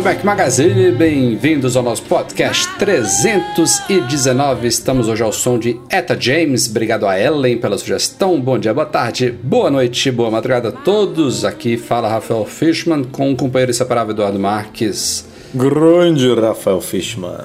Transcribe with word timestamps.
Do 0.00 0.04
Mac 0.04 0.24
Magazine, 0.24 0.92
bem-vindos 0.92 1.76
ao 1.76 1.82
nosso 1.82 2.02
podcast 2.04 2.66
319. 2.78 4.66
Estamos 4.66 5.08
hoje 5.08 5.22
ao 5.22 5.30
som 5.30 5.58
de 5.58 5.78
Eta 5.90 6.16
James. 6.18 6.70
Obrigado 6.70 7.06
a 7.06 7.20
Ellen 7.20 7.58
pela 7.58 7.76
sugestão. 7.76 8.40
Bom 8.40 8.58
dia, 8.58 8.72
boa 8.72 8.86
tarde, 8.86 9.30
boa 9.30 9.70
noite, 9.70 10.10
boa 10.10 10.30
madrugada 10.30 10.70
a 10.70 10.72
todos. 10.72 11.44
Aqui 11.44 11.76
fala 11.76 12.08
Rafael 12.08 12.46
Fishman 12.46 13.04
com 13.04 13.30
o 13.30 13.36
companheiro 13.36 13.72
inseparável 13.72 14.14
Eduardo 14.14 14.38
Marques. 14.38 15.28
Grande 15.54 16.32
Rafael 16.34 16.80
Fishman. 16.80 17.44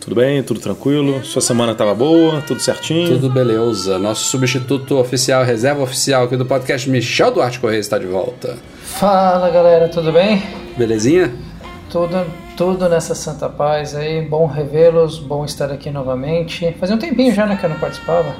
Tudo 0.00 0.16
bem? 0.16 0.42
Tudo 0.42 0.58
tranquilo? 0.58 1.24
Sua 1.24 1.40
semana 1.40 1.72
estava 1.72 1.94
boa? 1.94 2.40
Tudo 2.40 2.60
certinho? 2.60 3.08
Tudo 3.08 3.30
beleza. 3.30 4.00
Nosso 4.00 4.24
substituto 4.24 4.98
oficial, 4.98 5.44
reserva 5.44 5.82
oficial 5.82 6.24
aqui 6.24 6.36
do 6.36 6.44
podcast, 6.44 6.90
Michel 6.90 7.30
Duarte 7.30 7.60
Correia, 7.60 7.78
está 7.78 7.98
de 7.98 8.06
volta. 8.06 8.58
Fala 8.82 9.48
galera, 9.48 9.88
tudo 9.88 10.12
bem? 10.12 10.42
Belezinha? 10.76 11.53
Tudo, 11.94 12.26
tudo 12.56 12.88
nessa 12.88 13.14
santa 13.14 13.48
paz 13.48 13.94
aí, 13.94 14.20
bom 14.20 14.46
revê-los, 14.46 15.20
bom 15.20 15.44
estar 15.44 15.70
aqui 15.70 15.92
novamente. 15.92 16.74
Fazia 16.80 16.96
um 16.96 16.98
tempinho 16.98 17.32
já 17.32 17.46
né, 17.46 17.54
que 17.54 17.64
eu 17.64 17.70
não 17.70 17.78
participava. 17.78 18.34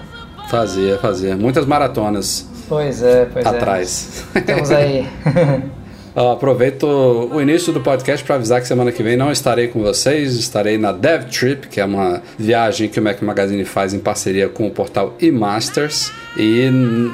Fazia, 0.49 0.99
fazia. 0.99 1.37
Muitas 1.37 1.65
maratonas 1.65 2.49
Pois 2.69 3.01
é, 3.01 3.27
pois 3.27 3.47
atrás. 3.47 4.25
é. 4.35 4.39
Estamos 4.41 4.73
aí. 4.73 5.09
Aproveito 6.15 6.85
o 6.85 7.41
início 7.41 7.73
do 7.73 7.81
podcast 7.81 8.25
para 8.25 8.37
avisar 8.37 8.61
que 8.61 8.69
semana 8.69 8.93
que 8.93 9.03
vem 9.03 9.17
não 9.17 9.33
estarei 9.33 9.67
com 9.67 9.83
vocês, 9.83 10.35
estarei 10.37 10.79
na 10.79 10.93
Dev 10.93 11.25
Trip, 11.25 11.67
que 11.67 11.81
é 11.81 11.85
uma 11.85 12.23
viagem 12.39 12.89
que 12.89 13.01
o 13.01 13.03
Mac 13.03 13.21
Magazine 13.21 13.65
faz 13.65 13.93
em 13.93 13.99
parceria 13.99 14.49
com 14.49 14.67
o 14.67 14.71
portal 14.71 15.17
eMasters. 15.21 16.13
E 16.37 16.69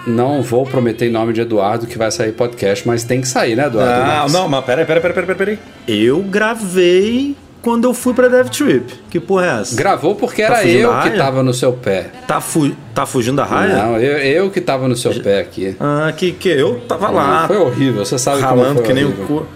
não 0.06 0.42
vou 0.42 0.66
prometer 0.66 1.06
em 1.06 1.10
nome 1.10 1.32
de 1.32 1.40
Eduardo 1.40 1.86
que 1.86 1.96
vai 1.96 2.10
sair 2.10 2.32
podcast, 2.32 2.86
mas 2.86 3.02
tem 3.02 3.20
que 3.20 3.28
sair, 3.28 3.56
né, 3.56 3.66
Eduardo? 3.66 4.10
Ah, 4.10 4.26
não, 4.30 4.48
mas 4.48 4.64
peraí, 4.64 4.84
peraí, 4.84 5.02
peraí, 5.02 5.14
peraí, 5.14 5.36
peraí. 5.36 5.58
Eu 5.88 6.22
gravei 6.22 7.34
quando 7.62 7.84
eu 7.84 7.94
fui 7.94 8.14
pra 8.14 8.28
Dev 8.28 8.48
Trip. 8.48 8.92
Que 9.10 9.20
porra 9.20 9.46
é 9.46 9.60
essa? 9.60 9.76
Gravou 9.76 10.14
porque 10.14 10.42
Tá 10.42 10.60
era 10.62 10.68
eu 10.68 10.90
que 11.02 11.10
tava 11.16 11.42
no 11.42 11.52
seu 11.54 11.72
pé. 11.72 12.10
Tá, 12.26 12.40
fu 12.40 12.70
tá 12.94 13.04
fugindo 13.06 13.36
da 13.36 13.44
raia? 13.44 13.76
Não, 13.76 13.96
eu, 13.98 14.18
eu 14.18 14.50
que 14.50 14.60
tava 14.60 14.88
no 14.88 14.96
seu 14.96 15.12
pé 15.22 15.40
aqui. 15.40 15.76
Ah, 15.80 16.12
que, 16.16 16.32
que 16.32 16.48
eu 16.48 16.80
tava 16.88 17.10
lá, 17.10 17.46
Foi 17.46 17.56
horrível, 17.58 18.04
você 18.04 18.18
sabe 18.18 18.42
como 18.42 18.60
ralando 18.60 18.74
foi 18.76 18.86
que 18.86 18.92
nem 18.94 19.04
o 19.04 19.12
cu. 19.12 19.46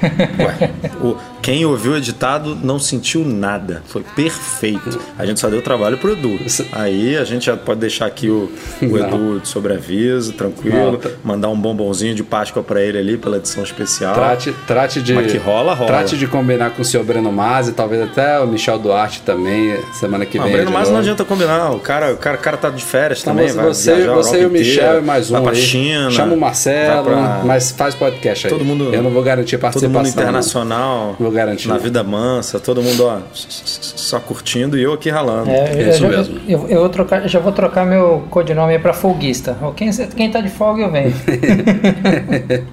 Ué, 0.00 0.70
o- 1.02 1.16
quem 1.42 1.64
ouviu 1.64 1.92
o 1.92 1.96
editado 1.96 2.56
não 2.62 2.78
sentiu 2.78 3.24
nada. 3.24 3.82
Foi 3.86 4.02
perfeito. 4.16 4.98
A 5.18 5.24
gente 5.26 5.40
só 5.40 5.48
deu 5.48 5.62
trabalho 5.62 5.96
pro 5.98 6.12
Edu. 6.12 6.38
Aí 6.72 7.16
a 7.16 7.24
gente 7.24 7.46
já 7.46 7.56
pode 7.56 7.80
deixar 7.80 8.06
aqui 8.06 8.28
o, 8.28 8.50
o. 8.82 8.98
Edu 8.98 9.40
de 9.40 9.48
sobreaviso, 9.48 10.32
tranquilo. 10.32 10.92
Não, 10.92 10.96
tá- 10.96 11.10
Mandar 11.24 11.48
um 11.48 11.56
bombonzinho 11.58 12.14
de 12.14 12.22
Páscoa 12.22 12.62
pra 12.62 12.80
ele 12.82 12.98
ali 12.98 13.16
pela 13.16 13.36
edição 13.38 13.62
especial. 13.62 14.14
Trate, 14.14 14.52
trate 14.66 15.02
de. 15.02 15.12
Mas 15.14 15.30
que 15.32 15.38
rola, 15.38 15.74
rola. 15.74 15.88
Trate 15.88 16.16
de 16.16 16.26
combinar 16.26 16.70
com 16.70 16.82
o 16.82 16.84
senhor 16.84 17.04
Breno 17.04 17.30
Masi, 17.32 17.72
talvez 17.72 18.02
até 18.02 18.38
o 18.40 18.46
Michel 18.46 18.78
Duarte 18.78 19.22
também, 19.22 19.76
semana 19.92 20.24
que 20.26 20.36
Não, 20.38 20.44
vem. 20.44 20.52
Breno 20.54 20.68
de 20.68 20.72
Mas 20.72 20.82
novo. 20.82 20.92
não 20.94 21.00
adianta 21.00 21.24
combinar. 21.24 21.70
O 21.72 21.80
cara, 21.80 22.12
o 22.12 22.16
cara, 22.16 22.36
o 22.36 22.40
cara 22.40 22.56
tá 22.56 22.70
de 22.70 22.84
férias 22.84 23.20
Então 23.20 23.34
também. 23.34 23.48
você, 23.52 23.94
vai 24.06 24.14
você, 24.14 24.42
e 24.42 24.46
o 24.46 24.50
Michel 24.50 24.74
inteira, 24.84 24.98
e 24.98 25.04
mais 25.04 25.30
um 25.30 25.32
vai 25.34 25.42
pra 25.42 25.52
aí. 25.52 25.56
China. 25.60 26.10
Chama 26.10 26.34
o 26.34 26.40
Marcelo, 26.40 27.04
pra- 27.04 27.42
mas 27.44 27.70
faz 27.70 27.94
podcast 27.94 28.46
aí. 28.46 28.52
Todo 28.52 28.64
mundo- 28.64 28.90
Eu 28.92 29.02
não 29.02 29.10
vou 29.10 29.22
garantir 29.22 29.56
Todo 29.56 29.62
participação. 29.62 30.62
mundo 30.64 30.68
não. 30.68 31.29
Vou 31.30 31.36
garantir. 31.36 31.68
Na 31.68 31.78
vida 31.78 32.02
mansa, 32.02 32.58
todo 32.58 32.82
mundo 32.82 33.06
ó, 33.06 33.18
só 33.32 34.18
curtindo 34.18 34.76
e 34.76 34.82
eu 34.82 34.92
aqui 34.92 35.08
ralando. 35.10 35.48
É, 35.48 35.82
eu, 35.84 35.90
Isso 35.90 36.00
já, 36.00 36.08
mesmo. 36.08 36.40
Eu, 36.48 36.66
eu 36.68 36.80
vou 36.80 36.88
trocar, 36.88 37.28
já 37.28 37.38
vou 37.38 37.52
trocar 37.52 37.86
meu 37.86 38.24
codinome 38.30 38.72
aí 38.72 38.78
pra 38.80 38.92
folguista. 38.92 39.56
Quem, 39.76 39.90
quem 39.92 40.30
tá 40.30 40.40
de 40.40 40.48
folga 40.50 40.82
eu 40.82 40.90
venho. 40.90 41.14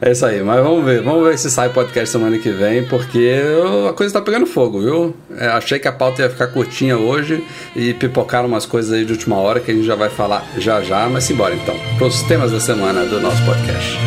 É 0.00 0.12
isso 0.12 0.24
aí, 0.24 0.40
mas 0.42 0.62
vamos 0.62 0.84
ver. 0.84 1.02
Vamos 1.02 1.26
ver 1.28 1.36
se 1.38 1.50
sai 1.50 1.70
podcast 1.70 2.08
semana 2.10 2.38
que 2.38 2.50
vem, 2.50 2.84
porque 2.84 3.18
eu- 3.18 3.88
a 3.88 3.92
coisa 3.92 4.14
tá 4.14 4.20
pegando 4.20 4.46
fogo, 4.46 4.80
viu? 4.80 5.14
É, 5.36 5.48
achei 5.48 5.78
que 5.78 5.88
a 5.88 5.92
pauta 5.92 6.22
ia 6.22 6.30
ficar 6.30 6.46
curtinha 6.48 6.96
hoje 6.96 7.44
e 7.74 7.92
pipocaram 7.94 8.46
umas 8.46 8.64
coisas 8.64 8.92
aí 8.92 9.04
de 9.04 9.12
última 9.12 9.36
hora 9.36 9.58
que 9.58 9.70
a 9.72 9.74
gente 9.74 9.86
já 9.86 9.96
vai 9.96 10.08
falar 10.08 10.44
já 10.56 10.80
já, 10.82 11.08
mas 11.08 11.24
simbora 11.24 11.54
então. 11.54 11.74
Pros 11.98 12.22
temas 12.22 12.52
da 12.52 12.60
semana 12.60 13.04
do 13.06 13.20
nosso 13.20 13.44
podcast. 13.44 13.98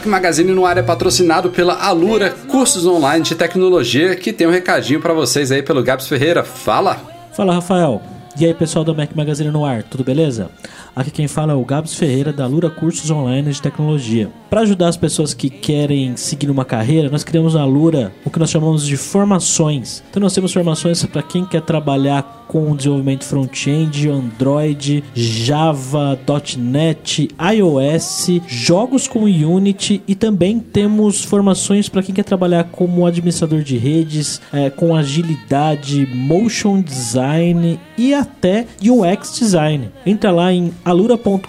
Mac 0.00 0.06
Magazine 0.06 0.52
no 0.52 0.64
ar 0.64 0.78
é 0.78 0.82
patrocinado 0.82 1.50
pela 1.50 1.74
Alura 1.74 2.30
Cursos 2.48 2.86
Online 2.86 3.22
de 3.22 3.34
Tecnologia, 3.34 4.16
que 4.16 4.32
tem 4.32 4.46
um 4.46 4.50
recadinho 4.50 4.98
pra 4.98 5.12
vocês 5.12 5.52
aí 5.52 5.62
pelo 5.62 5.82
Gabs 5.82 6.08
Ferreira. 6.08 6.42
Fala! 6.42 6.96
Fala 7.32 7.52
Rafael. 7.52 8.00
E 8.38 8.46
aí 8.46 8.54
pessoal 8.54 8.82
do 8.82 8.94
Mac 8.94 9.10
Magazine 9.14 9.50
no 9.50 9.62
ar, 9.62 9.82
tudo 9.82 10.02
beleza? 10.02 10.48
Aqui 10.94 11.10
quem 11.10 11.28
fala 11.28 11.52
é 11.52 11.56
o 11.56 11.64
Gabs 11.64 11.94
Ferreira 11.94 12.32
da 12.32 12.46
Lura 12.46 12.68
Cursos 12.68 13.10
Online 13.10 13.52
de 13.52 13.62
Tecnologia. 13.62 14.30
Para 14.48 14.62
ajudar 14.62 14.88
as 14.88 14.96
pessoas 14.96 15.32
que 15.32 15.48
querem 15.48 16.16
seguir 16.16 16.50
uma 16.50 16.64
carreira, 16.64 17.08
nós 17.08 17.22
criamos 17.22 17.54
na 17.54 17.64
Lura 17.64 18.12
o 18.24 18.30
que 18.30 18.38
nós 18.38 18.50
chamamos 18.50 18.84
de 18.84 18.96
formações. 18.96 20.02
Então 20.10 20.20
nós 20.20 20.34
temos 20.34 20.52
formações 20.52 21.04
para 21.06 21.22
quem 21.22 21.44
quer 21.44 21.62
trabalhar 21.62 22.40
com 22.50 22.74
desenvolvimento 22.74 23.24
front-end, 23.24 24.08
Android, 24.08 25.04
Java, 25.14 26.18
.NET, 26.58 27.28
iOS, 27.54 28.40
jogos 28.48 29.06
com 29.06 29.20
Unity 29.20 30.02
e 30.08 30.16
também 30.16 30.58
temos 30.58 31.22
formações 31.22 31.88
para 31.88 32.02
quem 32.02 32.12
quer 32.12 32.24
trabalhar 32.24 32.64
como 32.64 33.06
administrador 33.06 33.62
de 33.62 33.78
redes, 33.78 34.42
eh, 34.52 34.68
com 34.68 34.96
agilidade, 34.96 36.08
motion 36.12 36.82
design 36.82 37.78
e 37.96 38.12
até 38.12 38.66
UX 38.82 39.38
design. 39.38 39.88
Entra 40.04 40.32
lá 40.32 40.52
em 40.52 40.72
alura.com.br 40.84 41.48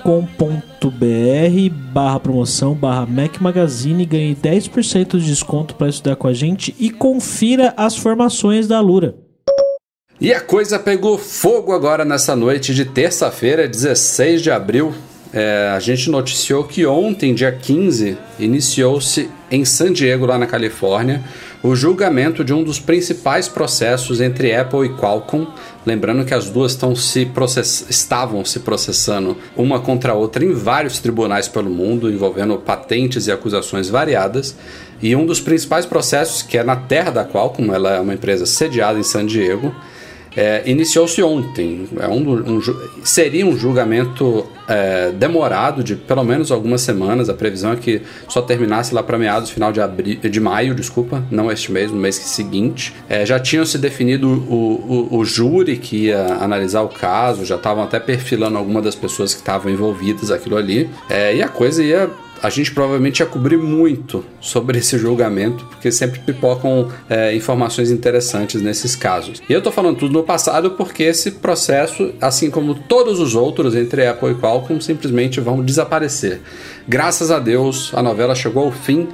barra 1.94 2.19
promoção 2.19 2.74
barra 2.74 3.06
Mac 3.06 3.40
Magazine 3.40 4.06
ganhe 4.06 4.36
10% 4.36 5.19
de 5.19 5.25
desconto 5.25 5.75
para 5.75 5.90
estudar 5.90 6.16
com 6.16 6.28
a 6.28 6.34
gente 6.34 6.75
e 6.80 6.89
confira 6.89 7.74
as 7.78 7.95
formações 7.95 8.68
da 8.68 8.78
Alura. 8.78 9.16
E 10.19 10.31
a 10.33 10.39
coisa 10.39 10.78
pegou 10.78 11.18
fogo 11.18 11.74
agora 11.74 12.06
nessa 12.06 12.36
noite 12.36 12.75
de 12.75 12.86
terça-feira, 12.86 13.68
16 13.68 14.42
de 14.42 14.51
abril. 14.51 14.94
É, 15.33 15.72
a 15.74 15.80
gente 15.80 16.10
noticiou 16.10 16.66
que 16.66 16.86
ontem, 16.86 17.33
dia 17.33 17.51
15, 17.51 18.18
iniciou-se 18.38 19.30
em 19.50 19.63
San 19.63 19.94
Diego, 19.94 20.25
lá 20.25 20.38
na 20.38 20.45
Califórnia, 20.45 21.24
o 21.63 21.74
julgamento 21.75 22.44
de 22.44 22.54
um 22.54 22.63
dos 22.63 22.80
principais 22.80 23.48
processos 23.48 24.19
entre 24.19 24.54
Apple 24.54 24.88
e 24.88 24.89
Qualcomm. 24.89 25.48
Lembrando 25.86 26.25
que 26.25 26.33
as 26.33 26.50
duas 26.50 26.74
estão 26.74 26.95
se 26.95 27.25
process... 27.25 27.86
estavam 27.89 28.44
se 28.44 28.60
processando 28.60 29.38
uma 29.56 29.80
contra 29.80 30.12
a 30.12 30.16
outra 30.16 30.44
em 30.44 30.54
vários 30.54 31.00
tribunais 31.00 31.48
pelo 31.48 31.69
mundo, 31.69 32.12
envolvendo 32.12 32.57
patentes 32.57 33.28
e 33.28 33.31
acusações 33.31 33.89
variadas. 33.89 34.56
E 35.01 35.16
um 35.16 35.25
dos 35.25 35.39
principais 35.39 35.86
processos, 35.86 36.42
que 36.42 36.57
é 36.57 36.63
na 36.63 36.75
terra 36.75 37.12
da 37.12 37.25
Qualcomm, 37.25 37.74
ela 37.74 37.95
é 37.95 38.00
uma 38.00 38.13
empresa 38.13 38.45
sediada 38.45 39.00
em 39.00 39.04
San 39.04 39.25
Diego, 39.25 39.74
é, 40.36 40.63
iniciou-se 40.66 41.22
ontem. 41.22 41.88
É 42.00 42.07
um, 42.07 42.57
um, 42.57 42.62
seria 43.04 43.45
um 43.45 43.57
julgamento 43.57 44.45
é, 44.68 45.12
demorado 45.12 45.83
de 45.83 45.95
pelo 45.95 46.24
menos 46.24 46.51
algumas 46.51 46.81
semanas. 46.81 47.30
A 47.30 47.33
previsão 47.33 47.74
é 47.74 47.75
que 47.75 48.01
só 48.28 48.42
terminasse 48.42 48.94
lá 48.94 49.04
para 49.04 49.18
meados, 49.18 49.50
final 49.50 49.72
de, 49.72 49.81
abril, 49.81 50.18
de 50.18 50.39
maio, 50.39 50.74
desculpa, 50.74 51.24
não 51.30 51.51
este 51.51 51.72
mês, 51.72 51.92
no 51.92 51.98
mês 51.98 52.16
seguinte. 52.16 52.94
É, 53.10 53.25
já 53.25 53.39
tinham 53.39 53.66
se 53.66 53.78
definido 53.78 54.28
o, 54.30 55.07
o, 55.12 55.18
o, 55.18 55.25
júri 55.25 55.78
que 55.78 56.06
ia 56.06 56.25
analisar 56.36 56.81
o 56.81 56.89
caso, 56.89 57.45
já 57.45 57.56
estavam 57.56 57.83
até 57.83 58.00
perfilando 58.00 58.57
algumas 58.57 58.83
das 58.83 58.95
pessoas 58.95 59.33
que 59.33 59.42
estavam 59.42 59.72
envolvidas 59.72 60.31
aquilo 60.31 60.56
ali. 60.56 60.89
É, 61.10 61.36
e 61.36 61.42
a 61.42 61.48
coisa 61.48 61.83
ia 61.83 62.10
a 62.42 62.50
gente 62.50 62.72
provavelmente 62.72 63.20
ia 63.20 63.26
cobrir 63.26 63.58
muito 63.58 64.26
sobre 64.40 64.80
esse 64.80 64.98
julgamento, 64.98 65.64
porque 65.66 65.92
sempre 65.92 66.20
pipocam 66.20 66.90
é, 67.08 67.36
informações 67.36 67.92
interessantes 67.92 68.62
nesses 68.62 68.96
casos. 68.96 69.42
E 69.48 69.54
eu 69.54 69.60
estou 69.60 69.72
falando 69.72 69.98
tudo 69.98 70.14
no 70.14 70.24
passado 70.24 70.72
porque 70.72 71.04
esse 71.04 71.32
processo, 71.32 72.14
assim 72.20 72.50
como 72.50 72.74
todos 72.74 73.20
os 73.20 73.36
outros 73.36 73.76
entre 73.76 74.08
Apple 74.08 74.32
e 74.32 74.36
Qualcomm, 74.36 74.82
simplesmente 74.82 75.40
vão 75.40 75.64
desaparecer. 75.64 76.42
Graças 76.88 77.30
a 77.30 77.38
Deus, 77.38 77.92
a 77.94 78.02
novela 78.02 78.34
chegou 78.34 78.66
ao 78.66 78.72
fim. 78.72 79.08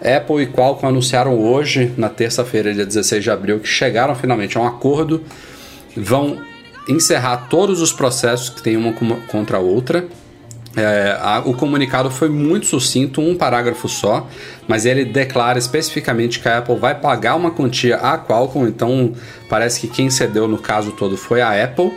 Apple 0.00 0.42
e 0.42 0.46
Qualcomm 0.48 0.88
anunciaram 0.88 1.38
hoje, 1.38 1.92
na 1.96 2.08
terça-feira, 2.08 2.74
dia 2.74 2.84
16 2.84 3.22
de 3.22 3.30
abril, 3.30 3.60
que 3.60 3.68
chegaram 3.68 4.16
finalmente 4.16 4.58
a 4.58 4.60
um 4.60 4.66
acordo. 4.66 5.22
Vão 5.96 6.38
encerrar 6.88 7.46
todos 7.48 7.80
os 7.80 7.92
processos 7.92 8.50
que 8.50 8.60
tem 8.60 8.76
uma 8.76 8.92
contra 9.28 9.58
a 9.58 9.60
outra 9.60 10.04
é, 10.76 11.18
a, 11.20 11.42
o 11.44 11.54
comunicado 11.54 12.10
foi 12.10 12.28
muito 12.28 12.66
sucinto, 12.66 13.20
um 13.20 13.34
parágrafo 13.34 13.88
só, 13.88 14.26
mas 14.66 14.86
ele 14.86 15.04
declara 15.04 15.58
especificamente 15.58 16.40
que 16.40 16.48
a 16.48 16.58
Apple 16.58 16.76
vai 16.76 16.94
pagar 16.94 17.36
uma 17.36 17.50
quantia 17.50 17.96
à 17.96 18.16
Qualcomm, 18.18 18.66
então 18.66 19.12
parece 19.48 19.80
que 19.80 19.88
quem 19.88 20.08
cedeu 20.08 20.48
no 20.48 20.58
caso 20.58 20.92
todo 20.92 21.16
foi 21.16 21.40
a 21.40 21.64
Apple. 21.64 21.92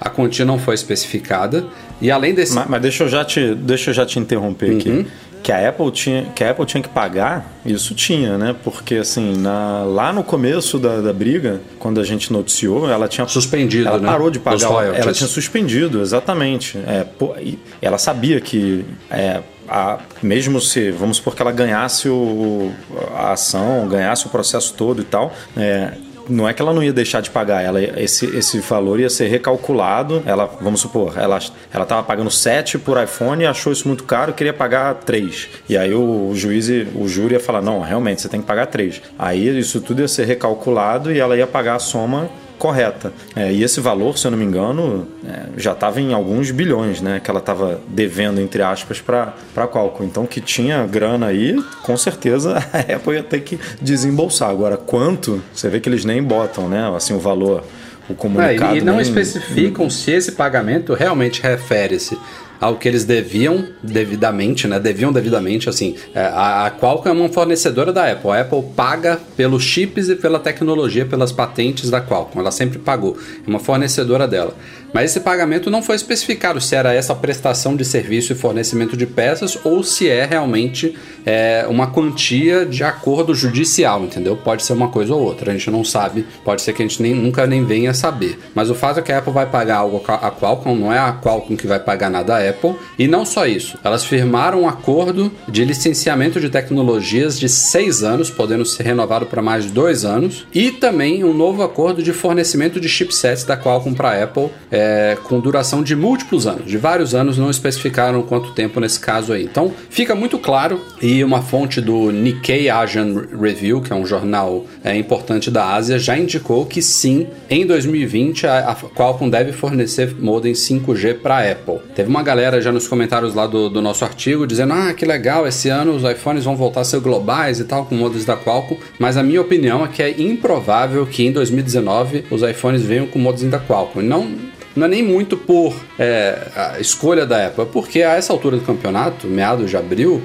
A 0.00 0.08
quantia 0.08 0.46
não 0.46 0.58
foi 0.58 0.74
especificada. 0.74 1.66
E 2.00 2.10
além 2.10 2.32
desse. 2.32 2.54
Mas, 2.54 2.68
mas 2.70 2.80
deixa, 2.80 3.04
eu 3.04 3.08
já 3.08 3.22
te, 3.22 3.54
deixa 3.54 3.90
eu 3.90 3.94
já 3.94 4.06
te 4.06 4.18
interromper 4.18 4.70
uhum. 4.70 4.78
aqui 4.78 5.06
que 5.42 5.52
a 5.52 5.68
Apple 5.68 5.90
tinha 5.90 6.24
que 6.34 6.44
a 6.44 6.50
Apple 6.50 6.66
tinha 6.66 6.82
que 6.82 6.88
pagar 6.88 7.50
isso 7.64 7.94
tinha 7.94 8.36
né? 8.36 8.54
Porque 8.62 8.96
assim 8.96 9.36
na, 9.36 9.84
lá 9.84 10.12
no 10.12 10.22
começo 10.22 10.78
da, 10.78 11.00
da 11.00 11.12
briga 11.12 11.60
quando 11.78 12.00
a 12.00 12.04
gente 12.04 12.32
noticiou 12.32 12.88
ela 12.90 13.08
tinha 13.08 13.26
suspendido 13.26 13.88
ela 13.88 13.98
né? 13.98 14.08
parou 14.08 14.30
de 14.30 14.38
pagar 14.38 14.70
ela 14.94 15.12
tinha 15.12 15.28
suspendido 15.28 16.00
exatamente. 16.00 16.78
É, 16.86 17.04
pô, 17.04 17.34
ela 17.80 17.98
sabia 17.98 18.40
que 18.40 18.84
é, 19.10 19.40
a, 19.68 19.98
mesmo 20.22 20.60
se 20.60 20.90
vamos 20.90 21.18
supor 21.18 21.34
que 21.34 21.42
ela 21.42 21.52
ganhasse 21.52 22.08
o, 22.08 22.72
a 23.14 23.32
ação 23.32 23.86
ganhasse 23.88 24.26
o 24.26 24.30
processo 24.30 24.74
todo 24.74 25.00
e 25.00 25.04
tal 25.04 25.32
é, 25.56 25.92
não 26.30 26.48
é 26.48 26.54
que 26.54 26.62
ela 26.62 26.72
não 26.72 26.82
ia 26.82 26.92
deixar 26.92 27.20
de 27.20 27.30
pagar, 27.30 27.62
ela, 27.62 27.82
esse, 27.82 28.24
esse 28.36 28.58
valor 28.60 29.00
ia 29.00 29.10
ser 29.10 29.28
recalculado. 29.28 30.22
Ela, 30.24 30.46
vamos 30.60 30.80
supor, 30.80 31.18
ela 31.18 31.40
ela 31.72 31.84
estava 31.84 32.02
pagando 32.02 32.30
7 32.30 32.78
por 32.78 33.02
iPhone, 33.02 33.44
achou 33.46 33.72
isso 33.72 33.86
muito 33.86 34.04
caro, 34.04 34.32
queria 34.32 34.52
pagar 34.52 34.94
3. 34.94 35.48
E 35.68 35.76
aí 35.76 35.92
o, 35.94 36.32
juiz, 36.34 36.68
o 36.94 37.08
júri 37.08 37.34
ia 37.34 37.40
falar: 37.40 37.62
não, 37.62 37.80
realmente 37.80 38.22
você 38.22 38.28
tem 38.28 38.40
que 38.40 38.46
pagar 38.46 38.66
3. 38.66 39.02
Aí 39.18 39.58
isso 39.58 39.80
tudo 39.80 40.00
ia 40.00 40.08
ser 40.08 40.24
recalculado 40.24 41.12
e 41.12 41.18
ela 41.18 41.36
ia 41.36 41.46
pagar 41.46 41.76
a 41.76 41.78
soma 41.78 42.28
correta. 42.60 43.10
É, 43.34 43.50
e 43.50 43.64
esse 43.64 43.80
valor, 43.80 44.18
se 44.18 44.26
eu 44.26 44.30
não 44.30 44.38
me 44.38 44.44
engano, 44.44 45.08
é, 45.26 45.46
já 45.56 45.72
estava 45.72 45.98
em 45.98 46.12
alguns 46.12 46.50
bilhões, 46.50 47.00
né? 47.00 47.18
Que 47.18 47.30
ela 47.30 47.40
estava 47.40 47.80
devendo, 47.88 48.38
entre 48.38 48.62
aspas, 48.62 49.00
para 49.00 49.34
a 49.56 49.66
Qualcomm. 49.66 50.04
Então, 50.04 50.26
que 50.26 50.42
tinha 50.42 50.86
grana 50.86 51.26
aí, 51.26 51.56
com 51.82 51.96
certeza 51.96 52.58
a 52.72 52.78
Apple 52.96 53.14
ia 53.14 53.22
ter 53.22 53.40
que 53.40 53.58
desembolsar. 53.80 54.50
Agora, 54.50 54.76
quanto? 54.76 55.42
Você 55.52 55.70
vê 55.70 55.80
que 55.80 55.88
eles 55.88 56.04
nem 56.04 56.22
botam, 56.22 56.68
né? 56.68 56.94
Assim, 56.94 57.14
o 57.14 57.18
valor 57.18 57.64
o 58.08 58.14
comunicado. 58.14 58.74
É, 58.74 58.78
e 58.78 58.80
não 58.82 58.94
nem... 58.94 59.02
especificam 59.02 59.88
se 59.88 60.10
esse 60.10 60.32
pagamento 60.32 60.92
realmente 60.92 61.40
refere-se 61.42 62.18
ao 62.60 62.76
que 62.76 62.86
eles 62.86 63.04
deviam 63.04 63.64
devidamente, 63.82 64.68
né? 64.68 64.78
Deviam 64.78 65.12
devidamente, 65.12 65.68
assim. 65.68 65.96
É, 66.14 66.20
a, 66.20 66.66
a 66.66 66.70
Qualcomm 66.70 67.08
é 67.08 67.12
uma 67.12 67.28
fornecedora 67.30 67.92
da 67.92 68.10
Apple. 68.10 68.30
A 68.30 68.40
Apple 68.42 68.62
paga 68.76 69.18
pelos 69.36 69.62
chips 69.62 70.08
e 70.08 70.16
pela 70.16 70.38
tecnologia, 70.38 71.06
pelas 71.06 71.32
patentes 71.32 71.88
da 71.88 72.00
Qualcomm. 72.00 72.40
Ela 72.40 72.50
sempre 72.50 72.78
pagou. 72.78 73.16
É 73.46 73.48
uma 73.48 73.58
fornecedora 73.58 74.28
dela. 74.28 74.54
Mas 74.92 75.10
esse 75.10 75.20
pagamento 75.20 75.70
não 75.70 75.82
foi 75.82 75.96
especificado 75.96 76.60
se 76.60 76.74
era 76.74 76.92
essa 76.92 77.14
prestação 77.14 77.76
de 77.76 77.84
serviço 77.84 78.32
e 78.32 78.36
fornecimento 78.36 78.96
de 78.96 79.06
peças 79.06 79.58
ou 79.64 79.82
se 79.82 80.08
é 80.08 80.24
realmente 80.24 80.96
é, 81.24 81.66
uma 81.68 81.88
quantia 81.88 82.64
de 82.66 82.82
acordo 82.82 83.34
judicial, 83.34 84.02
entendeu? 84.02 84.36
Pode 84.36 84.62
ser 84.62 84.72
uma 84.72 84.88
coisa 84.88 85.14
ou 85.14 85.22
outra, 85.22 85.50
a 85.50 85.54
gente 85.54 85.70
não 85.70 85.84
sabe, 85.84 86.26
pode 86.44 86.62
ser 86.62 86.72
que 86.72 86.82
a 86.82 86.86
gente 86.86 87.02
nem, 87.02 87.14
nunca 87.14 87.46
nem 87.46 87.64
venha 87.64 87.94
saber. 87.94 88.38
Mas 88.54 88.70
o 88.70 88.74
fato 88.74 89.00
é 89.00 89.02
que 89.02 89.12
a 89.12 89.18
Apple 89.18 89.32
vai 89.32 89.46
pagar 89.46 89.76
algo 89.78 90.02
a 90.06 90.30
Qualcomm, 90.30 90.74
não 90.74 90.92
é 90.92 90.98
a 90.98 91.12
Qualcomm 91.12 91.56
que 91.56 91.66
vai 91.66 91.78
pagar 91.78 92.10
nada 92.10 92.36
a 92.36 92.48
Apple. 92.48 92.74
E 92.98 93.06
não 93.06 93.24
só 93.24 93.46
isso, 93.46 93.78
elas 93.84 94.04
firmaram 94.04 94.62
um 94.62 94.68
acordo 94.68 95.30
de 95.48 95.64
licenciamento 95.64 96.40
de 96.40 96.48
tecnologias 96.48 97.38
de 97.38 97.48
seis 97.48 98.02
anos, 98.02 98.30
podendo 98.30 98.64
ser 98.64 98.84
renovado 98.84 99.26
para 99.26 99.42
mais 99.42 99.64
de 99.64 99.70
dois 99.70 100.04
anos, 100.04 100.46
e 100.54 100.70
também 100.70 101.24
um 101.24 101.32
novo 101.32 101.62
acordo 101.62 102.02
de 102.02 102.12
fornecimento 102.12 102.80
de 102.80 102.88
chipsets 102.88 103.44
da 103.44 103.56
Qualcomm 103.56 103.94
para 103.94 104.10
a 104.10 104.24
Apple. 104.24 104.48
É, 104.70 104.79
é, 104.80 105.18
com 105.24 105.38
duração 105.38 105.82
de 105.82 105.94
múltiplos 105.94 106.46
anos, 106.46 106.64
de 106.64 106.78
vários 106.78 107.14
anos, 107.14 107.36
não 107.36 107.50
especificaram 107.50 108.22
quanto 108.22 108.52
tempo 108.52 108.80
nesse 108.80 108.98
caso 108.98 109.32
aí. 109.32 109.44
Então 109.44 109.72
fica 109.90 110.14
muito 110.14 110.38
claro, 110.38 110.80
e 111.02 111.22
uma 111.22 111.42
fonte 111.42 111.80
do 111.80 112.10
Nikkei 112.10 112.70
Asian 112.70 113.26
Review, 113.38 113.82
que 113.82 113.92
é 113.92 113.96
um 113.96 114.06
jornal 114.06 114.64
é, 114.82 114.96
importante 114.96 115.50
da 115.50 115.74
Ásia, 115.74 115.98
já 115.98 116.16
indicou 116.16 116.64
que 116.64 116.80
sim, 116.80 117.26
em 117.50 117.66
2020 117.66 118.46
a, 118.46 118.70
a 118.70 118.74
Qualcomm 118.74 119.28
deve 119.28 119.52
fornecer 119.52 120.14
modem 120.18 120.54
5G 120.54 121.18
para 121.18 121.50
Apple. 121.50 121.78
Teve 121.94 122.08
uma 122.08 122.22
galera 122.22 122.62
já 122.62 122.72
nos 122.72 122.88
comentários 122.88 123.34
lá 123.34 123.46
do, 123.46 123.68
do 123.68 123.82
nosso 123.82 124.04
artigo 124.04 124.46
dizendo: 124.46 124.72
ah, 124.72 124.94
que 124.94 125.04
legal, 125.04 125.46
esse 125.46 125.68
ano 125.68 125.92
os 125.92 126.04
iPhones 126.04 126.44
vão 126.44 126.56
voltar 126.56 126.80
a 126.80 126.84
ser 126.84 127.00
globais 127.00 127.60
e 127.60 127.64
tal, 127.64 127.84
com 127.84 127.94
modems 127.94 128.24
da 128.24 128.36
Qualcomm, 128.36 128.78
mas 128.98 129.18
a 129.18 129.22
minha 129.22 129.40
opinião 129.40 129.84
é 129.84 129.88
que 129.88 130.02
é 130.02 130.20
improvável 130.20 131.04
que 131.04 131.26
em 131.26 131.32
2019 131.32 132.24
os 132.30 132.42
iPhones 132.42 132.82
venham 132.82 133.06
com 133.06 133.18
modems 133.18 133.50
da 133.50 133.58
Qualcomm. 133.58 134.02
Não, 134.02 134.49
não 134.80 134.86
é 134.86 134.90
nem 134.90 135.02
muito 135.02 135.36
por 135.36 135.74
é, 135.98 136.48
a 136.56 136.80
escolha 136.80 137.26
da 137.26 137.46
Apple, 137.46 137.66
porque 137.66 138.02
a 138.02 138.14
essa 138.14 138.32
altura 138.32 138.56
do 138.56 138.64
campeonato, 138.64 139.26
meados 139.26 139.68
de 139.68 139.76
abril, 139.76 140.22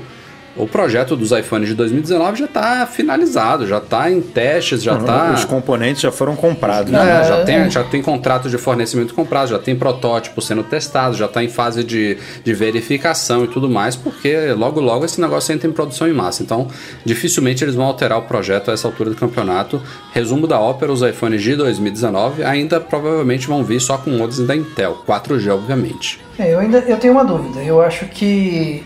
o 0.56 0.66
projeto 0.66 1.16
dos 1.16 1.32
iPhones 1.32 1.70
de 1.70 1.76
2019 1.76 2.40
já 2.40 2.46
está 2.46 2.88
finalizado, 2.88 3.68
já 3.68 3.78
está 3.78 4.10
em 4.10 4.22
testes, 4.22 4.82
já 4.82 4.98
está. 4.98 5.34
Os 5.34 5.44
componentes 5.44 6.02
já 6.02 6.12
foram 6.12 6.36
comprados. 6.36 6.94
É, 6.94 6.96
né? 6.96 7.24
já, 7.26 7.44
tem, 7.44 7.70
já 7.70 7.84
tem 7.84 8.02
contrato 8.02 8.50
de 8.50 8.58
fornecimento 8.58 9.14
comprado, 9.14 9.50
já 9.50 9.60
tem 9.60 9.76
protótipo 9.76 10.42
sendo 10.42 10.64
testado, 10.64 11.16
já 11.16 11.26
está 11.26 11.44
em 11.44 11.50
fase 11.50 11.84
de, 11.84 12.18
de 12.44 12.54
verificação 12.54 13.44
e 13.44 13.48
tudo 13.48 13.70
mais, 13.70 13.96
porque 13.96 14.54
logo 14.54 14.80
logo 14.80 15.04
esse 15.04 15.20
negócio 15.20 15.54
entra 15.54 15.68
em 15.68 15.74
produção 15.74 16.08
em 16.08 16.14
massa. 16.14 16.42
Então, 16.42 16.68
dificilmente 17.04 17.64
eles 17.64 17.76
vão 17.76 17.86
alterar 17.86 18.18
o 18.18 18.24
projeto 18.24 18.72
a 18.72 18.74
essa 18.74 18.88
altura 18.88 19.10
do 19.10 19.16
campeonato. 19.16 19.82
Resumo 20.14 20.48
da 20.48 20.60
ópera: 20.60 20.92
os 20.92 21.02
iPhones 21.02 21.44
de 21.44 21.56
2019 21.56 22.44
ainda 22.44 22.80
provavelmente 22.80 23.46
vão 23.46 23.62
vir 23.64 23.82
só 23.82 23.98
com 23.98 24.10
modems 24.12 24.40
da 24.48 24.56
Intel, 24.56 25.04
4G, 25.06 25.54
obviamente. 25.54 26.20
É, 26.40 26.54
eu 26.54 26.60
ainda 26.60 26.80
eu 26.80 26.98
tenho 26.98 27.14
uma 27.14 27.26
dúvida. 27.26 27.62
Eu 27.62 27.82
acho 27.82 28.06
que 28.06 28.84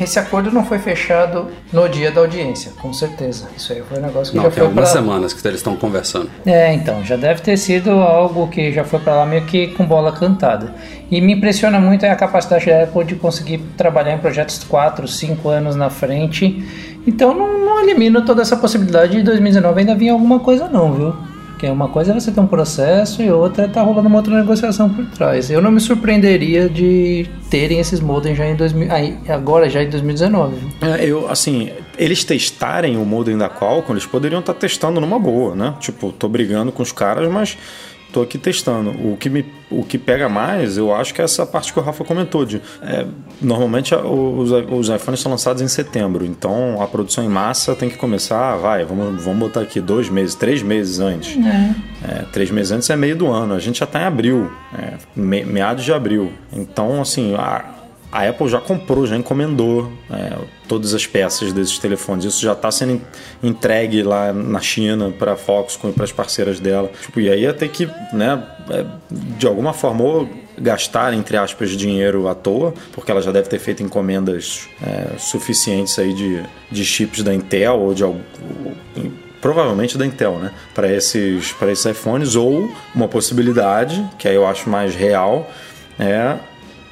esse 0.00 0.18
acordo 0.18 0.50
não 0.50 0.64
foi 0.64 0.78
fechado 0.78 1.48
no 1.72 1.88
dia 1.88 2.10
da 2.10 2.20
audiência, 2.20 2.72
com 2.80 2.92
certeza. 2.92 3.48
Isso 3.56 3.72
aí 3.72 3.82
foi 3.82 3.98
um 3.98 4.02
negócio 4.02 4.32
que 4.32 4.36
não, 4.36 4.44
já 4.44 4.50
tem 4.50 4.58
foi 4.58 4.66
algumas 4.66 4.90
pra... 4.90 5.00
semanas 5.00 5.32
que 5.32 5.46
eles 5.46 5.60
estão 5.60 5.76
conversando. 5.76 6.30
É, 6.46 6.72
então, 6.72 7.04
já 7.04 7.16
deve 7.16 7.40
ter 7.42 7.56
sido 7.56 7.90
algo 7.90 8.48
que 8.48 8.72
já 8.72 8.84
foi 8.84 9.00
para 9.00 9.14
lá 9.16 9.26
meio 9.26 9.44
que 9.44 9.68
com 9.68 9.84
bola 9.84 10.12
cantada. 10.12 10.74
E 11.10 11.20
me 11.20 11.32
impressiona 11.32 11.80
muito 11.80 12.04
a 12.04 12.14
capacidade 12.14 12.66
da 12.66 12.84
Apple 12.84 13.04
de 13.04 13.14
conseguir 13.14 13.58
trabalhar 13.76 14.12
em 14.14 14.18
projetos 14.18 14.62
4, 14.64 15.08
5 15.08 15.48
anos 15.48 15.74
na 15.74 15.90
frente. 15.90 16.64
Então 17.06 17.34
não, 17.34 17.58
não 17.58 17.80
elimino 17.80 18.24
toda 18.24 18.42
essa 18.42 18.56
possibilidade 18.56 19.16
de 19.16 19.22
2019 19.22 19.80
ainda 19.80 19.94
vir 19.94 20.10
alguma 20.10 20.38
coisa 20.40 20.68
não, 20.68 20.92
viu? 20.92 21.14
Que 21.58 21.66
uma 21.68 21.88
coisa 21.88 22.12
é 22.12 22.14
você 22.14 22.30
ter 22.30 22.40
um 22.40 22.46
processo 22.46 23.22
e 23.22 23.30
outra 23.30 23.64
é 23.64 23.68
tá 23.68 23.82
rolando 23.82 24.08
uma 24.08 24.18
outra 24.18 24.34
negociação 24.34 24.88
por 24.88 25.04
trás. 25.06 25.50
Eu 25.50 25.60
não 25.60 25.70
me 25.70 25.80
surpreenderia 25.80 26.68
de 26.68 27.26
terem 27.50 27.80
esses 27.80 28.00
modems 28.00 28.38
já 28.38 28.46
em 28.46 28.54
2000, 28.54 28.88
agora 29.28 29.68
já 29.68 29.82
em 29.82 29.90
2019. 29.90 30.56
É, 30.80 31.04
eu 31.04 31.28
assim, 31.28 31.70
eles 31.98 32.22
testarem 32.24 32.96
o 32.96 33.04
modem 33.04 33.36
da 33.36 33.48
Qualcomm, 33.48 33.94
eles 33.94 34.06
poderiam 34.06 34.40
estar 34.40 34.54
tá 34.54 34.60
testando 34.60 35.00
numa 35.00 35.18
boa, 35.18 35.54
né? 35.54 35.74
Tipo, 35.80 36.12
tô 36.12 36.28
brigando 36.28 36.70
com 36.70 36.82
os 36.82 36.92
caras, 36.92 37.28
mas 37.30 37.58
Estou 38.08 38.22
aqui 38.22 38.38
testando. 38.38 38.90
O 38.90 39.18
que, 39.18 39.28
me, 39.28 39.44
o 39.70 39.84
que 39.84 39.98
pega 39.98 40.30
mais, 40.30 40.78
eu 40.78 40.94
acho 40.94 41.12
que 41.12 41.20
é 41.20 41.24
essa 41.24 41.44
parte 41.44 41.74
que 41.74 41.78
o 41.78 41.82
Rafa 41.82 42.02
comentou. 42.02 42.42
De, 42.46 42.60
é, 42.82 43.06
normalmente 43.40 43.94
os, 43.94 44.50
os 44.50 44.88
iPhones 44.88 45.20
são 45.20 45.30
lançados 45.30 45.60
em 45.60 45.68
setembro, 45.68 46.24
então 46.24 46.80
a 46.80 46.86
produção 46.86 47.22
em 47.22 47.28
massa 47.28 47.74
tem 47.74 47.90
que 47.90 47.98
começar, 47.98 48.56
vai, 48.56 48.82
vamos, 48.82 49.22
vamos 49.22 49.38
botar 49.38 49.60
aqui 49.60 49.78
dois 49.78 50.08
meses, 50.08 50.34
três 50.34 50.62
meses 50.62 50.98
antes. 51.00 51.36
É. 51.36 51.74
É, 52.02 52.24
três 52.32 52.50
meses 52.50 52.72
antes 52.72 52.88
é 52.88 52.96
meio 52.96 53.14
do 53.14 53.26
ano, 53.26 53.52
a 53.52 53.58
gente 53.58 53.78
já 53.78 53.84
está 53.84 54.00
em 54.00 54.04
abril, 54.04 54.50
é, 54.76 54.94
me, 55.14 55.44
meados 55.44 55.84
de 55.84 55.92
abril. 55.92 56.32
Então, 56.50 57.02
assim, 57.02 57.34
a, 57.34 57.77
a 58.10 58.26
Apple 58.26 58.48
já 58.48 58.60
comprou, 58.60 59.06
já 59.06 59.16
encomendou 59.16 59.92
é, 60.10 60.38
todas 60.66 60.94
as 60.94 61.06
peças 61.06 61.52
desses 61.52 61.78
telefones. 61.78 62.24
Isso 62.24 62.40
já 62.40 62.52
está 62.52 62.70
sendo 62.70 63.00
entregue 63.42 64.02
lá 64.02 64.32
na 64.32 64.60
China 64.60 65.12
para 65.18 65.32
a 65.32 65.36
Foxconn 65.36 65.90
e 65.90 65.92
para 65.92 66.04
as 66.04 66.12
parceiras 66.12 66.58
dela. 66.58 66.90
Tipo, 67.02 67.20
e 67.20 67.30
aí 67.30 67.42
ia 67.42 67.52
ter 67.52 67.68
que, 67.68 67.86
né, 68.12 68.42
é, 68.70 68.84
de 69.10 69.46
alguma 69.46 69.72
forma, 69.72 70.02
ou 70.02 70.28
gastar, 70.56 71.12
entre 71.12 71.36
aspas, 71.36 71.70
dinheiro 71.70 72.28
à 72.28 72.34
toa, 72.34 72.74
porque 72.92 73.10
ela 73.10 73.22
já 73.22 73.30
deve 73.30 73.48
ter 73.48 73.58
feito 73.58 73.82
encomendas 73.82 74.68
é, 74.82 75.18
suficientes 75.18 75.98
aí 75.98 76.12
de, 76.12 76.42
de 76.70 76.84
chips 76.84 77.22
da 77.22 77.34
Intel 77.34 77.78
ou 77.78 77.94
de 77.94 78.02
algum 78.02 78.20
provavelmente 79.40 79.96
da 79.96 80.04
Intel, 80.04 80.38
né? 80.38 80.50
Para 80.74 80.92
esses, 80.92 81.54
esses 81.62 81.84
iPhones, 81.84 82.34
ou 82.34 82.68
uma 82.92 83.06
possibilidade, 83.06 84.04
que 84.18 84.26
aí 84.26 84.34
eu 84.34 84.44
acho 84.46 84.68
mais 84.68 84.96
real, 84.96 85.48
é 85.96 86.36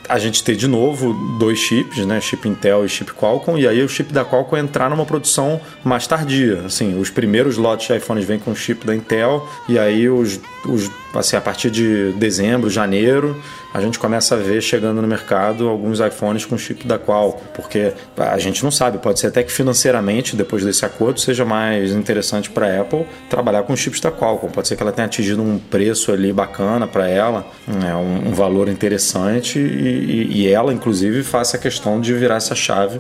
a 0.09 0.19
gente 0.19 0.43
ter 0.43 0.57
de 0.57 0.67
novo 0.67 1.13
dois 1.39 1.59
chips, 1.59 2.05
né, 2.07 2.21
chip 2.21 2.49
Intel 2.49 2.85
e 2.85 2.89
chip 2.89 3.13
Qualcomm, 3.13 3.59
e 3.59 3.67
aí 3.67 3.83
o 3.83 3.89
chip 3.89 4.13
da 4.13 4.25
Qualcomm 4.25 4.59
entrar 4.59 4.91
numa 4.91 5.05
produção 5.05 5.61
mais 5.85 6.07
tardia. 6.07 6.63
Assim, 6.67 6.99
os 6.99 7.11
primeiros 7.11 7.57
lotes 7.57 7.87
de 7.87 7.97
iPhones 7.97 8.25
vêm 8.25 8.39
com 8.39 8.51
o 8.51 8.57
chip 8.57 8.87
da 8.87 8.95
Intel, 8.95 9.49
e 9.69 9.79
aí 9.79 10.09
os, 10.09 10.41
os 10.67 10.91
assim, 11.15 11.37
a 11.37 11.41
partir 11.41 11.71
de 11.71 12.13
dezembro, 12.13 12.69
janeiro, 12.69 13.41
a 13.77 13.81
gente 13.83 13.99
começa 13.99 14.35
a 14.35 14.39
ver 14.39 14.63
chegando 14.63 15.03
no 15.03 15.07
mercado 15.07 15.69
alguns 15.69 16.01
iPhones 16.01 16.47
com 16.47 16.57
chip 16.57 16.87
da 16.87 16.99
Qualcomm, 16.99 17.43
porque 17.53 17.93
a 18.17 18.39
gente 18.39 18.65
não 18.65 18.71
sabe, 18.71 18.97
pode 18.97 19.21
ser 19.21 19.27
até 19.27 19.43
que 19.43 19.53
financeiramente, 19.53 20.35
depois 20.35 20.65
desse 20.65 20.87
acordo, 20.87 21.21
seja 21.21 21.45
mais 21.45 21.91
interessante 21.91 22.49
para 22.49 22.67
a 22.67 22.81
Apple 22.81 23.05
trabalhar 23.29 23.65
com 23.65 23.77
chips 23.77 24.01
da 24.01 24.11
Qualcomm. 24.11 24.51
Pode 24.51 24.67
ser 24.67 24.77
que 24.77 24.83
ela 24.83 24.93
tenha 24.93 25.05
atingido 25.05 25.43
um 25.43 25.59
preço 25.59 26.11
ali 26.11 26.33
bacana 26.33 26.87
para 26.87 27.07
ela, 27.07 27.45
né, 27.69 27.95
um, 27.95 28.31
um, 28.31 28.33
valor 28.33 28.67
interessante 28.67 29.59
e, 29.59 29.63
e, 29.63 30.41
e 30.41 30.49
ela, 30.49 30.73
inclusive, 30.73 31.23
faça 31.23 31.59
a 31.59 31.61
questão 31.61 32.01
de 32.01 32.15
virar 32.15 32.37
essa 32.37 32.55
chave 32.55 32.99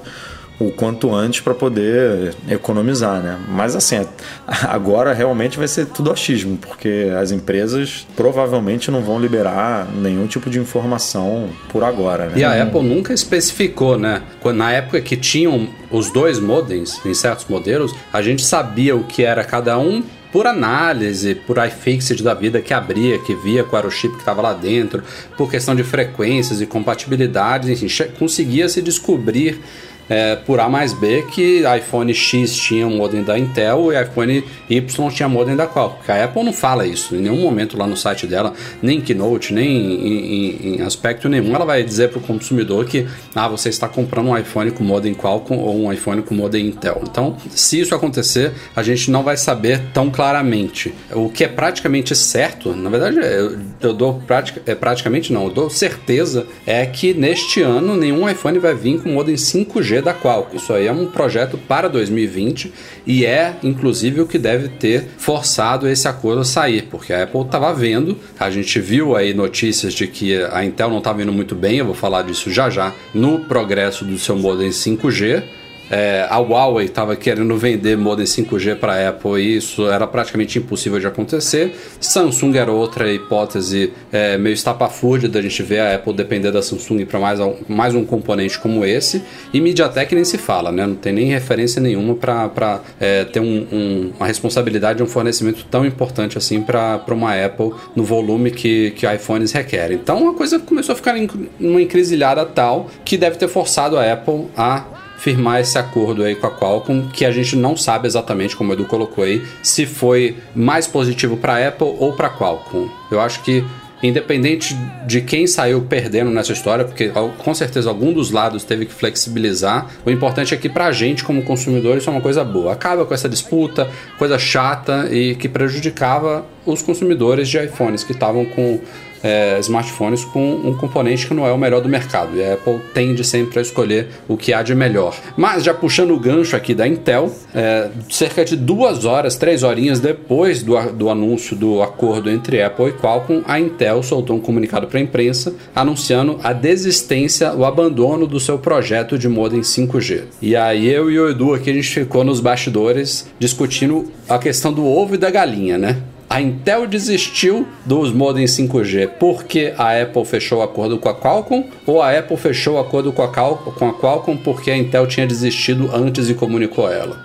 o 0.58 0.70
quanto 0.70 1.14
antes 1.14 1.40
para 1.40 1.54
poder 1.54 2.34
economizar, 2.48 3.22
né? 3.22 3.38
Mas 3.48 3.76
assim, 3.76 4.06
agora 4.68 5.12
realmente 5.12 5.58
vai 5.58 5.68
ser 5.68 5.86
tudo 5.86 6.10
achismo, 6.10 6.56
porque 6.56 7.12
as 7.20 7.30
empresas 7.30 8.06
provavelmente 8.16 8.90
não 8.90 9.02
vão 9.02 9.20
liberar 9.20 9.86
nenhum 9.94 10.26
tipo 10.26 10.48
de 10.48 10.58
informação 10.58 11.50
por 11.68 11.84
agora, 11.84 12.26
né? 12.26 12.32
E 12.36 12.44
a 12.44 12.62
Apple 12.62 12.82
nunca 12.82 13.12
especificou, 13.12 13.98
né? 13.98 14.22
Na 14.54 14.72
época 14.72 15.00
que 15.00 15.16
tinham 15.16 15.68
os 15.90 16.10
dois 16.10 16.38
modems 16.38 17.00
em 17.04 17.12
certos 17.12 17.46
modelos, 17.46 17.94
a 18.12 18.22
gente 18.22 18.44
sabia 18.44 18.96
o 18.96 19.04
que 19.04 19.24
era 19.24 19.44
cada 19.44 19.78
um 19.78 20.02
por 20.32 20.46
análise, 20.46 21.34
por 21.34 21.56
iFixit 21.56 22.22
da 22.22 22.34
vida 22.34 22.60
que 22.60 22.74
abria, 22.74 23.18
que 23.18 23.34
via 23.34 23.64
qual 23.64 23.80
era 23.80 23.88
o 23.88 23.90
chip 23.90 24.12
que 24.14 24.20
estava 24.20 24.42
lá 24.42 24.52
dentro, 24.52 25.02
por 25.36 25.50
questão 25.50 25.74
de 25.74 25.82
frequências 25.82 26.60
e 26.60 26.66
compatibilidades, 26.66 27.68
enfim, 27.68 28.10
conseguia 28.18 28.68
se 28.68 28.82
descobrir 28.82 29.60
é, 30.08 30.36
por 30.36 30.60
A 30.60 30.68
mais 30.68 30.92
B 30.92 31.22
que 31.30 31.62
iPhone 31.78 32.12
X 32.14 32.54
tinha 32.54 32.86
um 32.86 32.96
modem 32.96 33.22
da 33.22 33.38
Intel 33.38 33.92
e 33.92 34.00
iPhone 34.00 34.44
Y 34.68 35.10
tinha 35.10 35.28
modem 35.28 35.56
da 35.56 35.66
Qualcomm. 35.66 35.96
A 36.08 36.24
Apple 36.24 36.44
não 36.44 36.52
fala 36.52 36.86
isso 36.86 37.14
em 37.14 37.20
nenhum 37.20 37.40
momento 37.40 37.76
lá 37.76 37.86
no 37.86 37.96
site 37.96 38.26
dela, 38.26 38.52
nem 38.82 38.98
em 38.98 39.00
Keynote, 39.00 39.52
nem 39.52 39.68
em, 39.68 40.16
em, 40.16 40.76
em 40.76 40.82
aspecto 40.82 41.28
nenhum. 41.28 41.54
Ela 41.54 41.64
vai 41.64 41.82
dizer 41.82 42.10
para 42.10 42.18
o 42.18 42.22
consumidor 42.22 42.84
que 42.84 43.06
ah, 43.34 43.48
você 43.48 43.68
está 43.68 43.88
comprando 43.88 44.28
um 44.28 44.38
iPhone 44.38 44.70
com 44.70 44.84
modem 44.84 45.14
Qualcomm 45.14 45.58
ou 45.58 45.76
um 45.76 45.92
iPhone 45.92 46.22
com 46.22 46.34
modem 46.34 46.66
Intel. 46.66 47.02
Então, 47.02 47.36
se 47.50 47.80
isso 47.80 47.94
acontecer, 47.94 48.52
a 48.74 48.82
gente 48.82 49.10
não 49.10 49.22
vai 49.22 49.36
saber 49.36 49.80
tão 49.92 50.10
claramente. 50.10 50.94
O 51.12 51.28
que 51.28 51.44
é 51.44 51.48
praticamente 51.48 52.14
certo, 52.14 52.74
na 52.74 52.90
verdade, 52.90 53.18
eu, 53.18 53.58
eu 53.80 53.92
dou 53.92 54.14
pratica, 54.26 54.62
é, 54.66 54.74
praticamente 54.74 55.32
não, 55.32 55.44
eu 55.44 55.50
dou 55.50 55.70
certeza 55.70 56.46
é 56.66 56.84
que 56.86 57.14
neste 57.14 57.60
ano 57.60 57.96
nenhum 57.96 58.28
iPhone 58.28 58.58
vai 58.58 58.74
vir 58.74 59.00
com 59.00 59.10
modem 59.10 59.34
5G 59.34 59.95
da 60.02 60.14
Qualcomm. 60.14 60.56
Isso 60.56 60.72
aí 60.72 60.86
é 60.86 60.92
um 60.92 61.06
projeto 61.06 61.58
para 61.58 61.88
2020 61.88 62.72
e 63.06 63.24
é, 63.24 63.56
inclusive, 63.62 64.20
o 64.20 64.26
que 64.26 64.38
deve 64.38 64.68
ter 64.68 65.08
forçado 65.18 65.88
esse 65.88 66.08
acordo 66.08 66.40
a 66.40 66.44
sair, 66.44 66.82
porque 66.90 67.12
a 67.12 67.22
Apple 67.24 67.42
estava 67.42 67.72
vendo, 67.72 68.18
a 68.38 68.50
gente 68.50 68.80
viu 68.80 69.16
aí 69.16 69.34
notícias 69.34 69.92
de 69.92 70.06
que 70.06 70.42
a 70.44 70.64
Intel 70.64 70.90
não 70.90 70.98
estava 70.98 71.22
indo 71.22 71.32
muito 71.32 71.54
bem, 71.54 71.78
eu 71.78 71.86
vou 71.86 71.94
falar 71.94 72.22
disso 72.22 72.50
já 72.50 72.68
já, 72.70 72.92
no 73.14 73.40
progresso 73.40 74.04
do 74.04 74.18
seu 74.18 74.36
modem 74.36 74.70
5G 74.70 75.65
é, 75.90 76.26
a 76.28 76.38
Huawei 76.38 76.86
estava 76.86 77.14
querendo 77.16 77.56
vender 77.56 77.96
modem 77.96 78.24
5G 78.24 78.76
para 78.76 78.94
a 78.94 79.08
Apple 79.10 79.40
e 79.40 79.56
isso 79.56 79.88
era 79.88 80.06
praticamente 80.06 80.58
impossível 80.58 80.98
de 80.98 81.06
acontecer. 81.06 81.74
Samsung 82.00 82.56
era 82.56 82.72
outra 82.72 83.12
hipótese 83.12 83.92
é, 84.12 84.36
meio 84.36 84.54
estapafúrdia 84.54 85.28
da 85.28 85.40
gente 85.40 85.62
ver 85.62 85.80
a 85.80 85.94
Apple 85.94 86.12
depender 86.12 86.50
da 86.50 86.62
Samsung 86.62 87.04
para 87.04 87.20
mais, 87.20 87.38
mais 87.68 87.94
um 87.94 88.04
componente 88.04 88.58
como 88.58 88.84
esse. 88.84 89.22
E 89.52 89.60
MediaTek 89.60 90.14
nem 90.14 90.24
se 90.24 90.38
fala, 90.38 90.72
né? 90.72 90.86
não 90.86 90.96
tem 90.96 91.12
nem 91.12 91.26
referência 91.26 91.80
nenhuma 91.80 92.14
para 92.14 92.80
é, 92.98 93.24
ter 93.24 93.40
um, 93.40 93.66
um, 93.72 94.12
uma 94.16 94.26
responsabilidade 94.26 94.98
de 94.98 95.02
um 95.02 95.06
fornecimento 95.06 95.64
tão 95.70 95.86
importante 95.86 96.36
assim 96.36 96.62
para 96.62 97.02
uma 97.10 97.32
Apple 97.32 97.72
no 97.94 98.02
volume 98.02 98.50
que, 98.50 98.90
que 98.92 99.06
iPhones 99.06 99.52
requerem. 99.52 99.96
Então 99.96 100.28
a 100.28 100.34
coisa 100.34 100.58
começou 100.58 100.92
a 100.92 100.96
ficar 100.96 101.16
em 101.16 101.28
uma 101.60 101.80
encruzilhada 101.80 102.44
tal 102.44 102.88
que 103.04 103.16
deve 103.16 103.36
ter 103.36 103.48
forçado 103.48 103.96
a 103.96 104.12
Apple 104.12 104.46
a 104.56 104.95
firmar 105.18 105.60
esse 105.60 105.78
acordo 105.78 106.22
aí 106.22 106.34
com 106.34 106.46
a 106.46 106.50
Qualcomm, 106.50 107.08
que 107.12 107.24
a 107.24 107.30
gente 107.30 107.56
não 107.56 107.76
sabe 107.76 108.06
exatamente, 108.06 108.54
como 108.54 108.70
o 108.70 108.72
Edu 108.74 108.84
colocou 108.84 109.24
aí, 109.24 109.42
se 109.62 109.86
foi 109.86 110.36
mais 110.54 110.86
positivo 110.86 111.36
para 111.36 111.54
a 111.54 111.68
Apple 111.68 111.94
ou 111.98 112.12
para 112.12 112.28
a 112.28 112.30
Qualcomm. 112.30 112.88
Eu 113.10 113.20
acho 113.20 113.42
que 113.42 113.64
independente 114.02 114.76
de 115.06 115.22
quem 115.22 115.46
saiu 115.46 115.80
perdendo 115.80 116.30
nessa 116.30 116.52
história, 116.52 116.84
porque 116.84 117.10
com 117.38 117.54
certeza 117.54 117.88
algum 117.88 118.12
dos 118.12 118.30
lados 118.30 118.62
teve 118.62 118.84
que 118.84 118.92
flexibilizar, 118.92 119.90
o 120.04 120.10
importante 120.10 120.52
é 120.52 120.56
que 120.56 120.68
pra 120.68 120.92
gente 120.92 121.24
como 121.24 121.42
consumidor 121.42 121.96
isso 121.96 122.10
é 122.10 122.12
uma 122.12 122.20
coisa 122.20 122.44
boa. 122.44 122.74
Acaba 122.74 123.06
com 123.06 123.14
essa 123.14 123.28
disputa, 123.28 123.90
coisa 124.18 124.38
chata 124.38 125.08
e 125.10 125.34
que 125.34 125.48
prejudicava 125.48 126.44
os 126.66 126.82
consumidores 126.82 127.48
de 127.48 127.58
iPhones 127.58 128.04
que 128.04 128.12
estavam 128.12 128.44
com 128.44 128.80
é, 129.22 129.58
smartphones 129.60 130.24
com 130.24 130.54
um 130.54 130.74
componente 130.74 131.26
que 131.26 131.34
não 131.34 131.46
é 131.46 131.52
o 131.52 131.58
melhor 131.58 131.80
do 131.80 131.88
mercado. 131.88 132.36
E 132.36 132.44
a 132.44 132.54
Apple 132.54 132.80
tende 132.94 133.24
sempre 133.24 133.58
a 133.58 133.62
escolher 133.62 134.08
o 134.28 134.36
que 134.36 134.52
há 134.52 134.62
de 134.62 134.74
melhor. 134.74 135.16
Mas 135.36 135.64
já 135.64 135.74
puxando 135.74 136.12
o 136.12 136.20
gancho 136.20 136.56
aqui 136.56 136.74
da 136.74 136.86
Intel, 136.86 137.32
é, 137.54 137.90
cerca 138.10 138.44
de 138.44 138.56
duas 138.56 139.04
horas, 139.04 139.36
três 139.36 139.62
horinhas 139.62 140.00
depois 140.00 140.62
do, 140.62 140.74
do 140.92 141.10
anúncio 141.10 141.56
do 141.56 141.82
acordo 141.82 142.30
entre 142.30 142.62
Apple 142.62 142.88
e 142.88 142.92
Qualcomm, 142.92 143.42
a 143.46 143.58
Intel 143.58 144.02
soltou 144.02 144.36
um 144.36 144.40
comunicado 144.40 144.86
para 144.86 144.98
a 144.98 145.02
imprensa 145.02 145.54
anunciando 145.74 146.38
a 146.42 146.52
desistência, 146.52 147.52
o 147.54 147.64
abandono 147.64 148.26
do 148.26 148.40
seu 148.40 148.58
projeto 148.58 149.18
de 149.18 149.28
modem 149.28 149.60
5G. 149.60 150.24
E 150.40 150.56
aí 150.56 150.86
eu 150.86 151.10
e 151.10 151.18
o 151.18 151.28
Edu 151.28 151.54
aqui 151.54 151.70
a 151.70 151.74
gente 151.74 151.88
ficou 151.88 152.24
nos 152.24 152.40
bastidores 152.40 153.26
discutindo 153.38 154.10
a 154.28 154.38
questão 154.38 154.72
do 154.72 154.84
ovo 154.84 155.14
e 155.14 155.18
da 155.18 155.30
galinha, 155.30 155.78
né? 155.78 155.96
A 156.28 156.40
Intel 156.40 156.86
desistiu 156.88 157.66
dos 157.84 158.12
modems 158.12 158.50
5G 158.50 159.10
porque 159.18 159.72
a 159.78 160.02
Apple 160.02 160.24
fechou 160.24 160.58
o 160.58 160.62
acordo 160.62 160.98
com 160.98 161.08
a 161.08 161.14
Qualcomm 161.14 161.64
ou 161.86 162.02
a 162.02 162.10
Apple 162.18 162.36
fechou 162.36 162.74
o 162.74 162.78
acordo 162.78 163.12
com 163.12 163.22
a, 163.22 163.30
Cal 163.30 163.56
com 163.56 163.88
a 163.88 163.94
Qualcomm 163.94 164.36
porque 164.36 164.70
a 164.70 164.76
Intel 164.76 165.06
tinha 165.06 165.26
desistido 165.26 165.88
antes 165.94 166.28
e 166.28 166.34
comunicou 166.34 166.86
a 166.86 166.92
ela? 166.92 167.24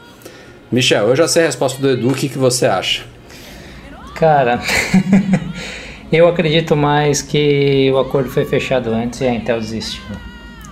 Michel, 0.72 1.10
eu 1.10 1.16
já 1.16 1.28
sei 1.28 1.44
a 1.44 1.46
resposta 1.48 1.82
do 1.82 1.90
Edu, 1.90 2.10
o 2.10 2.14
que, 2.14 2.30
que 2.30 2.38
você 2.38 2.68
acha? 2.68 3.04
Cara, 4.16 4.62
eu 6.14 6.28
acredito 6.28 6.76
mais 6.76 7.24
que 7.24 7.92
o 7.92 7.98
acordo 7.98 8.30
foi 8.30 8.46
fechado 8.46 8.92
antes 8.92 9.20
e 9.20 9.26
a 9.26 9.34
Intel 9.34 9.60
desistiu. 9.60 10.04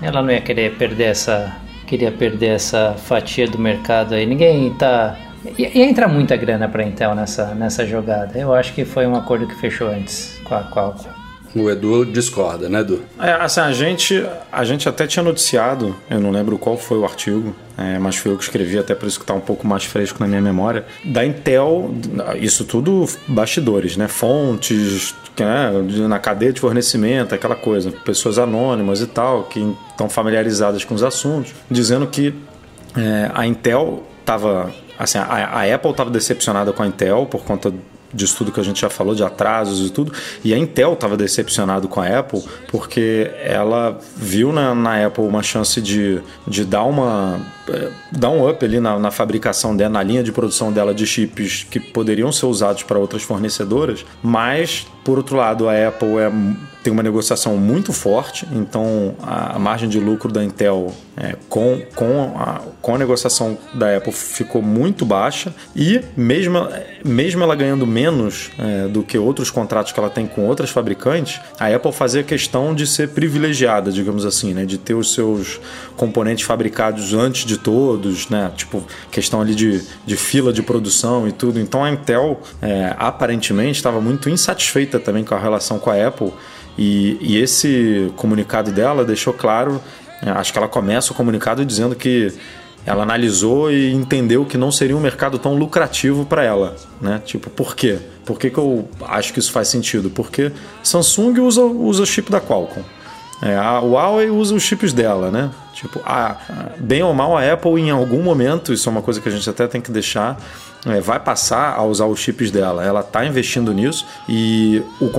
Ela 0.02 0.22
não 0.22 0.32
ia 0.32 0.40
querer 0.40 0.76
perder 0.76 1.06
essa, 1.06 1.54
queria 1.88 2.12
perder 2.12 2.52
essa 2.52 2.94
fatia 2.94 3.48
do 3.48 3.58
mercado 3.58 4.14
aí. 4.14 4.26
Ninguém 4.26 4.72
tá 4.76 5.18
e, 5.58 5.82
entra 5.82 6.08
muita 6.08 6.36
grana 6.36 6.68
para 6.68 6.84
Intel 6.84 7.16
nessa, 7.16 7.54
nessa 7.56 7.86
jogada. 7.86 8.38
Eu 8.38 8.54
acho 8.54 8.74
que 8.74 8.86
foi 8.86 9.06
um 9.08 9.16
acordo 9.16 9.48
que 9.48 9.56
fechou 9.56 9.88
antes 9.90 10.40
com 10.44 10.56
a 10.56 10.64
Qualcomm. 10.64 11.20
O 11.56 11.70
Edu 11.70 12.06
discorda, 12.06 12.70
né, 12.70 12.82
Edu? 12.82 13.02
É, 13.20 13.32
assim, 13.32 13.60
a 13.60 13.72
gente, 13.72 14.24
a 14.52 14.64
gente 14.64 14.88
até 14.88 15.08
tinha 15.08 15.24
noticiado, 15.24 15.96
eu 16.10 16.20
não 16.20 16.30
lembro 16.30 16.58
qual 16.60 16.78
foi 16.78 17.00
o 17.00 17.04
artigo, 17.04 17.56
é, 17.76 17.98
mas 17.98 18.18
foi 18.18 18.32
eu 18.32 18.38
que 18.38 18.44
escrevi, 18.44 18.78
até 18.78 18.94
por 18.94 19.08
isso 19.08 19.18
que 19.18 19.24
está 19.24 19.34
um 19.34 19.40
pouco 19.40 19.66
mais 19.66 19.84
fresco 19.84 20.18
na 20.20 20.28
minha 20.28 20.42
memória, 20.42 20.86
da 21.04 21.26
Intel, 21.26 21.92
isso 22.40 22.66
tudo 22.66 23.08
bastidores, 23.28 23.98
né? 23.98 24.08
Fontes, 24.08 25.16
né? 25.40 25.72
na 26.08 26.20
cadeia 26.20 26.54
de 26.54 26.60
fornecimento, 26.60 27.34
aquela 27.34 27.56
coisa, 27.56 27.92
pessoas 27.92 28.38
anônimas 28.38 29.02
e 29.02 29.08
tal, 29.08 29.46
que 29.46 29.60
estão 29.90 30.08
familiarizadas 30.08 30.86
com 30.86 30.94
os 30.94 31.02
assuntos, 31.02 31.54
dizendo 31.70 32.06
que 32.06 32.34
é, 32.96 33.32
a 33.34 33.48
Intel 33.48 34.04
estava 34.20 34.72
Assim, 35.00 35.18
a, 35.18 35.24
a 35.24 35.74
Apple 35.74 35.92
estava 35.92 36.10
decepcionada 36.10 36.74
com 36.74 36.84
a 36.84 36.88
Intel 36.88 37.26
por 37.26 37.44
conta 37.44 37.74
disso 38.14 38.38
tudo 38.38 38.52
que 38.52 38.60
a 38.60 38.64
gente 38.64 38.82
já 38.82 38.90
falou, 38.90 39.16
de 39.16 39.24
atrasos 39.24 39.88
e 39.88 39.92
tudo. 39.92 40.12
E 40.44 40.54
a 40.54 40.58
Intel 40.58 40.94
estava 40.94 41.16
decepcionado 41.16 41.88
com 41.88 42.02
a 42.02 42.20
Apple 42.20 42.44
porque 42.70 43.32
ela 43.42 43.98
viu 44.16 44.52
na, 44.52 44.74
na 44.76 45.06
Apple 45.06 45.24
uma 45.24 45.44
chance 45.44 45.82
de, 45.82 46.22
de 46.48 46.66
dar 46.66 46.84
uma 46.84 47.40
é, 47.68 47.92
dar 48.12 48.30
um 48.30 48.50
up 48.50 48.64
ali 48.64 48.80
na, 48.80 48.98
na, 49.00 49.12
fabricação 49.12 49.76
dela, 49.76 49.92
na 49.92 50.04
linha 50.04 50.24
de 50.24 50.32
produção 50.32 50.72
dela 50.72 50.94
de 50.94 51.06
chips 51.06 51.66
que 51.70 51.80
poderiam 51.80 52.32
ser 52.32 52.48
usados 52.48 52.84
para 52.84 52.98
outras 52.98 53.24
fornecedoras, 53.24 54.06
mas 54.24 54.88
por 55.04 55.18
outro 55.18 55.36
lado 55.36 55.70
a 55.70 55.88
Apple 55.88 56.18
é 56.18 56.32
tem 56.84 56.92
uma 56.94 57.04
negociação 57.04 57.58
muito 57.58 57.92
forte, 57.92 58.48
então 58.54 59.16
a 59.22 59.60
margem 59.60 59.90
de 59.90 60.00
lucro 60.00 60.32
da 60.32 60.44
Intel 60.44 60.94
é, 61.18 61.36
com, 61.50 61.82
com, 61.94 62.34
a, 62.38 62.62
com 62.82 62.96
a 62.96 62.98
negociação 62.98 63.58
da 63.74 63.98
Apple 63.98 64.14
ficou 64.14 64.62
muito 64.62 65.06
baixa 65.06 65.54
e 65.76 66.02
mesmo, 66.16 66.66
mesmo 67.04 67.44
ela 67.44 67.56
ganhando 67.56 67.86
menos 67.86 68.52
é, 68.58 68.88
do 68.88 69.04
que 69.04 69.18
outros 69.18 69.52
contratos 69.52 69.92
que 69.92 70.00
ela 70.00 70.10
tem 70.10 70.26
com 70.26 70.46
outras 70.48 70.70
fabricantes, 70.70 71.42
a 71.60 71.68
Apple 71.68 71.92
fazia 71.92 72.24
questão 72.24 72.74
de 72.74 72.88
ser 72.88 73.10
privilegiada, 73.10 73.92
digamos 73.92 74.26
assim, 74.26 74.54
né, 74.54 74.66
de 74.66 74.78
ter 74.78 74.94
os 74.94 75.14
seus 75.14 75.60
componentes 75.98 76.46
fabricados 76.46 77.14
antes 77.14 77.46
de 77.46 77.58
todos, 77.58 78.30
né, 78.30 78.52
tipo 78.56 78.82
questão 79.12 79.42
ali 79.42 79.54
de, 79.54 79.84
de 80.06 80.16
fila 80.16 80.54
de 80.54 80.64
produção 80.64 81.28
e 81.28 81.34
tudo. 81.34 81.60
Então 81.60 81.84
a 81.84 81.92
Intel 81.92 82.40
é, 82.62 82.96
aparentemente 82.98 83.78
estava 83.78 84.00
muito 84.00 84.30
insatisfeita 84.30 84.98
também 84.98 85.26
com 85.26 85.36
a 85.36 85.40
relação 85.40 85.78
com 85.78 85.90
a 85.90 86.08
Apple 86.08 86.32
e, 86.82 87.18
e 87.20 87.38
esse 87.38 88.10
comunicado 88.16 88.72
dela 88.72 89.04
deixou 89.04 89.34
claro, 89.34 89.82
né, 90.24 90.32
acho 90.32 90.54
que 90.54 90.58
ela 90.58 90.70
começa 90.70 91.12
o 91.12 91.16
comunicado 91.16 91.66
dizendo 91.66 91.94
que 91.94 92.34
ela 92.86 93.04
analisou 93.04 93.70
e 93.70 93.94
entendeu 93.94 94.46
que 94.46 94.58
não 94.58 94.72
seria 94.72 94.96
um 94.96 95.02
mercado 95.02 95.38
tão 95.38 95.56
lucrativo 95.56 96.26
para 96.26 96.42
ela, 96.42 96.78
né? 97.02 97.22
Tipo, 97.26 97.50
por 97.50 97.76
quê? 97.76 98.00
Por 98.26 98.40
que, 98.40 98.50
que 98.50 98.58
eu 98.58 98.88
acho 99.02 99.34
que 99.34 99.40
isso 99.40 99.52
faz 99.52 99.68
sentido? 99.68 100.10
Porque 100.10 100.54
Samsung 100.82 101.42
usa, 101.42 101.62
usa 101.62 102.04
o 102.04 102.06
chip 102.06 102.32
da 102.32 102.40
Qualcomm. 102.40 102.82
É, 103.42 103.58
a 103.58 103.80
Huawei 103.80 104.30
usa 104.30 104.56
os 104.56 104.64
chips 104.64 104.94
dela, 104.94 105.30
né? 105.30 105.52
Tipo, 105.74 106.02
a, 106.06 106.38
bem 106.78 107.04
ou 107.04 107.14
mal, 107.14 107.38
a 107.38 107.54
Apple 107.54 107.80
em 107.82 107.90
algum 107.90 108.24
momento, 108.24 108.72
isso 108.72 108.88
é 108.88 108.92
uma 108.92 109.02
coisa 109.02 109.20
que 109.20 109.28
a 109.28 109.32
gente 109.32 109.50
até 109.50 109.68
tem 109.68 109.82
que 109.82 109.92
deixar, 109.92 110.38
é, 110.86 111.02
vai 111.02 111.20
passar 111.20 111.76
a 111.76 111.84
usar 111.84 112.06
os 112.06 112.20
chips 112.20 112.52
dela. 112.52 112.86
Ela 112.86 113.02
está 113.02 113.26
investindo 113.26 113.74
nisso 113.74 114.06
e 114.28 114.82
o, 115.00 115.10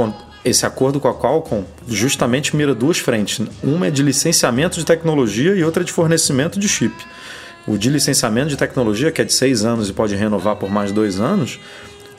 esse 0.45 0.65
acordo 0.65 0.99
com 0.99 1.09
a 1.09 1.15
Qualcomm 1.15 1.65
justamente 1.87 2.57
mira 2.57 2.75
duas 2.75 2.99
frentes. 2.99 3.47
Uma 3.63 3.89
é 3.89 3.91
de 3.91 4.03
licenciamento 4.03 4.79
de 4.79 4.85
tecnologia 4.85 5.55
e 5.55 5.63
outra 5.63 5.83
é 5.83 5.87
de 5.87 5.93
fornecimento 5.93 6.59
de 6.59 6.69
chip. 6.69 6.95
O 7.67 7.77
de 7.77 7.91
licenciamento 7.91 8.49
de 8.49 8.57
tecnologia, 8.57 9.13
que 9.13 9.21
é 9.21 9.25
de 9.25 9.33
seis 9.33 9.65
anos 9.65 9.89
e 9.89 9.93
pode 9.93 10.15
renovar 10.17 10.57
por 10.57 10.71
mais 10.71 10.93
dois 10.93 11.21
anos, 11.21 11.61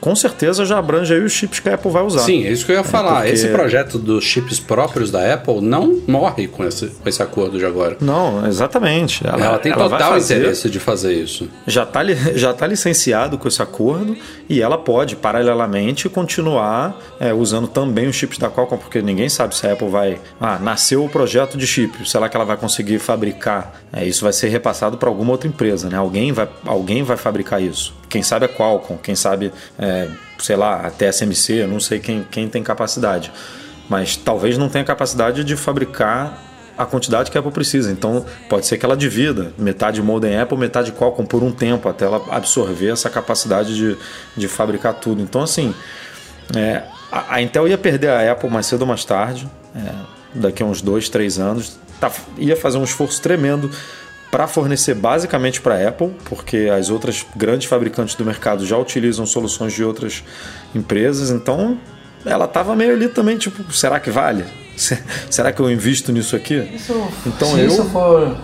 com 0.02 0.16
certeza 0.16 0.66
já 0.66 0.78
abrange 0.78 1.14
aí 1.14 1.20
os 1.20 1.30
chips 1.30 1.60
que 1.60 1.68
a 1.68 1.74
Apple 1.74 1.88
vai 1.88 2.02
usar. 2.02 2.22
Sim, 2.22 2.44
é 2.44 2.50
isso 2.50 2.66
que 2.66 2.72
eu 2.72 2.76
ia 2.76 2.82
falar. 2.82 3.20
É 3.20 3.30
porque... 3.30 3.34
Esse 3.34 3.48
projeto 3.50 3.98
dos 4.00 4.24
chips 4.24 4.58
próprios 4.58 5.12
da 5.12 5.32
Apple 5.32 5.60
não 5.60 6.02
morre 6.08 6.48
com 6.48 6.64
esse, 6.64 6.88
com 6.88 7.08
esse 7.08 7.22
acordo 7.22 7.56
de 7.56 7.64
agora. 7.64 7.96
Não, 8.00 8.44
exatamente. 8.44 9.24
Ela, 9.24 9.44
ela 9.44 9.58
tem 9.60 9.70
ela 9.70 9.88
total 9.88 10.10
fazer, 10.14 10.38
interesse 10.38 10.68
de 10.68 10.80
fazer 10.80 11.12
isso. 11.14 11.48
Já 11.68 11.84
está 11.84 12.00
já 12.34 12.52
tá 12.52 12.66
licenciado 12.66 13.38
com 13.38 13.46
esse 13.46 13.62
acordo 13.62 14.16
e 14.48 14.60
ela 14.60 14.76
pode, 14.76 15.14
paralelamente, 15.14 16.08
continuar 16.08 17.00
é, 17.20 17.32
usando 17.32 17.68
também 17.68 18.08
os 18.08 18.16
chips 18.16 18.38
da 18.38 18.50
Qualcomm, 18.50 18.78
porque 18.78 19.00
ninguém 19.00 19.28
sabe 19.28 19.54
se 19.56 19.64
a 19.68 19.72
Apple 19.72 19.88
vai. 19.88 20.18
Ah, 20.40 20.58
nasceu 20.58 21.04
o 21.04 21.08
projeto 21.08 21.56
de 21.56 21.64
chip, 21.64 22.10
será 22.10 22.28
que 22.28 22.36
ela 22.36 22.44
vai 22.44 22.56
conseguir 22.56 22.98
fabricar? 22.98 23.80
É, 23.92 24.04
isso 24.04 24.24
vai 24.24 24.32
ser 24.32 24.48
repassado 24.48 24.98
para 24.98 25.08
alguma 25.08 25.30
outra 25.30 25.46
empresa, 25.46 25.88
né? 25.88 25.96
Alguém 25.96 26.32
vai, 26.32 26.48
alguém 26.66 27.04
vai 27.04 27.16
fabricar 27.16 27.62
isso. 27.62 28.01
Quem 28.12 28.22
sabe 28.22 28.44
é 28.44 28.48
Qualcomm, 28.48 28.98
quem 28.98 29.14
sabe, 29.14 29.50
é, 29.78 30.06
sei 30.38 30.54
lá, 30.54 30.86
a 30.86 30.90
TSMC, 30.90 31.62
eu 31.62 31.68
não 31.68 31.80
sei 31.80 31.98
quem, 31.98 32.22
quem 32.30 32.46
tem 32.46 32.62
capacidade. 32.62 33.32
Mas 33.88 34.16
talvez 34.16 34.58
não 34.58 34.68
tenha 34.68 34.84
capacidade 34.84 35.42
de 35.42 35.56
fabricar 35.56 36.38
a 36.76 36.84
quantidade 36.84 37.30
que 37.30 37.38
a 37.38 37.40
Apple 37.40 37.52
precisa. 37.52 37.90
Então 37.90 38.26
pode 38.50 38.66
ser 38.66 38.76
que 38.76 38.84
ela 38.84 38.94
divida 38.94 39.54
metade 39.56 40.02
modem 40.02 40.38
Apple, 40.38 40.58
metade 40.58 40.92
Qualcomm 40.92 41.24
por 41.24 41.42
um 41.42 41.50
tempo, 41.50 41.88
até 41.88 42.04
ela 42.04 42.22
absorver 42.30 42.90
essa 42.90 43.08
capacidade 43.08 43.74
de, 43.74 43.96
de 44.36 44.46
fabricar 44.46 44.92
tudo. 44.92 45.22
Então, 45.22 45.40
assim, 45.40 45.74
é, 46.54 46.82
a, 47.10 47.36
a, 47.36 47.40
Intel 47.42 47.66
ia 47.66 47.78
perder 47.78 48.10
a 48.10 48.30
Apple 48.30 48.50
mais 48.50 48.66
cedo 48.66 48.82
ou 48.82 48.86
mais 48.86 49.06
tarde, 49.06 49.48
é, 49.74 49.90
daqui 50.34 50.62
a 50.62 50.66
uns 50.66 50.82
dois, 50.82 51.08
três 51.08 51.38
anos. 51.38 51.78
Tá, 51.98 52.12
ia 52.36 52.56
fazer 52.58 52.76
um 52.76 52.84
esforço 52.84 53.22
tremendo 53.22 53.70
para 54.32 54.46
fornecer 54.48 54.94
basicamente 54.94 55.60
para 55.60 55.74
a 55.74 55.88
Apple, 55.90 56.10
porque 56.24 56.70
as 56.74 56.88
outras 56.88 57.24
grandes 57.36 57.68
fabricantes 57.68 58.14
do 58.14 58.24
mercado 58.24 58.64
já 58.64 58.78
utilizam 58.78 59.26
soluções 59.26 59.74
de 59.74 59.84
outras 59.84 60.24
empresas, 60.74 61.28
então 61.28 61.78
ela 62.24 62.46
estava 62.46 62.74
meio 62.74 62.94
ali 62.94 63.08
também, 63.08 63.36
tipo, 63.36 63.70
será 63.70 64.00
que 64.00 64.10
vale? 64.10 64.44
Será 65.28 65.52
que 65.52 65.60
eu 65.60 65.70
invisto 65.70 66.10
nisso 66.12 66.34
aqui? 66.34 66.66
Isso, 66.74 66.94
então 67.26 67.48
se 67.48 67.60
eu... 67.60 67.66
isso 67.66 67.84
for 67.90 68.36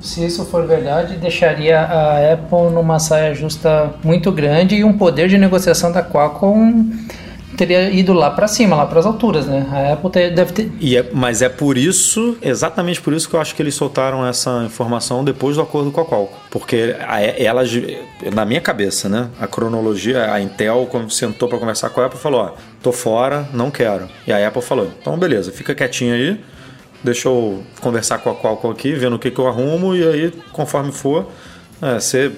se 0.00 0.24
isso 0.24 0.44
for 0.44 0.66
verdade, 0.66 1.16
deixaria 1.16 1.80
a 1.80 2.32
Apple 2.32 2.72
numa 2.72 3.00
saia 3.00 3.34
justa 3.34 3.94
muito 4.02 4.30
grande 4.30 4.76
e 4.76 4.84
um 4.84 4.96
poder 4.96 5.28
de 5.28 5.38
negociação 5.38 5.90
da 5.90 6.02
Qualcomm 6.04 6.92
teria 7.66 7.90
ido 7.90 8.12
lá 8.12 8.30
para 8.30 8.48
cima, 8.48 8.74
lá 8.74 8.86
para 8.86 8.98
as 8.98 9.06
alturas, 9.06 9.46
né? 9.46 9.66
A 9.70 9.92
Apple 9.92 10.10
deve 10.30 10.52
ter. 10.52 10.72
E 10.80 10.96
é, 10.96 11.08
mas 11.12 11.42
é 11.42 11.48
por 11.48 11.78
isso, 11.78 12.36
exatamente 12.42 13.00
por 13.00 13.12
isso 13.12 13.28
que 13.28 13.36
eu 13.36 13.40
acho 13.40 13.54
que 13.54 13.62
eles 13.62 13.74
soltaram 13.74 14.26
essa 14.26 14.64
informação 14.64 15.22
depois 15.22 15.56
do 15.56 15.62
acordo 15.62 15.92
com 15.92 16.00
a 16.00 16.04
Qualcomm, 16.04 16.38
porque 16.50 16.96
ela, 17.38 17.62
na 18.34 18.44
minha 18.44 18.60
cabeça, 18.60 19.08
né? 19.08 19.28
A 19.40 19.46
cronologia, 19.46 20.32
a 20.32 20.40
Intel 20.40 20.88
quando 20.90 21.10
sentou 21.10 21.48
para 21.48 21.58
conversar 21.58 21.90
com 21.90 22.00
a 22.00 22.06
Apple 22.06 22.18
falou, 22.18 22.40
ó, 22.40 22.50
tô 22.82 22.90
fora, 22.90 23.48
não 23.52 23.70
quero. 23.70 24.08
E 24.26 24.32
a 24.32 24.48
Apple 24.48 24.62
falou, 24.62 24.90
então 25.00 25.16
beleza, 25.16 25.52
fica 25.52 25.74
quietinho 25.74 26.14
aí. 26.14 26.40
Deixa 27.04 27.28
eu 27.28 27.62
conversar 27.80 28.18
com 28.18 28.30
a 28.30 28.34
Qualcomm 28.34 28.70
aqui, 28.70 28.92
vendo 28.92 29.16
o 29.16 29.18
que, 29.18 29.30
que 29.30 29.38
eu 29.38 29.48
arrumo, 29.48 29.94
e 29.94 30.06
aí, 30.06 30.32
conforme 30.52 30.92
for, 30.92 31.28
é, 31.80 31.98
você 31.98 32.30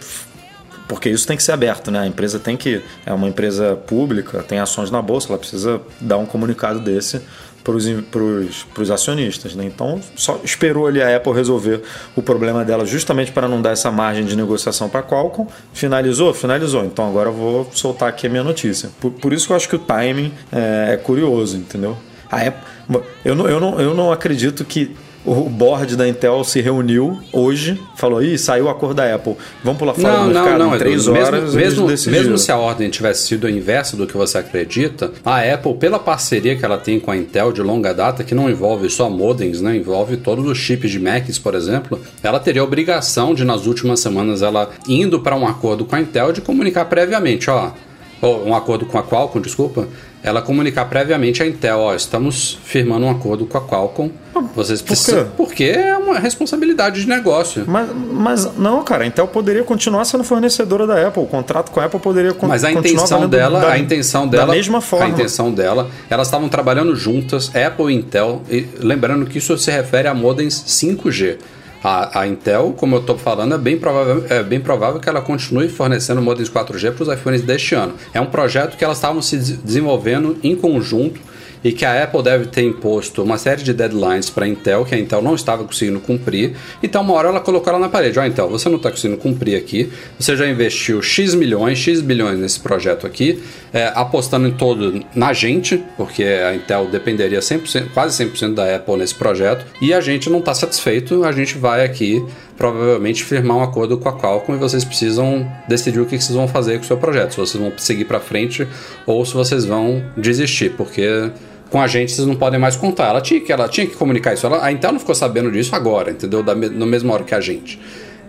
porque 0.89 1.09
isso 1.09 1.27
tem 1.27 1.37
que 1.37 1.43
ser 1.43 1.53
aberto, 1.53 1.91
né? 1.91 2.01
A 2.01 2.07
empresa 2.07 2.39
tem 2.39 2.57
que. 2.57 2.83
É 3.07 3.13
uma 3.13 3.29
empresa 3.29 3.77
pública, 3.77 4.43
tem 4.43 4.59
ações 4.59 4.91
na 4.91 5.01
bolsa, 5.01 5.29
ela 5.29 5.39
precisa 5.39 5.81
dar 6.01 6.19
um 6.19 6.27
comunicado 6.27 6.81
desse 6.81 7.23
para 7.65 8.83
os 8.83 8.91
acionistas. 8.91 9.55
Né? 9.55 9.65
Então, 9.65 9.99
só 10.15 10.39
esperou 10.45 10.87
ali 10.87 11.01
a 11.01 11.17
Apple 11.17 11.33
resolver 11.33 11.83
o 12.15 12.23
problema 12.23 12.63
dela 12.63 12.85
justamente 12.85 13.33
para 13.33 13.49
não 13.49 13.63
dar 13.63 13.71
essa 13.71 13.91
margem 13.91 14.27
de 14.27 14.37
negociação 14.37 14.89
para 14.89 15.01
a 15.01 15.03
Qualcomm. 15.03 15.47
Finalizou? 15.73 16.35
Finalizou. 16.35 16.85
Então, 16.85 17.09
agora 17.09 17.31
eu 17.31 17.33
vou 17.33 17.71
soltar 17.73 18.11
aqui 18.11 18.27
a 18.27 18.31
minha 18.31 18.45
notícia. 18.45 18.91
Por, 19.01 19.13
por 19.13 19.33
isso 19.33 19.47
que 19.47 19.53
eu 19.53 19.57
acho 19.57 19.69
que 19.69 19.77
o 19.77 19.79
timing 19.79 20.33
é, 20.53 20.91
é 20.93 20.97
curioso, 20.99 21.57
entendeu? 21.57 21.97
A 22.31 22.43
Apple, 22.43 23.03
eu, 23.25 23.35
não, 23.35 23.49
eu, 23.49 23.59
não, 23.59 23.81
eu 23.81 23.95
não 23.95 24.13
acredito 24.13 24.65
que 24.65 24.95
o 25.25 25.49
board 25.49 25.97
da 25.97 26.07
Intel 26.07 26.45
se 26.45 26.61
reuniu 26.61 27.19
hoje, 27.33 27.81
falou: 27.97 28.23
ih, 28.23 28.37
saiu 28.37 28.67
o 28.67 28.69
acordo 28.69 28.95
da 28.95 29.15
Apple, 29.15 29.37
vamos 29.63 29.79
pular 29.79 29.95
fora 29.95 30.19
não, 30.19 30.29
do 30.29 30.35
mercado 30.35 30.59
não, 30.59 30.67
não, 30.67 30.75
em 30.75 30.79
três 30.79 31.09
horas. 31.09 31.55
Mesmo, 31.55 31.87
mesmo, 31.87 32.11
mesmo 32.13 32.39
se 32.39 32.53
a 32.53 32.59
ordem 32.59 32.91
tivesse 32.91 33.27
sido 33.27 33.45
o 33.45 33.51
inverso 33.51 33.97
do 33.97 34.07
que 34.07 34.17
você 34.17 34.39
acredita, 34.39 35.11
a 35.25 35.41
Apple, 35.41 35.75
pela 35.75 35.99
parceria 35.99 36.57
que 36.57 36.65
ela 36.65 36.77
tem 36.77 37.01
com 37.01 37.11
a 37.11 37.17
Intel 37.17 37.53
de 37.53 37.63
longa 37.63 37.95
data, 37.95 38.23
que 38.23 38.35
não 38.35 38.51
envolve 38.51 38.89
só 38.91 39.09
modems, 39.09 39.61
né, 39.61 39.77
envolve 39.77 40.17
todos 40.19 40.47
os 40.47 40.59
chips 40.59 40.91
de 40.91 41.01
Macs, 41.01 41.39
por 41.39 41.55
exemplo, 41.55 42.01
ela 42.23 42.39
teria 42.39 42.61
a 42.61 42.65
obrigação 42.65 43.35
de, 43.35 43.45
nas 43.45 43.67
últimas 43.67 44.01
semanas, 44.01 44.43
ela 44.43 44.71
indo 44.87 45.21
para 45.21 45.37
um 45.37 45.47
acordo 45.47 45.85
com 45.85 45.97
a 45.97 46.01
Intel, 46.01 46.33
de 46.33 46.41
comunicar 46.41 46.85
previamente: 46.85 47.51
ó, 47.51 47.73
ou 48.21 48.47
um 48.47 48.55
acordo 48.55 48.87
com 48.87 48.99
a 48.99 49.03
Qualcomm, 49.03 49.41
desculpa, 49.41 49.89
ela 50.25 50.41
comunicar 50.41 50.87
previamente 50.87 51.43
à 51.43 51.47
Intel, 51.47 51.79
ó, 51.79 51.95
estamos 51.95 52.59
firmando 52.65 53.05
um 53.05 53.11
acordo 53.11 53.45
com 53.45 53.59
a 53.59 53.61
Qualcomm. 53.61 54.11
Vocês 54.57 54.81
precisam. 54.81 55.27
Por 55.27 55.45
porque 55.45 55.65
é 55.65 55.95
uma 55.97 56.19
responsabilidade 56.19 57.03
de 57.03 57.09
negócio. 57.09 57.65
Mas, 57.67 57.91
mas 57.95 58.57
não, 58.57 58.83
cara, 58.83 59.05
a 59.05 59.07
Intel 59.07 59.29
poderia 59.29 59.63
continuar 59.63 60.07
sendo 60.07 60.25
fornecedora 60.25 60.87
da 60.87 61.07
Apple. 61.07 61.23
O 61.23 61.27
contrato 61.27 61.71
com 61.71 61.79
a 61.79 61.85
Apple 61.85 62.01
poderia 62.01 62.33
con 62.33 62.49
mas 62.49 62.65
a 62.65 62.73
intenção 62.73 63.29
dela, 63.29 63.61
da, 63.61 63.73
a 63.73 63.79
intenção 63.79 64.27
dela, 64.27 64.47
da 64.47 64.53
mesma 64.55 64.81
forma. 64.81 65.05
A 65.05 65.09
intenção 65.11 65.53
dela, 65.53 65.91
elas 66.09 66.27
estavam 66.27 66.49
trabalhando 66.49 66.97
juntas, 66.97 67.53
Apple 67.55 67.93
e 67.93 67.99
Intel, 67.99 68.43
e 68.51 68.67
lembrando 68.81 69.27
que 69.27 69.37
isso 69.37 69.57
se 69.59 69.71
refere 69.71 70.09
a 70.09 70.15
modems 70.15 70.65
5G. 70.67 71.37
A, 71.85 72.21
a, 72.21 72.27
Intel, 72.27 72.75
como 72.77 72.97
eu 72.97 73.01
estou 73.01 73.19
falando, 73.19 73.55
é 73.55 73.59
bem, 73.59 73.79
provável, 73.79 74.25
é 74.31 74.43
bem 74.43 74.59
provável 74.59 74.99
que 74.99 75.09
ela 75.09 75.21
continue 75.21 75.69
fornecendo 75.69 76.23
modems 76.23 76.49
4G 76.49 76.93
para 76.93 77.03
os 77.03 77.09
iPhones 77.11 77.43
deste 77.43 77.75
ano. 77.75 77.93
É 78.15 78.21
um 78.21 78.27
projeto 78.27 78.79
que 78.79 78.83
elas 78.83 78.97
estavam 78.97 79.21
se 79.21 79.37
desenvolvendo 79.37 80.39
em 80.43 80.57
conjunto 80.57 81.21
e 81.65 81.73
que 81.73 81.85
a 81.85 82.05
Apple 82.05 82.23
deve 82.23 82.47
ter 82.47 82.63
imposto 82.63 83.23
uma 83.23 83.39
série 83.39 83.63
de 83.63 83.73
deadlines 83.73 84.29
para 84.29 84.45
a 84.45 84.49
Intel 84.49 84.85
que 84.85 84.95
a 84.95 84.99
Intel 84.99 85.23
não 85.23 85.35
estava 85.35 85.65
conseguindo 85.65 85.99
cumprir. 85.99 86.55
Então, 86.83 87.03
uma 87.03 87.15
hora 87.15 87.29
ela 87.29 87.41
colocou 87.41 87.71
ela 87.71 87.79
na 87.79 87.89
parede: 87.89 88.19
Ó, 88.19 88.23
oh, 88.23 88.27
Intel, 88.27 88.51
você 88.51 88.69
não 88.69 88.77
está 88.77 88.91
conseguindo 88.91 89.19
cumprir 89.21 89.57
aqui, 89.57 89.91
você 90.19 90.37
já 90.37 90.47
investiu 90.47 91.01
X 91.01 91.35
milhões, 91.35 91.79
X 91.79 92.03
bilhões 92.03 92.39
nesse 92.39 92.61
projeto 92.61 93.07
aqui, 93.07 93.43
é, 93.73 93.91
apostando 93.95 94.47
em 94.47 94.53
todo 94.53 95.03
na 95.15 95.33
gente, 95.33 95.83
porque 95.97 96.23
a 96.23 96.55
Intel 96.55 96.87
dependeria 96.91 97.41
100%, 97.41 97.91
quase 97.95 98.23
100% 98.23 98.55
da 98.55 98.77
Apple 98.77 98.97
nesse 98.97 99.15
projeto, 99.15 99.65
e 99.81 99.95
a 99.95 100.01
gente 100.01 100.29
não 100.29 100.41
está 100.41 100.53
satisfeito, 100.53 101.25
a 101.25 101.33
gente 101.33 101.57
vai 101.57 101.85
aqui 101.85 102.23
provavelmente 102.57 103.25
firmar 103.25 103.57
um 103.57 103.63
acordo 103.63 103.99
com 103.99 104.09
a 104.09 104.13
Qualcomm 104.13 104.57
e 104.57 104.59
vocês 104.59 104.85
precisam 104.85 105.51
decidir 105.69 106.01
o 106.01 106.07
que 106.07 106.19
vocês 106.19 106.37
vão 106.37 106.47
fazer 106.47 106.79
com 106.79 106.85
o 106.85 106.87
seu 106.87 106.97
projeto, 106.97 107.33
se 107.33 107.37
vocês 107.37 107.63
vão 107.63 107.73
seguir 107.77 108.05
para 108.05 108.21
frente 108.21 108.67
ou 109.07 109.25
se 109.25 109.35
vocês 109.35 109.65
vão 109.65 110.05
desistir, 110.17 110.71
porque 110.77 111.31
com 111.75 111.81
a 111.81 111.89
gente 111.89 112.13
vocês 112.13 112.25
não 112.25 112.37
podem 112.37 112.61
mais 112.61 112.77
contar. 112.77 113.09
Ela 113.09 113.21
tinha 113.21 113.41
que, 113.41 113.53
ela 113.53 113.69
tinha 113.69 113.85
que 113.85 113.97
comunicar 113.97 114.33
isso. 114.33 114.47
Ela, 114.47 114.65
a 114.65 114.71
Intel 114.71 114.93
não 114.93 115.01
ficou 115.01 115.13
sabendo 115.13 115.51
disso 115.51 115.75
agora, 115.75 116.13
entendeu? 116.13 116.41
Da, 116.41 116.55
na 116.55 116.87
mesma 116.87 117.13
hora 117.13 117.25
que 117.25 117.35
a 117.35 117.41
gente. 117.41 117.81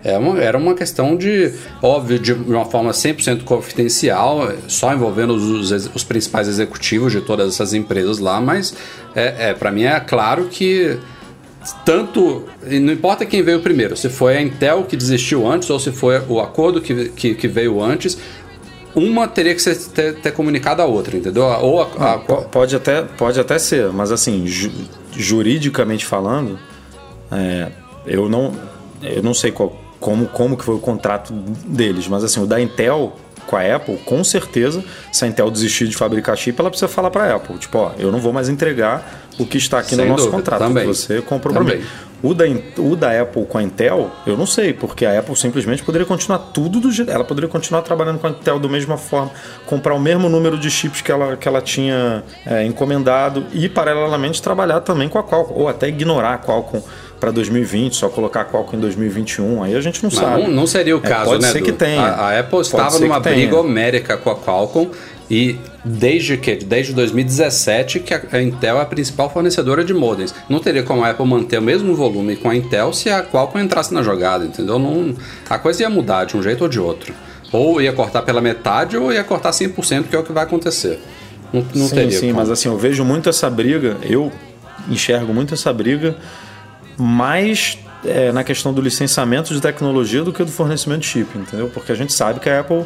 É 0.02 0.18
uma, 0.18 0.40
era 0.40 0.58
uma 0.58 0.74
questão 0.74 1.16
de, 1.16 1.52
óbvio, 1.80 2.18
de 2.18 2.32
uma 2.32 2.64
forma 2.64 2.90
100% 2.90 3.44
confidencial, 3.44 4.52
só 4.66 4.92
envolvendo 4.92 5.32
os, 5.32 5.70
os, 5.70 5.90
os, 5.94 6.02
principais 6.02 6.48
executivos 6.48 7.12
de 7.12 7.20
todas 7.20 7.54
essas 7.54 7.72
empresas 7.72 8.18
lá, 8.18 8.40
mas 8.40 8.74
é, 9.14 9.50
é 9.50 9.54
para 9.54 9.70
mim 9.70 9.84
é 9.84 10.00
claro 10.00 10.46
que 10.50 10.98
tanto. 11.84 12.44
Não 12.64 12.92
importa 12.92 13.24
quem 13.24 13.42
veio 13.42 13.60
primeiro, 13.60 13.96
se 13.96 14.08
foi 14.08 14.38
a 14.38 14.42
Intel 14.42 14.82
que 14.84 14.96
desistiu 14.96 15.46
antes 15.46 15.70
ou 15.70 15.78
se 15.78 15.92
foi 15.92 16.20
o 16.28 16.40
acordo 16.40 16.80
que, 16.80 17.10
que, 17.10 17.34
que 17.36 17.46
veio 17.46 17.80
antes, 17.80 18.18
uma 18.96 19.28
teria 19.28 19.54
que 19.54 19.60
ser, 19.60 19.76
ter, 19.76 20.14
ter, 20.16 20.32
comunicado 20.32 20.80
a 20.80 20.86
outra, 20.86 21.16
entendeu? 21.16 21.44
Ou 21.44 21.82
a, 21.82 22.14
a... 22.14 22.18
Pode, 22.18 22.74
até, 22.74 23.02
pode 23.02 23.38
até 23.38 23.58
ser, 23.58 23.92
mas 23.92 24.10
assim, 24.10 24.46
ju, 24.46 24.72
juridicamente 25.12 26.06
falando, 26.06 26.58
é, 27.30 27.70
eu, 28.06 28.28
não, 28.28 28.54
eu 29.02 29.22
não 29.22 29.34
sei 29.34 29.52
qual, 29.52 29.78
como, 30.00 30.26
como 30.26 30.56
que 30.56 30.64
foi 30.64 30.74
o 30.74 30.80
contrato 30.80 31.32
deles, 31.32 32.08
mas 32.08 32.24
assim, 32.24 32.42
o 32.42 32.46
da 32.46 32.60
Intel 32.60 33.14
com 33.46 33.56
a 33.56 33.76
Apple, 33.76 33.96
com 33.98 34.24
certeza, 34.24 34.84
se 35.12 35.24
a 35.24 35.28
Intel 35.28 35.50
desistir 35.50 35.86
de 35.86 35.96
fabricar 35.96 36.36
chip, 36.36 36.58
ela 36.58 36.68
precisa 36.68 36.88
falar 36.88 37.10
para 37.10 37.24
a 37.24 37.36
Apple, 37.36 37.56
tipo, 37.58 37.78
ó, 37.78 37.92
eu 37.98 38.10
não 38.10 38.18
vou 38.18 38.32
mais 38.32 38.48
entregar 38.48 39.24
o 39.38 39.46
que 39.46 39.58
está 39.58 39.78
aqui 39.78 39.94
Sem 39.94 40.04
no 40.04 40.12
nosso 40.12 40.24
dúvida, 40.24 40.36
contrato, 40.38 40.60
também. 40.60 40.86
você 40.86 41.20
comprou 41.22 41.54
para 41.54 41.62
mim. 41.62 41.82
O 42.22 42.32
da, 42.32 42.44
o 42.78 42.96
da 42.96 43.20
Apple 43.20 43.44
com 43.44 43.58
a 43.58 43.62
Intel, 43.62 44.10
eu 44.26 44.38
não 44.38 44.46
sei, 44.46 44.72
porque 44.72 45.04
a 45.04 45.18
Apple 45.18 45.36
simplesmente 45.36 45.82
poderia 45.82 46.06
continuar 46.06 46.38
tudo 46.38 46.80
do 46.80 46.90
jeito. 46.90 47.10
Ela 47.10 47.24
poderia 47.24 47.48
continuar 47.48 47.82
trabalhando 47.82 48.18
com 48.18 48.26
a 48.26 48.30
Intel 48.30 48.58
da 48.58 48.68
mesma 48.68 48.96
forma, 48.96 49.30
comprar 49.66 49.94
o 49.94 50.00
mesmo 50.00 50.26
número 50.28 50.58
de 50.58 50.70
chips 50.70 51.02
que 51.02 51.12
ela, 51.12 51.36
que 51.36 51.46
ela 51.46 51.60
tinha 51.60 52.24
é, 52.46 52.64
encomendado 52.64 53.44
e, 53.52 53.68
paralelamente, 53.68 54.40
trabalhar 54.40 54.80
também 54.80 55.10
com 55.10 55.18
a 55.18 55.22
Qualcomm, 55.22 55.60
ou 55.60 55.68
até 55.68 55.88
ignorar 55.88 56.34
a 56.34 56.38
Qualcomm 56.38 56.82
para 57.18 57.30
2020, 57.30 57.96
só 57.96 58.08
colocar 58.08 58.42
a 58.42 58.44
Qualcomm 58.44 58.76
em 58.76 58.80
2021, 58.80 59.62
aí 59.62 59.74
a 59.74 59.80
gente 59.80 60.02
não, 60.02 60.10
não 60.10 60.18
sabe. 60.18 60.42
Não, 60.42 60.50
não 60.50 60.66
seria 60.66 60.96
o 60.96 61.00
é, 61.02 61.08
caso, 61.08 61.30
pode 61.30 61.42
né? 61.42 61.50
Ser 61.50 61.62
que 61.62 61.72
tenha. 61.72 62.02
A, 62.02 62.30
a 62.30 62.40
Apple 62.40 62.60
estava 62.60 62.98
numa 62.98 63.20
briga 63.20 63.58
homérica 63.58 64.16
com 64.16 64.30
a 64.30 64.36
Qualcomm 64.36 64.90
e 65.30 65.58
desde 65.84 66.36
que 66.36 66.54
desde 66.56 66.92
2017 66.92 68.00
que 68.00 68.14
a 68.14 68.42
Intel 68.42 68.78
é 68.78 68.82
a 68.82 68.84
principal 68.84 69.30
fornecedora 69.30 69.84
de 69.84 69.94
modems. 69.94 70.34
Não 70.48 70.58
teria 70.58 70.82
como 70.82 71.02
a 71.04 71.10
Apple 71.10 71.26
manter 71.26 71.58
o 71.58 71.62
mesmo 71.62 71.94
volume 71.94 72.36
com 72.36 72.50
a 72.50 72.56
Intel 72.56 72.92
se 72.92 73.08
a 73.08 73.22
Qualcomm 73.22 73.64
entrasse 73.64 73.92
na 73.92 74.02
jogada, 74.02 74.44
entendeu? 74.44 74.78
Não, 74.78 75.14
a 75.48 75.58
coisa 75.58 75.82
ia 75.82 75.90
mudar 75.90 76.24
de 76.24 76.36
um 76.36 76.42
jeito 76.42 76.62
ou 76.62 76.68
de 76.68 76.78
outro. 76.78 77.14
Ou 77.52 77.80
ia 77.80 77.92
cortar 77.92 78.22
pela 78.22 78.40
metade 78.40 78.96
ou 78.96 79.12
ia 79.12 79.24
cortar 79.24 79.50
100%, 79.50 80.04
que 80.04 80.16
é 80.16 80.18
o 80.18 80.22
que 80.22 80.32
vai 80.32 80.44
acontecer. 80.44 81.00
Não, 81.52 81.64
não 81.74 81.88
sim, 81.88 81.94
teria. 81.94 82.18
Sim, 82.18 82.26
como. 82.28 82.40
mas 82.40 82.50
assim, 82.50 82.68
eu 82.68 82.76
vejo 82.76 83.04
muito 83.04 83.28
essa 83.28 83.48
briga, 83.48 83.96
eu 84.02 84.30
enxergo 84.88 85.32
muito 85.32 85.54
essa 85.54 85.72
briga 85.72 86.16
mais 86.98 87.78
é, 88.04 88.32
na 88.32 88.44
questão 88.44 88.72
do 88.72 88.80
licenciamento 88.80 89.52
de 89.52 89.60
tecnologia 89.60 90.22
do 90.22 90.32
que 90.32 90.44
do 90.44 90.50
fornecimento 90.50 91.00
de 91.00 91.06
chip, 91.06 91.36
entendeu? 91.36 91.68
Porque 91.72 91.92
a 91.92 91.94
gente 91.94 92.12
sabe 92.12 92.40
que 92.40 92.48
a 92.48 92.60
Apple 92.60 92.84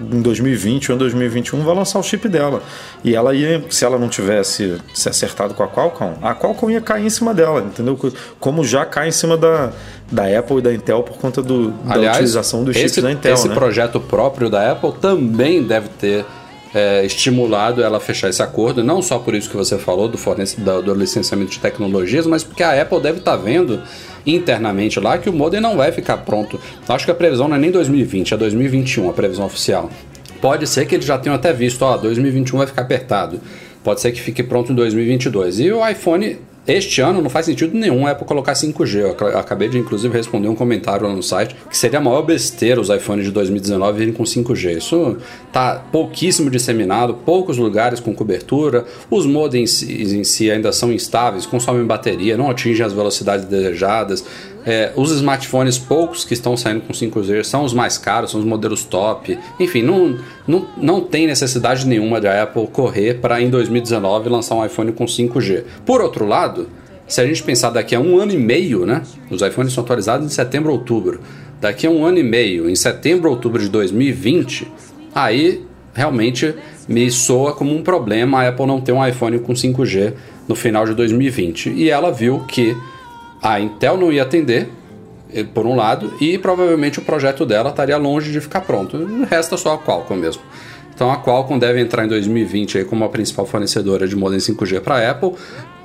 em 0.00 0.20
2020 0.20 0.90
ou 0.90 0.96
em 0.96 0.98
2021 0.98 1.62
vai 1.62 1.74
lançar 1.74 1.98
o 1.98 2.02
chip 2.02 2.28
dela. 2.28 2.62
E 3.02 3.14
ela 3.14 3.34
ia, 3.34 3.64
se 3.70 3.84
ela 3.84 3.98
não 3.98 4.08
tivesse 4.08 4.78
se 4.94 5.08
acertado 5.08 5.54
com 5.54 5.62
a 5.62 5.68
Qualcomm, 5.68 6.14
a 6.22 6.34
Qualcomm 6.34 6.70
ia 6.70 6.80
cair 6.80 7.06
em 7.06 7.10
cima 7.10 7.34
dela, 7.34 7.60
entendeu? 7.60 7.98
Como 8.38 8.64
já 8.64 8.84
cai 8.84 9.08
em 9.08 9.12
cima 9.12 9.36
da, 9.36 9.72
da 10.10 10.38
Apple 10.38 10.58
e 10.58 10.62
da 10.62 10.72
Intel 10.72 11.02
por 11.02 11.16
conta 11.16 11.42
do, 11.42 11.72
Aliás, 11.88 12.04
da 12.04 12.12
utilização 12.12 12.64
dos 12.64 12.76
chips 12.76 13.02
da 13.02 13.10
Intel. 13.10 13.34
Esse 13.34 13.48
né? 13.48 13.54
projeto 13.54 14.00
próprio 14.00 14.50
da 14.50 14.72
Apple 14.72 14.92
também 15.00 15.62
deve 15.62 15.88
ter 15.88 16.24
é, 16.74 17.04
estimulado 17.04 17.82
ela 17.82 17.96
a 17.96 18.00
fechar 18.00 18.28
esse 18.28 18.42
acordo, 18.42 18.84
não 18.84 19.00
só 19.00 19.18
por 19.18 19.34
isso 19.34 19.48
que 19.48 19.56
você 19.56 19.78
falou 19.78 20.08
do, 20.08 20.18
do, 20.18 20.82
do 20.82 20.94
licenciamento 20.94 21.52
de 21.52 21.58
tecnologias, 21.58 22.26
mas 22.26 22.44
porque 22.44 22.62
a 22.62 22.80
Apple 22.80 23.00
deve 23.00 23.18
estar 23.18 23.36
tá 23.36 23.42
vendo 23.42 23.82
internamente 24.26 25.00
lá 25.00 25.16
que 25.16 25.30
o 25.30 25.32
modem 25.32 25.60
não 25.60 25.76
vai 25.76 25.92
ficar 25.92 26.18
pronto. 26.18 26.60
Acho 26.88 27.04
que 27.04 27.10
a 27.10 27.14
previsão 27.14 27.48
não 27.48 27.56
é 27.56 27.58
nem 27.58 27.70
2020, 27.70 28.34
é 28.34 28.36
2021 28.36 29.08
a 29.08 29.12
previsão 29.12 29.46
oficial. 29.46 29.90
Pode 30.40 30.66
ser 30.66 30.86
que 30.86 30.94
eles 30.94 31.06
já 31.06 31.18
tenham 31.18 31.34
até 31.34 31.52
visto, 31.52 31.82
ó, 31.82 31.96
2021 31.96 32.58
vai 32.58 32.66
ficar 32.66 32.82
apertado. 32.82 33.40
Pode 33.82 34.00
ser 34.00 34.12
que 34.12 34.20
fique 34.20 34.42
pronto 34.42 34.72
em 34.72 34.74
2022. 34.74 35.60
E 35.60 35.72
o 35.72 35.88
iPhone 35.88 36.36
este 36.68 37.00
ano 37.00 37.22
não 37.22 37.30
faz 37.30 37.46
sentido 37.46 37.76
nenhum 37.76 38.06
a 38.06 38.10
Apple 38.10 38.26
colocar 38.26 38.52
5G. 38.52 38.98
Eu 38.98 39.38
acabei 39.38 39.68
de 39.68 39.78
inclusive 39.78 40.14
responder 40.14 40.48
um 40.48 40.54
comentário 40.54 41.06
lá 41.06 41.14
no 41.14 41.22
site 41.22 41.56
que 41.68 41.76
seria 41.76 41.98
a 41.98 42.02
maior 42.02 42.22
besteira 42.22 42.78
os 42.78 42.90
iPhones 42.90 43.24
de 43.24 43.30
2019 43.30 43.98
virem 43.98 44.12
com 44.12 44.22
5G. 44.22 44.76
Isso 44.76 45.16
tá 45.50 45.82
pouquíssimo 45.90 46.50
disseminado, 46.50 47.14
poucos 47.24 47.56
lugares 47.56 48.00
com 48.00 48.14
cobertura, 48.14 48.84
os 49.10 49.24
modems 49.24 49.82
em 49.82 50.22
si 50.24 50.50
ainda 50.50 50.70
são 50.70 50.92
instáveis, 50.92 51.46
consomem 51.46 51.84
bateria, 51.86 52.36
não 52.36 52.50
atingem 52.50 52.84
as 52.84 52.92
velocidades 52.92 53.46
desejadas. 53.46 54.24
É, 54.70 54.92
os 54.96 55.10
smartphones, 55.12 55.78
poucos 55.78 56.26
que 56.26 56.34
estão 56.34 56.54
saindo 56.54 56.82
com 56.82 56.92
5G, 56.92 57.42
são 57.42 57.64
os 57.64 57.72
mais 57.72 57.96
caros, 57.96 58.32
são 58.32 58.38
os 58.38 58.44
modelos 58.44 58.84
top. 58.84 59.38
Enfim, 59.58 59.80
não, 59.80 60.18
não, 60.46 60.66
não 60.76 61.00
tem 61.00 61.26
necessidade 61.26 61.86
nenhuma 61.86 62.20
de 62.20 62.28
a 62.28 62.42
Apple 62.42 62.66
correr 62.66 63.14
para 63.14 63.40
em 63.40 63.48
2019 63.48 64.28
lançar 64.28 64.56
um 64.56 64.66
iPhone 64.66 64.92
com 64.92 65.06
5G. 65.06 65.64
Por 65.86 66.02
outro 66.02 66.26
lado, 66.26 66.68
se 67.06 67.18
a 67.18 67.26
gente 67.26 67.42
pensar 67.42 67.70
daqui 67.70 67.94
a 67.94 68.00
um 68.00 68.18
ano 68.18 68.32
e 68.32 68.36
meio, 68.36 68.84
né? 68.84 69.00
Os 69.30 69.40
iPhones 69.40 69.72
são 69.72 69.82
atualizados 69.82 70.26
em 70.26 70.28
setembro, 70.28 70.70
outubro. 70.70 71.22
Daqui 71.58 71.86
a 71.86 71.90
um 71.90 72.04
ano 72.04 72.18
e 72.18 72.22
meio, 72.22 72.68
em 72.68 72.76
setembro, 72.76 73.30
outubro 73.30 73.62
de 73.62 73.70
2020, 73.70 74.70
aí 75.14 75.64
realmente 75.94 76.54
me 76.86 77.10
soa 77.10 77.54
como 77.54 77.74
um 77.74 77.82
problema 77.82 78.42
a 78.42 78.48
Apple 78.48 78.66
não 78.66 78.82
ter 78.82 78.92
um 78.92 79.06
iPhone 79.06 79.38
com 79.38 79.54
5G 79.54 80.12
no 80.46 80.54
final 80.54 80.84
de 80.84 80.92
2020. 80.92 81.70
E 81.70 81.88
ela 81.88 82.12
viu 82.12 82.40
que 82.40 82.76
a 83.42 83.60
Intel 83.60 83.96
não 83.96 84.12
ia 84.12 84.22
atender, 84.22 84.68
eh, 85.32 85.44
por 85.44 85.66
um 85.66 85.76
lado, 85.76 86.12
e 86.20 86.38
provavelmente 86.38 86.98
o 86.98 87.02
projeto 87.02 87.46
dela 87.46 87.70
estaria 87.70 87.96
longe 87.96 88.32
de 88.32 88.40
ficar 88.40 88.62
pronto. 88.62 88.96
Resta 89.28 89.56
só 89.56 89.74
a 89.74 89.78
Qualcomm 89.78 90.20
mesmo. 90.20 90.42
Então 90.94 91.12
a 91.12 91.22
Qualcomm 91.22 91.58
deve 91.58 91.80
entrar 91.80 92.04
em 92.04 92.08
2020 92.08 92.78
aí 92.78 92.84
como 92.84 93.04
a 93.04 93.08
principal 93.08 93.46
fornecedora 93.46 94.08
de 94.08 94.16
modem 94.16 94.40
5G 94.40 94.80
para 94.80 94.96
a 94.96 95.10
Apple. 95.10 95.32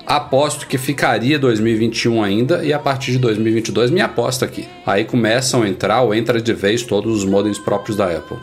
Aposto 0.06 0.68
que 0.68 0.78
ficaria 0.78 1.40
2021 1.40 2.22
ainda 2.22 2.66
e 2.66 2.74
a 2.74 2.80
partir 2.80 3.12
de 3.14 3.20
2022 3.20 3.90
me 3.90 4.02
aposta 4.02 4.44
aqui. 4.44 4.68
Aí 4.86 5.06
começam 5.06 5.62
a 5.62 5.70
entrar 5.70 6.02
ou 6.02 6.14
entra 6.14 6.42
de 6.42 6.52
vez 6.52 6.84
todos 6.84 7.20
os 7.20 7.26
modems 7.26 7.58
próprios 7.58 7.96
da 7.96 8.08
Apple. 8.08 8.38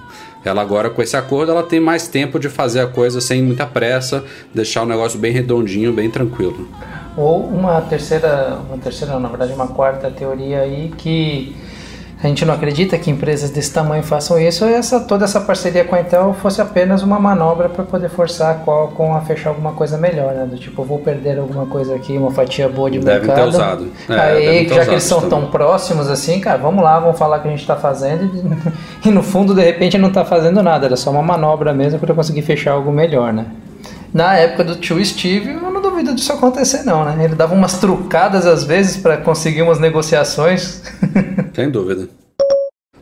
Ela 0.44 0.62
agora 0.62 0.88
com 0.88 1.02
esse 1.02 1.16
acordo 1.16 1.52
ela 1.52 1.62
tem 1.62 1.80
mais 1.80 2.08
tempo 2.08 2.38
de 2.38 2.48
fazer 2.48 2.80
a 2.80 2.86
coisa 2.86 3.20
sem 3.20 3.42
muita 3.42 3.66
pressa, 3.66 4.24
deixar 4.54 4.82
o 4.82 4.86
negócio 4.86 5.18
bem 5.18 5.32
redondinho, 5.32 5.92
bem 5.92 6.10
tranquilo. 6.10 6.68
Ou 7.16 7.44
uma 7.44 7.80
terceira, 7.82 8.58
uma 8.68 8.78
terceira, 8.78 9.18
na 9.18 9.28
verdade, 9.28 9.52
uma 9.52 9.68
quarta 9.68 10.10
teoria 10.10 10.60
aí 10.60 10.92
que 10.96 11.54
a 12.22 12.26
gente 12.26 12.44
não 12.44 12.52
acredita 12.52 12.98
que 12.98 13.10
empresas 13.10 13.48
desse 13.48 13.72
tamanho 13.72 14.02
façam 14.02 14.38
isso, 14.38 14.64
essa 14.64 15.00
toda 15.00 15.24
essa 15.24 15.40
parceria 15.40 15.84
com 15.84 15.94
a 15.94 16.00
Intel 16.00 16.34
fosse 16.34 16.60
apenas 16.60 17.02
uma 17.02 17.18
manobra 17.18 17.68
para 17.68 17.82
poder 17.82 18.10
forçar 18.10 18.50
a 18.50 18.54
Qualcomm 18.64 19.16
a 19.16 19.22
fechar 19.22 19.50
alguma 19.50 19.72
coisa 19.72 19.96
melhor, 19.96 20.34
né? 20.34 20.44
Do 20.44 20.58
tipo, 20.58 20.84
vou 20.84 20.98
perder 20.98 21.38
alguma 21.38 21.64
coisa 21.64 21.94
aqui, 21.94 22.18
uma 22.18 22.30
fatia 22.30 22.68
boa 22.68 22.90
de 22.90 22.98
devem 22.98 23.26
mercado. 23.26 23.42
Ter 23.42 23.48
usado. 23.48 23.88
É, 24.08 24.14
Aí, 24.20 24.68
já 24.68 24.84
que 24.84 24.90
eles 24.90 25.04
são 25.04 25.20
também. 25.22 25.40
tão 25.40 25.50
próximos 25.50 26.10
assim, 26.10 26.40
cara, 26.40 26.58
vamos 26.58 26.84
lá, 26.84 27.00
vamos 27.00 27.18
falar 27.18 27.38
que 27.38 27.48
a 27.48 27.50
gente 27.50 27.60
está 27.60 27.76
fazendo 27.76 28.30
e, 29.02 29.08
e, 29.08 29.10
no 29.10 29.22
fundo, 29.22 29.54
de 29.54 29.62
repente, 29.62 29.96
não 29.96 30.08
está 30.08 30.24
fazendo 30.24 30.62
nada, 30.62 30.86
era 30.86 30.96
só 30.96 31.10
uma 31.10 31.22
manobra 31.22 31.72
mesmo 31.72 31.98
para 31.98 32.14
conseguir 32.14 32.42
fechar 32.42 32.72
algo 32.72 32.92
melhor, 32.92 33.32
né? 33.32 33.46
Na 34.12 34.36
época 34.36 34.64
do 34.64 34.76
tio 34.76 35.02
Steve, 35.04 35.52
eu 35.52 35.70
não 35.70 35.79
duvido 36.00 36.14
disso 36.14 36.32
acontecer, 36.32 36.82
não, 36.82 37.04
né? 37.04 37.24
Ele 37.24 37.34
dava 37.34 37.54
umas 37.54 37.78
trucadas 37.78 38.46
às 38.46 38.64
vezes 38.64 38.96
para 38.96 39.16
conseguir 39.16 39.62
umas 39.62 39.78
negociações. 39.78 40.82
Sem 41.54 41.70
dúvida. 41.70 42.08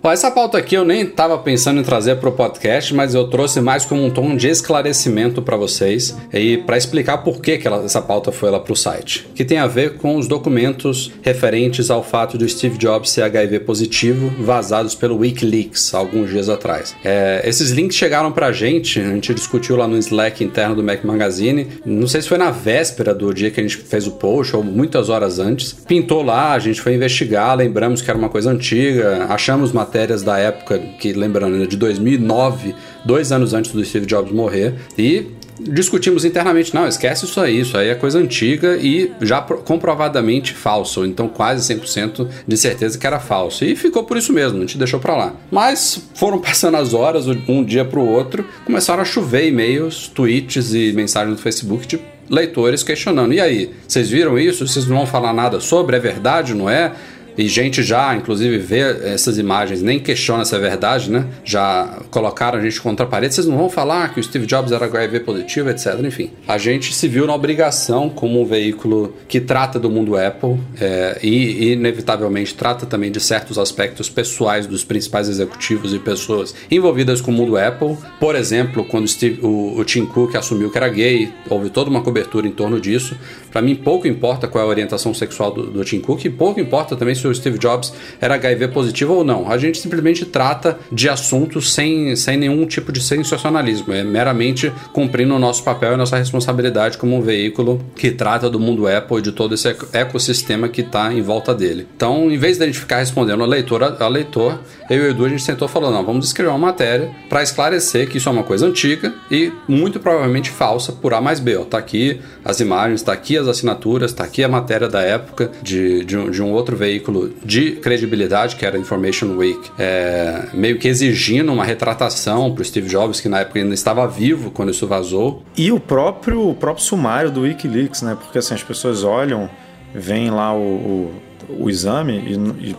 Bom, 0.01 0.13
essa 0.13 0.31
pauta 0.31 0.57
aqui 0.57 0.77
eu 0.77 0.85
nem 0.85 1.03
estava 1.03 1.37
pensando 1.39 1.81
em 1.81 1.83
trazer 1.83 2.17
para 2.17 2.29
o 2.29 2.33
podcast, 2.33 2.95
mas 2.95 3.17
eu 3.17 3.27
trouxe 3.27 3.61
mais 3.61 3.85
como 3.85 4.05
um 4.05 4.11
tom 4.11 4.37
de 4.37 4.47
esclarecimento 4.49 5.43
para 5.43 5.57
vocês 5.57 6.17
e 6.33 6.59
para 6.59 6.79
explicar 6.79 7.19
por 7.19 7.41
que, 7.41 7.59
que 7.59 7.67
ela, 7.67 7.85
essa 7.85 8.01
pauta 8.01 8.31
foi 8.31 8.49
lá 8.49 8.61
para 8.61 8.73
o 8.73 8.77
site, 8.77 9.29
que 9.35 9.45
tem 9.45 9.59
a 9.59 9.67
ver 9.67 9.97
com 9.97 10.17
os 10.17 10.29
documentos 10.29 11.11
referentes 11.21 11.91
ao 11.91 12.05
fato 12.05 12.39
do 12.39 12.49
Steve 12.49 12.79
Jobs 12.79 13.11
ser 13.11 13.23
HIV 13.23 13.61
positivo 13.61 14.33
vazados 14.39 14.95
pelo 14.95 15.19
WikiLeaks 15.19 15.93
alguns 15.93 16.31
dias 16.31 16.49
atrás. 16.49 16.95
É, 17.05 17.43
esses 17.45 17.73
links 17.73 17.97
chegaram 17.97 18.31
para 18.31 18.47
a 18.47 18.53
gente, 18.53 19.01
a 19.01 19.15
gente 19.15 19.35
discutiu 19.35 19.75
lá 19.75 19.89
no 19.89 19.99
Slack 19.99 20.45
interno 20.45 20.77
do 20.77 20.83
Mac 20.83 21.03
Magazine, 21.03 21.67
não 21.85 22.07
sei 22.07 22.23
se 22.23 22.29
foi 22.29 22.39
na 22.39 22.53
véspera 22.53 23.13
do 23.13 23.35
dia 23.35 23.51
que 23.51 23.59
a 23.59 23.65
gente 23.65 23.77
fez 23.77 24.07
o 24.07 24.13
post 24.13 24.55
ou 24.55 24.63
muitas 24.63 25.09
horas 25.09 25.41
antes, 25.41 25.73
pintou 25.73 26.23
lá, 26.23 26.53
a 26.53 26.59
gente 26.61 26.81
foi 26.81 26.95
investigar, 26.95 27.57
lembramos 27.57 28.01
que 28.01 28.09
era 28.09 28.19
uma 28.19 28.29
coisa 28.29 28.49
antiga, 28.53 29.27
achamos 29.29 29.73
uma 29.73 29.88
matérias 29.89 30.23
da 30.23 30.39
época, 30.39 30.79
que 30.79 31.15
lembrando, 31.15 31.67
de 31.67 31.77
2009, 31.77 32.75
dois 33.05 33.33
anos 33.33 33.55
antes 33.55 33.73
do 33.73 33.83
Steve 33.83 34.05
Jobs 34.05 34.31
morrer, 34.31 34.75
e 34.99 35.27
discutimos 35.59 36.25
internamente, 36.25 36.75
não, 36.75 36.87
esquece 36.87 37.25
isso 37.25 37.41
aí, 37.41 37.61
isso 37.61 37.77
aí 37.77 37.89
é 37.89 37.95
coisa 37.95 38.19
antiga 38.19 38.77
e 38.77 39.11
já 39.21 39.41
comprovadamente 39.41 40.53
falso, 40.53 41.05
então 41.05 41.27
quase 41.27 41.75
100% 41.75 42.29
de 42.47 42.57
certeza 42.57 42.99
que 42.99 43.07
era 43.07 43.19
falso. 43.19 43.65
E 43.65 43.75
ficou 43.75 44.05
por 44.05 44.19
isso 44.19 44.33
mesmo, 44.33 44.59
a 44.59 44.61
gente 44.61 44.77
deixou 44.77 45.01
para 45.01 45.17
lá. 45.17 45.35
Mas 45.51 46.01
foram 46.15 46.39
passando 46.41 46.77
as 46.77 46.93
horas, 46.93 47.27
um 47.27 47.65
dia 47.65 47.85
para 47.85 47.99
o 47.99 48.07
outro, 48.07 48.45
começaram 48.65 49.03
a 49.03 49.07
chover 49.07 49.49
e-mails, 49.49 50.07
tweets 50.09 50.75
e 50.75 50.93
mensagens 50.93 51.35
no 51.35 51.43
Facebook 51.43 51.87
de 51.87 51.99
leitores 52.29 52.83
questionando. 52.83 53.33
E 53.33 53.41
aí, 53.41 53.71
vocês 53.87 54.11
viram 54.11 54.39
isso? 54.39 54.67
Vocês 54.67 54.87
não 54.87 54.99
vão 54.99 55.07
falar 55.07 55.33
nada 55.33 55.61
sobre? 55.61 55.97
É 55.97 55.99
verdade, 55.99 56.55
não 56.55 56.69
é? 56.69 56.93
E 57.39 57.47
gente 57.47 57.85
já, 57.85 58.17
inclusive, 58.17 58.59
vê 58.59 58.81
essas 58.81 59.39
imagens, 59.39 59.81
nem 59.81 60.01
questiona 60.01 60.45
se 60.45 60.57
é 60.57 60.59
verdade, 60.59 61.09
né? 61.09 61.25
Já 61.45 62.01
colocaram 62.11 62.59
a 62.59 62.63
gente 62.63 62.81
contra 62.81 63.07
a 63.07 63.09
parede, 63.09 63.33
vocês 63.33 63.47
não 63.47 63.57
vão 63.57 63.71
falar 63.71 64.13
que 64.13 64.19
o 64.19 64.23
Steve 64.23 64.45
Jobs 64.45 64.73
era 64.73 64.85
HIV 64.85 65.21
positivo, 65.21 65.71
etc. 65.71 65.95
Enfim, 66.03 66.33
a 66.49 66.59
gente 66.59 66.93
se 66.93 67.07
viu 67.07 67.29
na 67.29 67.35
obrigação 67.35 68.11
como 68.11 68.43
um 68.43 68.45
veículo 68.45 69.15
que 69.29 69.41
trata 69.41 69.79
do 69.79 69.89
mundo 69.89 70.17
Apple 70.17 70.59
é, 70.81 71.21
e, 71.23 71.75
inevitavelmente, 71.75 72.55
trata 72.57 72.85
também 72.87 73.13
de 73.13 73.21
certos 73.21 73.57
aspectos 73.57 74.11
pessoais 74.11 74.67
dos 74.67 74.83
principais 74.83 75.29
executivos 75.29 75.95
e 75.95 76.01
pessoas 76.01 76.53
envolvidas 76.69 77.21
com 77.21 77.31
o 77.31 77.35
mundo 77.35 77.57
Apple. 77.57 77.97
Por 78.19 78.35
exemplo, 78.35 78.85
quando 78.85 79.07
Steve, 79.07 79.39
o, 79.47 79.79
o 79.79 79.85
Tim 79.85 80.07
Cook 80.07 80.35
assumiu 80.35 80.73
que 80.73 80.77
era 80.77 80.89
gay, 80.89 81.33
houve 81.49 81.71
toda 81.71 81.89
uma 81.89 82.03
cobertura 82.03 82.49
em 82.49 82.53
torno 82.53 82.81
disso. 82.81 83.17
Para 83.53 83.63
mim, 83.63 83.77
pouco 83.77 84.09
importa 84.09 84.49
qual 84.49 84.65
é 84.65 84.67
a 84.67 84.69
orientação 84.69 85.15
sexual 85.15 85.53
do, 85.53 85.71
do 85.71 85.85
Tim 85.85 86.01
Cook 86.01 86.25
e 86.25 86.31
pouco 86.31 86.59
importa 86.59 86.97
também 86.97 87.15
se 87.15 87.28
o 87.29 87.35
Steve 87.35 87.59
Jobs 87.59 87.93
era 88.21 88.35
HIV 88.35 88.69
positivo 88.69 89.15
ou 89.15 89.25
não. 89.25 89.51
A 89.51 89.59
gente 89.59 89.79
simplesmente 89.79 90.25
trata 90.25 90.79
de 90.91 91.09
assuntos 91.09 91.73
sem, 91.73 92.15
sem 92.17 92.37
nenhum 92.37 92.67
tipo 92.67 92.93
de 92.93 93.03
sensacionalismo. 93.03 93.93
É 93.93 94.03
meramente 94.03 94.73
cumprindo 94.93 95.35
o 95.35 95.39
nosso 95.39 95.63
papel 95.63 95.95
e 95.95 95.97
nossa 95.97 96.17
responsabilidade 96.17 96.99
como 96.99 97.17
um 97.17 97.21
veículo 97.21 97.81
que 97.95 98.11
trata 98.11 98.51
do 98.51 98.61
mundo 98.61 98.87
Apple 98.87 99.19
e 99.19 99.23
de 99.23 99.33
todo 99.33 99.55
esse 99.55 99.69
ecossistema 99.93 100.69
que 100.69 100.81
está 100.81 101.13
em 101.13 101.23
volta 101.23 101.55
dele. 101.55 101.87
Então, 101.97 102.31
em 102.31 102.39
vez 102.39 102.59
da 102.59 102.67
gente 102.67 102.79
ficar 102.79 102.99
respondendo 102.99 103.43
a 103.43 103.47
leitor 103.47 103.83
a 103.83 104.09
leitor, 104.09 104.59
eu 104.91 105.05
e 105.05 105.09
o 105.09 105.11
Edu 105.11 105.25
a 105.25 105.29
gente 105.29 105.43
sentou 105.43 105.69
falou: 105.69 105.91
não, 105.91 106.05
vamos 106.05 106.27
escrever 106.27 106.51
uma 106.51 106.59
matéria 106.59 107.11
para 107.29 107.43
esclarecer 107.43 108.09
que 108.09 108.19
isso 108.19 108.29
é 108.29 108.33
uma 108.33 108.43
coisa 108.43 108.67
antiga 108.67 109.15
e 109.31 109.53
muito 109.67 110.01
provavelmente 110.01 110.51
falsa 110.51 110.93
por 110.93 111.15
A 111.15 111.21
mais 111.21 111.41
B. 111.41 111.57
Ó, 111.57 111.65
tá 111.65 111.79
aqui 111.79 112.21
as 112.45 112.61
imagens, 112.61 113.03
tá 113.03 113.13
aqui 113.13 113.37
as 113.37 113.47
assinaturas, 113.47 114.13
tá 114.13 114.25
aqui 114.25 114.43
a 114.43 114.49
matéria 114.49 114.89
da 114.89 115.01
época 115.01 115.51
de, 115.63 116.05
de, 116.05 116.31
de 116.31 116.43
um 116.43 116.53
outro 116.53 116.77
veículo 116.77 117.18
de 117.45 117.73
credibilidade, 117.73 118.57
que 118.57 118.65
era 118.65 118.79
Information 118.79 119.37
Week, 119.37 119.71
é, 119.79 120.49
meio 120.53 120.79
que 120.79 120.89
exigindo 120.89 121.53
uma 121.53 121.65
retratação 121.65 122.53
para 122.53 122.63
o 122.63 122.65
Steve 122.65 122.89
Jobs, 122.89 123.21
que 123.21 123.29
na 123.29 123.41
época 123.41 123.59
ainda 123.59 123.75
estava 123.75 124.07
vivo 124.07 124.51
quando 124.51 124.71
isso 124.71 124.87
vazou. 124.87 125.43
E 125.57 125.73
o 125.73 125.81
próprio, 125.81 126.49
o 126.49 126.55
próprio 126.55 126.85
sumário 126.85 127.31
do 127.31 127.43
Wikileaks, 127.43 128.03
né? 128.03 128.17
Porque 128.21 128.39
assim, 128.39 128.55
as 128.55 128.63
pessoas 128.63 129.05
olham, 129.05 129.49
veem 129.95 130.31
lá 130.31 130.55
o, 130.55 130.61
o 130.61 131.29
o 131.49 131.71
exame 131.71 132.13
e, 132.61 132.71
e 132.71 132.77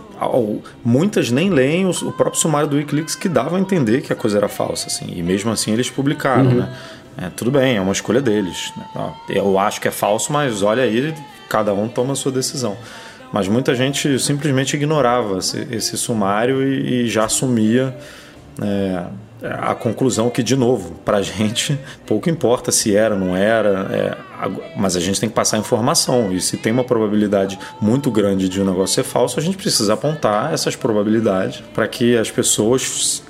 muitas 0.83 1.31
nem 1.31 1.49
leem 1.49 1.87
o, 1.87 1.89
o, 1.89 2.11
próprio 2.11 2.39
sumário 2.39 2.69
do 2.69 2.75
Wikileaks 2.75 3.15
que 3.15 3.27
dava 3.27 3.57
a 3.57 3.59
entender 3.59 4.01
que 4.01 4.13
a 4.13 4.15
coisa 4.15 4.37
era 4.37 4.47
falsa, 4.47 4.87
assim, 4.87 5.11
e 5.15 5.23
mesmo 5.23 5.51
assim 5.51 5.73
eles 5.73 5.89
publicaram, 5.89 6.51
uhum. 6.51 6.57
né? 6.57 6.75
É, 7.17 7.29
tudo 7.35 7.51
bem, 7.51 7.75
é 7.75 7.81
uma 7.81 7.91
escolha 7.91 8.21
deles. 8.21 8.71
Né? 8.77 9.13
Eu 9.27 9.59
acho 9.59 9.81
que 9.81 9.89
é 9.89 9.91
falso, 9.91 10.31
mas 10.31 10.61
olha 10.61 10.83
aí, 10.83 11.13
cada 11.49 11.73
um 11.73 11.89
toma 11.89 12.13
a 12.13 12.15
sua 12.15 12.31
decisão. 12.31 12.77
Mas 13.31 13.47
muita 13.47 13.75
gente 13.75 14.17
simplesmente 14.19 14.75
ignorava 14.75 15.37
esse, 15.37 15.97
sumário 15.97 16.63
e, 16.63 17.03
e, 17.03 17.07
já 17.07 17.25
assumia 17.25 17.95
é, 18.61 19.03
a 19.41 19.75
conclusão 19.75 20.29
que, 20.29 20.43
de 20.43 20.55
novo, 20.55 20.91
para 21.05 21.17
a 21.17 21.21
gente 21.23 21.79
pouco 22.05 22.29
importa 22.29 22.71
se 22.71 22.95
era 22.95 23.13
ou 23.13 23.19
não 23.19 23.35
era, 23.35 23.87
é, 23.91 24.17
mas 24.75 24.95
a 24.95 24.99
gente 24.99 25.19
tem 25.19 25.29
que 25.29 25.35
passar 25.35 25.57
informação. 25.57 26.31
E 26.31 26.41
se 26.41 26.57
tem 26.57 26.71
uma 26.71 26.83
probabilidade 26.83 27.59
muito 27.79 28.09
grande 28.09 28.49
de 28.49 28.61
um 28.61 28.65
negócio 28.65 28.95
ser 28.95 29.03
falso, 29.03 29.39
a 29.39 29.43
gente 29.43 29.57
precisa 29.57 29.93
apontar 29.93 30.53
essas 30.53 30.75
probabilidades 30.75 31.63
para 31.73 31.87
que 31.87 32.17
as 32.17 32.31
pessoas 32.31 33.23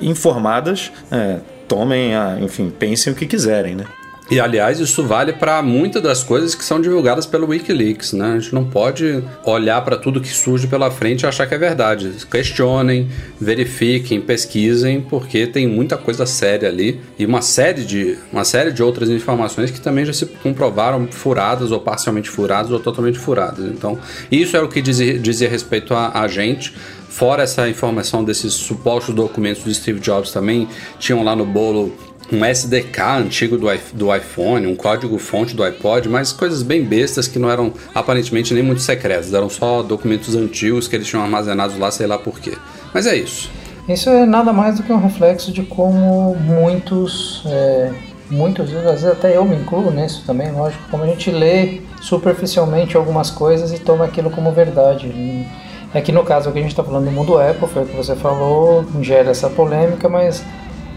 informadas 0.00 0.92
é, 1.10 1.38
tomem, 1.66 2.14
a, 2.14 2.38
enfim, 2.40 2.70
pensem 2.70 3.12
o 3.12 3.16
que 3.16 3.26
quiserem, 3.26 3.74
né? 3.74 3.84
E 4.30 4.38
aliás, 4.38 4.78
isso 4.78 5.02
vale 5.06 5.32
para 5.32 5.62
muitas 5.62 6.02
das 6.02 6.22
coisas 6.22 6.54
que 6.54 6.62
são 6.62 6.78
divulgadas 6.78 7.24
pelo 7.24 7.48
WikiLeaks, 7.48 8.12
né? 8.12 8.32
A 8.32 8.38
gente 8.38 8.54
não 8.54 8.62
pode 8.62 9.24
olhar 9.42 9.80
para 9.82 9.96
tudo 9.96 10.20
que 10.20 10.28
surge 10.28 10.66
pela 10.66 10.90
frente 10.90 11.22
e 11.22 11.26
achar 11.26 11.46
que 11.46 11.54
é 11.54 11.58
verdade. 11.58 12.12
Questionem, 12.30 13.08
verifiquem, 13.40 14.20
pesquisem, 14.20 15.00
porque 15.00 15.46
tem 15.46 15.66
muita 15.66 15.96
coisa 15.96 16.26
séria 16.26 16.68
ali 16.68 17.00
e 17.18 17.24
uma 17.24 17.40
série 17.40 17.84
de 17.84 18.18
uma 18.30 18.44
série 18.44 18.70
de 18.70 18.82
outras 18.82 19.08
informações 19.08 19.70
que 19.70 19.80
também 19.80 20.04
já 20.04 20.12
se 20.12 20.26
comprovaram 20.26 21.08
furadas 21.10 21.72
ou 21.72 21.80
parcialmente 21.80 22.28
furadas 22.28 22.70
ou 22.70 22.78
totalmente 22.78 23.18
furadas. 23.18 23.64
Então, 23.64 23.98
isso 24.30 24.54
é 24.58 24.60
o 24.60 24.68
que 24.68 24.82
dizia, 24.82 25.18
dizia 25.18 25.48
respeito 25.48 25.94
a, 25.94 26.20
a 26.20 26.28
gente. 26.28 26.74
Fora 27.08 27.42
essa 27.42 27.66
informação 27.68 28.22
desses 28.22 28.52
supostos 28.52 29.14
documentos 29.14 29.64
do 29.64 29.72
Steve 29.72 29.98
Jobs 29.98 30.30
também, 30.30 30.68
tinham 30.98 31.24
lá 31.24 31.34
no 31.34 31.46
bolo 31.46 31.96
um 32.32 32.44
SDK 32.44 33.00
antigo 33.18 33.56
do, 33.56 33.66
do 33.94 34.14
iPhone, 34.14 34.66
um 34.66 34.76
código-fonte 34.76 35.54
do 35.54 35.62
iPod, 35.62 36.08
mas 36.08 36.32
coisas 36.32 36.62
bem 36.62 36.84
bestas 36.84 37.26
que 37.26 37.38
não 37.38 37.50
eram 37.50 37.72
aparentemente 37.94 38.52
nem 38.52 38.62
muito 38.62 38.82
secretas, 38.82 39.32
eram 39.32 39.48
só 39.48 39.82
documentos 39.82 40.34
antigos 40.34 40.86
que 40.86 40.96
eles 40.96 41.06
tinham 41.06 41.22
armazenados 41.22 41.78
lá, 41.78 41.90
sei 41.90 42.06
lá 42.06 42.18
porquê. 42.18 42.56
Mas 42.92 43.06
é 43.06 43.16
isso. 43.16 43.50
Isso 43.88 44.10
é 44.10 44.26
nada 44.26 44.52
mais 44.52 44.76
do 44.76 44.82
que 44.82 44.92
um 44.92 45.00
reflexo 45.00 45.50
de 45.50 45.62
como 45.62 46.36
muitos, 46.36 47.42
é, 47.46 47.90
muitos, 48.30 48.74
às 48.74 48.82
vezes 48.82 49.04
até 49.06 49.34
eu 49.34 49.44
me 49.46 49.56
incluo 49.56 49.90
nisso 49.90 50.22
também, 50.26 50.52
lógico, 50.52 50.82
como 50.90 51.04
a 51.04 51.06
gente 51.06 51.30
lê 51.30 51.80
superficialmente 52.02 52.96
algumas 52.98 53.30
coisas 53.30 53.72
e 53.72 53.78
toma 53.78 54.04
aquilo 54.04 54.30
como 54.30 54.52
verdade. 54.52 55.10
É 55.94 56.02
que 56.02 56.12
no 56.12 56.22
caso 56.22 56.52
que 56.52 56.58
a 56.58 56.60
gente 56.62 56.72
está 56.72 56.84
falando 56.84 57.06
do 57.06 57.10
mundo 57.10 57.38
Apple, 57.38 57.66
foi 57.66 57.84
o 57.84 57.86
que 57.86 57.96
você 57.96 58.14
falou, 58.14 58.84
gera 59.00 59.30
essa 59.30 59.48
polêmica, 59.48 60.06
mas 60.06 60.44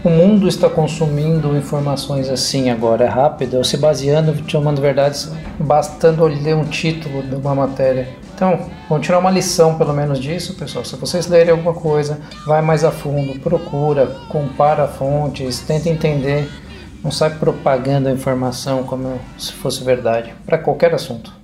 o 0.04 0.10
mundo 0.10 0.48
está 0.48 0.68
consumindo 0.68 1.56
informações 1.56 2.28
assim 2.28 2.70
agora, 2.70 3.04
é 3.04 3.08
rápido, 3.08 3.64
se 3.64 3.76
baseando, 3.76 4.34
tomando 4.42 4.80
verdades, 4.80 5.30
bastando 5.58 6.24
ler 6.24 6.56
um 6.56 6.64
título 6.64 7.22
de 7.22 7.36
uma 7.36 7.54
matéria. 7.54 8.08
Então, 8.34 8.66
vamos 8.88 9.06
tirar 9.06 9.20
uma 9.20 9.30
lição 9.30 9.78
pelo 9.78 9.92
menos 9.92 10.18
disso, 10.18 10.54
pessoal. 10.54 10.84
Se 10.84 10.96
vocês 10.96 11.28
lerem 11.28 11.52
alguma 11.52 11.74
coisa, 11.74 12.18
vai 12.44 12.60
mais 12.60 12.82
a 12.82 12.90
fundo, 12.90 13.38
procura, 13.38 14.06
compara 14.28 14.88
fontes, 14.88 15.60
tenta 15.60 15.88
entender, 15.88 16.50
não 17.04 17.12
sai 17.12 17.30
propagando 17.30 18.08
a 18.08 18.12
informação 18.12 18.82
como 18.82 19.20
se 19.38 19.52
fosse 19.52 19.84
verdade, 19.84 20.34
para 20.44 20.58
qualquer 20.58 20.92
assunto. 20.92 21.41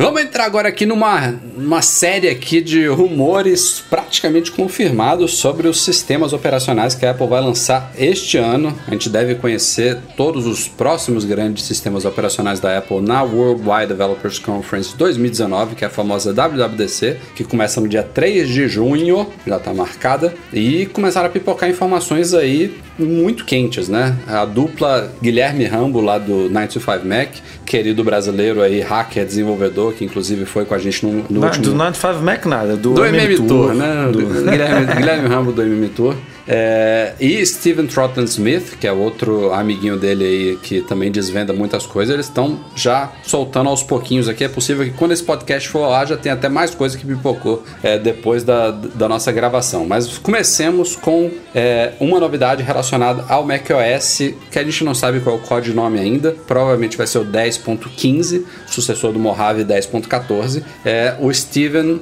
Vamos 0.00 0.22
entrar 0.22 0.44
agora 0.44 0.68
aqui 0.68 0.86
numa, 0.86 1.34
numa 1.56 1.82
série 1.82 2.28
aqui 2.28 2.60
de 2.60 2.86
rumores 2.86 3.80
praticamente 3.90 4.52
confirmados 4.52 5.38
sobre 5.38 5.66
os 5.66 5.82
sistemas 5.82 6.32
operacionais 6.32 6.94
que 6.94 7.04
a 7.04 7.10
Apple 7.10 7.26
vai 7.26 7.40
lançar 7.40 7.90
este 7.98 8.38
ano. 8.38 8.72
A 8.86 8.92
gente 8.92 9.10
deve 9.10 9.34
conhecer 9.34 9.98
todos 10.16 10.46
os 10.46 10.68
próximos 10.68 11.24
grandes 11.24 11.64
sistemas 11.64 12.04
operacionais 12.04 12.60
da 12.60 12.78
Apple 12.78 13.00
na 13.00 13.24
Worldwide 13.24 13.88
Developers 13.88 14.38
Conference 14.38 14.96
2019, 14.96 15.74
que 15.74 15.82
é 15.82 15.88
a 15.88 15.90
famosa 15.90 16.32
WWDC, 16.32 17.16
que 17.34 17.42
começa 17.42 17.80
no 17.80 17.88
dia 17.88 18.04
3 18.04 18.48
de 18.48 18.68
junho, 18.68 19.26
já 19.44 19.56
está 19.56 19.74
marcada, 19.74 20.32
e 20.52 20.86
começaram 20.86 21.26
a 21.26 21.30
pipocar 21.30 21.68
informações 21.68 22.34
aí 22.34 22.72
muito 22.96 23.44
quentes, 23.44 23.88
né? 23.88 24.16
A 24.28 24.44
dupla 24.44 25.12
Guilherme 25.20 25.64
Rambo 25.64 26.00
lá 26.00 26.18
do 26.18 26.48
925 26.48 27.06
Mac, 27.06 27.30
querido 27.68 28.02
brasileiro 28.02 28.62
aí, 28.62 28.80
hacker, 28.80 29.26
desenvolvedor, 29.26 29.92
que 29.92 30.02
inclusive 30.02 30.46
foi 30.46 30.64
com 30.64 30.74
a 30.74 30.78
gente 30.78 31.04
no, 31.04 31.12
no 31.28 31.40
Não, 31.40 31.46
último... 31.46 31.64
Do 31.66 31.74
95 31.74 32.24
Mac 32.24 32.46
nada, 32.46 32.76
do, 32.76 32.94
do 32.94 33.04
MM 33.04 33.36
Tour, 33.36 33.46
Tour, 33.46 33.74
né? 33.74 34.08
Do... 34.10 34.26
Guilherme, 34.26 34.94
Guilherme 34.94 35.28
Rambo 35.28 35.52
do 35.52 35.62
MM 35.62 35.88
Tour. 35.90 36.14
É, 36.48 37.12
e 37.20 37.44
Steven 37.44 37.86
Trotton 37.86 38.22
Smith, 38.24 38.78
que 38.80 38.86
é 38.86 38.92
outro 38.92 39.52
amiguinho 39.52 39.98
dele 39.98 40.24
aí 40.24 40.56
que 40.62 40.80
também 40.80 41.12
desvenda 41.12 41.52
muitas 41.52 41.86
coisas, 41.86 42.14
eles 42.14 42.26
estão 42.26 42.58
já 42.74 43.12
soltando 43.22 43.68
aos 43.68 43.82
pouquinhos 43.82 44.28
aqui. 44.28 44.42
É 44.42 44.48
possível 44.48 44.84
que 44.84 44.92
quando 44.92 45.12
esse 45.12 45.22
podcast 45.22 45.68
for 45.68 45.86
lá 45.86 46.06
já 46.06 46.16
tenha 46.16 46.34
até 46.34 46.48
mais 46.48 46.74
coisa 46.74 46.96
que 46.96 47.04
pipocou 47.04 47.62
é, 47.82 47.98
depois 47.98 48.42
da, 48.42 48.70
da 48.70 49.08
nossa 49.08 49.30
gravação. 49.30 49.86
Mas 49.86 50.16
comecemos 50.16 50.96
com 50.96 51.30
é, 51.54 51.92
uma 52.00 52.18
novidade 52.18 52.62
relacionada 52.62 53.24
ao 53.28 53.44
macOS, 53.44 54.32
que 54.50 54.58
a 54.58 54.64
gente 54.64 54.84
não 54.84 54.94
sabe 54.94 55.20
qual 55.20 55.36
é 55.36 55.38
o 55.38 55.42
codinome 55.42 55.98
ainda. 55.98 56.34
Provavelmente 56.46 56.96
vai 56.96 57.06
ser 57.06 57.18
o 57.18 57.26
10.15, 57.26 58.44
sucessor 58.66 59.12
do 59.12 59.18
Mojave 59.18 59.64
10.14. 59.64 60.62
É, 60.84 61.14
o 61.20 61.32
Steven 61.32 62.00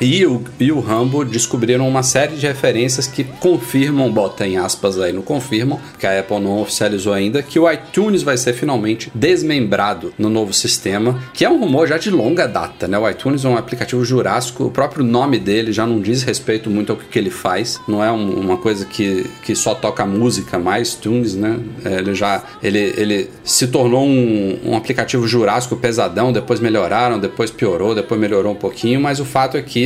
e 0.00 0.26
o, 0.26 0.42
e 0.58 0.72
o 0.72 0.80
Rambo 0.80 1.24
descobriram 1.24 1.88
uma 1.88 2.02
série 2.02 2.36
de 2.36 2.46
referências 2.46 3.06
que 3.06 3.24
confirmam, 3.24 4.10
bota 4.12 4.46
em 4.46 4.56
aspas 4.56 4.98
aí, 4.98 5.12
não 5.12 5.22
confirmam, 5.22 5.80
que 5.98 6.06
a 6.06 6.18
Apple 6.18 6.40
não 6.40 6.60
oficializou 6.60 7.12
ainda, 7.12 7.42
que 7.42 7.58
o 7.58 7.70
iTunes 7.70 8.22
vai 8.22 8.36
ser 8.36 8.52
finalmente 8.52 9.10
desmembrado 9.14 10.12
no 10.18 10.28
novo 10.28 10.52
sistema, 10.52 11.22
que 11.32 11.44
é 11.44 11.50
um 11.50 11.58
rumor 11.58 11.86
já 11.86 11.98
de 11.98 12.10
longa 12.10 12.46
data, 12.46 12.88
né? 12.88 12.98
O 12.98 13.08
iTunes 13.08 13.44
é 13.44 13.48
um 13.48 13.56
aplicativo 13.56 14.04
jurássico, 14.04 14.64
o 14.64 14.70
próprio 14.70 15.04
nome 15.04 15.38
dele 15.38 15.72
já 15.72 15.86
não 15.86 16.00
diz 16.00 16.22
respeito 16.22 16.68
muito 16.68 16.92
ao 16.92 16.98
que 16.98 17.18
ele 17.18 17.30
faz, 17.30 17.80
não 17.86 18.02
é 18.02 18.10
um, 18.10 18.40
uma 18.40 18.56
coisa 18.56 18.84
que, 18.84 19.30
que 19.42 19.54
só 19.54 19.74
toca 19.74 20.04
música, 20.04 20.58
mais 20.58 20.94
tunes, 20.94 21.34
né? 21.34 21.58
É, 21.84 21.98
ele 21.98 22.14
já 22.14 22.42
ele, 22.62 22.94
ele 22.96 23.30
se 23.42 23.66
tornou 23.68 24.04
um, 24.04 24.58
um 24.64 24.76
aplicativo 24.76 25.26
jurássico 25.26 25.76
pesadão, 25.76 26.32
depois 26.32 26.60
melhoraram, 26.60 27.18
depois 27.18 27.50
piorou, 27.50 27.94
depois 27.94 28.20
melhorou 28.20 28.52
um 28.52 28.56
pouquinho, 28.56 29.00
mas 29.00 29.20
o 29.20 29.24
fato 29.24 29.56
é 29.56 29.62
que 29.62 29.83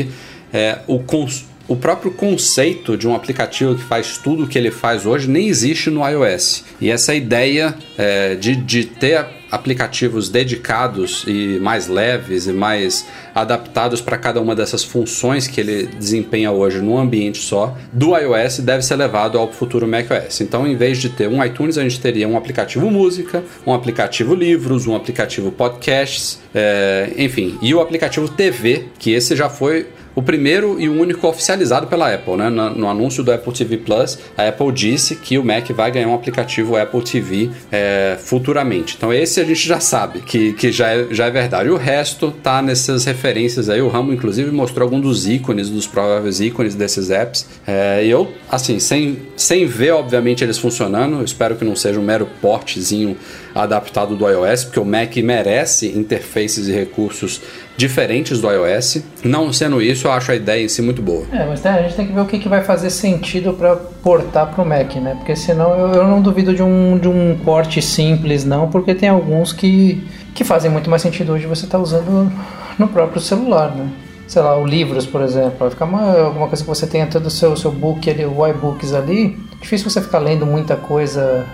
é, 0.52 0.78
o, 0.86 0.98
cons 1.00 1.44
o 1.68 1.76
próprio 1.76 2.10
conceito 2.10 2.96
de 2.96 3.06
um 3.06 3.14
aplicativo 3.14 3.74
que 3.74 3.84
faz 3.84 4.16
tudo 4.16 4.44
o 4.44 4.48
que 4.48 4.56
ele 4.56 4.70
faz 4.70 5.04
hoje 5.04 5.28
nem 5.28 5.48
existe 5.48 5.90
no 5.90 6.06
iOS. 6.08 6.64
E 6.80 6.90
essa 6.90 7.14
ideia 7.14 7.76
é, 7.96 8.34
de, 8.34 8.56
de 8.56 8.86
ter 8.86 9.38
aplicativos 9.50 10.28
dedicados 10.28 11.24
e 11.26 11.58
mais 11.60 11.88
leves 11.88 12.46
e 12.46 12.52
mais 12.52 13.06
adaptados 13.34 14.00
para 14.00 14.18
cada 14.18 14.40
uma 14.40 14.54
dessas 14.54 14.84
funções 14.84 15.46
que 15.46 15.60
ele 15.60 15.86
desempenha 15.86 16.50
hoje 16.50 16.80
num 16.80 16.98
ambiente 16.98 17.38
só 17.38 17.76
do 17.92 18.16
iOS 18.16 18.58
deve 18.58 18.82
ser 18.82 18.96
levado 18.96 19.38
ao 19.38 19.50
futuro 19.50 19.86
macOS. 19.86 20.40
Então, 20.40 20.66
em 20.66 20.76
vez 20.76 20.98
de 20.98 21.08
ter 21.08 21.28
um 21.28 21.42
iTunes, 21.42 21.78
a 21.78 21.82
gente 21.82 22.00
teria 22.00 22.28
um 22.28 22.36
aplicativo 22.36 22.90
música, 22.90 23.42
um 23.66 23.72
aplicativo 23.72 24.34
livros, 24.34 24.86
um 24.86 24.94
aplicativo 24.94 25.50
podcasts, 25.50 26.40
é, 26.54 27.10
enfim, 27.16 27.58
e 27.62 27.74
o 27.74 27.80
aplicativo 27.80 28.28
TV, 28.28 28.86
que 28.98 29.12
esse 29.12 29.34
já 29.34 29.48
foi 29.48 29.86
o 30.18 30.22
primeiro 30.22 30.80
e 30.80 30.88
o 30.88 31.00
único 31.00 31.28
oficializado 31.28 31.86
pela 31.86 32.12
Apple, 32.12 32.34
né? 32.36 32.48
No, 32.48 32.70
no, 32.70 32.88
anúncio 32.88 33.22
do 33.22 33.30
Apple 33.30 33.52
TV 33.52 33.76
Plus, 33.76 34.18
a 34.36 34.48
Apple 34.48 34.72
disse 34.72 35.14
que 35.14 35.38
o 35.38 35.44
Mac 35.44 35.70
vai 35.70 35.92
ganhar 35.92 36.08
um 36.08 36.14
aplicativo 36.14 36.76
Apple 36.76 37.02
TV 37.02 37.50
é, 37.70 38.18
futuramente. 38.20 38.96
Então 38.96 39.12
esse 39.12 39.40
a 39.40 39.44
gente 39.44 39.64
já 39.64 39.78
sabe 39.78 40.20
que, 40.20 40.54
que 40.54 40.72
já, 40.72 40.88
é, 40.88 41.06
já 41.12 41.26
é 41.26 41.30
verdade. 41.30 41.70
O 41.70 41.76
resto 41.76 42.32
tá 42.42 42.60
nessas 42.60 43.04
referências 43.04 43.70
aí. 43.70 43.80
O 43.80 43.86
Rambo, 43.86 44.12
inclusive, 44.12 44.50
mostrou 44.50 44.86
alguns 44.86 45.02
dos 45.02 45.28
ícones, 45.28 45.70
dos 45.70 45.86
prováveis 45.86 46.40
ícones 46.40 46.74
desses 46.74 47.10
apps. 47.10 47.46
É, 47.64 48.04
e 48.04 48.10
eu, 48.10 48.32
assim, 48.50 48.80
sem, 48.80 49.18
sem 49.36 49.66
ver, 49.66 49.92
obviamente, 49.92 50.42
eles 50.42 50.58
funcionando, 50.58 51.22
espero 51.22 51.54
que 51.54 51.64
não 51.64 51.76
seja 51.76 52.00
um 52.00 52.02
mero 52.02 52.26
portezinho 52.40 53.16
adaptado 53.54 54.16
do 54.16 54.28
iOS, 54.28 54.64
porque 54.64 54.80
o 54.80 54.84
Mac 54.84 55.16
merece 55.16 55.88
interfaces 55.96 56.68
e 56.68 56.72
recursos 56.72 57.40
diferentes 57.76 58.40
do 58.40 58.50
iOS. 58.50 59.02
Não 59.24 59.52
sendo 59.52 59.80
isso, 59.80 60.06
eu 60.06 60.12
acho 60.12 60.32
a 60.32 60.34
ideia 60.34 60.64
em 60.64 60.68
si 60.68 60.82
muito 60.82 61.02
boa. 61.02 61.24
É, 61.32 61.44
mas 61.46 61.60
tá, 61.60 61.74
a 61.74 61.82
gente 61.82 61.94
tem 61.94 62.06
que 62.06 62.12
ver 62.12 62.20
o 62.20 62.26
que, 62.26 62.38
que 62.38 62.48
vai 62.48 62.62
fazer 62.62 62.90
sentido 62.90 63.52
para 63.52 63.76
portar 63.76 64.52
para 64.52 64.62
o 64.62 64.66
Mac, 64.66 64.94
né? 64.96 65.14
Porque 65.16 65.36
senão 65.36 65.76
eu, 65.76 65.94
eu 65.94 66.06
não 66.06 66.20
duvido 66.20 66.54
de 66.54 66.62
um, 66.62 66.98
de 66.98 67.08
um 67.08 67.38
porte 67.44 67.80
simples, 67.80 68.44
não, 68.44 68.68
porque 68.68 68.94
tem 68.94 69.08
alguns 69.08 69.52
que, 69.52 70.02
que 70.34 70.44
fazem 70.44 70.70
muito 70.70 70.90
mais 70.90 71.02
sentido 71.02 71.32
hoje 71.32 71.46
você 71.46 71.64
estar 71.64 71.78
tá 71.78 71.82
usando 71.82 72.32
no 72.78 72.88
próprio 72.88 73.20
celular, 73.20 73.74
né? 73.74 73.88
sei 74.28 74.42
lá, 74.42 74.56
o 74.58 74.66
livros, 74.66 75.06
por 75.06 75.22
exemplo, 75.22 75.54
vai 75.58 75.70
ficar 75.70 75.86
uma, 75.86 76.20
alguma 76.20 76.48
coisa 76.48 76.62
que 76.62 76.68
você 76.68 76.86
tenha 76.86 77.06
todo 77.06 77.26
o 77.26 77.30
seu, 77.30 77.56
seu 77.56 77.72
book 77.72 78.08
ali, 78.10 78.26
o 78.26 78.46
iBooks 78.46 78.92
ali, 78.92 79.38
difícil 79.58 79.88
você 79.88 80.02
ficar 80.02 80.18
lendo 80.18 80.44
muita 80.44 80.76
coisa 80.76 81.46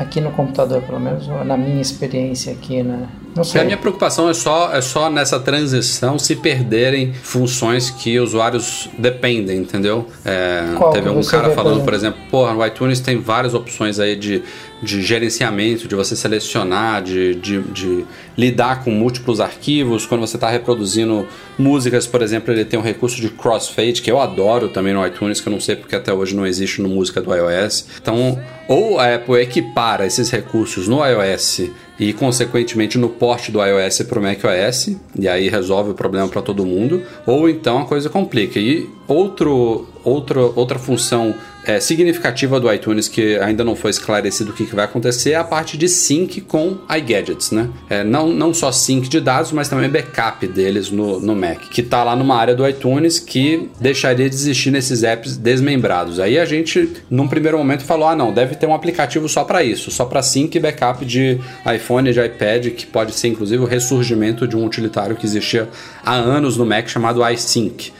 aqui 0.00 0.20
no 0.20 0.30
computador, 0.32 0.82
pelo 0.82 0.98
menos 0.98 1.26
na 1.28 1.56
minha 1.56 1.80
experiência 1.80 2.52
aqui, 2.52 2.82
né? 2.82 3.08
A 3.36 3.64
minha 3.64 3.76
preocupação 3.76 4.28
é 4.28 4.34
só, 4.34 4.72
é 4.74 4.80
só 4.80 5.08
nessa 5.08 5.38
transição 5.38 6.18
se 6.18 6.34
perderem 6.34 7.12
funções 7.12 7.88
que 7.88 8.18
usuários 8.18 8.88
dependem, 8.98 9.58
entendeu? 9.58 10.08
É, 10.24 10.64
teve 10.92 11.08
um 11.08 11.22
cara 11.22 11.50
falando, 11.50 11.84
por 11.84 11.94
exemplo, 11.94 12.20
porra, 12.30 12.52
no 12.52 12.66
iTunes 12.66 12.98
tem 13.00 13.18
várias 13.18 13.54
opções 13.54 14.00
aí 14.00 14.16
de, 14.16 14.42
de 14.82 15.00
gerenciamento, 15.00 15.86
de 15.86 15.94
você 15.94 16.16
selecionar, 16.16 17.02
de, 17.02 17.34
de, 17.36 17.62
de 17.62 18.04
lidar 18.36 18.82
com 18.82 18.90
múltiplos 18.90 19.40
arquivos. 19.40 20.06
Quando 20.06 20.22
você 20.22 20.36
está 20.36 20.50
reproduzindo 20.50 21.26
músicas, 21.56 22.06
por 22.06 22.22
exemplo, 22.22 22.52
ele 22.52 22.64
tem 22.64 22.78
um 22.78 22.82
recurso 22.82 23.20
de 23.20 23.28
crossfade, 23.28 24.02
que 24.02 24.10
eu 24.10 24.20
adoro 24.20 24.68
também 24.68 24.92
no 24.92 25.06
iTunes, 25.06 25.40
que 25.40 25.48
eu 25.48 25.52
não 25.52 25.60
sei 25.60 25.76
porque 25.76 25.94
até 25.94 26.12
hoje 26.12 26.34
não 26.34 26.44
existe 26.44 26.82
no 26.82 26.88
música 26.88 27.20
do 27.20 27.32
iOS. 27.32 27.86
Então, 28.00 28.40
ou 28.66 28.98
a 28.98 29.14
Apple 29.14 29.40
equipara 29.40 30.06
esses 30.06 30.30
recursos 30.30 30.88
no 30.88 31.04
iOS 31.04 31.70
e, 32.00 32.14
consequentemente, 32.14 32.96
no 32.96 33.10
porte 33.10 33.52
do 33.52 33.62
iOS 33.62 34.02
para 34.02 34.18
o 34.18 34.22
macOS, 34.22 34.96
e 35.14 35.28
aí 35.28 35.50
resolve 35.50 35.90
o 35.90 35.94
problema 35.94 36.26
para 36.28 36.40
todo 36.40 36.64
mundo, 36.64 37.02
ou 37.26 37.46
então 37.46 37.78
a 37.78 37.84
coisa 37.84 38.08
complica. 38.08 38.58
E 38.58 38.88
outro, 39.12 39.88
outro, 40.04 40.52
outra 40.56 40.78
função 40.78 41.34
é, 41.64 41.78
significativa 41.78 42.58
do 42.58 42.72
iTunes 42.72 43.06
que 43.06 43.38
ainda 43.38 43.62
não 43.62 43.76
foi 43.76 43.90
esclarecido 43.90 44.50
o 44.50 44.54
que, 44.54 44.64
que 44.64 44.74
vai 44.74 44.84
acontecer 44.84 45.32
é 45.32 45.34
a 45.36 45.44
parte 45.44 45.76
de 45.76 45.88
sync 45.88 46.40
com 46.42 46.78
iGadgets, 46.88 47.50
né? 47.50 47.68
É, 47.88 48.02
não, 48.02 48.28
não 48.28 48.54
só 48.54 48.72
sync 48.72 49.08
de 49.08 49.20
dados, 49.20 49.52
mas 49.52 49.68
também 49.68 49.88
backup 49.88 50.46
deles 50.46 50.90
no, 50.90 51.20
no 51.20 51.36
Mac, 51.36 51.60
que 51.70 51.80
está 51.80 52.02
lá 52.02 52.16
numa 52.16 52.36
área 52.36 52.54
do 52.54 52.66
iTunes 52.66 53.18
que 53.18 53.68
deixaria 53.78 54.28
de 54.28 54.34
existir 54.34 54.70
nesses 54.70 55.02
apps 55.02 55.36
desmembrados. 55.36 56.18
Aí 56.18 56.38
a 56.38 56.44
gente, 56.44 56.90
num 57.10 57.28
primeiro 57.28 57.58
momento, 57.58 57.84
falou: 57.84 58.08
ah, 58.08 58.16
não, 58.16 58.32
deve 58.32 58.54
ter 58.54 58.66
um 58.66 58.74
aplicativo 58.74 59.28
só 59.28 59.44
para 59.44 59.62
isso, 59.62 59.90
só 59.90 60.04
para 60.04 60.22
sync 60.22 60.56
e 60.56 60.60
backup 60.60 61.04
de 61.04 61.38
iPhone 61.74 62.08
e 62.08 62.12
de 62.12 62.24
iPad, 62.24 62.68
que 62.68 62.86
pode 62.86 63.12
ser 63.12 63.28
inclusive 63.28 63.62
o 63.62 63.66
ressurgimento 63.66 64.46
de 64.48 64.56
um 64.56 64.64
utilitário 64.64 65.16
que 65.16 65.26
existia 65.26 65.68
há 66.04 66.14
anos 66.14 66.56
no 66.56 66.64
Mac 66.64 66.88
chamado 66.88 67.26
iSync. 67.28 67.92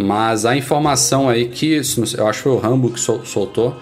Mas 0.00 0.46
a 0.46 0.56
informação 0.56 1.28
aí 1.28 1.48
que, 1.48 1.74
eu 2.16 2.28
acho 2.28 2.38
que 2.38 2.44
foi 2.44 2.52
o 2.52 2.58
Rambo 2.58 2.88
que 2.90 3.00
soltou, 3.00 3.74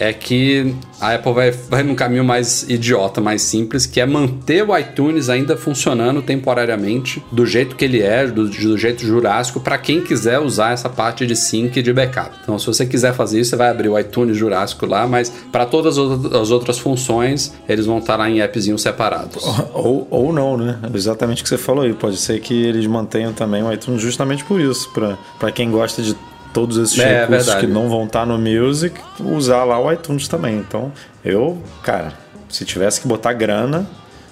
é 0.00 0.14
que 0.14 0.74
a 0.98 1.14
Apple 1.14 1.32
vai, 1.34 1.50
vai 1.50 1.82
num 1.82 1.94
caminho 1.94 2.24
mais 2.24 2.62
idiota, 2.68 3.20
mais 3.20 3.42
simples, 3.42 3.84
que 3.84 4.00
é 4.00 4.06
manter 4.06 4.66
o 4.66 4.76
iTunes 4.76 5.28
ainda 5.28 5.58
funcionando 5.58 6.22
temporariamente 6.22 7.22
do 7.30 7.44
jeito 7.44 7.76
que 7.76 7.84
ele 7.84 8.00
é, 8.00 8.26
do, 8.26 8.48
do 8.48 8.78
jeito 8.78 9.04
jurássico, 9.04 9.60
para 9.60 9.76
quem 9.76 10.00
quiser 10.00 10.38
usar 10.38 10.72
essa 10.72 10.88
parte 10.88 11.26
de 11.26 11.36
sync 11.36 11.78
e 11.78 11.82
de 11.82 11.92
backup. 11.92 12.30
Então, 12.42 12.58
se 12.58 12.66
você 12.66 12.86
quiser 12.86 13.12
fazer 13.12 13.40
isso, 13.40 13.50
você 13.50 13.56
vai 13.56 13.68
abrir 13.68 13.90
o 13.90 13.98
iTunes 13.98 14.38
jurássico 14.38 14.86
lá, 14.86 15.06
mas 15.06 15.30
para 15.52 15.66
todas 15.66 15.98
as 15.98 16.50
outras 16.50 16.78
funções, 16.78 17.52
eles 17.68 17.84
vão 17.84 17.98
estar 17.98 18.16
lá 18.16 18.28
em 18.28 18.40
appzinhos 18.40 18.80
separados. 18.80 19.44
Ou, 19.74 20.06
ou 20.10 20.32
não, 20.32 20.56
né? 20.56 20.78
Exatamente 20.94 21.42
o 21.42 21.44
que 21.44 21.48
você 21.50 21.58
falou 21.58 21.84
aí. 21.84 21.92
Pode 21.92 22.16
ser 22.16 22.40
que 22.40 22.54
eles 22.54 22.86
mantenham 22.86 23.32
também 23.34 23.62
o 23.62 23.72
iTunes 23.72 24.00
justamente 24.00 24.44
por 24.44 24.60
isso, 24.60 24.90
para 25.38 25.52
quem 25.52 25.70
gosta 25.70 26.00
de 26.00 26.16
todos 26.52 26.76
esses 26.76 26.98
é, 26.98 27.20
recursos 27.20 27.54
é 27.54 27.60
que 27.60 27.66
não 27.66 27.88
vão 27.88 28.04
estar 28.04 28.20
tá 28.20 28.26
no 28.26 28.38
Music, 28.38 29.00
usar 29.20 29.64
lá 29.64 29.80
o 29.80 29.92
iTunes 29.92 30.28
também. 30.28 30.56
Então, 30.56 30.92
eu, 31.24 31.62
cara, 31.82 32.12
se 32.48 32.64
tivesse 32.64 33.00
que 33.00 33.08
botar 33.08 33.32
grana, 33.32 33.88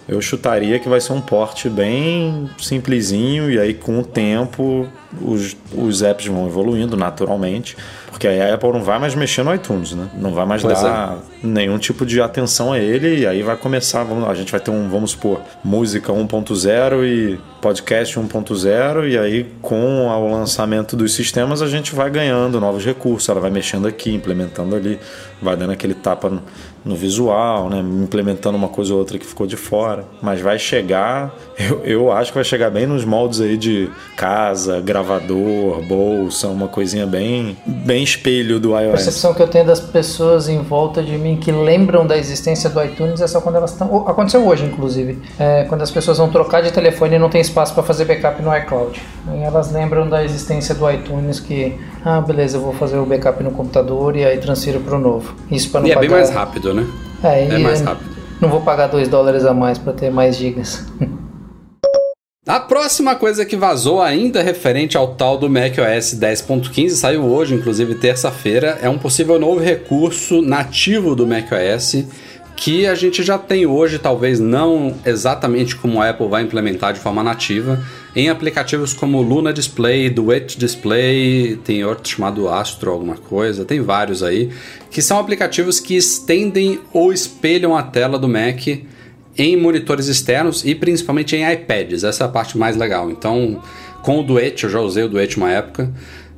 eu 0.09 0.21
chutaria 0.21 0.79
que 0.79 0.89
vai 0.89 1.01
ser 1.01 1.13
um 1.13 1.21
porte 1.21 1.69
bem 1.69 2.49
simplesinho 2.59 3.51
e 3.51 3.59
aí 3.59 3.75
com 3.75 4.01
o 4.01 4.05
tempo 4.05 4.89
os, 5.21 5.55
os 5.75 6.03
apps 6.03 6.27
vão 6.27 6.47
evoluindo 6.47 6.97
naturalmente. 6.97 7.77
Porque 8.19 8.27
aí 8.27 8.41
a 8.41 8.53
Apple 8.53 8.73
não 8.73 8.83
vai 8.83 8.99
mais 8.99 9.15
mexer 9.15 9.45
no 9.45 9.55
iTunes, 9.55 9.93
né? 9.93 10.09
Não 10.13 10.35
vai 10.35 10.45
mais 10.45 10.61
pois 10.61 10.83
dar 10.83 11.19
é. 11.19 11.47
nenhum 11.47 11.79
tipo 11.79 12.05
de 12.05 12.21
atenção 12.21 12.73
a 12.73 12.79
ele 12.81 13.21
e 13.21 13.27
aí 13.29 13.45
vai 13.45 13.57
começar, 13.57 14.03
vamos, 14.03 14.29
a 14.29 14.35
gente 14.35 14.51
vai 14.51 14.61
ter 14.61 14.73
um, 14.73 14.89
vamos 14.89 15.13
supor, 15.13 15.41
música 15.63 16.13
1.0 16.13 17.05
e 17.05 17.39
podcast 17.63 18.19
1.0 18.19 19.09
e 19.09 19.17
aí 19.17 19.47
com 19.63 20.09
o 20.09 20.33
lançamento 20.33 20.97
dos 20.97 21.15
sistemas 21.15 21.63
a 21.63 21.69
gente 21.69 21.95
vai 21.95 22.11
ganhando 22.11 22.61
novos 22.61 22.85
recursos, 22.85 23.29
ela 23.29 23.41
vai 23.41 23.51
mexendo 23.51 23.87
aqui, 23.87 24.13
implementando 24.13 24.75
ali, 24.75 24.99
vai 25.41 25.57
dando 25.57 25.73
aquele 25.73 25.95
tapa 25.95 26.29
no, 26.29 26.43
no 26.85 26.97
visual, 26.97 27.71
né? 27.71 27.79
Implementando 27.79 28.57
uma 28.57 28.69
coisa 28.69 28.93
ou 28.93 28.99
outra 28.99 29.17
que 29.17 29.27
ficou 29.27 29.47
de 29.47 29.57
fora, 29.57 30.05
mas 30.21 30.41
vai 30.41 30.59
chegar, 30.59 31.33
eu, 31.57 31.85
eu 31.85 32.13
acho 32.13 32.33
que 32.33 32.37
vai 32.37 32.45
chegar 32.45 32.71
bem 32.71 32.85
nos 32.85 33.05
moldes 33.05 33.41
aí 33.41 33.57
de 33.57 33.89
casa, 34.17 34.81
gravador, 34.81 35.83
bolsa, 35.87 36.49
uma 36.49 36.67
coisinha 36.67 37.07
bem 37.07 37.57
bem 37.65 38.08
espelho 38.09 38.59
do 38.59 38.71
iOS. 38.71 38.89
A 38.89 38.91
percepção 38.93 39.35
que 39.35 39.43
eu 39.43 39.49
tenho 39.49 39.67
das 39.67 39.81
pessoas 39.81 40.49
em 40.49 40.61
volta 40.61 41.03
de 41.03 41.17
mim 41.17 41.37
que 41.37 41.53
lembram 41.53 42.07
da 42.07 42.17
existência 42.17 42.69
do 42.71 42.83
iTunes 42.83 43.21
é 43.21 43.27
só 43.27 43.41
quando 43.41 43.57
elas 43.57 43.73
estão. 43.73 44.07
Aconteceu 44.07 44.47
hoje, 44.47 44.65
inclusive. 44.65 45.19
É, 45.39 45.65
quando 45.65 45.83
as 45.83 45.91
pessoas 45.91 46.19
vão 46.19 46.29
trocar 46.29 46.63
de 46.63 46.71
telefone 46.73 47.17
e 47.17 47.19
não 47.19 47.29
tem 47.29 47.41
espaço 47.41 47.75
para 47.75 47.83
fazer 47.83 48.05
backup 48.05 48.43
no 48.43 48.57
iCloud. 48.57 49.01
E 49.35 49.43
elas 49.43 49.73
lembram 49.73 50.09
da 50.09 50.25
existência 50.25 50.75
do 50.75 50.91
iTunes 50.91 51.41
que, 51.41 51.79
ah, 52.05 52.21
beleza, 52.21 52.57
eu 52.57 52.61
vou 52.61 52.73
fazer 52.73 52.99
o 52.99 53.07
backup 53.07 53.43
no 53.43 53.51
computador 53.51 54.17
e 54.17 54.25
aí 54.25 54.39
transfiro 54.39 54.81
para 54.81 54.97
o 54.97 54.99
novo. 54.99 55.35
Isso 55.51 55.71
para 55.71 55.81
não 55.81 55.89
e 55.89 55.95
pagar... 55.95 56.05
é 56.05 56.09
bem 56.09 56.17
mais 56.17 56.31
rápido, 56.31 56.75
né? 56.75 56.87
É, 57.23 57.45
é 57.45 57.59
mais 57.59 57.81
rápido. 57.81 58.11
Não 58.41 58.49
vou 58.49 58.61
pagar 58.61 58.87
2 58.87 59.09
dólares 59.09 59.45
a 59.45 59.53
mais 59.53 59.79
para 59.79 59.93
ter 59.93 60.11
mais 60.11 60.37
gigas. 60.37 60.85
A 62.49 62.59
próxima 62.59 63.15
coisa 63.15 63.45
que 63.45 63.59
vazou 63.59 64.01
ainda 64.01 64.43
referente 64.43 64.97
ao 64.97 65.09
tal 65.09 65.37
do 65.37 65.51
macOS 65.51 66.15
10.15, 66.19 66.91
saiu 66.93 67.23
hoje, 67.27 67.55
inclusive 67.55 67.97
terça-feira, 67.97 68.79
é 68.81 68.89
um 68.89 68.97
possível 68.97 69.39
novo 69.39 69.61
recurso 69.61 70.41
nativo 70.41 71.15
do 71.15 71.27
macOS 71.27 72.07
que 72.57 72.87
a 72.87 72.95
gente 72.95 73.23
já 73.23 73.37
tem 73.37 73.67
hoje, 73.67 73.99
talvez 73.99 74.41
não 74.41 74.97
exatamente 75.05 75.77
como 75.77 76.01
a 76.01 76.09
Apple 76.09 76.27
vai 76.27 76.43
implementar 76.43 76.95
de 76.95 77.01
forma 77.01 77.23
nativa, 77.23 77.85
em 78.17 78.31
aplicativos 78.31 78.95
como 78.95 79.21
Luna 79.21 79.53
Display, 79.53 80.09
Duet 80.09 80.59
Display, 80.59 81.61
tem 81.63 81.85
outro 81.85 82.09
chamado 82.09 82.49
Astro 82.49 82.91
alguma 82.91 83.17
coisa, 83.17 83.67
tem 83.67 83.83
vários 83.83 84.23
aí, 84.23 84.51
que 84.91 85.03
são 85.03 85.19
aplicativos 85.19 85.81
que 85.81 85.95
estendem 85.95 86.81
ou 86.95 87.13
espelham 87.13 87.77
a 87.77 87.83
tela 87.83 88.19
do 88.19 88.27
Mac 88.27 88.67
em 89.39 89.57
monitores 89.57 90.09
externos 90.09 90.65
e 90.65 90.75
principalmente 90.75 91.37
em 91.37 91.51
iPads. 91.51 92.03
Essa 92.03 92.25
é 92.25 92.27
a 92.27 92.31
parte 92.31 92.59
mais 92.59 92.77
legal. 92.77 93.11
Então, 93.11 93.63
com 94.03 94.19
o 94.19 94.23
Duet, 94.23 94.65
eu 94.65 94.69
já 94.69 94.81
usei 94.81 95.05
o 95.05 95.09
Duet 95.09 95.37
uma 95.37 95.51
época, 95.51 95.91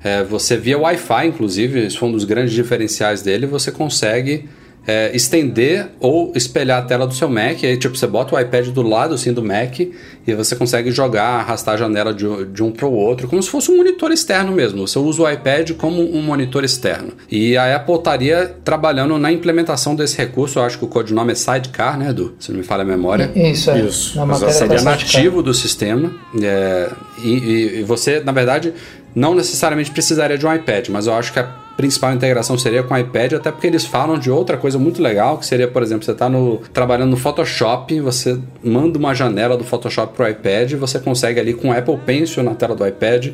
é, 0.05 0.23
você 0.23 0.57
via 0.57 0.79
Wi-Fi, 0.79 1.27
inclusive, 1.27 1.87
isso 1.87 1.99
foi 1.99 2.09
um 2.09 2.13
dos 2.13 2.25
grandes 2.25 2.53
diferenciais 2.53 3.23
dele, 3.23 3.47
você 3.47 3.73
consegue 3.73 4.49
é, 4.87 5.15
estender 5.15 5.89
ou 6.01 6.33
espelhar 6.35 6.79
a 6.79 6.83
tela 6.83 7.07
do 7.07 7.15
seu 7.15 7.29
Mac. 7.29 7.63
E 7.63 7.67
aí, 7.67 7.77
tipo, 7.77 7.97
você 7.97 8.07
bota 8.07 8.35
o 8.35 8.41
iPad 8.41 8.69
do 8.69 8.83
lado 8.83 9.15
assim 9.15 9.33
do 9.33 9.43
Mac 9.45 9.79
e 9.81 10.35
você 10.35 10.57
consegue 10.57 10.91
jogar, 10.91 11.41
arrastar 11.41 11.75
a 11.75 11.77
janela 11.77 12.13
de, 12.15 12.25
de 12.47 12.63
um 12.63 12.71
para 12.71 12.87
o 12.87 12.93
outro, 12.93 13.29
como 13.29 13.43
se 13.43 13.49
fosse 13.51 13.71
um 13.71 13.77
monitor 13.77 14.11
externo 14.11 14.53
mesmo. 14.53 14.87
Você 14.87 14.99
usa 14.99 15.23
o 15.23 15.31
iPad 15.31 15.73
como 15.73 16.03
um 16.03 16.23
monitor 16.23 16.65
externo. 16.65 17.13
E 17.31 17.57
a 17.57 17.77
Apple 17.77 17.95
estaria 17.97 18.55
trabalhando 18.65 19.19
na 19.19 19.31
implementação 19.31 19.95
desse 19.95 20.17
recurso. 20.17 20.59
Eu 20.59 20.63
acho 20.65 20.79
que 20.79 20.85
o 20.85 20.89
codinome 20.89 21.33
é 21.33 21.35
Sidecar, 21.35 21.99
né, 21.99 22.11
Edu? 22.11 22.35
Se 22.39 22.51
não 22.51 22.59
me 22.59 22.65
falha 22.65 22.83
a 22.83 22.87
memória. 22.87 23.31
Isso, 23.35 23.71
é. 23.71 23.81
Isso, 23.81 24.17
Na 24.17 24.27
matéria 24.27 24.53
Seria 24.55 24.77
tá 24.79 24.83
nativo 24.85 25.43
do 25.43 25.53
sistema. 25.55 26.13
é, 26.43 26.91
e, 27.23 27.29
e- 27.29 27.81
e 27.81 27.83
você, 27.83 28.21
na 28.21 28.33
verdade, 28.33 28.73
não 29.15 29.35
necessariamente 29.35 29.91
precisaria 29.91 30.39
de 30.39 30.47
um 30.47 30.55
iPad, 30.55 30.89
mas 30.89 31.07
eu 31.07 31.15
acho 31.15 31.33
que 31.33 31.39
a 31.39 31.45
principal 31.81 32.13
integração 32.13 32.59
seria 32.59 32.83
com 32.83 32.93
o 32.93 32.99
iPad, 32.99 33.33
até 33.33 33.51
porque 33.51 33.67
eles 33.67 33.87
falam 33.87 34.19
de 34.19 34.31
outra 34.31 34.59
coisa 34.59 34.79
muito 34.79 35.01
legal, 35.03 35.39
que 35.39 35.47
seria, 35.47 35.67
por 35.67 35.83
exemplo, 35.83 36.05
você 36.05 36.13
está 36.13 36.31
trabalhando 36.75 37.11
no 37.11 37.17
Photoshop, 37.17 37.99
você 38.01 38.39
manda 38.63 38.99
uma 38.99 39.15
janela 39.15 39.57
do 39.57 39.65
Photoshop 39.65 40.15
para 40.15 40.27
o 40.27 40.29
iPad, 40.29 40.75
você 40.75 40.99
consegue 40.99 41.41
ali 41.41 41.55
com 41.55 41.69
o 41.69 41.73
Apple 41.73 41.97
Pencil 42.05 42.43
na 42.43 42.55
tela 42.55 42.77
do 42.77 42.87
iPad 42.87 43.29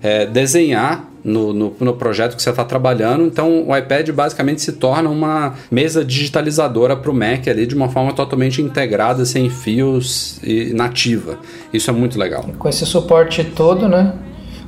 é, 0.00 0.24
desenhar 0.24 1.04
no, 1.24 1.52
no, 1.52 1.74
no 1.80 1.94
projeto 1.94 2.36
que 2.36 2.42
você 2.42 2.50
está 2.50 2.64
trabalhando. 2.64 3.24
Então, 3.24 3.68
o 3.68 3.76
iPad 3.76 4.10
basicamente 4.10 4.62
se 4.62 4.72
torna 4.72 5.10
uma 5.10 5.54
mesa 5.68 6.04
digitalizadora 6.04 6.96
para 6.96 7.10
o 7.10 7.14
Mac 7.14 7.48
ali 7.48 7.66
de 7.66 7.74
uma 7.74 7.88
forma 7.88 8.12
totalmente 8.12 8.62
integrada, 8.62 9.24
sem 9.24 9.50
fios 9.50 10.38
e 10.44 10.72
nativa. 10.72 11.38
Isso 11.72 11.90
é 11.90 11.92
muito 11.92 12.18
legal. 12.18 12.48
Com 12.56 12.68
esse 12.68 12.86
suporte 12.86 13.42
todo, 13.44 13.88
né? 13.88 14.14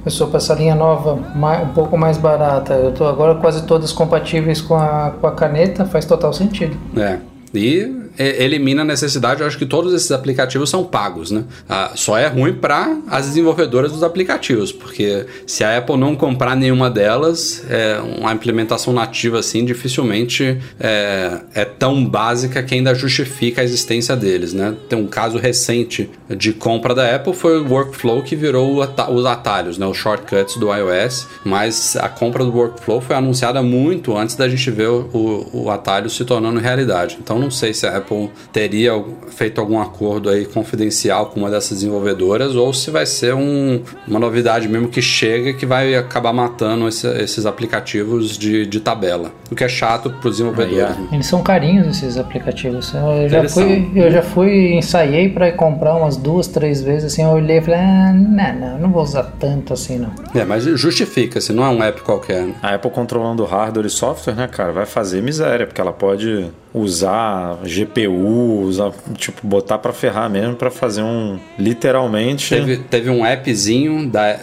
Sou 0.08 0.26
para 0.26 0.38
essa 0.38 0.54
linha 0.54 0.74
nova, 0.74 1.16
mai- 1.34 1.62
um 1.64 1.68
pouco 1.68 1.96
mais 1.96 2.18
barata. 2.18 2.74
Eu 2.74 2.92
tô 2.92 3.06
agora 3.06 3.36
quase 3.36 3.64
todas 3.66 3.92
compatíveis 3.92 4.60
com 4.60 4.74
a, 4.74 5.12
com 5.20 5.26
a 5.26 5.32
caneta, 5.32 5.84
faz 5.84 6.04
total 6.04 6.32
sentido. 6.32 6.76
É. 6.96 7.18
E- 7.54 8.01
elimina 8.18 8.82
a 8.82 8.84
necessidade, 8.84 9.40
eu 9.40 9.46
acho 9.46 9.58
que 9.58 9.66
todos 9.66 9.92
esses 9.92 10.10
aplicativos 10.12 10.68
são 10.68 10.84
pagos, 10.84 11.30
né? 11.30 11.44
Ah, 11.68 11.92
só 11.94 12.18
é 12.18 12.26
ruim 12.26 12.52
para 12.52 12.96
as 13.08 13.26
desenvolvedoras 13.26 13.92
dos 13.92 14.02
aplicativos, 14.02 14.70
porque 14.70 15.26
se 15.46 15.64
a 15.64 15.78
Apple 15.78 15.96
não 15.96 16.14
comprar 16.14 16.54
nenhuma 16.56 16.90
delas, 16.90 17.64
é, 17.68 17.98
uma 18.18 18.32
implementação 18.32 18.92
nativa 18.92 19.38
assim 19.38 19.64
dificilmente 19.64 20.58
é, 20.78 21.40
é 21.54 21.64
tão 21.64 22.04
básica 22.04 22.62
que 22.62 22.74
ainda 22.74 22.94
justifica 22.94 23.60
a 23.62 23.64
existência 23.64 24.14
deles, 24.14 24.52
né? 24.52 24.74
Tem 24.88 24.98
um 24.98 25.06
caso 25.06 25.38
recente 25.38 26.10
de 26.28 26.52
compra 26.52 26.94
da 26.94 27.14
Apple 27.14 27.34
foi 27.34 27.60
o 27.60 27.68
Workflow 27.68 28.22
que 28.22 28.36
virou 28.36 28.80
os 29.10 29.26
atalhos, 29.26 29.78
né? 29.78 29.86
Os 29.86 29.96
shortcuts 29.96 30.56
do 30.56 30.72
iOS, 30.74 31.26
mas 31.44 31.96
a 31.96 32.08
compra 32.08 32.44
do 32.44 32.52
Workflow 32.54 33.00
foi 33.00 33.16
anunciada 33.16 33.62
muito 33.62 34.16
antes 34.16 34.36
da 34.36 34.48
gente 34.48 34.70
ver 34.70 34.88
o, 34.88 35.08
o, 35.12 35.62
o 35.64 35.70
atalho 35.70 36.10
se 36.10 36.24
tornando 36.24 36.60
realidade. 36.60 37.18
Então 37.20 37.38
não 37.38 37.50
sei 37.50 37.72
se 37.72 37.86
a 37.86 38.01
Apple 38.02 38.30
teria 38.52 38.92
feito 39.28 39.60
algum 39.60 39.80
acordo 39.80 40.28
aí 40.28 40.44
confidencial 40.44 41.26
com 41.26 41.40
uma 41.40 41.50
dessas 41.50 41.78
desenvolvedoras 41.78 42.54
ou 42.56 42.72
se 42.74 42.90
vai 42.90 43.06
ser 43.06 43.34
um- 43.34 43.80
uma 44.06 44.18
novidade 44.18 44.68
mesmo 44.68 44.88
que 44.88 45.00
chega 45.00 45.52
que 45.52 45.64
vai 45.64 45.94
acabar 45.94 46.32
matando 46.32 46.86
esse- 46.88 47.06
esses 47.22 47.46
aplicativos 47.46 48.36
de, 48.36 48.66
de 48.66 48.80
tabela. 48.80 49.30
O 49.50 49.54
que 49.54 49.64
é 49.64 49.68
chato 49.68 50.10
para 50.10 50.28
os 50.28 50.38
desenvolvedores. 50.38 50.96
Né? 50.96 51.08
Eles 51.12 51.26
são 51.26 51.42
carinhos 51.42 51.86
esses 51.88 52.16
aplicativos. 52.16 52.92
Eu 52.94 53.28
já 53.28 53.38
Eles 53.38 53.52
fui, 53.54 53.62
são. 53.92 54.02
eu 54.02 54.10
já 54.10 54.22
fui, 54.22 54.72
ensaiei 54.74 55.28
para 55.28 55.52
comprar 55.52 55.94
umas 55.96 56.16
duas, 56.16 56.46
três 56.46 56.80
vezes 56.82 57.12
assim, 57.12 57.22
eu 57.22 57.30
olhei 57.30 57.58
e 57.58 57.60
falei, 57.60 57.80
ah, 57.80 58.12
não, 58.12 58.54
não, 58.60 58.78
não 58.78 58.90
vou 58.92 59.02
usar 59.02 59.24
tanto 59.38 59.72
assim 59.72 59.98
não. 59.98 60.10
É, 60.34 60.44
mas 60.44 60.64
justifica-se, 60.64 61.52
não 61.52 61.64
é 61.64 61.68
um 61.68 61.82
app 61.82 62.00
qualquer. 62.02 62.42
né? 62.42 62.54
A 62.62 62.74
Apple 62.74 62.90
controlando 62.90 63.44
hardware 63.44 63.86
e 63.86 63.90
software, 63.90 64.34
né, 64.34 64.48
cara, 64.48 64.72
vai 64.72 64.86
fazer 64.86 65.22
miséria, 65.22 65.66
porque 65.66 65.80
ela 65.80 65.92
pode 65.92 66.50
usar 66.74 67.58
GPU, 67.64 68.62
usar, 68.62 68.92
tipo, 69.16 69.46
botar 69.46 69.78
pra 69.78 69.92
ferrar 69.92 70.30
mesmo 70.30 70.56
pra 70.56 70.70
fazer 70.70 71.02
um 71.02 71.38
literalmente 71.58 72.48
Teve, 72.48 72.76
teve 72.78 73.10
um 73.10 73.24
appzinho 73.24 74.08
da, 74.08 74.38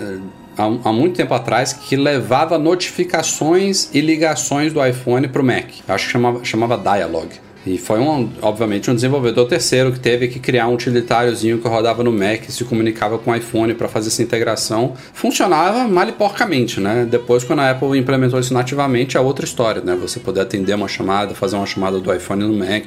há, 0.58 0.92
muito 0.92 1.16
tempo 1.16 1.34
atrás 1.34 1.74
que 1.74 1.96
levava 1.96 2.58
notificações 2.58 3.90
e 3.94 4.02
ligações 4.02 4.74
do 4.74 4.86
iPhone 4.86 5.28
para 5.28 5.42
o 5.42 5.46
Mac. 5.46 5.66
Acho 5.88 6.06
que 6.06 6.12
chamava, 6.12 6.46
chamava 6.46 6.78
Dialog. 6.78 7.30
E 7.70 7.78
foi, 7.78 8.00
um, 8.00 8.28
obviamente, 8.42 8.90
um 8.90 8.96
desenvolvedor 8.96 9.48
terceiro 9.48 9.92
que 9.92 10.00
teve 10.00 10.28
que 10.28 10.40
criar 10.40 10.68
um 10.68 10.74
utilitáriozinho 10.74 11.60
que 11.60 11.68
rodava 11.68 12.04
no 12.04 12.12
Mac 12.12 12.48
e 12.48 12.52
se 12.52 12.66
comunicava 12.66 13.20
com 13.20 13.30
o 13.30 13.36
iPhone 13.36 13.76
para 13.76 13.88
fazer 13.88 14.08
essa 14.08 14.24
integração. 14.24 14.94
Funcionava 15.14 15.88
mal 15.88 16.10
e 16.10 16.12
porcamente, 16.12 16.80
né? 16.80 17.08
Depois, 17.10 17.44
quando 17.44 17.60
a 17.60 17.70
Apple 17.70 17.96
implementou 17.98 18.40
isso 18.40 18.54
nativamente, 18.54 19.18
é 19.18 19.20
outra 19.20 19.46
história, 19.46 19.82
né? 19.82 19.96
Você 20.02 20.20
poder 20.20 20.42
atender 20.42 20.74
uma 20.74 20.88
chamada, 20.88 21.36
fazer 21.36 21.58
uma 21.58 21.66
chamada 21.68 22.00
do 22.00 22.12
iPhone 22.12 22.44
no 22.44 22.54
Mac. 22.54 22.86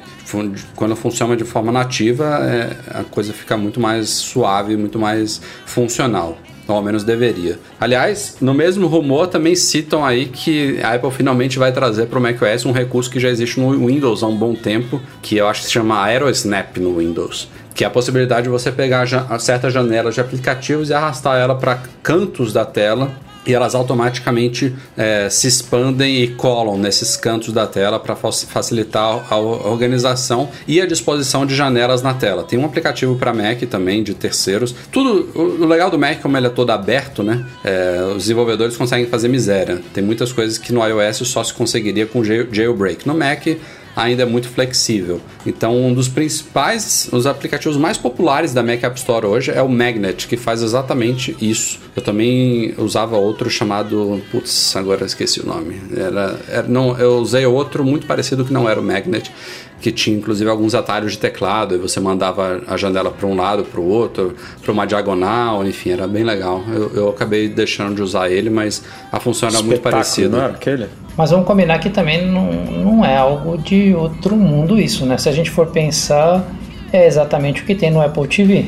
Quando 0.75 0.95
funciona 0.97 1.37
de 1.37 1.45
forma 1.45 1.71
nativa, 1.71 2.39
é, 2.43 2.99
a 2.99 3.03
coisa 3.03 3.31
fica 3.31 3.55
muito 3.55 3.79
mais 3.79 4.09
suave, 4.09 4.75
muito 4.75 4.99
mais 4.99 5.39
funcional. 5.65 6.37
Ou 6.67 6.75
ao 6.75 6.81
menos 6.81 7.03
deveria. 7.03 7.59
Aliás, 7.79 8.37
no 8.39 8.53
mesmo 8.53 8.87
rumor 8.87 9.27
também 9.27 9.55
citam 9.55 10.05
aí 10.05 10.27
que 10.27 10.79
a 10.81 10.93
Apple 10.93 11.11
finalmente 11.11 11.59
vai 11.59 11.71
trazer 11.71 12.05
para 12.07 12.19
o 12.19 12.21
macOS 12.21 12.65
um 12.65 12.71
recurso 12.71 13.09
que 13.09 13.19
já 13.19 13.29
existe 13.29 13.59
no 13.59 13.87
Windows 13.87 14.23
há 14.23 14.27
um 14.27 14.35
bom 14.35 14.55
tempo, 14.55 15.01
que 15.21 15.35
eu 15.35 15.47
acho 15.47 15.61
que 15.61 15.67
se 15.67 15.73
chama 15.73 16.01
AeroSnap 16.01 16.77
no 16.79 16.97
Windows. 16.97 17.49
Que 17.75 17.83
é 17.83 17.87
a 17.87 17.89
possibilidade 17.89 18.43
de 18.43 18.49
você 18.49 18.71
pegar 18.71 19.05
certas 19.39 19.73
janelas 19.73 20.13
de 20.13 20.21
aplicativos 20.21 20.89
e 20.89 20.93
arrastar 20.93 21.37
ela 21.37 21.55
para 21.55 21.81
cantos 22.01 22.53
da 22.53 22.63
tela 22.63 23.11
e 23.45 23.53
elas 23.53 23.75
automaticamente 23.75 24.73
eh, 24.97 25.27
se 25.29 25.47
expandem 25.47 26.23
e 26.23 26.27
colam 26.29 26.77
nesses 26.77 27.17
cantos 27.17 27.51
da 27.53 27.67
tela 27.67 27.99
para 27.99 28.15
facilitar 28.15 29.25
a 29.29 29.37
organização 29.37 30.49
e 30.67 30.79
a 30.81 30.85
disposição 30.85 31.45
de 31.45 31.55
janelas 31.55 32.01
na 32.01 32.13
tela. 32.13 32.43
Tem 32.43 32.57
um 32.59 32.65
aplicativo 32.65 33.15
para 33.15 33.33
Mac 33.33 33.61
também 33.69 34.03
de 34.03 34.13
terceiros. 34.13 34.73
Tudo 34.91 35.29
o 35.35 35.65
legal 35.65 35.89
do 35.89 35.99
Mac 35.99 36.21
como 36.21 36.37
ele 36.37 36.47
é 36.47 36.49
todo 36.49 36.69
aberto, 36.71 37.23
né? 37.23 37.45
eh, 37.63 38.03
os 38.15 38.23
desenvolvedores 38.23 38.77
conseguem 38.77 39.07
fazer 39.07 39.27
miséria. 39.27 39.81
Tem 39.93 40.03
muitas 40.03 40.31
coisas 40.31 40.57
que 40.57 40.71
no 40.73 40.85
iOS 40.85 41.17
só 41.27 41.43
se 41.43 41.53
conseguiria 41.53 42.05
com 42.05 42.23
jail- 42.23 42.47
jailbreak. 42.51 43.07
No 43.07 43.13
Mac 43.13 43.45
ainda 43.95 44.23
é 44.23 44.25
muito 44.25 44.49
flexível. 44.49 45.21
Então, 45.45 45.75
um 45.77 45.93
dos 45.93 46.07
principais, 46.07 47.07
os 47.11 47.25
aplicativos 47.27 47.77
mais 47.77 47.97
populares 47.97 48.53
da 48.53 48.63
Mac 48.63 48.83
App 48.83 48.97
Store 48.97 49.25
hoje 49.25 49.51
é 49.51 49.61
o 49.61 49.69
Magnet, 49.69 50.27
que 50.27 50.35
faz 50.37 50.61
exatamente 50.63 51.35
isso. 51.41 51.79
Eu 51.95 52.01
também 52.01 52.73
usava 52.77 53.15
outro 53.17 53.49
chamado, 53.49 54.21
putz, 54.31 54.75
agora 54.75 55.05
esqueci 55.05 55.41
o 55.41 55.45
nome. 55.45 55.79
Era, 55.95 56.39
era- 56.49 56.67
não, 56.67 56.97
eu 56.97 57.17
usei 57.17 57.45
outro 57.45 57.83
muito 57.83 58.07
parecido 58.07 58.43
que 58.43 58.51
não 58.53 58.67
era 58.67 58.79
o 58.79 58.83
Magnet, 58.83 59.31
que 59.83 59.91
tinha 59.91 60.15
inclusive 60.15 60.49
alguns 60.49 60.73
atalhos 60.73 61.11
de 61.11 61.17
teclado, 61.17 61.75
e 61.75 61.77
você 61.77 61.99
mandava 61.99 62.61
a 62.65 62.77
janela 62.77 63.11
para 63.11 63.27
um 63.27 63.35
lado, 63.35 63.65
para 63.65 63.81
o 63.81 63.85
outro, 63.85 64.33
para 64.61 64.71
uma 64.71 64.85
diagonal, 64.85 65.67
enfim, 65.67 65.89
era 65.91 66.07
bem 66.07 66.23
legal. 66.23 66.63
Eu, 66.73 66.91
eu 66.95 67.09
acabei 67.09 67.49
deixando 67.49 67.93
de 67.93 68.01
usar 68.01 68.29
ele, 68.29 68.49
mas 68.49 68.81
a 69.11 69.19
função 69.19 69.49
era 69.49 69.61
muito 69.61 69.81
parecida. 69.81 70.37
não 70.37 70.41
era 70.45 70.53
aquele? 70.53 70.87
Mas 71.17 71.31
vamos 71.31 71.45
combinar 71.45 71.79
que 71.79 71.89
também 71.89 72.25
não, 72.25 72.49
não 72.53 73.05
é 73.05 73.17
algo 73.17 73.57
de 73.57 73.93
outro 73.93 74.37
mundo 74.37 74.79
isso, 74.79 75.05
né? 75.05 75.17
Se 75.17 75.27
a 75.27 75.33
gente 75.33 75.51
for 75.51 75.67
pensar, 75.67 76.49
é 76.93 77.05
exatamente 77.05 77.61
o 77.61 77.65
que 77.65 77.75
tem 77.75 77.91
no 77.91 78.01
Apple 78.01 78.25
TV. 78.25 78.67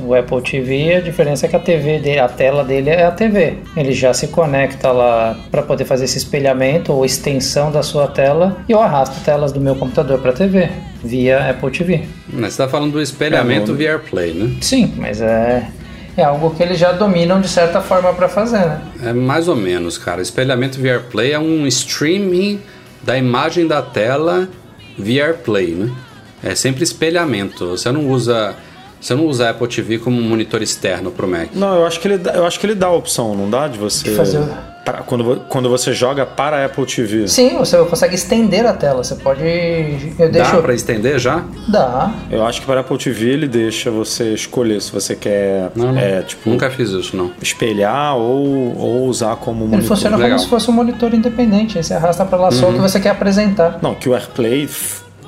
O 0.00 0.14
Apple 0.14 0.42
TV, 0.42 0.94
a 0.96 1.00
diferença 1.00 1.46
é 1.46 1.48
que 1.48 1.56
a 1.56 1.60
TV 1.60 1.98
dele, 2.00 2.18
a 2.18 2.28
tela 2.28 2.64
dele 2.64 2.90
é 2.90 3.04
a 3.04 3.10
TV. 3.10 3.58
Ele 3.76 3.92
já 3.92 4.12
se 4.12 4.28
conecta 4.28 4.90
lá 4.90 5.36
para 5.50 5.62
poder 5.62 5.84
fazer 5.84 6.04
esse 6.04 6.18
espelhamento 6.18 6.92
ou 6.92 7.04
extensão 7.04 7.70
da 7.70 7.82
sua 7.82 8.08
tela 8.08 8.56
e 8.68 8.72
eu 8.72 8.80
arrasto 8.80 9.24
telas 9.24 9.52
do 9.52 9.60
meu 9.60 9.76
computador 9.76 10.18
para 10.18 10.30
a 10.30 10.34
TV 10.34 10.68
via 11.02 11.50
Apple 11.50 11.70
TV. 11.70 12.04
Mas 12.28 12.40
Você 12.40 12.62
está 12.62 12.68
falando 12.68 12.92
do 12.92 13.00
espelhamento 13.00 13.72
É, 13.72 13.74
via 13.74 13.90
AirPlay, 13.92 14.32
né? 14.32 14.56
Sim, 14.60 14.92
mas 14.96 15.20
é 15.20 15.68
é 16.16 16.22
algo 16.22 16.50
que 16.50 16.62
eles 16.62 16.78
já 16.78 16.92
dominam 16.92 17.40
de 17.40 17.48
certa 17.48 17.80
forma 17.80 18.12
para 18.14 18.28
fazer, 18.28 18.58
né? 18.60 18.80
É 19.02 19.12
mais 19.12 19.48
ou 19.48 19.56
menos, 19.56 19.98
cara. 19.98 20.22
Espelhamento 20.22 20.78
via 20.80 20.92
AirPlay 20.92 21.32
é 21.32 21.38
um 21.38 21.66
streaming 21.66 22.60
da 23.02 23.18
imagem 23.18 23.66
da 23.66 23.82
tela 23.82 24.48
via 24.96 25.26
AirPlay, 25.26 25.72
né? 25.72 25.90
É 26.42 26.54
sempre 26.54 26.84
espelhamento. 26.84 27.68
Você 27.68 27.90
não 27.90 28.08
usa, 28.08 28.54
você 29.04 29.14
não 29.14 29.26
usa 29.26 29.46
a 29.46 29.50
Apple 29.50 29.68
TV 29.68 29.98
como 29.98 30.18
um 30.18 30.22
monitor 30.28 30.62
externo 30.62 31.10
pro 31.10 31.28
Mac. 31.28 31.48
Não, 31.54 31.74
eu 31.76 31.86
acho 31.86 32.00
que 32.00 32.08
ele 32.08 32.18
dá, 32.18 32.32
eu 32.32 32.46
acho 32.46 32.58
que 32.58 32.66
ele 32.66 32.74
dá 32.74 32.86
a 32.86 32.92
opção, 32.92 33.34
não 33.34 33.50
dá 33.50 33.68
de 33.68 33.78
você 33.78 34.08
De 34.10 34.16
fazer- 34.16 34.40
para- 34.84 34.98
quando, 35.02 35.42
quando 35.48 35.68
você 35.68 35.92
joga 35.94 36.24
para 36.26 36.58
a 36.58 36.64
Apple 36.66 36.84
TV. 36.86 37.26
Sim, 37.28 37.56
você 37.58 37.76
consegue 37.84 38.14
estender 38.14 38.66
a 38.66 38.72
tela. 38.74 39.02
Você 39.04 39.14
pode 39.16 39.42
eu 39.42 40.26
Dá 40.30 40.38
deixo 40.42 40.62
pra 40.62 40.74
estender 40.74 41.18
já? 41.18 41.42
dá. 41.68 42.12
Eu 42.30 42.44
acho 42.46 42.60
que 42.60 42.66
para 42.66 42.76
a 42.76 42.80
Apple 42.80 42.96
TV 42.98 43.30
ele 43.30 43.48
deixa 43.48 43.90
você 43.90 44.32
escolher 44.34 44.80
se 44.82 44.90
você 44.92 45.14
quer 45.16 45.70
Não, 45.74 45.92
não. 45.92 45.98
é, 45.98 46.22
tipo 46.22 46.48
Nunca 46.50 46.70
fiz 46.70 46.90
isso, 46.90 47.16
não. 47.16 47.30
espelhar 47.42 48.16
ou, 48.16 48.76
ou 48.78 49.06
usar 49.06 49.36
como 49.36 49.64
Ele 49.64 49.70
monitor. 49.70 49.88
funciona 49.96 50.16
Legal. 50.16 50.30
como 50.32 50.40
se 50.40 50.48
fosse 50.48 50.70
um 50.70 50.74
monitor 50.74 51.14
independente. 51.14 51.78
Aí 51.78 51.84
você 51.84 51.94
arrasta 51.94 52.24
pra 52.24 52.38
lá 52.38 52.50
só 52.50 52.68
o 52.68 52.72
que 52.74 52.78
você 52.80 52.98
quer 53.00 53.10
apresentar. 53.10 53.78
Não, 53.82 53.94
que 53.94 54.08
o 54.08 54.14
AirPlay 54.14 54.68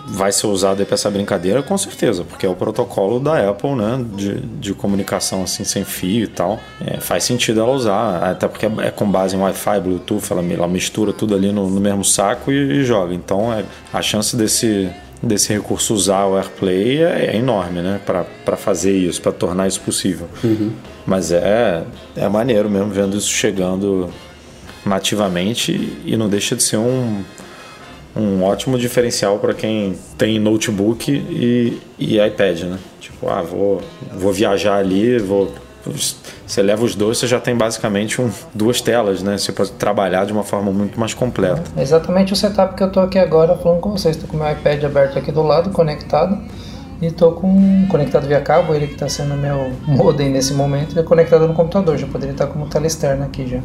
vai 0.08 0.30
ser 0.30 0.46
usado 0.46 0.84
para 0.84 0.94
essa 0.94 1.10
brincadeira, 1.10 1.62
com 1.62 1.76
certeza, 1.76 2.24
porque 2.24 2.46
é 2.46 2.48
o 2.48 2.54
protocolo 2.54 3.18
da 3.18 3.50
Apple, 3.50 3.74
né, 3.74 4.04
de, 4.14 4.40
de 4.40 4.74
comunicação 4.74 5.42
assim 5.42 5.64
sem 5.64 5.84
fio 5.84 6.24
e 6.24 6.26
tal. 6.28 6.60
É, 6.84 7.00
faz 7.00 7.24
sentido 7.24 7.60
ela 7.60 7.72
usar, 7.72 8.22
até 8.22 8.46
porque 8.46 8.66
é 8.66 8.90
com 8.90 9.10
base 9.10 9.36
em 9.36 9.38
Wi-Fi, 9.40 9.80
Bluetooth, 9.80 10.30
ela, 10.30 10.44
ela 10.44 10.68
mistura 10.68 11.12
tudo 11.12 11.34
ali 11.34 11.50
no, 11.52 11.68
no 11.68 11.80
mesmo 11.80 12.04
saco 12.04 12.52
e, 12.52 12.80
e 12.80 12.84
joga. 12.84 13.14
Então, 13.14 13.52
é, 13.52 13.64
a 13.92 14.00
chance 14.00 14.36
desse 14.36 14.90
desse 15.22 15.52
recurso 15.52 15.94
usar 15.94 16.26
o 16.26 16.36
AirPlay 16.36 17.02
é, 17.02 17.30
é 17.32 17.36
enorme, 17.36 17.80
né? 17.80 18.00
Para 18.04 18.56
fazer 18.56 18.96
isso, 18.96 19.20
para 19.20 19.32
tornar 19.32 19.66
isso 19.66 19.80
possível. 19.80 20.28
Uhum. 20.44 20.70
Mas 21.06 21.32
é, 21.32 21.84
é 22.14 22.28
maneiro 22.28 22.68
mesmo 22.68 22.90
vendo 22.90 23.16
isso 23.16 23.30
chegando 23.30 24.10
nativamente 24.84 25.98
e 26.04 26.16
não 26.16 26.28
deixa 26.28 26.54
de 26.54 26.62
ser 26.62 26.76
um, 26.76 27.24
um 28.16 28.42
ótimo 28.42 28.78
diferencial 28.78 29.38
para 29.38 29.52
quem 29.52 29.96
tem 30.16 30.38
notebook 30.38 31.10
e, 31.12 31.80
e 31.98 32.18
iPad, 32.18 32.62
né? 32.62 32.78
Tipo, 33.00 33.28
ah, 33.28 33.42
vou, 33.42 33.82
vou 34.14 34.32
viajar 34.32 34.76
ali, 34.76 35.18
vou 35.18 35.52
você 36.46 36.62
leva 36.62 36.84
os 36.84 36.94
dois, 36.94 37.18
você 37.18 37.26
já 37.26 37.38
tem 37.38 37.54
basicamente 37.54 38.20
um, 38.20 38.30
duas 38.52 38.80
telas, 38.80 39.22
né? 39.22 39.38
Você 39.38 39.52
pode 39.52 39.70
trabalhar 39.72 40.24
de 40.24 40.32
uma 40.32 40.42
forma 40.42 40.72
muito 40.72 40.98
mais 40.98 41.14
completa. 41.14 41.62
É 41.76 41.82
exatamente 41.82 42.32
o 42.32 42.36
setup 42.36 42.74
que 42.74 42.82
eu 42.82 42.90
tô 42.90 43.00
aqui 43.00 43.18
agora 43.18 43.56
falando 43.56 43.80
com 43.80 43.90
vocês. 43.90 44.16
Estou 44.16 44.28
com 44.28 44.36
o 44.36 44.40
meu 44.40 44.50
iPad 44.50 44.82
aberto 44.84 45.18
aqui 45.18 45.30
do 45.30 45.42
lado, 45.42 45.70
conectado. 45.70 46.38
E 47.00 47.06
estou 47.06 47.32
com 47.32 47.86
conectado 47.88 48.26
via 48.26 48.40
cabo, 48.40 48.74
ele 48.74 48.86
que 48.86 48.94
está 48.94 49.08
sendo 49.08 49.34
meu 49.34 49.70
modem 49.86 50.30
nesse 50.30 50.54
momento, 50.54 50.98
e 50.98 51.02
conectado 51.02 51.46
no 51.46 51.54
computador. 51.54 51.96
Já 51.96 52.06
poderia 52.06 52.32
estar 52.32 52.46
como 52.46 52.66
tela 52.66 52.86
externa 52.86 53.26
aqui 53.26 53.46
já. 53.46 53.60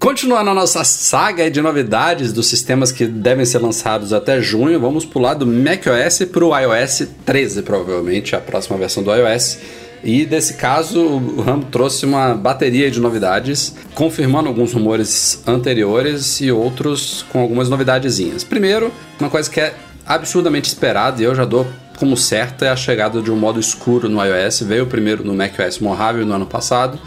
Continuando 0.00 0.48
a 0.48 0.54
nossa 0.54 0.82
saga 0.82 1.50
de 1.50 1.60
novidades 1.60 2.32
dos 2.32 2.46
sistemas 2.46 2.90
que 2.90 3.04
devem 3.06 3.44
ser 3.44 3.58
lançados 3.58 4.14
até 4.14 4.40
junho, 4.40 4.80
vamos 4.80 5.04
pular 5.04 5.34
do 5.34 5.46
macOS 5.46 6.20
para 6.32 6.42
o 6.42 6.58
iOS 6.58 7.06
13, 7.26 7.60
provavelmente, 7.60 8.34
a 8.34 8.40
próxima 8.40 8.78
versão 8.78 9.02
do 9.02 9.14
iOS. 9.14 9.58
E 10.02 10.24
desse 10.24 10.54
caso, 10.54 10.98
o 10.98 11.42
Rambo 11.42 11.66
trouxe 11.66 12.06
uma 12.06 12.32
bateria 12.32 12.90
de 12.90 12.98
novidades, 12.98 13.74
confirmando 13.94 14.48
alguns 14.48 14.72
rumores 14.72 15.42
anteriores 15.46 16.40
e 16.40 16.50
outros 16.50 17.22
com 17.28 17.38
algumas 17.38 17.68
novidadezinhas. 17.68 18.42
Primeiro, 18.42 18.90
uma 19.20 19.28
coisa 19.28 19.50
que 19.50 19.60
é 19.60 19.74
absurdamente 20.06 20.66
esperada 20.66 21.20
e 21.20 21.26
eu 21.26 21.34
já 21.34 21.44
dou 21.44 21.66
como 21.98 22.16
certa 22.16 22.64
é 22.64 22.70
a 22.70 22.76
chegada 22.76 23.20
de 23.20 23.30
um 23.30 23.36
modo 23.36 23.60
escuro 23.60 24.08
no 24.08 24.24
iOS. 24.24 24.60
Veio 24.60 24.86
primeiro 24.86 25.22
no 25.22 25.34
macOS 25.34 25.78
Mojave 25.78 26.24
no 26.24 26.32
ano 26.32 26.46
passado. 26.46 26.98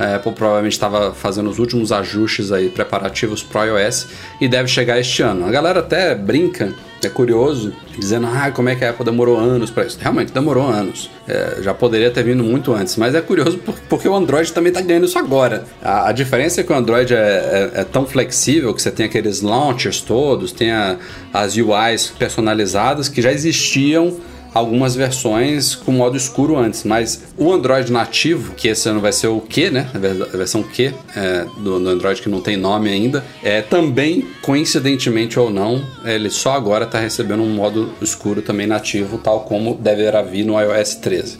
A 0.00 0.16
Apple 0.16 0.32
provavelmente 0.32 0.72
estava 0.72 1.12
fazendo 1.12 1.50
os 1.50 1.58
últimos 1.58 1.92
ajustes 1.92 2.50
aí 2.50 2.70
preparativos 2.70 3.42
para 3.42 3.74
o 3.74 3.78
iOS 3.78 4.06
e 4.40 4.48
deve 4.48 4.66
chegar 4.66 4.98
este 4.98 5.22
ano. 5.22 5.46
A 5.46 5.50
galera 5.50 5.80
até 5.80 6.14
brinca 6.14 6.74
é 7.02 7.08
curioso, 7.08 7.72
dizendo, 7.98 8.26
ah, 8.26 8.50
como 8.50 8.68
é 8.68 8.74
que 8.74 8.84
a 8.84 8.90
Apple 8.90 9.04
demorou 9.04 9.38
anos 9.38 9.70
para 9.70 9.84
isso. 9.84 9.98
Realmente, 10.00 10.32
demorou 10.32 10.68
anos. 10.68 11.10
É, 11.26 11.58
já 11.62 11.72
poderia 11.72 12.10
ter 12.10 12.22
vindo 12.22 12.42
muito 12.42 12.74
antes, 12.74 12.96
mas 12.96 13.14
é 13.14 13.20
curioso 13.20 13.58
porque 13.88 14.08
o 14.08 14.14
Android 14.14 14.52
também 14.52 14.70
está 14.70 14.82
ganhando 14.82 15.06
isso 15.06 15.18
agora. 15.18 15.64
A, 15.82 16.08
a, 16.08 16.12
diferença 16.12 16.60
é 16.60 16.64
que 16.64 16.72
o 16.72 16.76
Android 16.76 17.14
é, 17.14 17.16
é, 17.16 17.80
é, 17.80 17.84
tão 17.84 18.06
flexível 18.06 18.74
que 18.74 18.82
você 18.82 18.90
tem 18.90 19.06
aqueles 19.06 19.40
launchers 19.40 20.00
todos, 20.00 20.52
tem 20.52 20.72
a, 20.72 20.96
as 21.32 21.56
UIs 21.56 22.12
personalizadas 22.18 23.08
que 23.08 23.22
já 23.22 23.32
existiam 23.32 24.16
algumas 24.52 24.94
versões 24.94 25.74
com 25.74 25.92
modo 25.92 26.16
escuro 26.16 26.56
antes, 26.56 26.84
mas 26.84 27.22
o 27.36 27.52
Android 27.52 27.90
nativo, 27.92 28.54
que 28.54 28.68
esse 28.68 28.88
ano 28.88 29.00
vai 29.00 29.12
ser 29.12 29.28
o 29.28 29.40
Q, 29.40 29.70
né? 29.70 29.88
A 29.94 30.36
versão 30.36 30.62
Q 30.62 30.92
é, 31.14 31.46
do, 31.58 31.78
do, 31.78 31.88
Android 31.88 32.20
que 32.20 32.28
não 32.28 32.40
tem 32.40 32.56
nome 32.56 32.90
ainda, 32.90 33.24
é 33.42 33.62
também, 33.62 34.26
coincidentemente 34.42 35.38
ou 35.38 35.50
não, 35.50 35.84
ele 36.04 36.30
só 36.30 36.52
agora 36.52 36.84
está 36.84 36.98
recebendo 36.98 37.42
um 37.42 37.54
modo 37.54 37.92
escuro 38.00 38.42
também 38.42 38.66
nativo, 38.66 39.18
tal 39.18 39.40
como 39.40 39.74
deverá 39.74 40.22
vir 40.22 40.44
no 40.44 40.60
iOS 40.60 40.96
13. 40.96 41.38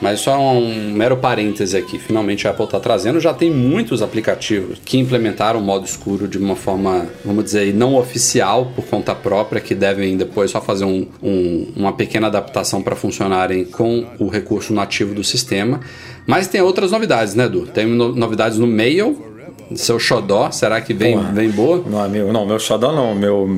Mas 0.00 0.20
só 0.20 0.38
um 0.38 0.92
mero 0.92 1.16
parêntese 1.16 1.76
aqui. 1.76 1.98
Finalmente 1.98 2.46
a 2.46 2.50
Apple 2.50 2.64
está 2.64 2.78
trazendo. 2.78 3.20
Já 3.20 3.34
tem 3.34 3.50
muitos 3.50 4.00
aplicativos 4.00 4.80
que 4.84 4.98
implementaram 4.98 5.60
o 5.60 5.62
modo 5.62 5.84
escuro 5.84 6.28
de 6.28 6.38
uma 6.38 6.54
forma, 6.54 7.06
vamos 7.24 7.44
dizer, 7.44 7.74
não 7.74 7.96
oficial, 7.96 8.72
por 8.76 8.84
conta 8.86 9.14
própria, 9.14 9.60
que 9.60 9.74
devem 9.74 10.16
depois 10.16 10.50
só 10.50 10.60
fazer 10.60 10.84
um, 10.84 11.06
um, 11.22 11.72
uma 11.76 11.92
pequena 11.92 12.28
adaptação 12.28 12.82
para 12.82 12.94
funcionarem 12.94 13.64
com 13.64 14.06
o 14.18 14.28
recurso 14.28 14.72
nativo 14.72 15.14
do 15.14 15.24
sistema. 15.24 15.80
Mas 16.26 16.46
tem 16.46 16.60
outras 16.60 16.92
novidades, 16.92 17.34
né, 17.34 17.46
Edu? 17.46 17.66
Tem 17.66 17.86
novidades 17.86 18.58
no 18.58 18.66
Mail, 18.66 19.27
seu 19.74 19.98
xodó, 19.98 20.50
será 20.50 20.80
que 20.80 20.94
vem, 20.94 21.18
vem 21.32 21.50
boa? 21.50 21.82
Não, 21.86 22.02
amigo, 22.02 22.32
não, 22.32 22.46
meu 22.46 22.58
xodó 22.58 22.92
não. 22.92 23.14
Meu, 23.14 23.48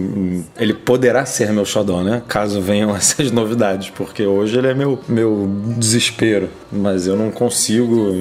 ele 0.58 0.74
poderá 0.74 1.24
ser 1.24 1.52
meu 1.52 1.64
xodó, 1.64 2.02
né? 2.02 2.22
Caso 2.26 2.60
venham 2.60 2.94
essas 2.96 3.30
novidades, 3.30 3.90
porque 3.90 4.24
hoje 4.24 4.58
ele 4.58 4.68
é 4.68 4.74
meu, 4.74 4.98
meu 5.08 5.48
desespero. 5.76 6.48
Mas 6.72 7.06
eu 7.06 7.16
não 7.16 7.30
consigo, 7.30 8.12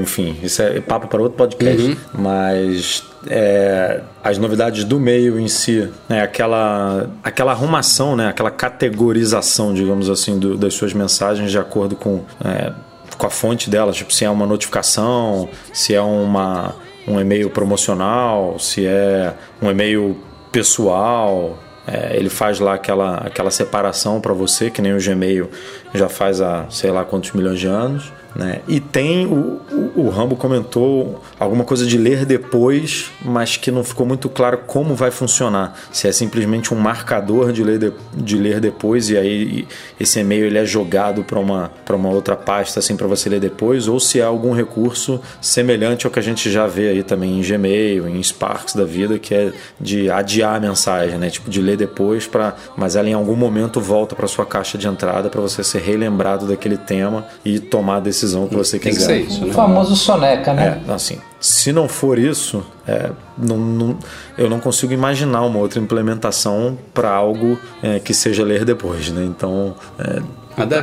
enfim, 0.00 0.36
isso 0.42 0.62
é 0.62 0.80
papo 0.80 1.08
para 1.08 1.20
outro 1.20 1.36
podcast. 1.36 1.82
Uhum. 1.82 1.96
Mas 2.14 3.04
é, 3.28 4.00
as 4.22 4.38
novidades 4.38 4.84
do 4.84 4.98
meio 5.00 5.38
em 5.38 5.48
si, 5.48 5.88
né, 6.08 6.22
aquela, 6.22 7.10
aquela 7.22 7.52
arrumação, 7.52 8.16
né, 8.16 8.28
aquela 8.28 8.50
categorização, 8.50 9.74
digamos 9.74 10.08
assim, 10.08 10.38
do, 10.38 10.56
das 10.56 10.74
suas 10.74 10.92
mensagens 10.92 11.50
de 11.50 11.58
acordo 11.58 11.96
com, 11.96 12.22
é, 12.44 12.72
com 13.16 13.26
a 13.26 13.30
fonte 13.30 13.68
delas, 13.68 13.96
tipo 13.96 14.12
se 14.12 14.24
é 14.24 14.30
uma 14.30 14.46
notificação, 14.46 15.48
se 15.72 15.94
é 15.94 16.00
uma 16.00 16.74
um 17.06 17.20
e-mail 17.20 17.50
promocional, 17.50 18.58
se 18.58 18.86
é 18.86 19.34
um 19.62 19.70
e-mail 19.70 20.16
pessoal. 20.50 21.58
É, 21.86 22.16
ele 22.16 22.28
faz 22.28 22.58
lá 22.58 22.74
aquela, 22.74 23.18
aquela 23.18 23.50
separação 23.50 24.20
para 24.20 24.32
você, 24.32 24.70
que 24.70 24.82
nem 24.82 24.92
o 24.92 24.98
Gmail 24.98 25.48
já 25.96 26.08
faz 26.08 26.40
há 26.40 26.66
sei 26.70 26.90
lá 26.90 27.04
quantos 27.04 27.32
milhões 27.32 27.58
de 27.58 27.66
anos. 27.66 28.12
Né? 28.36 28.60
E 28.68 28.80
tem 28.80 29.26
o, 29.26 29.62
o, 29.72 29.92
o, 30.02 30.08
Rambo 30.10 30.36
comentou 30.36 31.22
alguma 31.40 31.64
coisa 31.64 31.86
de 31.86 31.96
ler 31.96 32.26
depois, 32.26 33.10
mas 33.24 33.56
que 33.56 33.70
não 33.70 33.82
ficou 33.82 34.04
muito 34.04 34.28
claro 34.28 34.58
como 34.66 34.94
vai 34.94 35.10
funcionar. 35.10 35.74
Se 35.90 36.06
é 36.06 36.12
simplesmente 36.12 36.74
um 36.74 36.76
marcador 36.76 37.50
de 37.50 37.64
ler, 37.64 37.78
de, 37.78 37.92
de 38.12 38.36
ler 38.36 38.60
depois 38.60 39.08
e 39.08 39.16
aí 39.16 39.66
esse 39.98 40.20
e-mail 40.20 40.44
ele 40.44 40.58
é 40.58 40.66
jogado 40.66 41.24
para 41.24 41.38
uma, 41.38 41.70
uma 41.88 42.10
outra 42.10 42.36
pasta 42.36 42.78
assim 42.78 42.94
para 42.94 43.06
você 43.06 43.30
ler 43.30 43.40
depois, 43.40 43.88
ou 43.88 43.98
se 43.98 44.20
é 44.20 44.24
algum 44.24 44.52
recurso 44.52 45.18
semelhante 45.40 46.04
ao 46.04 46.12
que 46.12 46.18
a 46.18 46.22
gente 46.22 46.50
já 46.50 46.66
vê 46.66 46.90
aí 46.90 47.02
também 47.02 47.38
em 47.38 47.42
Gmail, 47.42 48.06
em 48.06 48.22
Sparks 48.22 48.74
da 48.74 48.84
vida, 48.84 49.18
que 49.18 49.34
é 49.34 49.52
de 49.80 50.10
adiar 50.10 50.56
a 50.56 50.60
mensagem, 50.60 51.18
né? 51.18 51.30
tipo 51.30 51.48
de 51.48 51.62
ler 51.62 51.78
depois, 51.78 52.26
pra, 52.26 52.54
mas 52.76 52.96
ela 52.96 53.08
em 53.08 53.14
algum 53.14 53.34
momento 53.34 53.80
volta 53.80 54.14
para 54.14 54.26
sua 54.26 54.44
caixa 54.44 54.76
de 54.76 54.86
entrada 54.86 55.30
para 55.30 55.40
você 55.40 55.64
ser 55.64 55.78
relembrado 55.86 56.46
daquele 56.46 56.76
tema 56.76 57.24
e 57.44 57.60
tomar 57.60 58.00
decisão 58.00 58.16
decisão 58.26 58.48
que 58.48 58.56
você 58.56 58.78
Tem 58.78 58.92
quiser. 58.92 59.20
Que 59.20 59.28
isso, 59.28 59.40
né? 59.44 59.50
O 59.50 59.52
famoso 59.52 59.94
soneca, 59.94 60.52
né? 60.52 60.82
É, 60.86 60.92
assim, 60.92 61.18
se 61.40 61.72
não 61.72 61.88
for 61.88 62.18
isso, 62.18 62.64
é, 62.86 63.10
não, 63.38 63.56
não, 63.56 63.98
eu 64.36 64.50
não 64.50 64.58
consigo 64.58 64.92
imaginar 64.92 65.42
uma 65.42 65.58
outra 65.58 65.78
implementação 65.78 66.76
para 66.92 67.10
algo 67.10 67.58
é, 67.82 67.98
que 68.00 68.12
seja 68.12 68.42
ler 68.42 68.64
depois, 68.64 69.10
né? 69.10 69.24
Então, 69.24 69.74
é, 69.98 70.22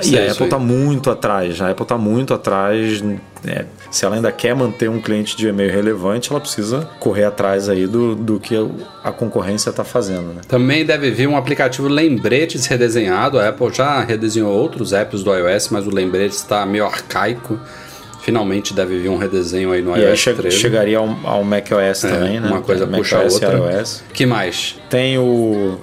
e 0.03 0.17
a 0.19 0.31
Apple 0.31 0.43
está 0.43 0.59
muito 0.59 1.09
atrás. 1.09 1.59
A 1.61 1.71
Apple 1.71 1.83
está 1.83 1.97
muito 1.97 2.33
atrás. 2.33 3.03
É, 3.45 3.65
se 3.89 4.05
ela 4.05 4.15
ainda 4.15 4.31
quer 4.31 4.55
manter 4.55 4.89
um 4.89 5.01
cliente 5.01 5.35
de 5.35 5.47
e-mail 5.47 5.71
relevante, 5.71 6.31
ela 6.31 6.39
precisa 6.39 6.87
correr 6.99 7.25
atrás 7.25 7.67
aí 7.67 7.87
do, 7.87 8.15
do 8.15 8.39
que 8.39 8.55
a 9.03 9.11
concorrência 9.11 9.71
está 9.71 9.83
fazendo. 9.83 10.33
Né? 10.33 10.41
Também 10.47 10.85
deve 10.85 11.11
vir 11.11 11.27
um 11.27 11.35
aplicativo 11.35 11.87
Lembretes 11.87 12.67
redesenhado. 12.67 13.39
A 13.39 13.49
Apple 13.49 13.73
já 13.73 14.01
redesenhou 14.01 14.51
outros 14.51 14.93
apps 14.93 15.23
do 15.23 15.35
iOS, 15.35 15.69
mas 15.69 15.87
o 15.87 15.89
Lembretes 15.89 16.37
está 16.37 16.65
meio 16.65 16.85
arcaico. 16.85 17.59
Finalmente 18.21 18.73
deve 18.73 18.99
vir 18.99 19.09
um 19.09 19.17
redesenho 19.17 19.71
aí 19.73 19.81
no 19.81 19.97
e 19.97 20.01
iOS 20.01 20.27
aí 20.27 20.33
13. 20.35 20.57
chegaria 20.57 20.97
ao, 20.97 21.09
ao 21.23 21.43
macOS 21.43 22.05
é, 22.05 22.09
também, 22.09 22.39
né? 22.39 22.47
Uma 22.47 22.61
coisa 22.61 22.87
puxa 22.87 23.17
a 23.17 23.23
outra. 23.23 23.57
iOS. 23.57 24.03
que 24.13 24.25
mais? 24.25 24.77
Tem 24.89 25.17
o 25.17 25.77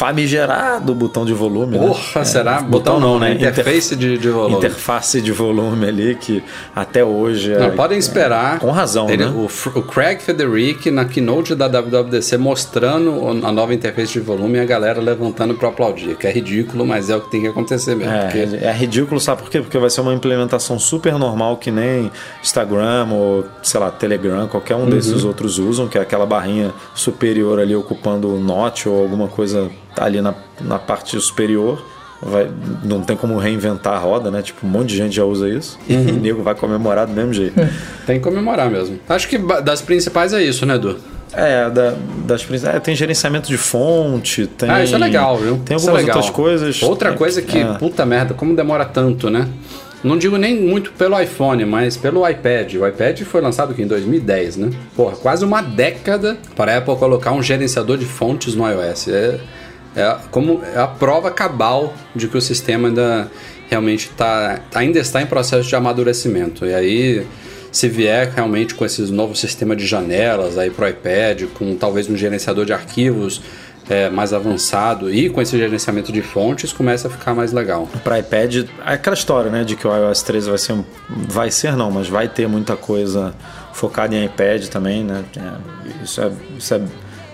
famigerado 0.00 0.94
botão 0.94 1.26
de 1.26 1.34
volume. 1.34 1.76
Né? 1.76 1.86
Porra, 1.86 2.20
né? 2.20 2.24
será? 2.24 2.56
É, 2.56 2.62
botão, 2.62 2.94
botão, 2.94 3.00
não, 3.00 3.18
né? 3.18 3.34
Interface 3.34 3.94
de, 3.94 4.16
de 4.16 4.30
volume. 4.30 4.56
Interface 4.56 5.20
de 5.20 5.30
volume 5.30 5.86
ali 5.86 6.14
que 6.14 6.42
até 6.74 7.04
hoje. 7.04 7.50
Não, 7.50 7.66
é, 7.66 7.70
podem 7.70 7.98
esperar. 7.98 8.56
É, 8.56 8.58
com 8.60 8.70
razão, 8.70 9.10
ele, 9.10 9.26
né? 9.26 9.30
O, 9.30 9.44
o, 9.44 9.82
Craig 9.82 10.22
Federici 10.22 10.90
na 10.90 11.04
keynote 11.04 11.54
da 11.54 11.66
WWDC 11.66 12.38
mostrando 12.38 13.46
a 13.46 13.52
nova 13.52 13.74
interface 13.74 14.14
de 14.14 14.20
volume 14.20 14.56
e 14.56 14.60
a 14.62 14.64
galera 14.64 15.02
levantando 15.02 15.52
para 15.52 15.68
aplaudir, 15.68 16.16
que 16.16 16.26
é 16.26 16.32
ridículo, 16.32 16.86
mas 16.86 17.10
é 17.10 17.16
o 17.16 17.20
que 17.20 17.30
tem 17.30 17.42
que 17.42 17.48
acontecer 17.48 17.94
mesmo. 17.94 18.10
É, 18.10 18.22
porque... 18.22 18.64
é 18.64 18.72
ridículo, 18.72 19.20
sabe 19.20 19.42
por 19.42 19.50
quê? 19.50 19.60
Porque 19.60 19.76
vai 19.76 19.90
ser 19.90 20.00
uma 20.00 20.14
implementação 20.14 20.78
super 20.78 21.18
normal 21.18 21.58
que 21.58 21.70
nem 21.70 22.10
Instagram 22.42 23.08
ou, 23.12 23.44
sei 23.62 23.78
lá, 23.78 23.90
Telegram, 23.90 24.48
qualquer 24.48 24.76
um 24.76 24.84
uhum. 24.84 24.90
desses 24.90 25.24
outros 25.24 25.58
usam, 25.58 25.88
que 25.88 25.98
é 25.98 26.00
aquela 26.00 26.24
barrinha 26.24 26.72
superior 26.94 27.60
ali 27.60 27.76
ocupando 27.76 28.34
o 28.34 28.40
Note 28.40 28.88
ou 28.88 29.02
alguma 29.02 29.28
coisa 29.28 29.70
Tá 29.94 30.04
ali 30.04 30.20
na, 30.20 30.34
na 30.60 30.78
parte 30.78 31.18
superior. 31.20 31.84
Vai, 32.22 32.50
não 32.84 33.00
tem 33.00 33.16
como 33.16 33.38
reinventar 33.38 33.94
a 33.94 33.98
roda, 33.98 34.30
né? 34.30 34.42
Tipo, 34.42 34.66
um 34.66 34.70
monte 34.70 34.88
de 34.88 34.96
gente 34.96 35.16
já 35.16 35.24
usa 35.24 35.48
isso. 35.48 35.78
Uhum. 35.88 36.08
E 36.08 36.12
o 36.12 36.16
nego 36.20 36.42
vai 36.42 36.54
comemorar 36.54 37.06
do 37.06 37.12
mesmo 37.12 37.32
jeito. 37.32 37.54
Tem 38.06 38.18
que 38.18 38.24
comemorar 38.24 38.70
mesmo. 38.70 38.98
Acho 39.08 39.26
que 39.28 39.38
das 39.38 39.80
principais 39.80 40.32
é 40.34 40.42
isso, 40.42 40.66
né, 40.66 40.74
Edu? 40.74 40.98
É, 41.32 41.70
da, 41.70 41.94
das 42.26 42.42
principais. 42.44 42.76
É, 42.76 42.80
tem 42.80 42.94
gerenciamento 42.94 43.48
de 43.48 43.56
fonte, 43.56 44.48
tem. 44.48 44.68
Ah, 44.68 44.82
isso 44.82 44.96
é 44.96 44.98
legal, 44.98 45.36
viu? 45.36 45.60
Tem 45.64 45.76
é 45.76 45.78
algumas 45.78 46.00
legal. 46.00 46.16
outras 46.16 46.34
coisas. 46.34 46.82
Outra 46.82 47.12
coisa 47.12 47.40
que, 47.40 47.58
É. 47.58 47.74
puta 47.74 48.04
merda, 48.04 48.34
como 48.34 48.54
demora 48.54 48.84
tanto, 48.84 49.30
né? 49.30 49.48
Não 50.02 50.18
digo 50.18 50.36
nem 50.38 50.58
muito 50.60 50.92
pelo 50.92 51.20
iPhone, 51.20 51.64
mas 51.66 51.96
pelo 51.96 52.28
iPad. 52.28 52.74
O 52.74 52.86
iPad 52.86 53.20
foi 53.22 53.40
lançado 53.40 53.72
aqui 53.72 53.82
em 53.82 53.86
2010, 53.86 54.56
né? 54.56 54.70
Porra, 54.96 55.14
quase 55.16 55.44
uma 55.44 55.60
década 55.62 56.36
para 56.56 56.74
a 56.74 56.78
Apple 56.78 56.96
colocar 56.96 57.32
um 57.32 57.42
gerenciador 57.42 57.96
de 57.96 58.06
fontes 58.06 58.54
no 58.54 58.66
iOS. 58.68 59.08
É, 59.08 59.38
é 59.94 60.16
como 60.30 60.62
é 60.64 60.78
a 60.78 60.86
prova 60.86 61.30
cabal 61.30 61.92
de 62.14 62.28
que 62.28 62.36
o 62.36 62.40
sistema 62.40 62.88
ainda 62.88 63.30
realmente 63.68 64.10
tá, 64.10 64.60
ainda 64.74 64.98
está 64.98 65.22
em 65.22 65.26
processo 65.26 65.68
de 65.68 65.76
amadurecimento. 65.76 66.66
E 66.66 66.74
aí, 66.74 67.26
se 67.70 67.88
vier 67.88 68.32
realmente 68.34 68.74
com 68.74 68.84
esse 68.84 69.02
novo 69.12 69.34
sistema 69.36 69.76
de 69.76 69.86
janelas 69.86 70.58
aí 70.58 70.70
pro 70.70 70.88
iPad, 70.88 71.44
com 71.54 71.76
talvez 71.76 72.08
um 72.08 72.16
gerenciador 72.16 72.64
de 72.64 72.72
arquivos 72.72 73.40
é, 73.88 74.08
mais 74.08 74.32
avançado 74.32 75.12
e 75.12 75.28
com 75.28 75.42
esse 75.42 75.56
gerenciamento 75.56 76.12
de 76.12 76.22
fontes, 76.22 76.72
começa 76.72 77.08
a 77.08 77.10
ficar 77.10 77.34
mais 77.34 77.52
legal. 77.52 77.88
Para 78.04 78.18
iPad, 78.20 78.68
é 78.86 78.94
aquela 78.94 79.14
história, 79.14 79.50
né, 79.50 79.64
de 79.64 79.74
que 79.74 79.86
o 79.86 79.96
iOS 79.96 80.22
13 80.22 80.48
vai 80.48 80.58
ser, 80.58 80.84
vai 81.08 81.50
ser 81.50 81.76
não, 81.76 81.90
mas 81.90 82.08
vai 82.08 82.28
ter 82.28 82.46
muita 82.48 82.76
coisa 82.76 83.34
focada 83.72 84.14
em 84.14 84.24
iPad 84.24 84.66
também, 84.66 85.04
né? 85.04 85.24
É, 85.36 86.04
isso 86.04 86.20
é, 86.20 86.30
isso 86.56 86.74
é 86.74 86.80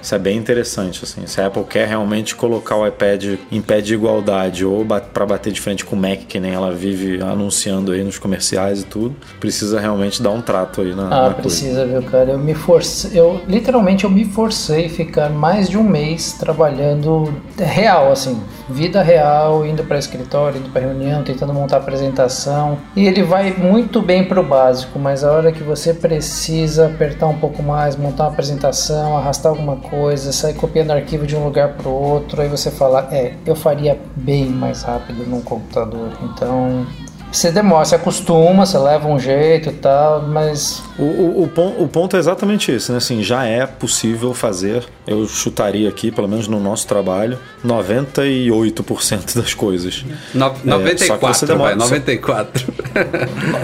isso 0.02 0.14
é 0.14 0.18
bem 0.18 0.36
interessante, 0.36 1.00
assim. 1.04 1.26
Se 1.26 1.40
a 1.40 1.46
Apple 1.46 1.64
quer 1.64 1.86
realmente 1.88 2.34
colocar 2.36 2.76
o 2.76 2.86
iPad 2.86 3.38
em 3.50 3.60
pé 3.60 3.80
de 3.80 3.94
igualdade 3.94 4.64
ou 4.64 4.84
para 4.84 5.26
bater 5.26 5.52
de 5.52 5.60
frente 5.60 5.84
com 5.84 5.96
o 5.96 5.98
Mac, 5.98 6.20
que 6.28 6.38
nem 6.38 6.52
ela 6.52 6.72
vive 6.72 7.20
anunciando 7.22 7.92
aí 7.92 8.02
nos 8.04 8.18
comerciais 8.18 8.82
e 8.82 8.84
tudo, 8.84 9.16
precisa 9.40 9.80
realmente 9.80 10.22
dar 10.22 10.30
um 10.30 10.40
trato 10.40 10.80
aí 10.82 10.94
na, 10.94 11.04
Ah, 11.04 11.08
na 11.08 11.20
coisa. 11.20 11.34
precisa, 11.34 11.84
viu, 11.86 12.02
cara? 12.02 12.30
Eu 12.32 12.38
me 12.38 12.54
forcei, 12.54 13.18
eu 13.18 13.40
literalmente 13.48 14.04
eu 14.04 14.10
me 14.10 14.24
forcei 14.24 14.86
a 14.86 14.90
ficar 14.90 15.30
mais 15.30 15.68
de 15.68 15.76
um 15.76 15.82
mês 15.84 16.32
trabalhando 16.32 17.32
real, 17.58 18.10
assim, 18.12 18.40
vida 18.68 19.02
real, 19.02 19.64
indo 19.66 19.84
para 19.84 19.98
escritório, 19.98 20.58
indo 20.58 20.70
para 20.70 20.82
reunião, 20.82 21.22
tentando 21.22 21.52
montar 21.52 21.78
apresentação. 21.78 22.78
E 22.94 23.06
ele 23.06 23.22
vai 23.22 23.52
muito 23.52 24.00
bem 24.02 24.24
pro 24.24 24.42
básico, 24.42 24.98
mas 24.98 25.22
a 25.24 25.32
hora 25.32 25.52
que 25.52 25.62
você 25.62 25.92
precisa 25.94 26.86
apertar 26.86 27.26
um 27.26 27.38
pouco 27.38 27.62
mais, 27.62 27.96
montar 27.96 28.24
uma 28.24 28.30
apresentação, 28.32 29.16
arrastar 29.16 29.50
alguma 29.52 29.76
coisa, 29.76 29.85
sair 30.32 30.54
copiando 30.54 30.90
arquivo 30.90 31.26
de 31.26 31.36
um 31.36 31.44
lugar 31.44 31.74
pro 31.74 31.90
outro, 31.90 32.40
aí 32.42 32.48
você 32.48 32.70
fala, 32.70 33.08
é, 33.12 33.34
eu 33.44 33.54
faria 33.54 33.98
bem 34.14 34.46
mais 34.46 34.82
rápido 34.82 35.26
num 35.26 35.40
computador. 35.40 36.10
Então, 36.22 36.86
você 37.36 37.52
demora, 37.52 37.84
você 37.84 37.94
acostuma, 37.94 38.64
você 38.66 38.78
leva 38.78 39.06
um 39.08 39.18
jeito 39.18 39.68
e 39.70 39.72
tal, 39.72 40.22
mas 40.22 40.82
O, 40.98 41.02
o, 41.02 41.42
o, 41.44 41.48
pon- 41.48 41.74
o 41.78 41.86
ponto 41.88 42.16
é 42.16 42.18
exatamente 42.18 42.70
esse, 42.72 42.90
né? 42.90 42.98
Assim, 42.98 43.22
já 43.22 43.44
é 43.44 43.66
possível 43.66 44.32
fazer, 44.34 44.84
eu 45.06 45.26
chutaria 45.26 45.88
aqui, 45.88 46.10
pelo 46.10 46.26
menos 46.28 46.48
no 46.48 46.58
nosso 46.58 46.86
trabalho, 46.86 47.38
98% 47.64 49.36
das 49.36 49.54
coisas. 49.54 50.04
No, 50.34 50.46
É, 50.46 50.48
só 50.48 50.54
que 50.54 50.66
94, 50.68 51.34
você 51.34 51.46
demora- 51.46 51.76
vai, 51.76 51.78
94. 51.78 52.72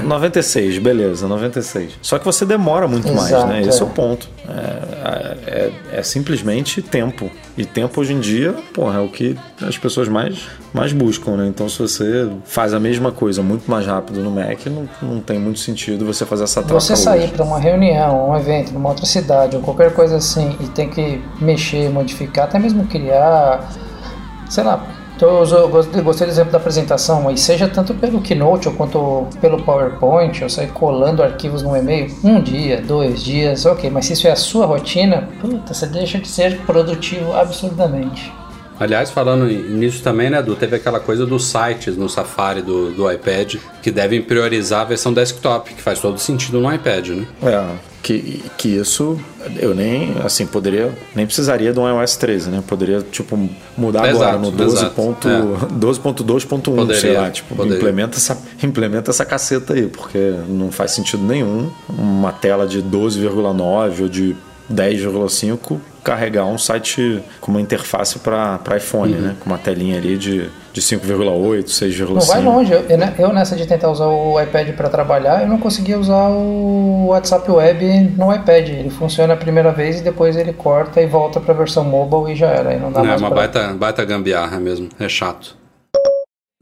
No- 0.03 0.09
96, 0.09 0.79
beleza, 0.79 1.27
96. 1.27 1.93
Só 2.03 2.19
que 2.19 2.25
você 2.25 2.45
demora 2.45 2.87
muito 2.89 3.13
mais, 3.13 3.29
Exato, 3.31 3.47
né? 3.47 3.61
Esse 3.63 3.79
é, 3.79 3.83
é. 3.83 3.85
o 3.85 3.91
ponto. 3.91 4.29
É, 4.49 5.37
é- 5.47 5.73
é 5.99 6.03
simplesmente 6.03 6.83
tempo. 6.83 7.31
E 7.57 7.67
tempo 7.67 8.01
hoje 8.01 8.15
em 8.15 8.21
dia, 8.21 8.55
porra, 8.73 8.99
é 8.99 9.03
o 9.03 9.09
que 9.09 9.37
as 9.61 9.77
pessoas 9.77 10.09
mais, 10.09 10.49
mais 10.73 10.93
buscam, 10.93 11.37
né? 11.37 11.47
Então 11.47 11.69
se 11.69 11.79
você 11.79 12.31
faz 12.45 12.73
a 12.73 12.81
mesma 12.81 13.13
coisa 13.13 13.43
muito 13.43 13.71
mais 13.71 13.87
rápido 13.87 14.23
no 14.23 14.31
Mac, 14.31 14.65
não, 14.67 14.89
não 15.03 15.21
tem 15.21 15.39
muito 15.39 15.59
sentido 15.59 16.07
você 16.07 16.25
fazer 16.25 16.45
essa 16.45 16.63
troca 16.63 16.81
você 16.81 16.97
sair 16.97 17.31
para 17.31 17.45
uma 17.45 17.59
reunião, 17.59 18.31
um 18.31 18.37
evento 18.37 18.73
numa 18.73 18.89
outra 18.89 19.05
cidade 19.05 19.57
ou 19.57 19.63
qualquer 19.63 19.93
coisa 19.93 20.17
assim 20.17 20.57
e 20.61 20.67
tem 20.69 20.89
que 20.89 21.23
mexer, 21.41 21.91
modificar, 21.91 22.45
até 22.45 22.59
mesmo 22.59 22.87
criar, 22.87 23.71
sei 24.49 24.65
lá. 24.65 25.02
Então, 25.23 25.45
eu 25.45 25.69
gostei, 25.69 26.03
do 26.03 26.33
exemplo 26.33 26.51
da 26.51 26.59
apresentação, 26.59 27.31
e 27.31 27.39
seja 27.39 27.69
tanto 27.69 27.95
pelo 27.95 28.21
Keynote 28.21 28.67
ou 28.67 28.75
quanto 28.75 29.29
pelo 29.41 29.63
PowerPoint, 29.63 30.43
eu 30.43 30.51
sair 30.51 30.73
colando 30.73 31.23
arquivos 31.23 31.63
no 31.63 31.77
e-mail, 31.77 32.13
um 32.25 32.43
dia, 32.43 32.83
dois 32.83 33.23
dias, 33.23 33.65
ok, 33.65 33.89
mas 33.89 34.07
se 34.07 34.15
isso 34.15 34.27
é 34.27 34.33
a 34.33 34.37
sua 34.37 34.67
rotina, 34.67 35.29
puta, 35.41 35.73
você 35.73 35.87
deixa 35.87 36.19
de 36.19 36.27
ser 36.27 36.59
produtivo 36.63 37.33
absurdamente. 37.35 38.33
Aliás, 38.81 39.13
falando 39.13 39.47
nisso 39.47 40.03
também, 40.03 40.29
né, 40.29 40.41
Edu, 40.41 40.57
teve 40.57 40.75
aquela 40.75 40.99
coisa 40.99 41.25
dos 41.25 41.45
sites 41.45 41.97
no 41.97 42.09
Safari 42.09 42.61
do, 42.61 42.91
do 42.91 43.09
iPad 43.09 43.59
que 43.81 43.93
devem 43.93 44.21
priorizar 44.21 44.81
a 44.81 44.87
versão 44.87 45.13
desktop, 45.13 45.73
que 45.73 45.81
faz 45.81 46.01
todo 46.01 46.19
sentido 46.19 46.59
no 46.59 46.75
iPad, 46.75 47.11
né? 47.11 47.27
É, 47.45 47.92
que, 48.03 48.43
que 48.59 48.69
isso 48.69 49.19
eu 49.57 49.75
nem, 49.75 50.15
assim, 50.25 50.47
poderia, 50.47 50.93
nem 51.15 51.25
precisaria 51.27 51.73
de 51.73 51.79
um 51.79 51.89
iOS 52.01 52.17
13, 52.17 52.51
né? 52.51 52.63
Poderia, 52.67 53.01
tipo, 53.11 53.37
mudar 53.77 54.01
agora 54.09 54.31
Exato, 54.31 54.39
no 54.39 54.51
12 54.51 54.77
exato, 54.77 54.95
ponto- 54.95 55.29
é. 55.29 55.41
12.2.1, 55.79 56.95
sei 56.95 57.13
lá, 57.15 57.31
tipo, 57.31 57.55
poderia. 57.55 57.77
implementa 57.79 58.17
essa, 58.19 58.39
implementa 58.63 59.11
essa 59.11 59.25
caceta 59.25 59.75
aí, 59.75 59.87
porque 59.87 60.35
não 60.49 60.71
faz 60.71 60.93
sentido 60.93 61.23
nenhum 61.23 61.71
uma 61.89 62.33
tela 62.33 62.67
de 62.67 62.83
12,9 62.83 64.03
ou 64.03 64.09
de 64.09 64.37
10,5 64.71 65.79
carregar 66.03 66.45
um 66.47 66.59
site 66.59 67.23
com 67.41 67.53
uma 67.53 67.61
interface 67.61 68.19
para 68.19 68.59
iPhone, 68.77 69.15
Uhum. 69.15 69.21
né? 69.21 69.37
Com 69.39 69.47
uma 69.51 69.59
telinha 69.59 69.97
ali 69.99 70.19
de, 70.19 70.49
de 70.73 70.81
5,8, 70.81 71.65
6,5. 71.67 72.09
Não 72.15 72.21
vai 72.21 72.43
longe. 72.43 72.73
Eu, 72.73 72.85
eu 73.19 73.33
nessa 73.33 73.55
de 73.55 73.65
tentar 73.67 73.89
usar 73.91 74.07
o 74.07 74.41
iPad 74.41 74.71
para 74.75 74.89
trabalhar, 74.89 75.43
eu 75.43 75.49
não 75.49 75.59
conseguia 75.59 75.97
usar 75.99 76.29
o 76.31 77.07
WhatsApp 77.09 77.49
Web 77.51 78.15
no 78.19 78.35
iPad. 78.35 78.69
Ele 78.69 78.91
funciona 78.91 79.35
a 79.35 79.37
primeira 79.37 79.71
vez 79.71 80.01
e 80.01 80.03
depois 80.03 80.37
ele 80.37 80.53
corta 80.53 81.01
e 81.01 81.07
volta 81.07 81.39
para 81.41 81.55
a 81.55 81.57
versão 81.57 81.85
mobile 81.85 82.33
e 82.33 82.37
já 82.37 82.49
era. 82.49 82.71
Aí 82.71 82.81
não 82.81 82.91
dá 82.91 83.01
É 83.01 83.05
mais 83.05 83.21
uma 83.21 83.29
pra- 83.31 83.39
baita, 83.39 83.69
baita 83.75 84.05
gambiarra 84.05 84.59
mesmo, 84.59 84.89
é 84.99 85.09
chato. 85.09 85.57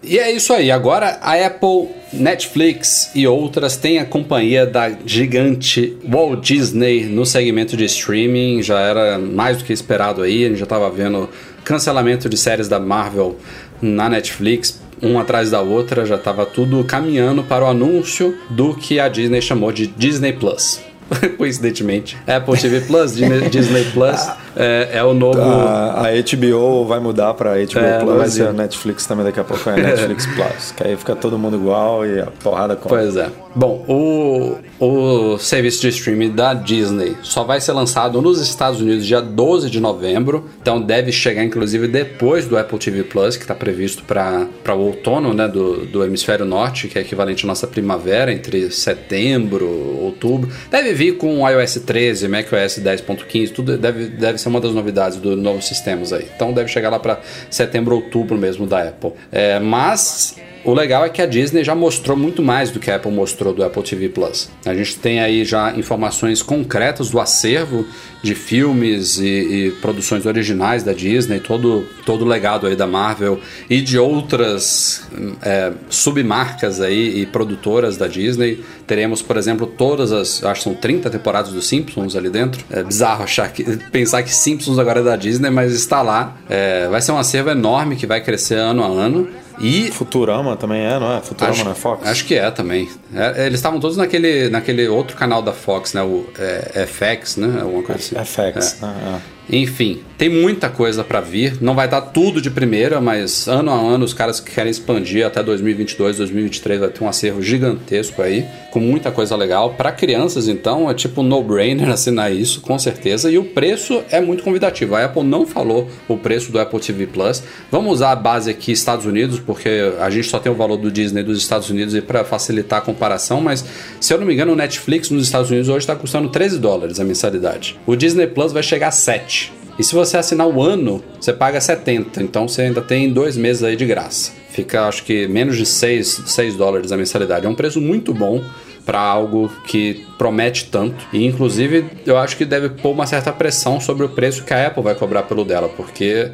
E 0.02 0.18
é 0.18 0.32
isso 0.32 0.54
aí, 0.54 0.70
agora 0.70 1.18
a 1.20 1.34
Apple, 1.34 1.88
Netflix 2.10 3.10
e 3.14 3.26
outras 3.26 3.76
têm 3.76 3.98
a 3.98 4.04
companhia 4.04 4.64
da 4.64 4.90
gigante 5.04 5.94
Walt 6.02 6.40
Disney 6.40 7.04
no 7.04 7.26
segmento 7.26 7.76
de 7.76 7.84
streaming, 7.84 8.62
já 8.62 8.80
era 8.80 9.18
mais 9.18 9.58
do 9.58 9.64
que 9.64 9.74
esperado 9.74 10.22
aí, 10.22 10.46
a 10.46 10.48
gente 10.48 10.58
já 10.58 10.64
estava 10.64 10.88
vendo 10.90 11.28
cancelamento 11.62 12.30
de 12.30 12.38
séries 12.38 12.66
da 12.66 12.80
Marvel 12.80 13.36
na 13.82 14.08
Netflix, 14.08 14.80
uma 15.02 15.20
atrás 15.20 15.50
da 15.50 15.60
outra, 15.60 16.06
já 16.06 16.16
estava 16.16 16.46
tudo 16.46 16.82
caminhando 16.84 17.42
para 17.42 17.64
o 17.64 17.68
anúncio 17.68 18.38
do 18.48 18.74
que 18.74 18.98
a 18.98 19.06
Disney 19.06 19.42
chamou 19.42 19.70
de 19.70 19.86
Disney 19.86 20.32
Plus. 20.32 20.80
Coincidentemente, 21.36 22.16
Apple 22.26 22.58
TV 22.58 22.80
Plus, 22.82 23.14
Disney 23.14 23.48
Disney 23.50 23.84
Plus 23.92 24.20
é, 24.56 24.90
é 24.94 25.04
o 25.04 25.14
novo. 25.14 25.40
A, 25.40 26.08
a 26.08 26.10
HBO 26.10 26.84
vai 26.84 27.00
mudar 27.00 27.34
pra 27.34 27.54
HBO 27.54 27.78
É, 27.78 27.98
Plus 28.00 28.38
e 28.38 28.42
a 28.42 28.52
Netflix 28.52 29.06
também 29.06 29.24
daqui 29.24 29.40
a 29.40 29.44
pouco 29.44 29.68
é 29.70 29.76
Netflix 29.80 30.26
Plus. 30.26 30.72
Que 30.76 30.86
aí 30.86 30.96
fica 30.96 31.14
todo 31.16 31.38
mundo 31.38 31.56
igual 31.56 32.06
e 32.06 32.20
a 32.20 32.26
porrada 32.26 32.76
com. 32.76 32.88
Pois 32.88 33.16
é. 33.16 33.28
Bom, 33.54 33.84
o, 33.88 34.56
o 34.78 35.38
serviço 35.38 35.80
de 35.80 35.88
streaming 35.88 36.30
da 36.30 36.54
Disney 36.54 37.16
só 37.22 37.42
vai 37.42 37.60
ser 37.60 37.72
lançado 37.72 38.22
nos 38.22 38.40
Estados 38.40 38.80
Unidos 38.80 39.04
dia 39.04 39.20
12 39.20 39.68
de 39.68 39.80
novembro, 39.80 40.48
então 40.62 40.80
deve 40.80 41.10
chegar 41.10 41.42
inclusive 41.42 41.88
depois 41.88 42.46
do 42.46 42.56
Apple 42.56 42.78
TV 42.78 43.02
Plus, 43.02 43.36
que 43.36 43.42
está 43.42 43.54
previsto 43.54 44.04
para 44.04 44.48
o 44.68 44.78
outono 44.78 45.34
né, 45.34 45.48
do, 45.48 45.84
do 45.86 46.04
hemisfério 46.04 46.44
norte, 46.44 46.86
que 46.86 46.96
é 46.96 47.02
equivalente 47.02 47.44
à 47.44 47.48
nossa 47.48 47.66
primavera, 47.66 48.32
entre 48.32 48.70
setembro, 48.70 49.66
outubro. 50.00 50.48
Deve 50.70 50.94
vir 50.94 51.16
com 51.16 51.48
iOS 51.48 51.74
13, 51.84 52.28
macOS 52.28 52.78
10.15, 52.78 53.52
tudo 53.52 53.76
deve, 53.76 54.06
deve 54.06 54.38
ser 54.40 54.48
uma 54.48 54.60
das 54.60 54.72
novidades 54.72 55.18
dos 55.18 55.36
novos 55.36 55.66
sistemas 55.66 56.12
aí. 56.12 56.28
Então 56.34 56.52
deve 56.52 56.68
chegar 56.68 56.90
lá 56.90 56.98
para 56.98 57.20
setembro, 57.50 57.94
outubro 57.94 58.36
mesmo 58.36 58.66
da 58.66 58.82
Apple. 58.88 59.12
É, 59.30 59.58
mas 59.58 60.36
o 60.64 60.74
legal 60.74 61.04
é 61.04 61.08
que 61.08 61.22
a 61.22 61.26
Disney 61.26 61.64
já 61.64 61.74
mostrou 61.74 62.16
muito 62.16 62.42
mais 62.42 62.70
do 62.70 62.78
que 62.78 62.90
a 62.90 62.96
Apple 62.96 63.10
mostrou 63.10 63.52
do 63.52 63.64
Apple 63.64 63.82
TV 63.82 64.08
Plus. 64.08 64.50
A 64.64 64.74
gente 64.74 64.98
tem 64.98 65.20
aí 65.20 65.44
já 65.44 65.72
informações 65.76 66.42
concretas 66.42 67.10
do 67.10 67.18
acervo 67.18 67.86
de 68.22 68.34
filmes 68.34 69.18
e, 69.18 69.24
e 69.24 69.70
produções 69.80 70.26
originais 70.26 70.82
da 70.82 70.92
Disney, 70.92 71.40
todo, 71.40 71.86
todo 72.04 72.24
o 72.24 72.28
legado 72.28 72.66
aí 72.66 72.76
da 72.76 72.86
Marvel 72.86 73.40
e 73.68 73.80
de 73.80 73.98
outras 73.98 75.02
é, 75.42 75.72
submarcas 75.88 76.80
aí 76.80 77.20
e 77.20 77.26
produtoras 77.26 77.96
da 77.96 78.06
Disney. 78.06 78.62
Teremos, 78.86 79.22
por 79.22 79.36
exemplo, 79.36 79.66
todas 79.66 80.12
as, 80.12 80.44
acho 80.44 80.60
que 80.60 80.64
são 80.64 80.74
30 80.74 81.08
temporadas 81.08 81.52
dos 81.52 81.66
Simpsons 81.66 82.14
ali 82.14 82.28
dentro. 82.28 82.62
É 82.70 82.82
bizarro 82.82 83.24
achar 83.24 83.50
que, 83.50 83.64
pensar 83.90 84.22
que 84.22 84.34
Simpsons 84.34 84.78
agora 84.78 85.00
é 85.00 85.04
da 85.04 85.16
Disney, 85.16 85.50
mas 85.50 85.72
está 85.72 86.02
lá. 86.02 86.36
É, 86.48 86.88
vai 86.88 87.00
ser 87.00 87.12
um 87.12 87.18
acervo 87.18 87.50
enorme 87.50 87.96
que 87.96 88.06
vai 88.06 88.20
crescer 88.20 88.56
ano 88.56 88.84
a 88.84 88.86
ano. 88.86 89.28
E 89.60 89.90
Futurama 89.90 90.56
também 90.56 90.82
é, 90.82 90.98
não 90.98 91.16
é? 91.16 91.20
Futurama 91.20 91.52
acho, 91.52 91.64
não 91.64 91.72
é 91.72 91.74
Fox? 91.74 92.06
acho 92.08 92.24
que 92.24 92.34
é 92.34 92.50
também. 92.50 92.88
É, 93.14 93.46
eles 93.46 93.58
estavam 93.58 93.78
todos 93.78 93.96
naquele, 93.96 94.48
naquele 94.48 94.88
outro 94.88 95.16
canal 95.16 95.42
da 95.42 95.52
Fox, 95.52 95.92
né? 95.92 96.02
O 96.02 96.26
é, 96.38 96.86
FX, 96.86 97.36
né? 97.36 97.60
Alguma 97.60 97.82
coisa 97.82 98.00
assim. 98.00 98.24
FX. 98.24 98.82
É. 98.82 98.86
né? 98.86 99.22
Enfim, 99.52 100.00
tem 100.16 100.28
muita 100.28 100.68
coisa 100.68 101.02
para 101.02 101.20
vir. 101.20 101.56
Não 101.60 101.74
vai 101.74 101.88
dar 101.88 102.02
tudo 102.02 102.40
de 102.40 102.50
primeira, 102.50 103.00
mas 103.00 103.48
ano 103.48 103.70
a 103.70 103.74
ano 103.74 104.04
os 104.04 104.14
caras 104.14 104.38
que 104.38 104.52
querem 104.52 104.70
expandir 104.70 105.26
até 105.26 105.42
2022, 105.42 106.18
2023 106.18 106.80
vai 106.80 106.88
ter 106.90 107.02
um 107.02 107.08
acervo 107.08 107.42
gigantesco 107.42 108.22
aí, 108.22 108.46
com 108.70 108.78
muita 108.78 109.10
coisa 109.10 109.34
legal. 109.34 109.74
Para 109.74 109.90
crianças, 109.90 110.46
então, 110.46 110.88
é 110.88 110.94
tipo 110.94 111.22
no-brainer 111.22 111.88
assinar 111.90 112.32
isso, 112.32 112.60
com 112.60 112.78
certeza. 112.78 113.30
E 113.30 113.38
o 113.38 113.44
preço 113.44 114.02
é 114.10 114.20
muito 114.20 114.44
convidativo. 114.44 114.94
A 114.94 115.04
Apple 115.04 115.24
não 115.24 115.46
falou 115.46 115.88
o 116.06 116.16
preço 116.16 116.52
do 116.52 116.60
Apple 116.60 116.78
TV 116.78 117.06
Plus. 117.06 117.42
Vamos 117.70 117.94
usar 117.94 118.12
a 118.12 118.16
base 118.16 118.50
aqui 118.50 118.70
Estados 118.70 119.06
Unidos, 119.06 119.40
porque 119.40 119.92
a 119.98 120.10
gente 120.10 120.28
só 120.28 120.38
tem 120.38 120.52
o 120.52 120.54
valor 120.54 120.76
do 120.76 120.92
Disney 120.92 121.22
dos 121.22 121.38
Estados 121.38 121.70
Unidos 121.70 121.94
e 121.94 122.00
para 122.00 122.24
facilitar 122.24 122.80
a 122.80 122.82
comparação, 122.82 123.40
mas 123.40 123.64
se 123.98 124.12
eu 124.12 124.18
não 124.18 124.26
me 124.26 124.34
engano, 124.34 124.52
o 124.52 124.56
Netflix 124.56 125.10
nos 125.10 125.24
Estados 125.24 125.50
Unidos 125.50 125.68
hoje 125.68 125.78
está 125.78 125.96
custando 125.96 126.28
13 126.28 126.58
dólares 126.58 127.00
a 127.00 127.04
mensalidade. 127.04 127.78
O 127.86 127.96
Disney 127.96 128.26
Plus 128.26 128.52
vai 128.52 128.62
chegar 128.62 128.88
a 128.88 128.92
7. 128.92 129.39
E 129.80 129.82
se 129.82 129.94
você 129.94 130.18
assinar 130.18 130.46
o 130.46 130.62
ano, 130.62 131.02
você 131.18 131.32
paga 131.32 131.58
70. 131.58 132.22
Então 132.22 132.46
você 132.46 132.60
ainda 132.60 132.82
tem 132.82 133.10
dois 133.10 133.34
meses 133.34 133.62
aí 133.62 133.74
de 133.76 133.86
graça. 133.86 134.30
Fica, 134.50 134.86
acho 134.86 135.02
que, 135.04 135.26
menos 135.26 135.56
de 135.56 135.64
6, 135.64 136.24
6 136.26 136.54
dólares 136.54 136.92
a 136.92 136.98
mensalidade. 136.98 137.46
É 137.46 137.48
um 137.48 137.54
preço 137.54 137.80
muito 137.80 138.12
bom 138.12 138.44
para 138.84 139.00
algo 139.00 139.50
que 139.66 140.06
promete 140.18 140.66
tanto. 140.66 141.06
E 141.14 141.24
inclusive 141.24 141.86
eu 142.04 142.18
acho 142.18 142.36
que 142.36 142.44
deve 142.44 142.68
pôr 142.68 142.90
uma 142.90 143.06
certa 143.06 143.32
pressão 143.32 143.80
sobre 143.80 144.04
o 144.04 144.10
preço 144.10 144.44
que 144.44 144.52
a 144.52 144.66
Apple 144.66 144.82
vai 144.82 144.94
cobrar 144.94 145.22
pelo 145.22 145.46
dela, 145.46 145.70
porque 145.70 146.30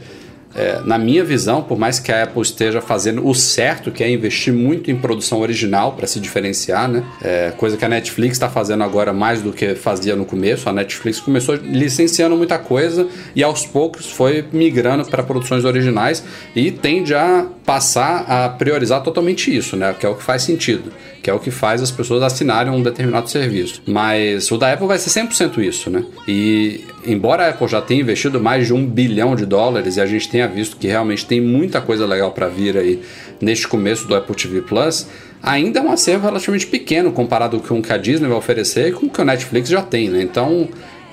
é, 0.54 0.80
na 0.84 0.98
minha 0.98 1.22
visão, 1.24 1.62
por 1.62 1.78
mais 1.78 1.98
que 1.98 2.10
a 2.10 2.22
Apple 2.22 2.40
esteja 2.40 2.80
fazendo 2.80 3.26
o 3.26 3.34
certo, 3.34 3.90
que 3.90 4.02
é 4.02 4.10
investir 4.10 4.52
muito 4.52 4.90
em 4.90 4.96
produção 4.96 5.40
original 5.40 5.92
para 5.92 6.06
se 6.06 6.18
diferenciar, 6.18 6.88
né? 6.88 7.04
É, 7.22 7.52
coisa 7.56 7.76
que 7.76 7.84
a 7.84 7.88
Netflix 7.88 8.36
está 8.36 8.48
fazendo 8.48 8.82
agora 8.82 9.12
mais 9.12 9.42
do 9.42 9.52
que 9.52 9.74
fazia 9.74 10.16
no 10.16 10.24
começo. 10.24 10.68
A 10.68 10.72
Netflix 10.72 11.20
começou 11.20 11.54
licenciando 11.56 12.36
muita 12.36 12.58
coisa 12.58 13.06
e 13.34 13.42
aos 13.42 13.66
poucos 13.66 14.06
foi 14.06 14.44
migrando 14.52 15.04
para 15.04 15.22
produções 15.22 15.64
originais 15.64 16.24
e 16.54 16.70
tende 16.70 17.14
a 17.14 17.46
passar 17.64 18.24
a 18.28 18.48
priorizar 18.48 19.02
totalmente 19.02 19.54
isso, 19.54 19.76
né? 19.76 19.94
Que 19.98 20.06
é 20.06 20.08
o 20.08 20.14
que 20.14 20.22
faz 20.22 20.42
sentido, 20.42 20.92
que 21.26 21.30
é 21.30 21.34
o 21.34 21.40
que 21.40 21.50
faz 21.50 21.82
as 21.82 21.90
pessoas 21.90 22.22
assinarem 22.22 22.72
um 22.72 22.80
determinado 22.80 23.28
serviço. 23.28 23.82
Mas 23.84 24.48
o 24.52 24.56
da 24.56 24.72
Apple 24.72 24.86
vai 24.86 24.96
ser 24.96 25.10
100% 25.10 25.58
isso, 25.58 25.90
né? 25.90 26.04
E 26.28 26.84
embora 27.04 27.46
a 27.46 27.48
Apple 27.48 27.66
já 27.66 27.82
tenha 27.82 28.00
investido 28.00 28.40
mais 28.40 28.68
de 28.68 28.72
um 28.72 28.86
bilhão 28.86 29.34
de 29.34 29.44
dólares 29.44 29.96
e 29.96 30.00
a 30.00 30.06
gente 30.06 30.28
tenha 30.28 30.46
visto 30.46 30.76
que 30.76 30.86
realmente 30.86 31.26
tem 31.26 31.40
muita 31.40 31.80
coisa 31.80 32.06
legal 32.06 32.30
para 32.30 32.46
vir 32.46 32.76
aí 32.76 33.02
neste 33.40 33.66
começo 33.66 34.06
do 34.06 34.14
Apple 34.14 34.36
TV 34.36 34.62
Plus, 34.62 35.08
ainda 35.42 35.80
é 35.80 35.82
um 35.82 35.90
acervo 35.90 36.26
relativamente 36.26 36.68
pequeno 36.68 37.10
comparado 37.10 37.58
com 37.58 37.80
o 37.80 37.82
que 37.82 37.92
a 37.92 37.96
Disney 37.96 38.28
vai 38.28 38.38
oferecer 38.38 38.90
e 38.90 38.92
com 38.92 39.06
o 39.06 39.10
que 39.10 39.20
o 39.20 39.24
Netflix 39.24 39.68
já 39.68 39.82
tem, 39.82 40.08
né? 40.08 40.22
Então 40.22 40.68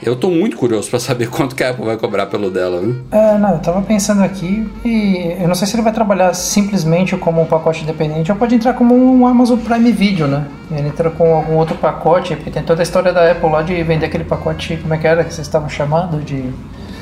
eu 0.06 0.16
tô 0.16 0.30
muito 0.30 0.58
curioso 0.58 0.90
para 0.90 1.00
saber 1.00 1.30
quanto 1.32 1.56
que 1.56 1.64
a 1.64 1.72
Apple 1.72 1.86
vai 1.86 1.98
cobrar 1.98 2.26
pelo 2.28 2.50
dela, 2.50 2.80
viu? 2.80 2.96
É, 3.12 3.38
não, 3.38 3.54
eu 3.54 3.60
tava 3.60 3.82
pensando 3.82 4.24
aqui 4.24 4.68
e 4.86 5.36
eu 5.40 5.48
não 5.48 5.56
sei 5.56 5.68
se 5.68 5.76
ele 5.76 5.84
vai 5.84 5.94
trabalhar 5.94 6.34
simplesmente 6.34 7.16
como 7.18 7.42
um 7.42 7.46
pacote 7.46 7.84
independente 7.84 8.32
ou 8.32 8.38
pode 8.38 8.56
entrar 8.56 8.74
como 8.74 8.96
um 8.96 9.26
Amazon 9.28 9.60
Prime 9.60 9.92
Video, 9.92 10.28
né? 10.28 10.46
Ele 10.72 10.88
entra 10.88 11.10
com 11.10 11.36
algum 11.36 11.56
outro 11.56 11.76
pacote, 11.76 12.36
porque 12.36 12.52
tem 12.52 12.64
toda 12.64 12.82
a 12.82 12.84
história 12.84 13.14
da 13.14 13.32
Apple 13.32 13.50
lá 13.50 13.62
de 13.62 13.82
vender 13.84 14.06
aquele 14.06 14.24
pacote, 14.24 14.78
como 14.78 14.94
é 14.94 14.98
que 14.98 15.08
era 15.08 15.24
que 15.24 15.34
vocês 15.34 15.46
estavam 15.48 15.70
chamando? 15.70 16.20
De 16.24 16.52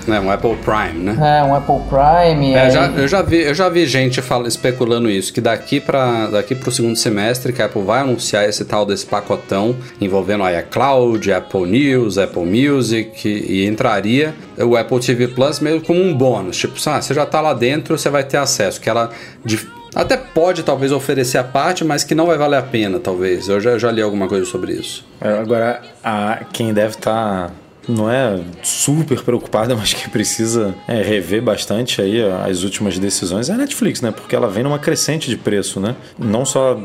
é, 0.08 0.20
um 0.20 0.32
Apple 0.32 0.56
Prime, 0.58 1.04
né? 1.04 1.40
É, 1.40 1.44
um 1.44 1.56
Apple 1.56 1.80
Prime. 1.90 2.54
É, 2.54 2.70
já, 2.70 2.88
eu, 2.88 3.08
já 3.08 3.22
vi, 3.22 3.42
eu 3.42 3.54
já 3.54 3.70
vi 3.70 3.86
gente 3.86 4.22
fala, 4.22 4.48
especulando 4.48 5.10
isso, 5.10 5.34
que 5.34 5.42
daqui 5.42 5.80
para 5.80 6.28
daqui 6.28 6.54
o 6.54 6.72
segundo 6.72 6.96
semestre 6.96 7.52
que 7.54 7.62
a 7.62 7.66
Apple 7.66 7.82
vai 7.84 8.02
anunciar 8.02 8.48
esse 8.48 8.64
tal 8.66 8.86
desse 8.86 9.06
pacotão 9.06 9.76
envolvendo 10.00 10.44
a 10.44 10.60
iCloud, 10.60 11.32
Apple 11.32 11.68
News, 11.68 12.18
Apple 12.18 12.46
Music 12.46 13.28
e, 13.28 13.62
e 13.62 13.66
entraria 13.68 14.34
o 14.58 14.76
Apple 14.76 15.00
TV 15.00 15.28
Plus 15.28 15.60
mesmo 15.60 15.82
como 15.82 16.02
um 16.02 16.14
bônus. 16.14 16.58
Tipo, 16.58 16.76
ah, 16.90 17.02
você 17.02 17.14
já 17.14 17.26
tá 17.26 17.42
lá 17.42 17.54
dentro, 17.54 17.98
você 17.98 18.10
vai 18.10 18.24
ter 18.24 18.38
acesso. 18.38 18.80
Que 18.80 18.90
ela 18.90 19.10
de, 19.44 19.60
até 19.94 20.16
pode 20.16 20.64
talvez 20.64 20.92
oferecer 20.92 21.38
a 21.38 21.44
parte, 21.44 21.84
mas 21.84 22.04
que 22.04 22.16
não 22.16 22.26
vai 22.26 22.38
valer 22.38 22.58
a 22.58 22.64
pena, 22.64 23.00
talvez. 23.00 23.50
Eu 23.50 23.60
já, 23.60 23.78
já 23.78 23.92
li 23.92 24.02
alguma 24.02 24.28
coisa 24.28 24.46
sobre 24.46 24.74
isso. 24.74 25.06
É, 25.20 25.30
agora, 25.38 25.82
a, 26.04 26.44
quem 26.52 26.74
deve 26.74 26.96
estar. 26.96 27.48
Tá 27.48 27.52
não 27.92 28.10
é 28.10 28.40
super 28.64 29.22
preocupada, 29.22 29.76
mas 29.78 29.94
que 29.94 30.10
precisa 30.10 30.74
é, 30.88 31.02
rever 31.02 31.42
bastante 31.42 32.02
aí 32.02 32.22
as 32.48 32.64
últimas 32.64 32.98
decisões 32.98 33.50
é 33.50 33.54
a 33.54 33.58
Netflix, 33.58 34.02
né? 34.02 34.12
Porque 34.12 34.36
ela 34.36 34.48
vem 34.48 34.64
numa 34.64 34.80
crescente 34.80 35.30
de 35.30 35.38
preço, 35.38 35.80
né? 35.80 35.96
Não 36.18 36.46
só 36.46 36.80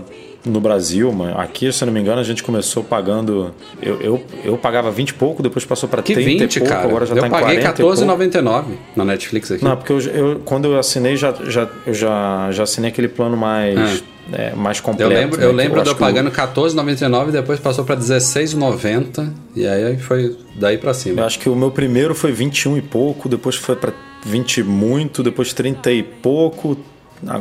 no 0.47 0.61
Brasil, 0.61 1.13
mas 1.13 1.37
aqui, 1.37 1.71
se 1.73 1.83
eu 1.83 1.87
não 1.87 1.93
me 1.93 2.01
engano, 2.01 2.21
a 2.21 2.25
gente 2.25 2.43
começou 2.43 2.83
pagando. 2.83 3.55
Eu, 3.83 4.01
eu, 4.01 4.25
eu 4.45 4.57
pagava 4.57 4.91
20 4.91 5.11
e 5.11 5.15
pouco, 5.15 5.43
depois 5.43 5.65
passou 5.65 5.89
para 5.89 6.03
30 6.03 6.21
20, 6.21 6.57
e 6.57 6.61
pouco, 6.61 6.73
cara. 6.73 6.89
agora 6.89 7.07
já 7.07 7.15
eu 7.15 7.21
tá 7.21 7.27
em 7.27 7.31
40 7.31 7.55
Eu 7.55 7.63
paguei 7.63 7.87
14,99 7.95 8.65
na 8.95 9.05
Netflix 9.05 9.51
aqui. 9.53 9.65
Não, 9.65 9.77
porque 9.77 9.93
eu, 9.93 10.01
eu, 10.01 10.41
quando 10.45 10.67
eu 10.67 10.79
assinei, 10.79 11.17
já, 11.17 11.35
já, 11.45 11.69
eu 11.87 11.95
já, 11.95 12.51
já 12.53 12.63
assinei 12.63 12.91
aquele 12.91 13.09
plano 13.09 13.37
mais. 13.37 13.79
Ah 13.79 14.17
é, 14.33 14.55
mais 14.55 14.81
completo. 14.81 15.13
Eu 15.13 15.17
lembro, 15.17 15.39
né, 15.39 15.47
eu 15.47 15.53
lembro 15.53 15.83
de 15.83 15.89
eu 15.89 15.95
pagando 15.95 16.31
R$14,99 16.31 17.31
depois 17.31 17.61
passou 17.61 17.85
para 17.85 17.95
R$16,90 17.95 19.31
e 19.55 19.67
aí 19.67 19.97
foi 19.99 20.37
daí 20.57 20.79
para 20.79 20.93
cima. 20.95 21.21
Eu 21.21 21.27
acho 21.27 21.39
que 21.39 21.49
o 21.49 21.55
meu 21.55 21.71
primeiro 21.71 22.15
foi 22.15 22.33
21 22.33 22.79
e 22.79 22.83
pouco, 22.83 23.29
depois 23.29 23.57
foi 23.57 23.77
para 23.77 23.93
20 24.25 24.63
muito, 24.65 25.23
depois 25.23 25.53
30 25.53 25.93
e 25.93 26.03
pouco, 26.03 26.77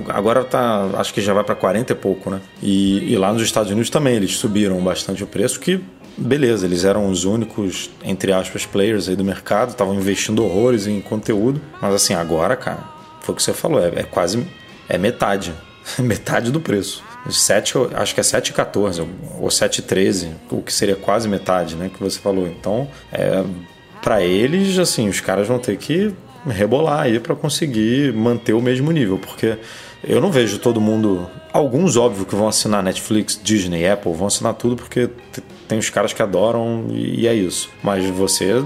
Agora 0.09 0.43
tá, 0.43 0.89
acho 0.97 1.13
que 1.13 1.21
já 1.21 1.33
vai 1.33 1.43
para 1.43 1.55
40 1.55 1.91
e 1.91 1.95
pouco, 1.95 2.29
né? 2.29 2.41
E, 2.61 3.13
e, 3.13 3.17
lá 3.17 3.33
nos 3.33 3.41
Estados 3.41 3.71
Unidos 3.71 3.89
também 3.89 4.15
eles 4.15 4.37
subiram 4.37 4.79
bastante 4.81 5.23
o 5.23 5.27
preço, 5.27 5.59
que 5.59 5.81
beleza, 6.17 6.65
eles 6.65 6.85
eram 6.85 7.09
os 7.09 7.25
únicos, 7.25 7.89
entre 8.03 8.31
aspas, 8.31 8.65
players 8.65 9.09
aí 9.09 9.15
do 9.15 9.23
mercado, 9.23 9.71
estavam 9.71 9.93
investindo 9.95 10.43
horrores 10.43 10.87
em 10.87 11.01
conteúdo, 11.01 11.61
mas 11.81 11.93
assim, 11.93 12.13
agora, 12.13 12.55
cara, 12.55 12.83
foi 13.21 13.33
o 13.33 13.35
que 13.35 13.43
você 13.43 13.53
falou, 13.53 13.83
é, 13.83 13.87
é 13.95 14.03
quase 14.03 14.45
é 14.87 14.97
metade. 14.97 15.53
metade 15.99 16.51
do 16.51 16.59
preço. 16.59 17.03
7, 17.29 17.73
acho 17.95 18.13
que 18.13 18.21
é 18.21 18.23
7,14 18.23 19.07
ou 19.39 19.47
7,13, 19.47 20.31
o 20.51 20.61
que 20.61 20.71
seria 20.71 20.95
quase 20.95 21.27
metade, 21.27 21.75
né, 21.75 21.89
que 21.93 22.01
você 22.01 22.19
falou. 22.19 22.47
Então, 22.47 22.87
é, 23.11 23.43
para 24.01 24.21
eles, 24.21 24.77
assim, 24.77 25.09
os 25.09 25.19
caras 25.19 25.47
vão 25.47 25.57
ter 25.57 25.75
que 25.77 26.13
rebolar 26.47 27.01
aí 27.01 27.19
para 27.19 27.35
conseguir 27.35 28.13
manter 28.13 28.53
o 28.53 28.61
mesmo 28.61 28.91
nível, 28.91 29.17
porque 29.17 29.57
eu 30.03 30.21
não 30.21 30.31
vejo 30.31 30.59
todo 30.59 30.79
mundo, 30.79 31.29
alguns 31.51 31.97
óbvio 31.97 32.25
que 32.25 32.35
vão 32.35 32.47
assinar 32.47 32.83
Netflix, 32.83 33.39
Disney, 33.41 33.87
Apple, 33.87 34.13
vão 34.13 34.27
assinar 34.27 34.53
tudo 34.53 34.75
porque 34.75 35.09
tem 35.67 35.79
os 35.79 35.89
caras 35.89 36.13
que 36.13 36.21
adoram 36.21 36.85
e 36.89 37.27
é 37.27 37.33
isso. 37.33 37.69
Mas 37.83 38.05
você 38.09 38.63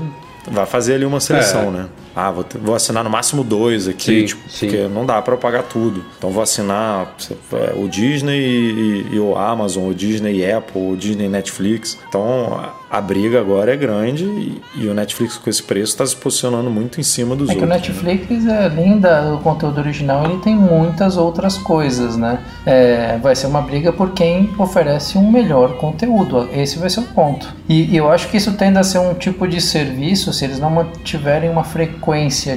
vai 0.51 0.65
fazer 0.65 0.95
ali 0.95 1.05
uma 1.05 1.19
seleção, 1.19 1.67
é. 1.67 1.71
né? 1.71 1.89
Ah, 2.16 2.32
vou, 2.32 2.43
ter, 2.43 2.57
vou, 2.57 2.76
assinar 2.76 3.03
no 3.03 3.10
máximo 3.10 3.43
dois 3.43 3.88
aqui, 3.88 4.22
sim, 4.22 4.26
tipo, 4.26 4.49
sim. 4.49 4.68
porque 4.68 4.88
não 4.88 5.05
dá 5.05 5.22
para 5.22 5.34
eu 5.34 5.38
pagar 5.38 5.64
tudo. 5.64 6.03
Então 6.18 6.32
vou 6.32 6.41
assinar 6.41 7.16
é, 7.53 7.74
o 7.76 7.88
Disney 7.88 8.39
e, 8.39 9.07
e, 9.14 9.20
o 9.20 9.38
Amazon, 9.38 9.89
o 9.89 9.93
Disney 9.93 10.38
e 10.38 10.51
Apple, 10.51 10.82
o 10.82 10.97
Disney 10.97 11.26
e 11.26 11.30
Netflix. 11.30 11.97
Então 12.07 12.72
a 12.89 12.99
briga 12.99 13.39
agora 13.39 13.74
é 13.74 13.78
grande 13.78 14.26
e, 14.26 14.62
e 14.76 14.88
o 14.88 14.93
Netflix 14.93 15.38
com 15.38 15.49
esse 15.49 15.62
preço 15.62 15.91
está 15.91 16.05
se 16.05 16.16
posicionando 16.16 16.70
muito 16.70 16.99
em 16.99 17.03
cima 17.03 17.36
dos 17.36 17.49
é 17.49 17.53
outros. 17.53 17.72
É 17.72 17.80
que 17.80 17.91
o 17.91 18.03
Netflix, 18.03 18.43
né? 18.43 18.66
além 18.66 18.99
do 18.99 19.39
conteúdo 19.43 19.80
original, 19.80 20.26
ele 20.26 20.39
tem 20.39 20.55
muitas 20.55 21.16
outras 21.16 21.57
coisas, 21.57 22.18
né? 22.18 22.39
É, 22.66 23.18
vai 23.22 23.36
ser 23.36 23.47
uma 23.47 23.62
briga 23.62 23.93
por 23.93 24.12
quem 24.12 24.49
oferece 24.57 25.18
um 25.18 25.32
melhor 25.32 25.78
conteúdo. 25.78 26.49
Esse 26.51 26.80
vai 26.80 26.89
ser 26.89 27.01
o 27.01 27.03
ponto. 27.03 27.53
E, 27.68 27.93
e 27.93 27.97
eu 27.97 28.12
acho 28.12 28.28
que 28.30 28.38
isso 28.38 28.53
tende 28.53 28.80
a 28.80 28.84
ser 28.84 28.97
um 28.97 29.14
tipo 29.14 29.47
de 29.47 29.62
serviço, 29.62 30.34
se 30.34 30.43
eles 30.45 30.60
não 30.60 30.72
mantiverem 30.72 31.49
uma 31.49 31.64
frequência 31.64 31.99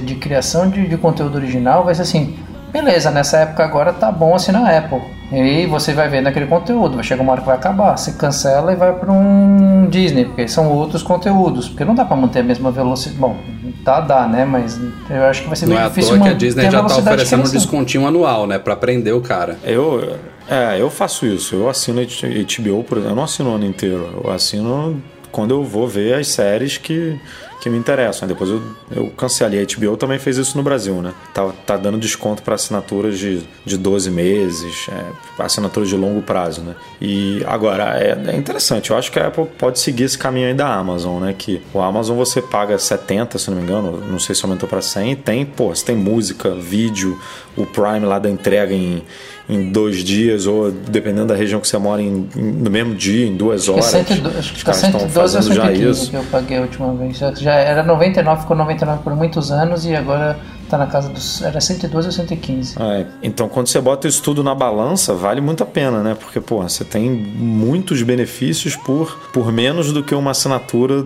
de 0.01 0.15
criação 0.17 0.69
de, 0.69 0.87
de 0.87 0.97
conteúdo 0.97 1.37
original, 1.37 1.85
vai 1.85 1.95
ser 1.95 2.03
assim 2.03 2.37
beleza, 2.73 3.11
nessa 3.11 3.39
época 3.39 3.63
agora 3.63 3.93
tá 3.93 4.11
bom 4.11 4.35
assinar 4.35 4.65
a 4.65 4.79
Apple. 4.79 5.03
E 5.31 5.67
você 5.67 5.95
vai 5.95 6.09
ver 6.09 6.21
naquele 6.21 6.47
conteúdo, 6.47 6.95
vai 6.95 7.05
chegar 7.05 7.23
uma 7.23 7.33
hora 7.33 7.41
que 7.41 7.47
vai 7.47 7.57
acabar. 7.57 7.97
Você 7.97 8.13
cancela 8.13 8.73
e 8.73 8.77
vai 8.77 8.93
para 8.93 9.11
um 9.11 9.87
Disney, 9.89 10.27
porque 10.27 10.47
são 10.47 10.71
outros 10.71 11.03
conteúdos. 11.03 11.69
Porque 11.69 11.87
não 11.87 11.95
dá 11.95 12.05
para 12.05 12.17
manter 12.17 12.41
a 12.41 12.43
mesma 12.43 12.71
velocidade. 12.71 13.19
Bom, 13.19 13.37
tá, 13.83 14.01
dá, 14.01 14.27
né? 14.27 14.45
Mas 14.45 14.79
eu 15.09 15.25
acho 15.25 15.43
que 15.43 15.49
vai 15.49 15.57
ser 15.57 15.67
não 15.67 15.77
bem 15.77 15.85
é 15.85 15.89
difícil. 15.89 16.17
Não 16.19 16.27
é 16.27 16.29
à 16.29 16.33
toa 16.33 16.39
que 16.39 16.45
a 16.45 16.49
Disney 16.49 16.71
já 16.71 16.83
tá 16.83 16.97
oferecendo 16.99 17.49
um 17.49 17.51
descontinho 17.51 18.07
anual, 18.07 18.47
né? 18.47 18.59
Para 18.59 18.77
prender 18.77 19.15
o 19.15 19.23
cara. 19.23 19.57
Eu, 19.65 20.17
é, 20.47 20.79
eu 20.79 20.91
faço 20.91 21.25
isso. 21.25 21.55
Eu 21.55 21.71
assino 21.71 22.03
HBO, 22.03 22.85
por 22.85 22.99
exemplo. 22.99 23.13
Eu 23.13 23.17
não 23.17 23.25
assino 23.25 23.53
o 23.53 23.55
ano 23.55 23.65
inteiro. 23.65 24.23
Eu 24.23 24.31
assino 24.31 25.03
quando 25.31 25.53
eu 25.53 25.65
vou 25.65 25.89
ver 25.89 26.13
as 26.13 26.29
séries 26.29 26.77
que 26.77 27.19
que 27.63 27.71
me 27.71 27.79
interessam. 27.79 28.27
Depois 28.27 28.51
eu, 28.51 28.61
eu 28.91 29.07
cancelei. 29.11 29.63
A 29.63 29.65
HBO 29.65 29.97
também 29.97 30.19
fez 30.19 30.37
isso 30.37 30.57
no 30.57 30.65
Brasil, 30.65 31.01
né? 31.01 31.15
Tá, 31.33 31.49
tá 31.65 31.77
dando 31.77 31.97
desconto 31.97 32.43
para 32.43 32.57
assinaturas 32.57 33.17
de, 33.17 33.41
de 33.65 33.79
12 33.79 34.11
meses, 34.11 34.89
é, 34.91 35.05
assinaturas 35.41 35.89
de 35.89 35.95
longo 35.95 36.21
prazo, 36.23 36.61
né? 36.61 36.75
E 37.01 37.41
agora, 37.47 37.97
é, 38.01 38.33
é, 38.33 38.37
interessante. 38.37 38.91
Eu 38.91 38.97
acho 38.97 39.13
que 39.13 39.21
a 39.21 39.29
Apple 39.29 39.47
pode 39.57 39.79
seguir 39.79 40.03
esse 40.03 40.19
caminho 40.19 40.49
aí 40.49 40.55
da 40.55 40.75
Amazon, 40.75 41.23
né? 41.23 41.33
Que 41.39 41.63
o 41.73 41.81
Amazon 41.81 42.17
você 42.17 42.43
paga 42.43 42.77
70, 42.77 43.39
se 43.39 43.49
não 43.49 43.59
me 43.59 43.63
engano, 43.63 44.03
não 44.11 44.19
sei 44.19 44.35
se 44.35 44.45
aumentou 44.45 44.69
para 44.69 44.83
100. 44.83 45.15
Tem, 45.17 45.47
pô, 45.47 45.69
você 45.69 45.85
tem 45.85 45.95
música, 45.95 46.53
vídeo, 46.57 47.17
o 47.57 47.65
Prime 47.65 48.01
lá 48.01 48.19
da 48.19 48.29
entrega 48.29 48.75
em, 48.75 49.05
em 49.49 49.71
dois 49.73 50.05
dias, 50.05 50.47
ou 50.47 50.71
dependendo 50.71 51.27
da 51.27 51.35
região 51.35 51.61
que 51.61 51.67
você 51.69 51.77
mora, 51.79 52.01
em, 52.01 52.29
no 52.37 52.71
mesmo 52.71 52.95
dia, 52.95 53.27
em 53.27 53.37
duas 53.37 53.69
horas. 53.69 53.93
é 53.95 54.05
112, 54.05 54.39
acho 54.39 54.53
que 54.53 54.59
estão 54.59 54.73
112 54.75 55.05
ou 55.05 55.11
fazendo 55.23 55.55
já 55.55 55.63
115 55.67 55.91
isso. 56.03 56.11
que 56.11 56.17
eu 56.17 56.25
paguei 56.31 56.59
a 56.59 56.61
última 56.63 56.95
vez. 56.95 57.19
Já- 57.19 57.35
Já 57.35 57.55
era 57.55 57.83
99, 57.83 58.43
ficou 58.43 58.57
99 58.57 59.03
por 59.03 59.15
muitos 59.17 59.51
anos 59.51 59.85
e 59.85 59.95
agora 59.97 60.39
tá 60.73 60.79
na 60.79 60.87
casa 60.87 61.11
dos. 61.11 61.43
Era 61.43 61.61
112 61.61 62.09
ou 62.09 62.13
115. 62.13 62.77
É, 62.81 63.07
então, 63.23 63.49
quando 63.49 63.67
você 63.67 63.81
bota 63.81 64.09
isso 64.09 64.23
tudo 64.23 64.43
na 64.43 64.55
balança, 64.55 65.15
vale 65.15 65.41
muito 65.41 65.63
a 65.63 65.67
pena, 65.67 66.03
né? 66.03 66.17
Porque, 66.19 66.41
pô, 66.41 66.63
você 66.63 66.83
tem 66.85 67.11
muitos 67.11 68.03
benefícios 68.03 68.75
por, 68.75 69.19
por 69.33 69.53
menos 69.53 69.93
do 69.93 70.03
que 70.03 70.15
uma 70.15 70.31
assinatura 70.31 71.05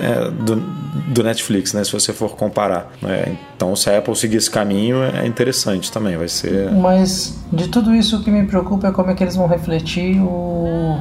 é, 0.00 0.30
do, 0.30 0.56
do 1.08 1.22
Netflix, 1.22 1.74
né? 1.74 1.84
Se 1.84 1.92
você 1.92 2.12
for 2.12 2.34
comparar. 2.36 2.90
né? 3.02 3.36
Então, 3.54 3.76
se 3.76 3.90
a 3.90 3.98
Apple 3.98 4.16
seguir 4.16 4.38
esse 4.38 4.50
caminho, 4.50 5.02
é 5.02 5.26
interessante 5.26 5.92
também. 5.92 6.16
Vai 6.16 6.28
ser. 6.28 6.72
Mas 6.72 7.38
de 7.52 7.68
tudo 7.68 7.94
isso, 7.94 8.16
o 8.16 8.24
que 8.24 8.30
me 8.30 8.46
preocupa 8.46 8.88
é 8.88 8.92
como 8.92 9.10
é 9.10 9.14
que 9.14 9.22
eles 9.22 9.36
vão 9.36 9.46
refletir 9.46 10.18
o, 10.20 10.98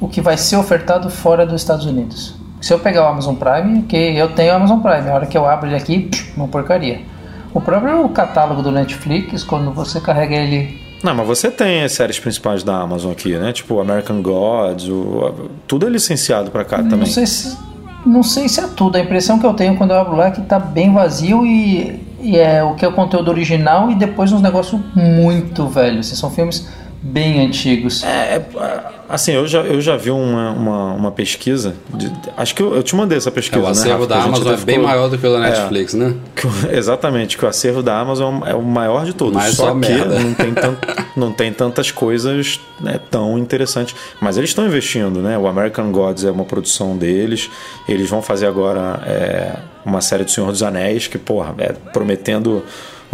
o 0.00 0.08
que 0.08 0.20
vai 0.20 0.36
ser 0.36 0.56
ofertado 0.56 1.10
fora 1.10 1.44
dos 1.44 1.60
Estados 1.60 1.84
Unidos. 1.84 2.41
Se 2.62 2.72
eu 2.72 2.78
pegar 2.78 3.04
o 3.04 3.08
Amazon 3.08 3.34
Prime, 3.34 3.82
que 3.82 3.96
eu 3.96 4.28
tenho 4.28 4.52
o 4.52 4.56
Amazon 4.56 4.78
Prime, 4.78 5.10
a 5.10 5.14
hora 5.14 5.26
que 5.26 5.36
eu 5.36 5.44
abro 5.44 5.68
ele 5.68 5.74
aqui, 5.74 6.08
uma 6.36 6.46
porcaria. 6.46 7.00
O 7.52 7.60
próprio 7.60 8.08
catálogo 8.10 8.62
do 8.62 8.70
Netflix, 8.70 9.42
quando 9.42 9.72
você 9.72 10.00
carrega 10.00 10.36
ele 10.36 10.80
Não, 11.02 11.12
mas 11.12 11.26
você 11.26 11.50
tem 11.50 11.82
as 11.82 11.90
séries 11.90 12.20
principais 12.20 12.62
da 12.62 12.76
Amazon 12.76 13.10
aqui, 13.10 13.36
né? 13.36 13.52
Tipo 13.52 13.80
American 13.80 14.22
Gods, 14.22 14.88
o, 14.88 15.50
tudo 15.66 15.86
é 15.88 15.90
licenciado 15.90 16.52
pra 16.52 16.64
cá 16.64 16.78
Não 16.78 16.88
também. 16.88 17.06
sei 17.06 17.26
se 17.26 17.58
não 18.06 18.22
sei 18.22 18.48
se 18.48 18.60
é 18.60 18.66
tudo. 18.66 18.96
A 18.96 19.00
impressão 19.00 19.38
que 19.38 19.46
eu 19.46 19.54
tenho 19.54 19.76
quando 19.76 19.90
eu 19.92 19.98
abro 20.00 20.16
lá 20.16 20.26
é 20.28 20.30
que 20.30 20.40
tá 20.40 20.58
bem 20.58 20.92
vazio 20.92 21.44
e, 21.46 22.00
e 22.20 22.36
é 22.36 22.62
o 22.62 22.74
que 22.74 22.84
é 22.84 22.88
o 22.88 22.92
conteúdo 22.92 23.28
original 23.30 23.90
e 23.90 23.94
depois 23.94 24.32
uns 24.32 24.42
negócios 24.42 24.80
muito 24.94 25.66
velhos. 25.66 26.06
Assim, 26.06 26.16
são 26.16 26.30
filmes 26.30 26.68
bem 27.02 27.44
antigos. 27.44 28.04
É, 28.04 28.36
é, 28.36 28.42
assim, 29.08 29.32
eu 29.32 29.46
já, 29.46 29.60
eu 29.62 29.80
já 29.80 29.96
vi 29.96 30.10
uma, 30.10 30.50
uma, 30.52 30.92
uma 30.94 31.10
pesquisa. 31.12 31.74
de- 31.92 32.10
acho 32.36 32.54
que 32.54 32.62
eu, 32.62 32.74
eu 32.76 32.82
te 32.82 32.94
mandei 32.94 33.18
essa 33.18 33.30
pesquisa. 33.30 33.58
É, 33.60 33.62
o 33.62 33.66
né, 33.66 33.70
acervo 33.72 34.02
Rafa? 34.02 34.06
da 34.06 34.22
Amazon 34.22 34.46
é 34.48 34.54
até 34.54 34.64
bem 34.64 34.74
ficou- 34.76 34.88
maior 34.90 35.08
do 35.08 35.18
que 35.18 35.26
o 35.26 35.32
da 35.32 35.38
É. 35.46 35.50
Netflix, 35.50 35.94
né? 35.94 36.14
Que 36.36 36.46
exatamente, 36.76 37.36
que 37.36 37.44
o 37.44 37.48
acervo 37.48 37.82
da 37.82 37.98
Amazon 37.98 38.42
é 38.46 38.54
o 38.54 38.62
maior 38.62 39.04
de 39.04 39.12
todos. 39.12 39.34
Mas 39.34 39.54
só 39.54 39.66
só 39.66 39.72
que 39.72 39.78
merda. 39.78 40.18
não 40.20 40.34
tem, 40.34 40.54
tant, 40.54 40.78
não 41.16 41.32
tem 41.32 41.52
tantas 41.52 41.90
coisas 41.90 42.60
né, 42.80 43.00
tão 43.10 43.38
interessantes. 43.38 43.94
Mas 44.20 44.36
eles 44.38 44.50
estão 44.50 44.64
investindo, 44.64 45.20
né? 45.20 45.36
O 45.36 45.46
American 45.48 45.90
Gods 45.90 46.24
é 46.24 46.30
uma 46.30 46.44
produção 46.44 46.96
deles. 46.96 47.50
Eles 47.88 48.08
vão 48.08 48.22
fazer 48.22 48.46
agora 48.46 49.00
é, 49.06 49.56
uma 49.84 50.00
série 50.00 50.22
do 50.24 50.30
Senhor 50.30 50.50
dos 50.52 50.62
Anéis, 50.62 51.08
que, 51.08 51.18
porra, 51.18 51.54
é 51.58 51.72
prometendo 51.92 52.62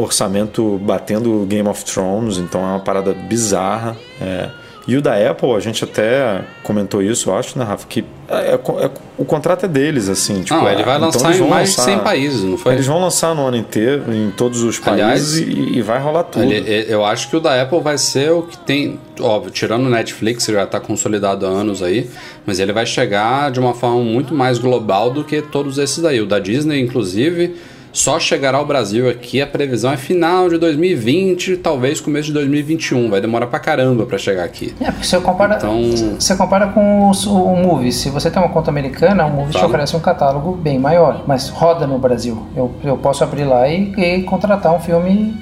orçamento 0.02 0.78
batendo 0.82 1.44
Game 1.46 1.68
of 1.68 1.84
Thrones, 1.84 2.38
então 2.38 2.60
é 2.60 2.64
uma 2.64 2.80
parada 2.80 3.12
bizarra. 3.12 3.96
é. 4.20 4.48
E 4.86 4.96
o 4.96 5.02
da 5.02 5.12
Apple, 5.30 5.52
a 5.52 5.60
gente 5.60 5.84
até 5.84 6.40
comentou 6.62 7.02
isso, 7.02 7.28
eu 7.28 7.36
acho, 7.36 7.58
né, 7.58 7.62
Rafa? 7.66 7.86
Que 7.86 8.02
é- 8.26 8.52
é- 8.52 8.54
é- 8.54 8.90
o 9.18 9.24
contrato 9.26 9.66
é 9.66 9.68
deles, 9.68 10.08
assim. 10.08 10.40
Tipo, 10.42 10.54
Não, 10.60 10.66
ele 10.66 10.82
vai 10.82 10.96
então 10.96 11.08
lançar 11.08 11.26
eles 11.26 11.36
em 11.36 11.40
vão 11.40 11.50
mais 11.50 11.70
de 11.72 11.76
lançar- 11.76 11.92
100 11.92 11.98
países, 11.98 12.42
não 12.42 12.56
foi? 12.56 12.72
Eles 12.72 12.86
vão 12.86 12.98
lançar 12.98 13.34
no 13.34 13.46
ano 13.46 13.58
inteiro, 13.58 14.04
em 14.10 14.30
todos 14.30 14.62
os 14.62 14.80
Aliás, 14.86 15.10
países, 15.34 15.38
e, 15.46 15.76
e 15.76 15.82
vai 15.82 16.00
rolar 16.00 16.22
tudo. 16.22 16.42
Ele- 16.50 16.86
eu 16.90 17.04
acho 17.04 17.28
que 17.28 17.36
o 17.36 17.40
da 17.40 17.60
Apple 17.60 17.80
vai 17.82 17.98
ser 17.98 18.30
o 18.32 18.44
que 18.44 18.56
tem, 18.56 18.98
óbvio, 19.20 19.50
tirando 19.50 19.84
o 19.84 19.90
Netflix, 19.90 20.46
já 20.46 20.64
está 20.64 20.80
consolidado 20.80 21.44
há 21.44 21.50
anos 21.50 21.82
aí, 21.82 22.08
mas 22.46 22.58
ele 22.58 22.72
vai 22.72 22.86
chegar 22.86 23.50
de 23.50 23.60
uma 23.60 23.74
forma 23.74 24.00
muito 24.00 24.32
mais 24.32 24.56
global 24.56 25.10
do 25.10 25.22
que 25.22 25.42
todos 25.42 25.76
esses 25.76 25.98
daí. 25.98 26.18
O 26.22 26.24
da 26.26 26.38
Disney, 26.38 26.80
inclusive, 26.80 27.56
só 27.92 28.18
chegará 28.20 28.58
ao 28.58 28.66
Brasil 28.66 29.08
aqui, 29.08 29.40
a 29.40 29.46
previsão 29.46 29.92
é 29.92 29.96
final 29.96 30.48
de 30.48 30.58
2020, 30.58 31.56
talvez 31.58 32.00
começo 32.00 32.26
de 32.28 32.32
2021. 32.34 33.10
Vai 33.10 33.20
demorar 33.20 33.46
pra 33.46 33.58
caramba 33.58 34.06
pra 34.06 34.18
chegar 34.18 34.44
aqui. 34.44 34.74
É, 34.80 34.90
porque 34.90 35.06
você 35.06 35.18
compara, 35.20 35.56
Então- 35.56 35.80
você 36.18 36.36
compara 36.36 36.68
com 36.68 37.10
o, 37.10 37.10
o 37.12 37.56
Movies. 37.56 37.96
Se 37.96 38.10
você 38.10 38.30
tem 38.30 38.40
uma 38.42 38.50
conta 38.50 38.70
americana, 38.70 39.24
o 39.26 39.30
Movies 39.30 39.56
te 39.56 39.64
oferece 39.64 39.96
um 39.96 40.00
catálogo 40.00 40.52
bem 40.52 40.78
maior, 40.78 41.24
mas 41.26 41.48
roda 41.48 41.86
no 41.86 41.98
Brasil. 41.98 42.46
Eu, 42.56 42.72
eu 42.84 42.96
posso 42.98 43.24
abrir 43.24 43.44
lá 43.44 43.68
e, 43.68 43.92
e 43.96 44.22
contratar 44.22 44.74
um 44.74 44.80
filme 44.80 45.34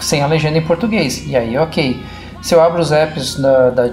sem 0.00 0.22
a 0.22 0.26
legenda 0.26 0.58
em 0.58 0.62
português. 0.62 1.24
E 1.28 1.36
aí, 1.36 1.56
ok. 1.58 2.00
Se 2.42 2.54
eu 2.54 2.60
abro 2.62 2.80
os 2.80 2.92
apps 2.92 3.36
da, 3.40 3.70
da- 3.70 3.90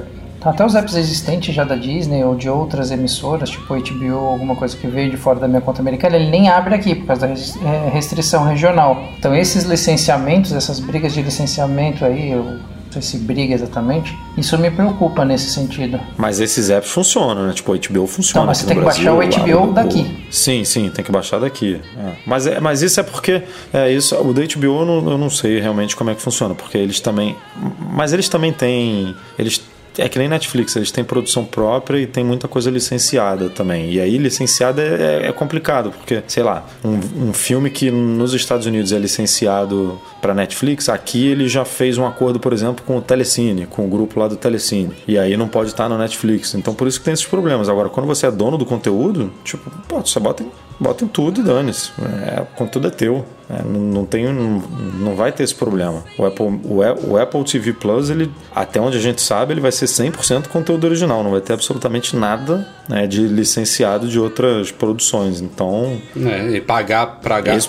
até 0.50 0.66
os 0.66 0.76
apps 0.76 0.96
existentes 0.96 1.54
já 1.54 1.64
da 1.64 1.76
Disney 1.76 2.24
ou 2.24 2.36
de 2.36 2.50
outras 2.50 2.92
emissoras, 2.92 3.50
tipo 3.50 3.74
HBO, 3.74 4.18
alguma 4.18 4.56
coisa 4.56 4.76
que 4.76 4.88
veio 4.88 5.12
de 5.12 5.18
fora 5.18 5.40
da 5.40 5.48
minha 5.48 5.62
conta 5.62 5.82
americana, 5.82 6.16
ele 6.16 6.30
nem 6.30 6.50
abre 6.50 6.76
aqui 6.76 6.96
por 6.96 7.08
causa 7.08 7.28
da 7.28 7.34
é, 7.34 7.90
restrição 7.90 8.44
regional. 8.44 9.04
Então 9.18 9.36
esses 9.36 9.64
licenciamentos, 9.64 10.52
essas 10.52 10.80
brigas 10.80 11.14
de 11.14 11.22
licenciamento 11.22 12.04
aí, 12.04 12.32
eu 12.32 12.60
não 12.96 13.02
sei 13.02 13.02
se 13.02 13.18
briga 13.18 13.54
exatamente, 13.54 14.18
isso 14.38 14.58
me 14.58 14.70
preocupa 14.70 15.24
nesse 15.24 15.50
sentido. 15.50 16.00
Mas 16.18 16.40
esses 16.42 16.70
apps 16.70 16.92
funcionam, 16.92 17.48
né? 17.48 17.54
Tipo, 17.54 17.74
o 17.74 17.80
HBO 17.80 18.06
funciona. 18.06 18.42
Não, 18.42 18.48
mas 18.48 18.58
você 18.58 18.66
tem 18.66 18.76
que 18.76 18.84
Brasil, 18.84 19.16
baixar 19.16 19.42
o 19.42 19.66
HBO 19.66 19.74
daqui. 19.74 20.28
Sim, 20.30 20.66
sim, 20.66 20.90
tem 20.90 21.04
que 21.04 21.12
baixar 21.12 21.40
daqui. 21.40 21.80
É. 21.98 22.12
Mas, 22.26 22.48
é, 22.48 22.60
mas 22.60 22.82
isso 22.82 23.00
é 23.00 23.04
porque. 23.04 23.44
É, 23.74 23.90
isso, 23.92 24.16
o 24.16 24.34
da 24.34 24.42
HBO 24.42 24.82
eu 24.82 24.86
não, 24.86 25.12
eu 25.12 25.18
não 25.18 25.30
sei 25.30 25.60
realmente 25.62 25.96
como 25.96 26.10
é 26.10 26.16
que 26.16 26.22
funciona, 26.22 26.54
porque 26.54 26.78
eles 26.78 27.00
também. 27.00 27.36
Mas 27.80 28.12
eles 28.12 28.28
também 28.28 28.52
têm. 28.52 29.16
Eles. 29.40 29.62
É 29.98 30.08
que 30.08 30.18
nem 30.18 30.28
Netflix, 30.28 30.76
eles 30.76 30.92
têm 30.92 31.04
produção 31.04 31.44
própria 31.44 32.00
e 32.00 32.08
tem 32.08 32.24
muita 32.24 32.48
coisa 32.48 32.70
licenciada 32.70 33.50
também. 33.50 33.92
E 33.92 34.00
aí, 34.00 34.18
licenciada 34.18 34.82
é, 34.82 35.28
é 35.28 35.32
complicado, 35.32 35.92
porque, 35.92 36.24
sei 36.28 36.44
lá, 36.44 36.66
um, 36.84 37.30
um 37.30 37.34
filme 37.34 37.70
que 37.70 37.92
nos 37.92 38.34
Estados 38.34 38.66
Unidos 38.66 38.92
é 38.94 38.98
licenciado 38.98 40.00
para 40.22 40.34
Netflix, 40.34 40.88
aqui 40.88 41.28
ele 41.28 41.48
já 41.48 41.66
fez 41.66 41.98
um 41.98 42.06
acordo, 42.06 42.40
por 42.40 42.54
exemplo, 42.54 42.84
com 42.86 42.98
o 42.98 43.02
Telecine, 43.02 43.66
com 43.66 43.86
o 43.86 43.90
grupo 43.90 44.20
lá 44.20 44.28
do 44.28 44.36
Telecine. 44.36 44.94
E 45.08 45.18
aí 45.18 45.36
não 45.36 45.48
pode 45.48 45.72
estar 45.72 45.90
no 45.90 45.98
Netflix. 45.98 46.54
Então 46.54 46.74
por 46.74 46.88
isso 46.88 47.00
que 47.00 47.06
tem 47.06 47.14
esses 47.14 47.26
problemas. 47.26 47.68
Agora, 47.68 47.90
quando 47.90 48.08
você 48.08 48.28
é 48.28 48.32
dono 48.32 48.58
do 48.58 48.66
conteúdo, 48.66 49.32
tipo, 49.44 49.70
pô, 49.88 50.00
você 50.00 50.20
bota 50.20 50.44
em, 50.44 50.52
bota 50.82 51.06
em 51.06 51.08
tudo 51.08 51.40
e 51.40 51.44
dane-se. 51.44 51.92
É, 52.36 52.42
o 52.42 52.46
conteúdo 52.58 52.88
é 52.88 52.92
teu. 52.92 53.24
É, 53.50 53.62
não, 53.64 53.80
não 53.80 54.06
tem, 54.06 54.26
não, 54.34 54.60
não 55.00 55.16
vai 55.16 55.32
ter 55.32 55.44
esse 55.44 55.54
problema. 55.54 56.04
O 56.18 56.26
Apple, 56.26 56.60
o, 56.64 57.18
Apple 57.18 57.44
TV 57.44 57.74
Plus, 57.74 58.10
ele, 58.10 58.32
até 58.56 58.80
onde 58.82 58.98
a 58.98 59.00
gente 59.02 59.22
sabe, 59.22 59.54
ele 59.54 59.62
vai 59.62 59.72
ser 59.72 59.86
100% 59.86 60.48
conteúdo 60.48 60.86
original. 60.86 61.24
Não 61.24 61.32
vai 61.32 61.42
ter 61.42 61.54
absolutamente 61.54 62.16
nada 62.16 62.68
né, 62.90 63.06
de 63.08 63.22
licenciado 63.28 64.08
de 64.08 64.18
outras 64.20 64.72
produções. 64.72 65.40
Então, 65.42 65.98
É, 66.16 66.50
e 66.50 66.62
pagar 66.62 67.20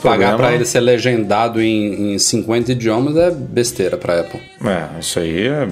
problema- 0.01 0.37
pra 0.37 0.53
ele 0.55 0.65
ser 0.65 0.81
legendado 0.81 1.61
em, 1.61 2.15
em 2.15 2.19
50 2.19 2.73
idiomas 2.73 3.17
é 3.17 3.31
besteira 3.31 3.97
pra 3.97 4.21
Apple. 4.21 4.41
É, 4.65 5.01
isso 5.01 5.19
aí 5.19 5.47
é. 5.49 5.69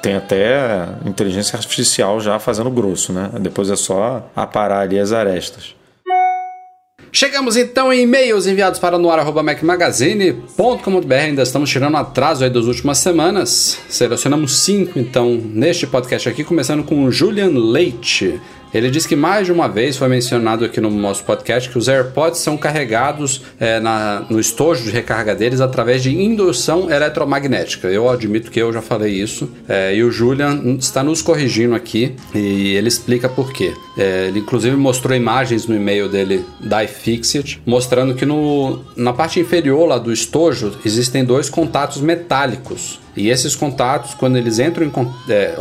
Tem 0.00 0.14
até 0.14 0.88
inteligência 1.04 1.54
artificial 1.56 2.18
já 2.20 2.38
fazendo 2.38 2.70
grosso, 2.70 3.12
né? 3.12 3.30
Depois 3.40 3.68
é 3.70 3.76
só 3.76 4.26
aparar 4.34 4.80
ali 4.80 4.98
as 4.98 5.12
arestas. 5.12 5.74
Chegamos 7.12 7.56
então 7.56 7.92
em 7.92 8.02
e-mails 8.02 8.46
enviados 8.46 8.78
para 8.78 8.96
noar.macmagazine.com.br. 8.96 11.14
Ainda 11.14 11.42
estamos 11.42 11.68
tirando 11.68 11.96
atraso 11.96 12.44
aí 12.44 12.50
das 12.50 12.66
últimas 12.66 12.98
semanas. 12.98 13.80
Selecionamos 13.88 14.60
cinco 14.60 14.96
então 14.98 15.34
neste 15.34 15.88
podcast 15.88 16.28
aqui, 16.28 16.44
começando 16.44 16.84
com 16.84 17.02
o 17.04 17.10
Julian 17.10 17.50
Leite. 17.50 18.40
Ele 18.72 18.90
diz 18.90 19.04
que 19.06 19.16
mais 19.16 19.46
de 19.46 19.52
uma 19.52 19.68
vez 19.68 19.96
foi 19.96 20.06
mencionado 20.08 20.64
aqui 20.64 20.80
no 20.80 20.90
nosso 20.90 21.24
podcast 21.24 21.68
que 21.68 21.76
os 21.76 21.88
AirPods 21.88 22.38
são 22.40 22.56
carregados 22.56 23.42
é, 23.58 23.80
na- 23.80 24.24
no 24.30 24.38
estojo 24.38 24.84
de 24.84 24.90
recarga 24.90 25.34
deles 25.34 25.60
através 25.60 26.02
de 26.02 26.10
indução 26.14 26.88
eletromagnética. 26.90 27.88
Eu 27.88 28.08
admito 28.08 28.50
que 28.50 28.60
eu 28.60 28.72
já 28.72 28.80
falei 28.80 29.12
isso 29.14 29.50
é, 29.68 29.94
e 29.94 30.04
o 30.04 30.10
Julian 30.12 30.76
está 30.78 31.02
nos 31.02 31.20
corrigindo 31.22 31.74
aqui 31.74 32.14
e 32.34 32.74
ele 32.76 32.86
explica 32.88 33.28
por 33.28 33.52
quê. 33.52 33.72
É, 33.98 34.26
ele 34.28 34.38
inclusive 34.38 34.76
mostrou 34.76 35.16
imagens 35.16 35.66
no 35.66 35.74
e-mail 35.74 36.08
dele 36.08 36.44
da 36.60 36.84
iFixit 36.84 37.60
mostrando 37.66 38.14
que 38.14 38.24
no, 38.24 38.80
na 38.96 39.12
parte 39.12 39.40
inferior 39.40 39.88
lá 39.88 39.98
do 39.98 40.12
estojo 40.12 40.72
existem 40.84 41.24
dois 41.24 41.50
contatos 41.50 42.00
metálicos. 42.00 42.99
E 43.16 43.28
esses 43.28 43.56
contatos, 43.56 44.14
quando 44.14 44.36
eles 44.36 44.58
entram 44.58 44.86
em, 44.86 44.92
é, 45.28 45.54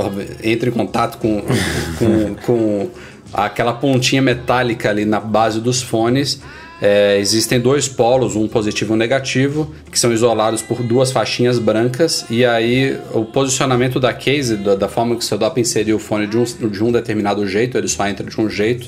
entram 0.44 0.70
em 0.70 0.74
contato 0.74 1.18
com, 1.18 1.42
com, 1.98 2.36
com 2.46 2.90
aquela 3.34 3.74
pontinha 3.74 4.22
metálica 4.22 4.90
ali 4.90 5.06
na 5.06 5.20
base 5.20 5.60
dos 5.60 5.82
fones, 5.82 6.42
é, 6.82 7.18
existem 7.20 7.60
dois 7.60 7.88
polos, 7.88 8.36
um 8.36 8.48
positivo 8.48 8.94
e 8.94 8.96
um 8.96 8.98
negativo, 8.98 9.74
que 9.92 10.00
são 10.00 10.14
isolados 10.14 10.62
por 10.62 10.82
duas 10.82 11.12
faixinhas 11.12 11.60
brancas, 11.60 12.26
e 12.30 12.46
aí 12.46 12.98
o 13.14 13.26
posicionamento 13.26 14.00
da 14.00 14.14
case, 14.14 14.56
da, 14.56 14.76
da 14.76 14.88
forma 14.88 15.16
que 15.16 15.26
você 15.26 15.38
dá 15.38 15.50
para 15.50 15.60
inserir 15.60 15.94
o 15.94 16.00
fone 16.00 16.26
de 16.26 16.38
um, 16.38 16.44
de 16.44 16.84
um 16.84 16.92
determinado 16.92 17.46
jeito, 17.46 17.78
ele 17.78 17.88
só 17.88 18.08
entra 18.08 18.26
de 18.26 18.40
um 18.40 18.50
jeito, 18.50 18.88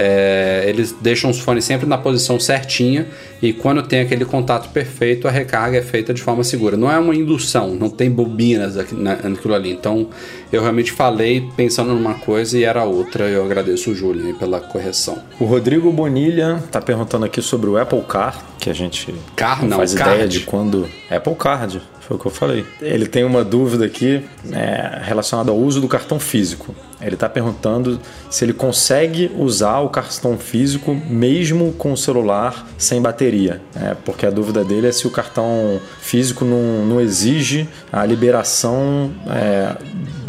é, 0.00 0.62
eles 0.68 0.94
deixam 1.00 1.28
os 1.28 1.40
fones 1.40 1.64
sempre 1.64 1.84
na 1.84 1.98
posição 1.98 2.38
certinha 2.38 3.08
e 3.42 3.52
quando 3.52 3.82
tem 3.82 3.98
aquele 3.98 4.24
contato 4.24 4.68
perfeito, 4.68 5.26
a 5.26 5.30
recarga 5.30 5.76
é 5.76 5.82
feita 5.82 6.14
de 6.14 6.22
forma 6.22 6.44
segura. 6.44 6.76
Não 6.76 6.88
é 6.88 6.96
uma 6.96 7.16
indução, 7.16 7.74
não 7.74 7.90
tem 7.90 8.08
bobinas 8.08 8.76
aqui, 8.76 8.94
naquilo 8.94 9.54
ali. 9.54 9.72
Então, 9.72 10.08
eu 10.52 10.62
realmente 10.62 10.92
falei 10.92 11.48
pensando 11.56 11.92
numa 11.94 12.14
coisa 12.14 12.56
e 12.56 12.62
era 12.62 12.84
outra. 12.84 13.24
Eu 13.24 13.44
agradeço 13.44 13.90
o 13.90 13.94
Júlio 13.94 14.32
pela 14.36 14.60
correção. 14.60 15.20
O 15.40 15.44
Rodrigo 15.44 15.90
Bonilha 15.90 16.62
está 16.64 16.80
perguntando 16.80 17.24
aqui 17.24 17.42
sobre 17.42 17.68
o 17.68 17.76
Apple 17.76 18.02
Car, 18.02 18.40
que 18.60 18.70
a 18.70 18.74
gente 18.74 19.12
Car, 19.34 19.62
não, 19.62 19.70
não 19.70 19.76
faz 19.78 19.94
card. 19.94 20.14
ideia 20.14 20.28
de 20.28 20.40
quando. 20.40 20.88
Apple 21.10 21.34
Card, 21.34 21.82
foi 22.00 22.16
o 22.16 22.20
que 22.20 22.26
eu 22.26 22.32
falei. 22.32 22.64
Ele 22.80 23.06
tem 23.06 23.22
uma 23.24 23.44
dúvida 23.44 23.84
aqui 23.84 24.24
é, 24.52 25.00
relacionada 25.02 25.50
ao 25.50 25.58
uso 25.58 25.80
do 25.80 25.88
cartão 25.88 26.20
físico. 26.20 26.74
Ele 27.00 27.14
está 27.14 27.28
perguntando 27.28 28.00
se 28.30 28.44
ele 28.44 28.52
consegue 28.52 29.30
usar 29.36 29.80
o 29.80 29.88
cartão 29.88 30.36
físico 30.36 30.94
mesmo 31.08 31.72
com 31.72 31.92
o 31.92 31.96
celular 31.96 32.66
sem 32.76 33.00
bateria. 33.00 33.60
É, 33.74 33.94
porque 34.04 34.26
a 34.26 34.30
dúvida 34.30 34.64
dele 34.64 34.88
é 34.88 34.92
se 34.92 35.06
o 35.06 35.10
cartão 35.10 35.80
físico 36.00 36.44
não, 36.44 36.84
não 36.84 37.00
exige 37.00 37.68
a 37.92 38.04
liberação 38.04 39.12
é, 39.28 39.76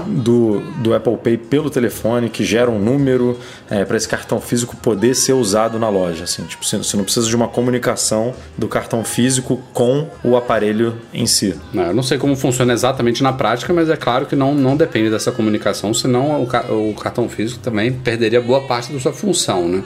do, 0.05 0.59
do 0.81 0.93
Apple 0.93 1.17
Pay 1.17 1.37
pelo 1.37 1.69
telefone, 1.69 2.29
que 2.29 2.43
gera 2.43 2.69
um 2.69 2.79
número 2.79 3.37
é, 3.69 3.85
para 3.85 3.97
esse 3.97 4.07
cartão 4.07 4.39
físico 4.39 4.75
poder 4.77 5.15
ser 5.15 5.33
usado 5.33 5.77
na 5.77 5.89
loja. 5.89 6.23
Assim, 6.23 6.43
tipo, 6.43 6.65
você 6.65 6.97
não 6.97 7.03
precisa 7.03 7.27
de 7.27 7.35
uma 7.35 7.47
comunicação 7.47 8.33
do 8.57 8.67
cartão 8.67 9.03
físico 9.03 9.61
com 9.73 10.07
o 10.23 10.35
aparelho 10.35 10.95
em 11.13 11.25
si. 11.25 11.55
Não, 11.73 11.83
eu 11.83 11.93
não 11.93 12.03
sei 12.03 12.17
como 12.17 12.35
funciona 12.35 12.73
exatamente 12.73 13.21
na 13.23 13.33
prática, 13.33 13.73
mas 13.73 13.89
é 13.89 13.95
claro 13.95 14.25
que 14.25 14.35
não, 14.35 14.53
não 14.53 14.75
depende 14.75 15.09
dessa 15.09 15.31
comunicação, 15.31 15.93
senão 15.93 16.43
o, 16.43 16.47
o 16.69 16.93
cartão 16.93 17.27
físico 17.29 17.59
também 17.59 17.91
perderia 17.91 18.41
boa 18.41 18.61
parte 18.61 18.91
da 18.91 18.99
sua 18.99 19.13
função, 19.13 19.67
né? 19.67 19.83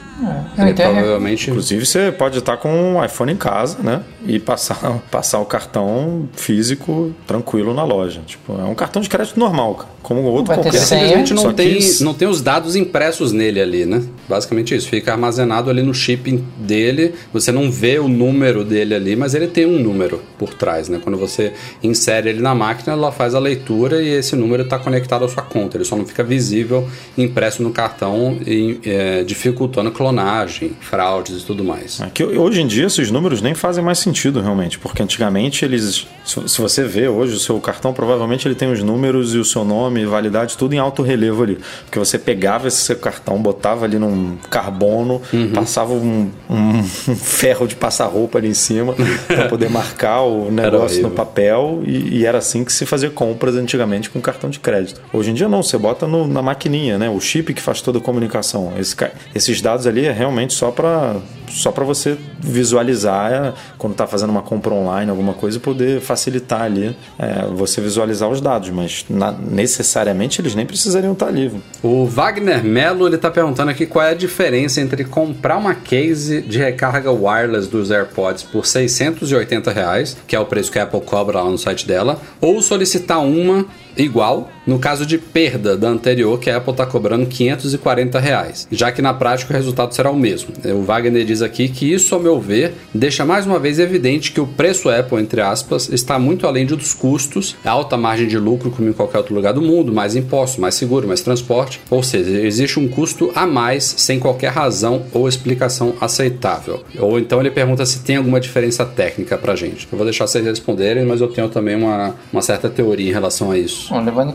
É, 0.56 0.62
Ele 0.62 0.70
então, 0.70 0.92
provavelmente. 0.92 1.50
Inclusive, 1.50 1.84
você 1.86 2.12
pode 2.12 2.38
estar 2.38 2.56
com 2.56 2.68
um 2.70 3.04
iPhone 3.04 3.32
em 3.32 3.36
casa, 3.36 3.78
né? 3.82 4.02
E 4.26 4.38
passar, 4.38 4.76
passar 5.10 5.40
o 5.40 5.44
cartão 5.44 6.28
físico 6.34 7.12
tranquilo 7.26 7.74
na 7.74 7.84
loja. 7.84 8.22
Tipo, 8.26 8.58
é 8.60 8.64
um 8.64 8.74
cartão 8.74 9.00
de 9.02 9.08
crédito 9.08 9.38
normal, 9.38 9.74
cara, 9.74 9.93
como 10.04 10.22
outro 10.22 10.54
qualquer. 10.54 10.74
Simplesmente 10.78 11.34
não 11.34 11.52
tem, 11.52 11.78
isso- 11.78 12.04
não 12.04 12.14
tem 12.14 12.28
os 12.28 12.40
dados 12.40 12.76
impressos 12.76 13.32
nele 13.32 13.60
ali, 13.60 13.84
né? 13.84 14.02
Basicamente 14.28 14.74
isso. 14.74 14.88
Fica 14.88 15.10
armazenado 15.12 15.68
ali 15.70 15.82
no 15.82 15.92
chip 15.92 16.30
dele. 16.58 17.14
Você 17.32 17.50
não 17.50 17.70
vê 17.70 17.98
o 17.98 18.06
número 18.06 18.62
dele 18.64 18.94
ali, 18.94 19.16
mas 19.16 19.34
ele 19.34 19.48
tem 19.48 19.66
um 19.66 19.78
número 19.80 20.20
por 20.38 20.54
trás, 20.54 20.88
né? 20.88 21.00
Quando 21.02 21.18
você 21.18 21.52
insere 21.82 22.28
ele 22.28 22.40
na 22.40 22.54
máquina, 22.54 22.92
ela 22.92 23.10
faz 23.10 23.34
a 23.34 23.38
leitura 23.38 24.00
e 24.02 24.08
esse 24.08 24.36
número 24.36 24.62
está 24.62 24.78
conectado 24.78 25.24
à 25.24 25.28
sua 25.28 25.42
conta. 25.42 25.76
Ele 25.76 25.84
só 25.84 25.96
não 25.96 26.06
fica 26.06 26.22
visível 26.22 26.86
impresso 27.18 27.62
no 27.62 27.70
cartão 27.70 28.38
e 28.46 28.78
é, 28.84 29.24
dificultando 29.24 29.90
clonagem, 29.90 30.72
fraudes 30.80 31.42
e 31.42 31.44
tudo 31.46 31.64
mais. 31.64 32.00
É 32.00 32.06
que 32.12 32.22
hoje 32.22 32.60
em 32.60 32.66
dia 32.66 32.86
esses 32.86 33.10
números 33.10 33.40
nem 33.40 33.54
fazem 33.54 33.82
mais 33.82 33.98
sentido 33.98 34.40
realmente, 34.40 34.78
porque 34.78 35.02
antigamente 35.02 35.64
eles, 35.64 36.06
se 36.24 36.44
se 36.46 36.60
você 36.60 36.84
vê 36.84 37.08
hoje 37.08 37.34
o 37.34 37.38
seu 37.38 37.58
cartão, 37.60 37.92
provavelmente 37.92 38.46
ele 38.46 38.54
tem 38.54 38.70
os 38.70 38.82
números 38.82 39.34
e 39.34 39.38
o 39.38 39.44
seu 39.44 39.64
nome, 39.64 39.93
validade, 40.04 40.56
tudo 40.56 40.74
em 40.74 40.78
alto 40.78 41.02
relevo 41.02 41.42
ali, 41.42 41.58
porque 41.84 41.98
você 41.98 42.18
pegava 42.18 42.68
esse 42.68 42.78
seu 42.78 42.96
cartão, 42.96 43.38
botava 43.40 43.84
ali 43.84 43.98
num 43.98 44.36
carbono, 44.50 45.20
passava 45.54 45.92
um, 45.92 46.30
um 46.48 46.82
ferro 47.14 47.66
de 47.68 47.76
passar 47.76 48.06
roupa 48.06 48.38
ali 48.38 48.48
em 48.48 48.54
cima 48.54 48.94
para 49.26 49.48
poder 49.50 49.68
marcar 49.70 50.22
o 50.22 50.50
negócio 50.50 51.02
no 51.02 51.10
papel 51.10 51.82
e, 51.86 52.18
e 52.20 52.26
era 52.26 52.38
assim 52.38 52.64
que 52.64 52.72
se 52.72 52.86
fazia 52.86 53.10
compras 53.10 53.54
antigamente 53.56 54.08
com 54.10 54.20
cartão 54.20 54.48
de 54.48 54.58
crédito. 54.58 55.00
Hoje 55.12 55.30
em 55.30 55.34
dia 55.34 55.48
não, 55.48 55.62
você 55.62 55.76
bota 55.76 56.06
no- 56.06 56.26
na 56.26 56.40
maquininha, 56.42 56.98
né? 56.98 57.08
O 57.10 57.20
chip 57.20 57.52
que 57.52 57.60
faz 57.60 57.80
toda 57.80 57.98
a 57.98 58.00
comunicação. 58.00 58.72
Esse 58.78 58.94
esses 59.34 59.60
dados 59.60 59.86
ali 59.86 60.06
é 60.06 60.12
realmente 60.12 60.54
só 60.54 60.70
para 60.70 61.16
só 61.54 61.70
para 61.72 61.84
você 61.84 62.16
visualizar 62.40 63.32
é, 63.32 63.52
quando 63.78 63.92
está 63.92 64.06
fazendo 64.06 64.30
uma 64.30 64.42
compra 64.42 64.74
online, 64.74 65.10
alguma 65.10 65.32
coisa, 65.34 65.58
poder 65.60 66.00
facilitar 66.00 66.62
ali 66.62 66.96
é, 67.18 67.46
você 67.54 67.80
visualizar 67.80 68.28
os 68.28 68.40
dados, 68.40 68.70
mas 68.70 69.04
na- 69.08 69.32
necessariamente 69.32 70.40
eles 70.40 70.54
nem 70.54 70.66
precisariam 70.66 71.12
estar 71.12 71.26
ali. 71.28 71.52
O 71.82 72.06
Wagner 72.06 72.62
Melo 72.64 73.06
ele 73.06 73.18
tá 73.18 73.30
perguntando 73.30 73.70
aqui 73.70 73.86
qual 73.86 74.04
é 74.04 74.10
a 74.10 74.14
diferença 74.14 74.80
entre 74.80 75.04
comprar 75.04 75.56
uma 75.56 75.74
case 75.74 76.42
de 76.42 76.58
recarga 76.58 77.10
wireless 77.10 77.68
dos 77.68 77.90
AirPods 77.90 78.42
por 78.42 78.66
680 78.66 79.70
reais, 79.72 80.16
que 80.26 80.34
é 80.36 80.40
o 80.40 80.44
preço 80.46 80.70
que 80.72 80.78
a 80.78 80.84
Apple 80.84 81.00
cobra 81.00 81.40
lá 81.42 81.50
no 81.50 81.58
site 81.58 81.86
dela, 81.86 82.20
ou 82.40 82.60
solicitar 82.60 83.20
uma 83.20 83.64
igual 83.96 84.50
no 84.66 84.78
caso 84.78 85.04
de 85.04 85.18
perda 85.18 85.76
da 85.76 85.88
anterior, 85.88 86.38
que 86.38 86.50
a 86.50 86.56
Apple 86.56 86.72
está 86.72 86.86
cobrando 86.86 87.26
540 87.26 88.18
reais, 88.18 88.68
já 88.70 88.90
que 88.90 89.02
na 89.02 89.12
prática 89.12 89.52
o 89.52 89.56
resultado 89.56 89.94
será 89.94 90.10
o 90.10 90.16
mesmo. 90.16 90.50
O 90.64 90.82
Wagner 90.82 91.24
diz 91.24 91.42
aqui 91.42 91.68
que 91.68 91.92
isso, 91.92 92.14
ao 92.14 92.20
meu 92.20 92.40
ver, 92.40 92.74
deixa 92.92 93.24
mais 93.24 93.46
uma 93.46 93.58
vez 93.58 93.78
evidente 93.78 94.32
que 94.32 94.40
o 94.40 94.46
preço 94.46 94.88
Apple, 94.88 95.18
entre 95.18 95.40
aspas, 95.40 95.88
está 95.88 96.18
muito 96.18 96.46
além 96.46 96.66
dos 96.66 96.94
custos, 96.94 97.56
alta 97.64 97.96
margem 97.96 98.26
de 98.26 98.38
lucro 98.38 98.70
como 98.70 98.88
em 98.88 98.92
qualquer 98.92 99.18
outro 99.18 99.34
lugar 99.34 99.52
do 99.52 99.62
mundo, 99.62 99.92
mais 99.92 100.16
impostos, 100.16 100.58
mais 100.58 100.74
seguro, 100.74 101.06
mais 101.06 101.20
transporte, 101.20 101.80
ou 101.90 102.02
seja, 102.02 102.30
existe 102.30 102.78
um 102.78 102.88
custo 102.88 103.30
a 103.34 103.46
mais 103.46 103.84
sem 103.84 104.18
qualquer 104.18 104.50
razão 104.50 105.04
ou 105.12 105.28
explicação 105.28 105.94
aceitável. 106.00 106.82
Ou 106.98 107.18
então 107.18 107.40
ele 107.40 107.50
pergunta 107.50 107.84
se 107.86 108.00
tem 108.00 108.16
alguma 108.16 108.40
diferença 108.40 108.84
técnica 108.84 109.36
pra 109.36 109.54
gente. 109.54 109.86
Eu 109.90 109.98
vou 109.98 110.04
deixar 110.04 110.26
vocês 110.26 110.44
responderem, 110.44 111.04
mas 111.04 111.20
eu 111.20 111.28
tenho 111.28 111.48
também 111.48 111.76
uma, 111.76 112.14
uma 112.32 112.42
certa 112.42 112.68
teoria 112.68 113.08
em 113.08 113.12
relação 113.12 113.50
a 113.50 113.58
isso. 113.58 113.88
Bom, 113.90 114.02
levando 114.02 114.30
em 114.30 114.34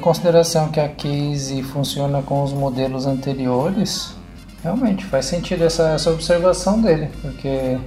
que 0.69 0.79
a 0.79 0.87
case 0.87 1.61
funciona 1.63 2.21
com 2.21 2.43
os 2.43 2.53
modelos 2.53 3.05
anteriores, 3.07 4.13
realmente 4.63 5.05
faz 5.05 5.25
sentido 5.25 5.63
essa, 5.63 5.89
essa 5.89 6.09
observação 6.11 6.81
dele, 6.81 7.09
porque 7.21 7.77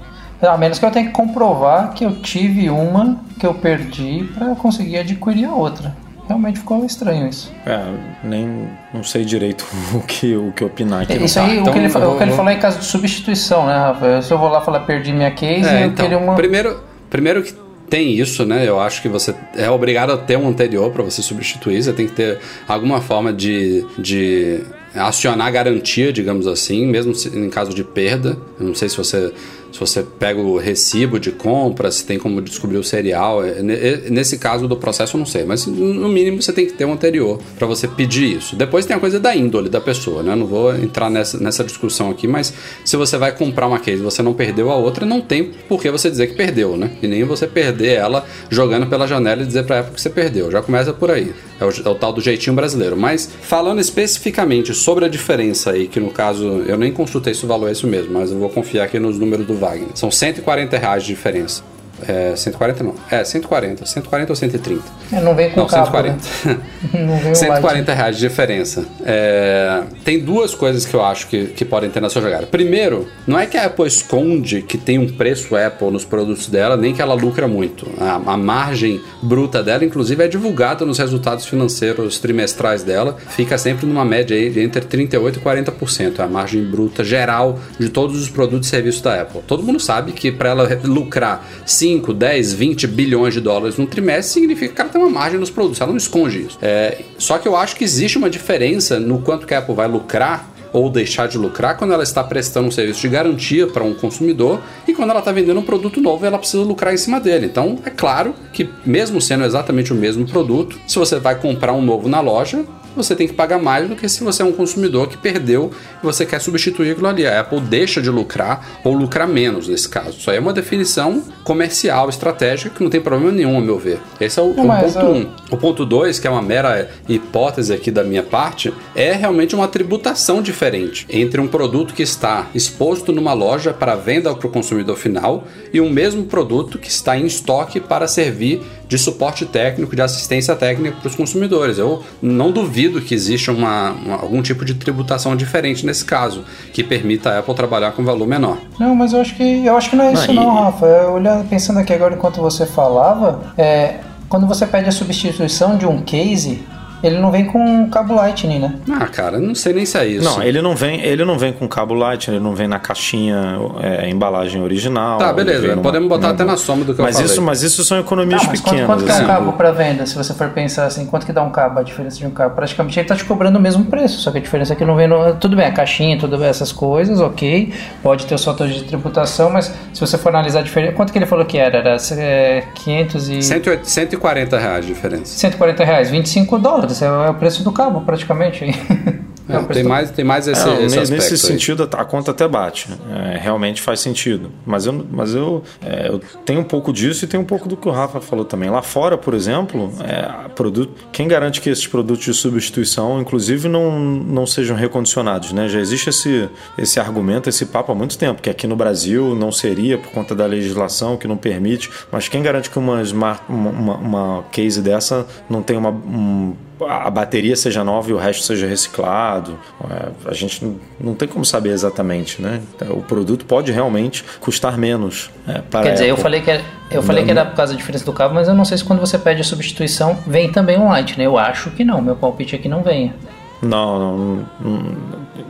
a 0.41 0.57
menos 0.57 0.78
que 0.78 0.85
eu 0.85 0.91
tenha 0.91 1.07
que 1.07 1.12
comprovar 1.12 1.93
que 1.93 2.05
eu 2.05 2.16
tive 2.20 2.68
uma 2.70 3.20
que 3.39 3.47
eu 3.47 3.55
perdi 3.55 4.28
para 4.37 4.55
conseguir 4.57 4.99
adquirir 4.99 5.45
a 5.47 5.55
outra. 5.55 5.95
Realmente 6.28 6.61
ficou 6.61 6.85
estranho 6.85 7.28
isso. 7.28 7.53
É, 7.66 7.85
nem 8.24 8.68
não 8.95 9.03
sei 9.05 9.24
direito 9.24 9.66
o 9.95 10.01
que, 10.01 10.35
o 10.37 10.53
que 10.53 10.64
opinar 10.64 11.03
aqui. 11.03 11.12
Isso 11.22 11.35
tá, 11.35 11.45
aí, 11.45 11.59
então 11.59 11.70
o 11.70 11.72
que 11.72 11.78
ele, 11.78 11.87
eu 11.87 11.91
o 11.91 12.16
que 12.16 12.22
ele 12.22 12.30
vou- 12.30 12.37
falou 12.37 12.51
é 12.51 12.55
em 12.55 12.59
caso 12.59 12.78
de 12.78 12.85
substituição, 12.85 13.66
né, 13.66 13.74
Rafael? 13.76 14.22
Se 14.22 14.33
eu 14.33 14.39
vou 14.39 14.49
lá 14.49 14.61
falar 14.61 14.80
perdi 14.80 15.12
minha 15.12 15.30
case, 15.33 15.68
É, 15.68 15.83
eu 15.83 15.89
então, 15.89 16.05
queria 16.05 16.18
uma. 16.18 16.35
primeiro, 16.35 16.80
primeiro 17.11 17.43
que 17.43 17.53
tem 17.93 18.18
isso, 18.18 18.47
né? 18.47 18.66
Eu 18.66 18.80
acho 18.80 19.03
que 19.03 19.09
você 19.09 19.34
é 19.55 19.68
obrigado 19.68 20.12
a 20.12 20.16
ter 20.16 20.38
um 20.38 20.49
anterior 20.49 20.90
para 20.90 21.03
você 21.03 21.20
substituir. 21.20 21.82
Você 21.82 21.93
tem 21.93 22.07
que 22.07 22.14
ter 22.14 22.38
alguma 22.66 23.03
forma 23.03 23.30
de, 23.34 23.84
de 23.99 24.61
acionar 24.95 25.53
garantia, 25.53 26.11
digamos 26.11 26.47
assim, 26.47 26.86
mesmo 26.86 27.12
em 27.34 27.51
caso 27.51 27.74
de 27.74 27.84
perda. 27.84 28.38
Eu 28.59 28.68
não 28.68 28.74
sei 28.74 28.88
se 28.88 28.97
você 28.97 29.30
se 29.73 29.81
você 29.81 30.03
pega 30.03 30.41
o 30.41 30.59
recibo 30.59 31.18
de 31.18 31.33
compra, 31.33 31.91
se 31.91 32.05
tem 32.05 32.18
como 32.18 32.41
descobrir 32.43 32.77
o 32.77 32.85
serial. 32.85 33.43
É, 33.45 33.51
é, 33.51 34.11
Nesse 34.11 34.39
caso 34.39 34.68
do 34.68 34.77
processo 34.77 35.16
eu 35.16 35.18
não 35.18 35.27
sei, 35.27 35.45
mas 35.45 35.66
no 35.66 36.09
mínimo 36.09 36.43
você 36.43 36.53
tem 36.53 36.66
que 36.66 36.75
ter 36.75 36.85
um 36.85 36.93
anterior 36.93 37.41
para 37.59 37.66
você 37.66 37.89
pedir 37.89 38.37
isso. 38.37 38.55
Depois 38.55 38.85
tem 38.85 38.95
a 38.95 39.01
coisa 39.01 39.18
da 39.18 39.35
índole 39.35 39.68
da 39.68 39.81
pessoa, 39.81 40.23
né? 40.23 40.37
Não 40.37 40.47
vou 40.47 40.75
entrar 40.77 41.11
nessa, 41.11 41.39
nessa 41.39 41.64
discussão 41.64 42.11
aqui, 42.11 42.29
mas 42.29 42.53
se 42.85 42.97
você 42.97 43.16
vai 43.16 43.33
comprar 43.33 43.66
uma 43.66 43.79
case 43.79 44.01
e 44.01 44.05
você 44.05 44.23
não 44.23 44.35
perdeu 44.35 44.70
a 44.70 44.77
outra, 44.77 45.07
não 45.07 45.20
tem 45.20 45.51
por 45.68 45.81
que 45.81 45.91
você 45.91 46.11
dizer 46.11 46.27
que 46.29 46.35
perdeu, 46.35 46.77
né? 46.77 46.91
E 47.03 47.07
nem 47.07 47.25
você 47.25 47.47
perder 47.47 47.95
ela 47.95 48.27
jogando 48.51 48.87
pela 48.87 49.07
janela 49.07 49.43
e 49.43 49.47
dizer 49.47 49.64
pra 49.64 49.81
Apple 49.81 49.95
que 49.95 50.01
você 50.01 50.11
perdeu. 50.11 50.51
Já 50.51 50.61
começa 50.61 50.93
por 50.93 51.11
aí. 51.11 51.33
É 51.59 51.64
o, 51.64 51.70
é 51.70 51.89
o 51.89 51.95
tal 51.95 52.12
do 52.12 52.20
jeitinho 52.20 52.55
brasileiro. 52.55 52.97
Mas 52.97 53.29
falando 53.41 53.81
especificamente 53.81 54.75
sobre 54.75 55.05
a 55.05 55.09
diferença 55.09 55.70
aí, 55.70 55.89
que 55.89 55.99
no 55.99 56.11
caso 56.11 56.45
eu 56.66 56.77
nem 56.77 56.93
consultei 56.93 57.33
se 57.33 57.45
o 57.45 57.49
valor 57.49 57.68
é 57.68 57.73
isso 57.73 57.87
mesmo, 57.87 58.12
mas 58.12 58.31
eu 58.31 58.39
vou 58.39 58.51
confiar 58.51 58.85
aqui 58.85 58.99
nos 58.99 59.18
números 59.18 59.47
do 59.47 59.55
Wagner. 59.63 59.91
São 59.95 60.11
140 60.11 60.77
reais 60.77 61.05
de 61.05 61.15
diferença. 61.15 61.63
É, 62.07 62.35
140 62.37 62.85
não. 62.85 62.95
É, 63.11 63.25
140. 63.25 63.87
140 63.87 64.33
ou 64.33 64.37
130? 64.37 64.83
É, 65.13 65.21
não 65.21 65.35
vem 65.35 65.51
com 65.51 65.61
Não, 65.61 65.67
cabo, 65.67 65.87
140. 65.87 66.17
né? 66.45 66.59
Não 67.07 67.17
vem 67.19 67.33
o 67.33 67.35
140 67.37 67.95
reais 67.95 68.17
de 68.17 68.29
diferença. 68.29 68.85
É, 69.05 69.83
tem 70.05 70.19
duas 70.21 70.55
coisas 70.55 70.85
que 70.85 70.95
eu 70.95 71.05
acho 71.05 71.27
que, 71.29 71.47
que 71.49 71.65
podem 71.65 71.91
ter 71.91 72.01
na 72.01 72.09
sua 72.11 72.23
jogada. 72.23 72.47
Primeiro, 72.47 73.07
não 73.27 73.39
é 73.39 73.47
que 73.47 73.57
a 73.57 73.67
Apple 73.67 73.87
esconde 73.87 74.63
que 74.63 74.77
tem 74.77 74.99
um 74.99 75.09
preço 75.09 75.55
Apple 75.57 75.91
nos 75.91 76.05
produtos 76.05 76.49
dela, 76.49 76.77
nem 76.77 76.93
que 76.95 77.01
ela 77.03 77.15
lucra 77.15 77.47
muito. 77.47 77.89
A, 78.01 78.33
a 78.33 78.37
margem 78.37 79.01
bruta 79.23 79.63
dela, 79.63 79.85
inclusive, 79.85 80.23
é 80.25 80.29
divulgada 80.29 80.85
nos 80.85 80.99
resultados 80.99 81.47
financeiros 81.47 82.19
trimestrais 82.19 82.83
dela. 82.83 83.17
Fica 83.29 83.57
sempre 83.59 83.87
numa 83.87 84.05
média 84.05 84.37
aí 84.37 84.51
de 84.51 84.61
entre 84.61 84.83
38% 84.83 85.37
e 85.37 85.41
40%. 85.41 86.19
É 86.19 86.23
a 86.23 86.27
margem 86.27 86.65
bruta 86.65 87.05
geral 87.05 87.59
de 87.79 87.89
todos 87.89 88.21
os 88.21 88.29
produtos 88.29 88.69
e 88.69 88.71
serviços 88.71 89.01
da 89.01 89.21
Apple. 89.23 89.41
Todo 89.47 89.63
mundo 89.63 89.81
sabe 89.81 90.13
que 90.13 90.31
para 90.33 90.51
ela 90.51 90.81
lucrar 90.85 91.47
5, 91.65 91.91
10, 92.01 92.53
20 92.55 92.86
bilhões 92.86 93.34
de 93.34 93.40
dólares 93.40 93.76
no 93.76 93.86
trimestre, 93.86 94.40
significa 94.40 94.74
que 94.74 94.80
ela 94.80 94.90
tem 94.90 95.01
uma 95.01 95.11
margem 95.11 95.38
nos 95.38 95.51
produtos. 95.51 95.80
Ela 95.80 95.90
não 95.90 95.99
esconde 95.99 96.47
isso. 96.47 96.59
É, 96.62 96.99
só 97.18 97.38
que 97.38 97.47
eu 97.47 97.57
acho 97.57 97.76
que 97.76 97.84
existe 97.84 98.18
uma 98.18 98.30
diferença 98.30 98.99
no 98.99 99.20
quanto 99.20 99.47
que 99.47 99.55
a 99.55 99.59
Apple 99.59 99.74
vai 99.74 99.88
lucrar 99.88 100.53
ou 100.72 100.88
deixar 100.88 101.28
de 101.28 101.36
lucrar 101.36 101.76
quando 101.76 101.93
ela 101.93 102.03
está 102.03 102.24
prestando 102.24 102.68
um 102.68 102.70
serviço 102.70 103.03
de 103.03 103.09
garantia 103.09 103.66
para 103.66 103.84
um 103.84 103.95
consumidor 103.95 104.61
e 104.88 104.95
quando 104.95 105.11
ela 105.11 105.18
está 105.18 105.30
vendendo 105.30 105.61
um 105.61 105.62
produto 105.62 106.01
novo 106.01 106.24
ela 106.24 106.38
precisa 106.38 106.62
lucrar 106.62 106.95
em 106.95 106.97
cima 106.97 107.20
dele. 107.20 107.47
Então 107.47 107.78
é 107.84 107.90
claro 107.90 108.34
que, 108.53 108.68
mesmo 108.84 109.20
sendo 109.20 109.45
exatamente 109.45 109.93
o 109.93 109.97
mesmo 109.97 110.26
produto, 110.26 110.78
se 110.86 110.99
você 110.99 111.18
vai 111.18 111.38
comprar 111.38 111.72
um 111.72 111.82
novo 111.82 112.09
na 112.09 112.20
loja, 112.20 112.64
você 112.95 113.14
tem 113.16 113.26
que 113.26 113.34
pagar 113.34 113.59
mais 113.59 113.88
do 113.88 113.97
que 113.97 114.09
se 114.09 114.22
você 114.22 114.43
é 114.43 114.45
um 114.45 114.53
consumidor 114.53 115.09
que 115.09 115.16
perdeu 115.16 115.70
e 116.03 116.05
você 116.05 116.24
quer 116.26 116.40
substituir 116.40 116.93
aquilo 116.93 117.07
ali. 117.09 117.26
A 117.26 117.40
Apple 117.40 117.61
deixa 117.61 118.01
de 118.01 118.11
lucrar 118.11 118.80
ou 118.84 118.93
lucrar 118.95 119.26
menos 119.28 119.68
nesse 119.68 119.88
caso. 119.88 120.18
Isso 120.18 120.30
aí 120.30 120.36
é 120.36 120.40
uma 120.40 120.53
definição 120.53 121.22
comercial, 121.45 122.09
estratégica, 122.09 122.70
que 122.76 122.82
não 122.82 122.90
tem 122.90 123.01
problema 123.01 123.32
nenhum, 123.32 123.59
a 123.59 123.61
meu 123.61 123.78
ver. 123.78 123.99
Esse 124.20 124.38
é 124.38 124.43
o, 124.43 124.55
Não, 124.55 124.64
o 124.64 124.80
ponto 124.80 124.99
eu- 124.99 125.07
um. 125.12 125.28
O 125.51 125.57
ponto 125.57 125.84
dois, 125.86 126.18
que 126.18 126.26
é 126.26 126.30
uma 126.30 126.43
mera 126.43 126.88
hipótese 127.09 127.72
aqui 127.72 127.90
da 127.90 128.03
minha 128.05 128.22
parte, 128.22 128.72
é 128.95 129.12
realmente 129.12 129.55
uma 129.55 129.68
tributação 129.68 130.40
diferente 130.43 131.07
entre 131.11 131.40
um 131.40 131.49
produto 131.49 131.95
que 131.95 132.03
está 132.03 132.47
exposto 132.55 133.12
numa 133.12 133.32
loja 133.32 133.72
para 133.72 133.95
venda 133.95 134.34
para 134.34 134.47
o 134.47 134.51
consumidor 134.51 134.97
final 134.97 135.45
e 135.72 135.80
um 135.80 135.90
mesmo 135.90 136.24
produto 136.24 136.78
que 136.78 136.88
está 136.88 137.16
em 137.18 137.26
estoque 137.26 137.80
para 137.80 138.07
servir 138.07 138.62
de 138.93 138.99
suporte 138.99 139.47
técnico, 139.47 139.97
de 139.97 140.03
assistência 140.03 140.55
técnica 140.55 140.97
para 141.01 141.09
os 141.09 141.14
consumidores. 141.14 141.78
Eu 141.78 142.03
não 142.20 142.51
duvido 142.53 143.01
que 143.01 143.14
exista 143.14 143.51
uma, 143.51 143.93
uma- 143.93 144.16
algum 144.16 144.43
tipo 144.43 144.66
de 144.66 144.74
tributação 144.74 145.34
diferente 145.34 145.86
nesse 145.86 146.05
caso, 146.05 146.45
que 146.74 146.84
permita 146.84 147.30
a 147.30 147.38
Apple 147.38 147.55
trabalhar 147.55 147.93
com 147.93 148.05
valor 148.05 148.26
menor. 148.26 148.59
Não, 148.78 148.95
mas 148.95 149.14
eu 149.14 149.20
acho 149.22 149.34
que 149.34 149.64
eu 149.64 149.74
acho 149.76 149.88
que 149.88 149.97
não 149.97 150.05
é 150.05 150.12
isso 150.12 150.30
Não, 150.32 150.45
não, 150.45 150.55
Rafa. 150.64 150.84
Eu 150.84 151.12
olhando, 151.12 151.49
pensando 151.49 151.78
aqui 151.78 151.93
agora 151.95 152.14
enquanto 152.14 152.40
você 152.43 152.66
falava, 152.66 153.55
é, 153.57 153.97
quando 154.28 154.47
você 154.47 154.66
pede 154.66 154.90
a 154.90 154.93
substituição 154.93 155.78
de 155.78 155.86
um 155.86 156.03
case, 156.03 156.62
ele 157.03 157.19
não 157.19 157.31
vem 157.31 157.45
com 157.47 157.89
cabo 157.91 158.15
Lightning, 158.15 158.59
né? 158.59 158.75
Ah, 158.93 159.07
cara, 159.07 159.39
não 159.39 159.55
sei 159.55 159.73
nem 159.73 159.85
se 159.87 159.97
é 159.99 160.07
isso. 160.07 160.25
Não, 160.25 160.43
ele 160.43 160.61
não 160.63 160.75
vem, 160.77 161.01
ele 161.03 161.25
não 161.25 161.39
vem 161.39 161.53
com 161.53 161.67
cabo 161.69 161.95
light, 161.95 162.29
ele 162.29 162.39
não 162.41 162.55
vem 162.55 162.69
na 162.69 162.79
caixinha, 162.79 163.59
é, 163.81 164.09
embalagem 164.09 164.63
original. 164.63 165.19
Tá, 165.19 165.27
ele 165.31 165.35
beleza. 165.45 165.69
numa- 165.69 165.83
Podemos 165.83 166.09
botar 166.09 166.23
numa- 166.29 166.35
até 166.35 166.45
na 166.45 166.57
soma 166.57 166.85
do 166.85 166.95
que 166.95 167.03
Mas 167.03 167.17
eu 167.17 167.23
falei. 167.23 167.33
isso, 167.33 167.43
mas 167.43 167.63
isso 167.63 167.85
são 167.85 167.99
economias 167.99 168.43
Tá, 168.43 168.49
mas 168.49 168.61
quanto, 168.61 168.71
pequenas. 168.75 168.87
quanto 168.87 169.05
que 169.05 169.11
é 169.11 169.15
assim. 169.15 169.25
um 169.25 169.27
cabo 169.27 169.53
para 169.55 169.73
venda? 169.73 170.07
Se 170.07 170.15
você 170.15 170.33
for 170.35 170.49
pensar 170.51 170.87
assim, 170.87 171.07
quanto 171.07 171.27
que 171.27 171.33
dá 171.33 171.43
um 171.43 171.51
cabo, 171.51 171.81
a 171.81 171.83
diferença 171.83 172.19
de 172.19 172.27
um 172.27 172.31
cabo? 172.31 172.55
Praticamente 172.55 172.99
ele 172.99 173.09
tá 173.09 173.15
te 173.17 173.25
cobrando 173.25 173.59
o 173.59 173.63
mesmo 173.63 173.85
preço, 173.87 174.21
só 174.21 174.31
que 174.31 174.39
a 174.39 174.41
diferença 174.41 174.73
é 174.73 174.77
que 174.77 174.85
não 174.85 174.95
vem 174.97 175.09
no... 175.09 175.35
Tudo 175.35 175.57
bem, 175.57 175.67
a 175.67 175.73
caixinha, 175.73 176.19
tudo 176.19 176.39
bem, 176.39 176.49
essas 176.49 176.73
coisas, 176.73 177.21
ok. 177.21 177.73
Pode 178.03 178.27
ter 178.27 178.35
os 178.35 178.45
fatores 178.45 178.75
de 178.75 178.85
tributação, 178.85 179.51
mas 179.51 179.73
se 179.93 180.01
você 180.01 180.17
for 180.19 180.29
analisar 180.31 180.61
a 180.61 180.63
diferença... 180.63 180.93
Quanto 180.95 181.13
que 181.13 181.19
ele 181.19 181.27
falou 181.27 181.45
que 181.45 181.59
era? 181.59 181.79
Era 181.79 181.97
é, 182.19 182.65
500 182.75 183.29
e... 183.29 183.43
108 183.43 183.89
140 183.89 184.59
reais 184.59 184.87
de 184.87 184.93
diferença. 184.93 185.25
140 185.39 185.85
reais, 185.85 186.11
25 186.11 186.59
dólares, 186.59 186.91
é 187.01 187.11
o 187.11 187.22
é 187.24 187.30
o 187.30 187.34
preço 187.34 187.62
do 187.62 187.72
cabo 187.72 188.01
praticamente. 188.03 188.64
É, 189.49 189.57
É 189.57 189.62
tem, 189.64 189.82
do- 189.82 189.88
mais, 189.88 190.11
tem 190.12 190.24
mais 190.24 190.47
esse, 190.47 190.68
É, 190.68 190.84
esse 190.84 191.11
nesse 191.12 191.32
aí. 191.32 191.36
sentido, 191.36 191.82
a 191.97 192.05
conta 192.05 192.30
até 192.30 192.47
bate. 192.47 192.86
É, 193.12 193.38
realmente 193.38 193.82
faz 193.82 193.99
sentido. 193.99 194.53
Mas 194.64 194.86
eu, 194.86 195.05
mas 195.11 195.34
eu, 195.34 195.64
é, 195.84 196.07
eu 196.09 196.20
tenho 196.47 196.61
um 196.61 196.64
pouco 196.64 196.93
disso 196.93 197.24
e 197.24 197.28
tenho 197.28 197.43
um 197.43 197.47
pouco 197.47 197.68
do 197.68 197.76
que 197.76 197.88
o 197.88 197.90
Rafa 197.90 198.20
falou 198.20 198.45
também. 198.45 198.70
Lá 198.70 198.82
fora, 198.82 199.18
por 199.18 199.34
exemplo, 199.34 199.93
é, 200.05 200.49
produto, 200.51 200.93
quem 201.11 201.26
garante 201.26 201.61
que 201.61 201.68
esses 201.68 201.84
produtos 201.88 202.24
de 202.24 202.32
substituição, 202.32 203.20
inclusive, 203.20 203.68
não, 203.68 203.99
não 203.99 204.47
sejam 204.47 204.76
recondicionados? 204.76 205.53
Né? 205.53 205.68
Já 205.68 205.80
existe 205.80 206.09
esse, 206.11 206.49
esse 206.78 207.01
argumento, 207.01 207.49
esse 207.49 207.66
papo 207.66 207.90
há 207.90 207.95
muito 207.97 208.16
tempo, 208.16 208.40
que 208.40 208.49
aqui 208.49 208.68
no 208.68 208.76
Brasil 208.76 209.34
não 209.34 209.51
seria 209.51 209.99
por 209.99 210.12
conta 210.12 210.36
da 210.36 210.47
legislação 210.47 211.16
que 211.16 211.26
não 211.26 211.36
permite. 211.36 211.90
Mas 212.12 212.28
quem 212.28 212.45
garante 212.45 212.70
que 212.70 212.78
uma, 212.78 213.03
smart, 213.03 213.43
uma, 213.49 213.70
uma, 213.70 213.95
uma 213.97 214.45
case 214.53 214.80
dessa 214.80 215.26
não 215.51 215.62
tem 215.64 215.76
uma. 215.76 215.90
um- 215.90 216.55
a 216.87 217.11
bateria 217.11 217.57
seja 217.57 217.83
nova 217.85 218.11
e 218.11 218.12
o 218.12 218.16
resto 218.16 218.45
seja 218.45 218.66
reciclado. 218.66 219.59
É, 219.91 220.30
a 220.30 220.35
gente 220.35 220.64
não, 221.01 221.14
tem 221.14 221.28
como 221.28 221.45
saber 221.45 221.70
exatamente, 221.70 222.41
né? 222.41 222.61
O 222.91 223.03
produto 223.03 223.45
pode 223.45 223.72
realmente 223.72 224.24
custar 224.41 224.76
menos. 224.78 225.30
é, 225.47 225.62
Quer 225.83 225.93
dizer, 225.93 226.09
eu 226.09 226.16
falei 226.16 226.41
que 226.41 226.51
era, 226.51 226.62
eu 226.91 227.03
falei 227.03 227.24
que 227.24 227.30
era 227.30 227.45
por 227.45 227.57
causa 227.57 227.72
da 227.72 227.78
diferença 227.78 228.05
do 228.05 228.12
cabo, 228.12 228.35
mas 228.35 228.49
eu 228.49 228.55
não 228.55 228.64
sei 228.64 228.78
se 228.78 228.85
quando 228.85 229.01
você 229.01 229.18
pede 229.18 229.41
a 229.41 229.45
substituição 229.45 230.18
vem 230.26 230.51
também 230.51 230.78
um 230.78 230.89
light, 230.89 231.18
né? 231.18 231.26
Eu 231.26 231.39
acho 231.39 231.70
que 231.70 231.85
não, 231.85 232.01
meu 232.01 232.16
palpite 232.16 232.55
é 232.55 232.59
que 232.59 232.68
não 232.68 232.83
venha. 232.83 233.14
Não, 233.63 233.99
não, 233.99 234.47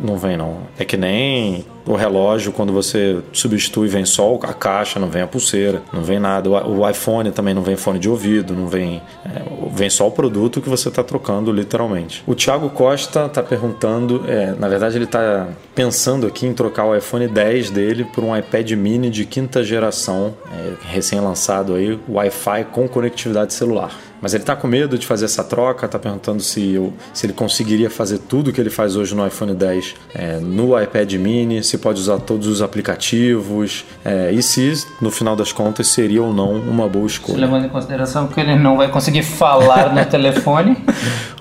não, 0.02 0.18
vem 0.18 0.36
não. 0.36 0.58
É 0.78 0.84
que 0.84 0.98
nem 0.98 1.64
o 1.86 1.94
relógio, 1.94 2.52
quando 2.52 2.72
você 2.72 3.20
substitui, 3.32 3.88
vem 3.88 4.04
só 4.04 4.34
a 4.42 4.52
caixa, 4.52 5.00
não 5.00 5.08
vem 5.08 5.22
a 5.22 5.26
pulseira, 5.26 5.82
não 5.92 6.02
vem 6.02 6.18
nada. 6.18 6.50
O, 6.50 6.80
o 6.80 6.88
iPhone 6.88 7.30
também 7.32 7.54
não 7.54 7.62
vem 7.62 7.74
fone 7.74 7.98
de 7.98 8.10
ouvido, 8.10 8.54
não 8.54 8.66
vem. 8.66 9.00
é, 9.24 9.42
vem 9.72 9.88
só 9.88 10.06
o 10.06 10.10
produto 10.10 10.60
que 10.60 10.68
você 10.68 10.88
está 10.88 11.02
trocando, 11.02 11.50
literalmente. 11.50 12.22
O 12.26 12.34
Thiago 12.34 12.68
Costa 12.68 13.24
está 13.26 13.42
perguntando, 13.42 14.22
é, 14.28 14.54
na 14.58 14.68
verdade, 14.68 14.96
ele 14.96 15.04
está 15.04 15.48
pensando 15.74 16.26
aqui 16.26 16.46
em 16.46 16.52
trocar 16.52 16.84
o 16.84 16.94
iPhone 16.94 17.26
10 17.26 17.70
dele 17.70 18.04
por 18.04 18.22
um 18.22 18.36
iPad 18.36 18.72
mini 18.72 19.08
de 19.08 19.24
quinta 19.24 19.64
geração, 19.64 20.34
é, 20.52 20.72
recém-lançado 20.86 21.74
aí, 21.74 21.98
Wi-Fi 22.08 22.64
com 22.64 22.86
conectividade 22.86 23.54
celular. 23.54 24.11
Mas 24.22 24.32
ele 24.34 24.44
está 24.44 24.54
com 24.54 24.68
medo 24.68 24.96
de 24.96 25.04
fazer 25.04 25.24
essa 25.24 25.42
troca, 25.42 25.84
está 25.86 25.98
perguntando 25.98 26.40
se, 26.40 26.74
eu, 26.74 26.92
se 27.12 27.26
ele 27.26 27.32
conseguiria 27.32 27.90
fazer 27.90 28.18
tudo 28.18 28.52
que 28.52 28.60
ele 28.60 28.70
faz 28.70 28.94
hoje 28.94 29.16
no 29.16 29.26
iPhone 29.26 29.52
10 29.52 29.94
é, 30.14 30.38
no 30.38 30.80
iPad 30.80 31.12
mini, 31.14 31.62
se 31.64 31.76
pode 31.76 32.00
usar 32.00 32.18
todos 32.18 32.46
os 32.46 32.62
aplicativos 32.62 33.84
é, 34.04 34.30
e 34.30 34.40
se, 34.40 34.86
no 35.00 35.10
final 35.10 35.34
das 35.34 35.50
contas, 35.50 35.88
seria 35.88 36.22
ou 36.22 36.32
não 36.32 36.52
uma 36.52 36.88
boa 36.88 37.06
escolha. 37.06 37.38
Levando 37.38 37.66
em 37.66 37.68
consideração 37.68 38.28
que 38.28 38.40
ele 38.40 38.54
não 38.54 38.76
vai 38.76 38.88
conseguir 38.88 39.24
falar 39.24 39.92
no 39.92 40.04
telefone. 40.06 40.76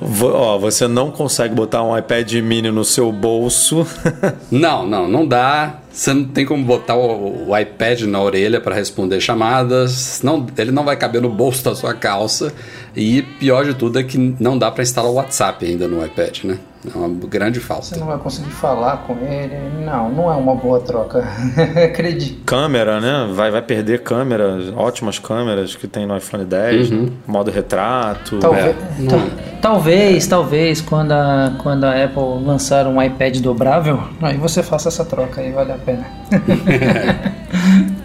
Ó, 0.02 0.58
você 0.58 0.88
não 0.88 1.12
consegue 1.12 1.54
botar 1.54 1.84
um 1.84 1.96
iPad 1.96 2.34
mini 2.34 2.72
no 2.72 2.84
seu 2.84 3.12
bolso. 3.12 3.86
Não, 4.50 4.88
não, 4.88 5.08
não 5.08 5.28
dá. 5.28 5.82
Você 5.92 6.14
não 6.14 6.24
tem 6.24 6.46
como 6.46 6.64
botar 6.64 6.96
o, 6.96 7.58
iPad 7.58 8.02
na 8.04 8.22
orelha 8.22 8.62
para 8.62 8.74
responder 8.74 9.20
chamadas. 9.20 10.22
Não, 10.24 10.48
ele 10.58 10.72
não 10.72 10.86
vai 10.86 10.96
caber 10.96 11.22
no 11.22 11.30
bolso 11.30 11.64
da 11.66 11.76
sua 11.76 11.94
calça. 11.94 12.54
E 12.96 13.22
pior 13.22 13.66
de 13.66 13.74
tudo 13.74 14.00
é 14.00 14.04
que 14.04 14.18
não 14.18 14.58
dá 14.58 14.72
para 14.72 14.84
instalar 14.84 15.12
o 15.12 15.16
WhatsApp 15.16 15.66
ainda 15.66 15.88
no 15.88 16.04
iPad, 16.06 16.44
né? 16.46 16.60
É 16.84 16.98
uma 16.98 17.08
grande 17.28 17.60
Você 17.60 17.66
falta. 17.68 17.98
não 17.98 18.08
vai 18.08 18.18
conseguir 18.18 18.50
falar 18.50 18.98
com 19.06 19.14
ele. 19.26 19.56
Não, 19.86 20.10
não 20.10 20.32
é 20.34 20.36
uma 20.36 20.56
boa 20.56 20.80
troca. 20.80 21.24
Acredito. 21.86 22.44
câmera, 22.44 23.00
né? 23.00 23.32
Vai, 23.34 23.52
vai 23.52 23.62
perder 23.62 24.02
câmeras, 24.02 24.74
ótimas 24.76 25.20
câmeras 25.20 25.76
que 25.76 25.88
tem 25.88 26.08
no 26.08 26.18
iPhone 26.18 26.44
10, 26.44 26.90
né? 26.90 27.10
modo 27.28 27.52
retrato. 27.52 28.40
Talvez, 28.40 28.66
É, 28.66 28.76
tal- 29.08 29.20
talvez, 29.62 30.26
talvez, 30.28 30.82
quando 30.82 31.12
a, 31.12 31.54
quando 31.62 31.84
a 31.84 32.04
Apple 32.04 32.44
lançar 32.44 32.88
um 32.88 33.00
iPad 33.02 33.38
dobrável, 33.42 34.02
aí 34.22 34.38
você 34.38 34.64
faça 34.64 34.88
essa 34.90 35.06
troca 35.06 35.40
aí, 35.42 35.52
vale 35.52 35.72
a 35.74 35.78
pena. 35.78 36.06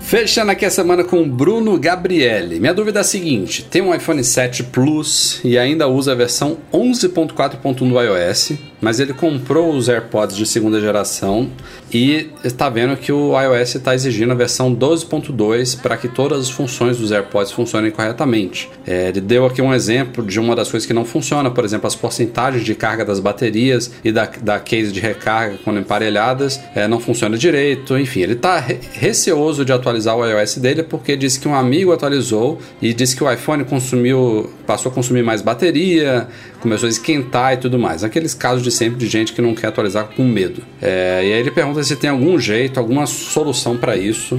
Fechando 0.06 0.52
aqui 0.52 0.64
a 0.64 0.70
semana 0.70 1.02
com 1.02 1.20
o 1.20 1.26
Bruno 1.26 1.76
Gabriele. 1.76 2.60
Minha 2.60 2.72
dúvida 2.72 3.00
é 3.00 3.02
a 3.02 3.04
seguinte: 3.04 3.64
tem 3.64 3.82
um 3.82 3.92
iPhone 3.92 4.22
7 4.22 4.62
Plus 4.62 5.40
e 5.42 5.58
ainda 5.58 5.88
usa 5.88 6.12
a 6.12 6.14
versão 6.14 6.58
11.4.1 6.72 7.88
do 7.88 8.00
iOS, 8.00 8.52
mas 8.80 9.00
ele 9.00 9.12
comprou 9.12 9.74
os 9.74 9.88
AirPods 9.88 10.36
de 10.36 10.46
segunda 10.46 10.80
geração 10.80 11.50
e 11.92 12.30
está 12.44 12.68
vendo 12.68 12.96
que 12.96 13.10
o 13.10 13.32
iOS 13.40 13.74
está 13.74 13.96
exigindo 13.96 14.30
a 14.30 14.36
versão 14.36 14.72
12.2 14.72 15.80
para 15.80 15.96
que 15.96 16.06
todas 16.06 16.42
as 16.42 16.50
funções 16.50 16.98
dos 16.98 17.10
AirPods 17.10 17.50
funcionem 17.50 17.90
corretamente. 17.90 18.70
É, 18.86 19.08
ele 19.08 19.20
deu 19.20 19.44
aqui 19.44 19.60
um 19.60 19.74
exemplo 19.74 20.24
de 20.24 20.38
uma 20.38 20.54
das 20.54 20.70
coisas 20.70 20.86
que 20.86 20.94
não 20.94 21.04
funciona, 21.04 21.50
por 21.50 21.64
exemplo, 21.64 21.88
as 21.88 21.96
porcentagens 21.96 22.64
de 22.64 22.76
carga 22.76 23.04
das 23.04 23.18
baterias 23.18 23.90
e 24.04 24.12
da, 24.12 24.30
da 24.40 24.60
case 24.60 24.92
de 24.92 25.00
recarga 25.00 25.58
quando 25.64 25.80
emparelhadas 25.80 26.60
é, 26.76 26.86
não 26.86 27.00
funciona 27.00 27.36
direito. 27.36 27.98
Enfim, 27.98 28.20
ele 28.20 28.34
está 28.34 28.64
receoso 28.92 29.64
de 29.64 29.72
atualizar 29.72 29.95
o 30.04 30.26
iOS 30.26 30.56
dele 30.56 30.82
porque 30.82 31.16
disse 31.16 31.40
que 31.40 31.48
um 31.48 31.54
amigo 31.54 31.92
atualizou 31.92 32.58
e 32.82 32.92
disse 32.92 33.16
que 33.16 33.24
o 33.24 33.32
iPhone 33.32 33.64
consumiu, 33.64 34.50
passou 34.66 34.92
a 34.92 34.94
consumir 34.94 35.22
mais 35.22 35.40
bateria, 35.40 36.28
começou 36.60 36.86
a 36.86 36.90
esquentar 36.90 37.54
e 37.54 37.56
tudo 37.56 37.78
mais. 37.78 38.04
Aqueles 38.04 38.34
casos 38.34 38.62
de 38.62 38.70
sempre 38.70 38.98
de 38.98 39.06
gente 39.06 39.32
que 39.32 39.40
não 39.40 39.54
quer 39.54 39.68
atualizar 39.68 40.08
com 40.14 40.24
medo. 40.24 40.62
É, 40.82 41.22
e 41.24 41.32
aí 41.32 41.40
ele 41.40 41.50
pergunta 41.50 41.82
se 41.82 41.96
tem 41.96 42.10
algum 42.10 42.38
jeito, 42.38 42.78
alguma 42.78 43.06
solução 43.06 43.76
para 43.78 43.96
isso. 43.96 44.38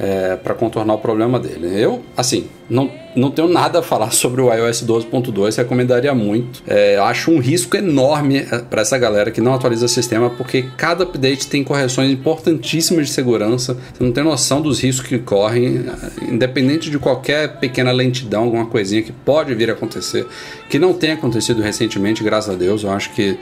É, 0.00 0.36
para 0.36 0.54
contornar 0.54 0.94
o 0.94 0.98
problema 0.98 1.40
dele. 1.40 1.68
Eu, 1.74 2.02
assim, 2.16 2.46
não, 2.70 2.90
não 3.16 3.30
tenho 3.30 3.48
nada 3.48 3.80
a 3.80 3.82
falar 3.82 4.10
sobre 4.12 4.40
o 4.40 4.52
iOS 4.52 4.84
12.2, 4.84 5.56
recomendaria 5.56 6.14
muito. 6.14 6.62
É, 6.66 6.96
acho 6.98 7.30
um 7.30 7.40
risco 7.40 7.76
enorme 7.76 8.46
para 8.70 8.82
essa 8.82 8.96
galera 8.98 9.30
que 9.30 9.40
não 9.40 9.54
atualiza 9.54 9.86
o 9.86 9.88
sistema, 9.88 10.30
porque 10.30 10.66
cada 10.76 11.04
update 11.04 11.48
tem 11.48 11.64
correções 11.64 12.12
importantíssimas 12.12 13.08
de 13.08 13.12
segurança. 13.12 13.76
Você 13.92 14.04
não 14.04 14.12
tem 14.12 14.22
noção 14.22 14.60
dos 14.60 14.80
riscos 14.80 15.08
que 15.08 15.18
correm, 15.18 15.86
independente 16.22 16.90
de 16.90 16.98
qualquer 16.98 17.58
pequena 17.58 17.90
lentidão, 17.90 18.44
alguma 18.44 18.66
coisinha 18.66 19.02
que 19.02 19.12
pode 19.12 19.54
vir 19.54 19.70
a 19.70 19.72
acontecer, 19.72 20.26
que 20.68 20.78
não 20.78 20.92
tem 20.92 21.12
acontecido 21.12 21.62
recentemente, 21.62 22.22
graças 22.22 22.54
a 22.54 22.56
Deus. 22.56 22.84
Eu 22.84 22.90
acho 22.90 23.10
que 23.14 23.38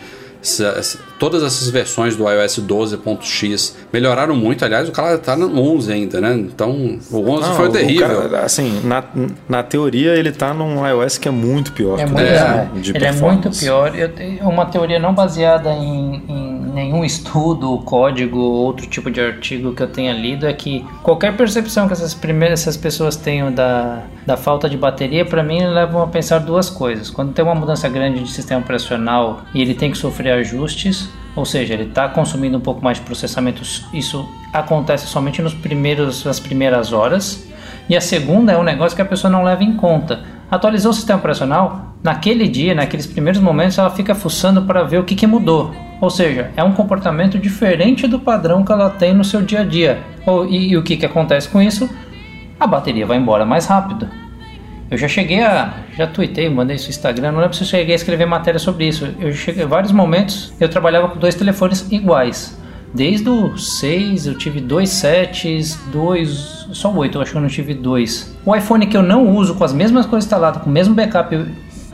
todas 1.19 1.43
essas 1.43 1.69
versões 1.69 2.17
do 2.17 2.29
iOS 2.29 2.59
12.x 2.61 3.77
melhoraram 3.93 4.37
muito. 4.37 4.65
Aliás, 4.65 4.89
o 4.89 4.93
cara 4.93 5.19
tá 5.19 5.37
no 5.37 5.61
11 5.61 5.93
ainda, 5.93 6.21
né? 6.21 6.35
Então, 6.35 6.99
o 7.11 7.31
11 7.31 7.49
Não, 7.49 7.55
foi 7.57 7.69
o 7.69 7.73
terrível. 7.73 8.09
cara, 8.09 8.45
assim, 8.45 8.81
na, 8.85 9.05
na 9.49 9.63
teoria 9.63 10.15
ele 10.15 10.33
tá 10.33 10.53
num 10.53 10.87
iOS 10.87 11.19
que 11.19 11.29
é 11.29 11.31
muito 11.31 11.73
pior 11.73 11.99
É 11.99 12.07
muito, 12.07 12.17
10, 12.17 12.31
é, 12.31 12.45
né, 12.45 12.71
de 12.77 12.97
ele 12.97 13.05
é 13.05 13.13
muito 13.13 13.51
pior. 13.51 13.97
Eu 13.97 14.09
tenho 14.13 14.49
uma 14.49 14.67
teoria 14.67 14.99
não 14.99 15.15
baseada 15.15 15.73
em, 15.73 16.23
em 16.29 16.56
nenhum 16.77 17.03
estudo, 17.03 17.79
código, 17.79 18.39
outro 18.39 18.87
tipo 18.87 19.11
de 19.11 19.19
artigo 19.19 19.73
que 19.73 19.83
eu 19.83 19.89
tenha 19.89 20.13
lido 20.13 20.47
é 20.47 20.53
que 20.53 20.85
qualquer 21.03 21.35
percepção 21.35 21.87
que 21.87 21.95
essas 21.95 22.13
primeiras 22.13 22.61
essas 22.61 22.77
pessoas 22.77 23.17
tenham 23.17 23.51
da, 23.51 24.03
da 24.27 24.37
falta 24.37 24.69
de 24.69 24.77
bateria, 24.77 25.25
para 25.25 25.43
mim 25.43 25.65
levam 25.65 26.03
a 26.03 26.07
pensar 26.07 26.39
duas 26.39 26.69
coisas. 26.69 27.09
Quando 27.09 27.33
tem 27.33 27.43
uma 27.43 27.55
mudança 27.55 27.89
grande 27.89 28.23
de 28.23 28.31
sistema 28.31 28.61
operacional 28.61 29.41
e 29.55 29.63
ele 29.63 29.75
tem 29.75 29.91
que 29.91 29.97
sofrer 29.97 30.33
ajustes, 30.33 31.09
ou 31.35 31.47
seja, 31.47 31.73
ele 31.73 31.85
está 31.85 32.11
consumindo 32.11 32.59
um 32.59 32.61
pouco 32.61 32.85
mais 32.85 32.99
de 32.99 33.05
processamento, 33.05 33.63
isso 33.95 34.29
acontece 34.53 35.07
somente 35.07 35.41
nos 35.41 35.55
primeiros, 35.55 36.27
nas 36.27 36.39
primeiras 36.39 36.93
horas. 36.93 37.49
E 37.89 37.97
a 37.97 38.01
segunda 38.03 38.53
é 38.53 38.59
um 38.59 38.63
negócio 38.63 38.95
que 38.95 39.03
a 39.03 39.07
pessoa 39.07 39.31
não 39.31 39.45
leva 39.45 39.65
em 39.65 39.75
conta. 39.77 40.25
Atualizou 40.51 40.91
o 40.91 40.95
sistema 40.95 41.19
operacional, 41.19 41.95
naquele 42.03 42.47
dia, 42.47 42.75
naqueles 42.75 43.07
primeiros 43.07 43.41
momentos, 43.41 43.79
ela 43.79 43.91
fica 43.91 44.15
fuçando 44.15 44.63
para 44.63 44.83
ver 44.83 44.99
o 44.99 45.05
que, 45.05 45.15
que 45.15 45.27
mudou. 45.27 45.75
Ou 46.01 46.11
seja, 46.11 46.51
é 46.57 46.63
um 46.63 46.73
comportamento 46.73 47.39
diferente 47.39 48.07
do 48.07 48.19
padrão 48.19 48.65
que 48.65 48.71
ela 48.71 48.91
tem 48.91 49.15
no 49.15 49.25
seu 49.25 49.43
dia 49.43 49.61
a 49.61 49.65
dia. 49.65 49.99
E, 50.49 50.73
e 50.73 50.77
o 50.77 50.83
que, 50.83 50.97
que 50.97 51.07
acontece 51.07 51.49
com 51.49 51.61
isso? 51.61 51.89
A 52.61 52.67
bateria 52.67 53.07
vai 53.07 53.17
embora 53.17 53.47
mais 53.47 53.67
rápido. 53.67 54.09
Eu 54.91 54.97
já 54.97 55.09
cheguei 55.09 55.43
a. 55.43 55.75
Já 55.97 56.07
tuitei, 56.07 56.49
mandei 56.49 56.77
isso 56.77 56.87
no 56.87 56.91
Instagram, 56.91 57.33
não 57.33 57.41
lembro 57.41 57.57
se 57.57 57.63
eu 57.63 57.67
cheguei 57.67 57.93
a 57.93 57.97
escrever 57.97 58.27
matéria 58.27 58.59
sobre 58.59 58.87
isso. 58.87 59.09
Eu 59.19 59.33
cheguei 59.33 59.65
vários 59.65 59.91
momentos, 59.91 60.53
eu 60.61 60.69
trabalhava 60.69 61.09
com 61.09 61.19
dois 61.19 61.35
telefones 61.35 61.91
iguais. 61.91 62.57
Desde 62.95 63.29
o 63.29 63.59
6 63.59 64.27
eu 64.27 64.39
tive 64.39 64.61
dois 64.61 64.91
sets, 64.91 65.79
dois. 65.91 66.67
Só 66.73 66.91
o 66.91 66.97
8 66.99 67.19
eu 67.19 67.23
acho 67.23 67.33
que 67.33 67.37
eu 67.37 67.43
não 67.43 67.49
tive 67.49 67.75
dois. 67.75 68.37
O 68.45 68.55
iPhone 68.55 68.87
que 68.87 68.97
eu 68.97 69.03
não 69.03 69.29
uso 69.35 69.55
com 69.55 69.65
as 69.65 69.73
mesmas 69.73 70.07
coisas 70.07 70.25
instaladas, 70.25 70.63
com 70.63 70.71
o 70.71 70.73
mesmo 70.73 70.95
backup 70.95 71.37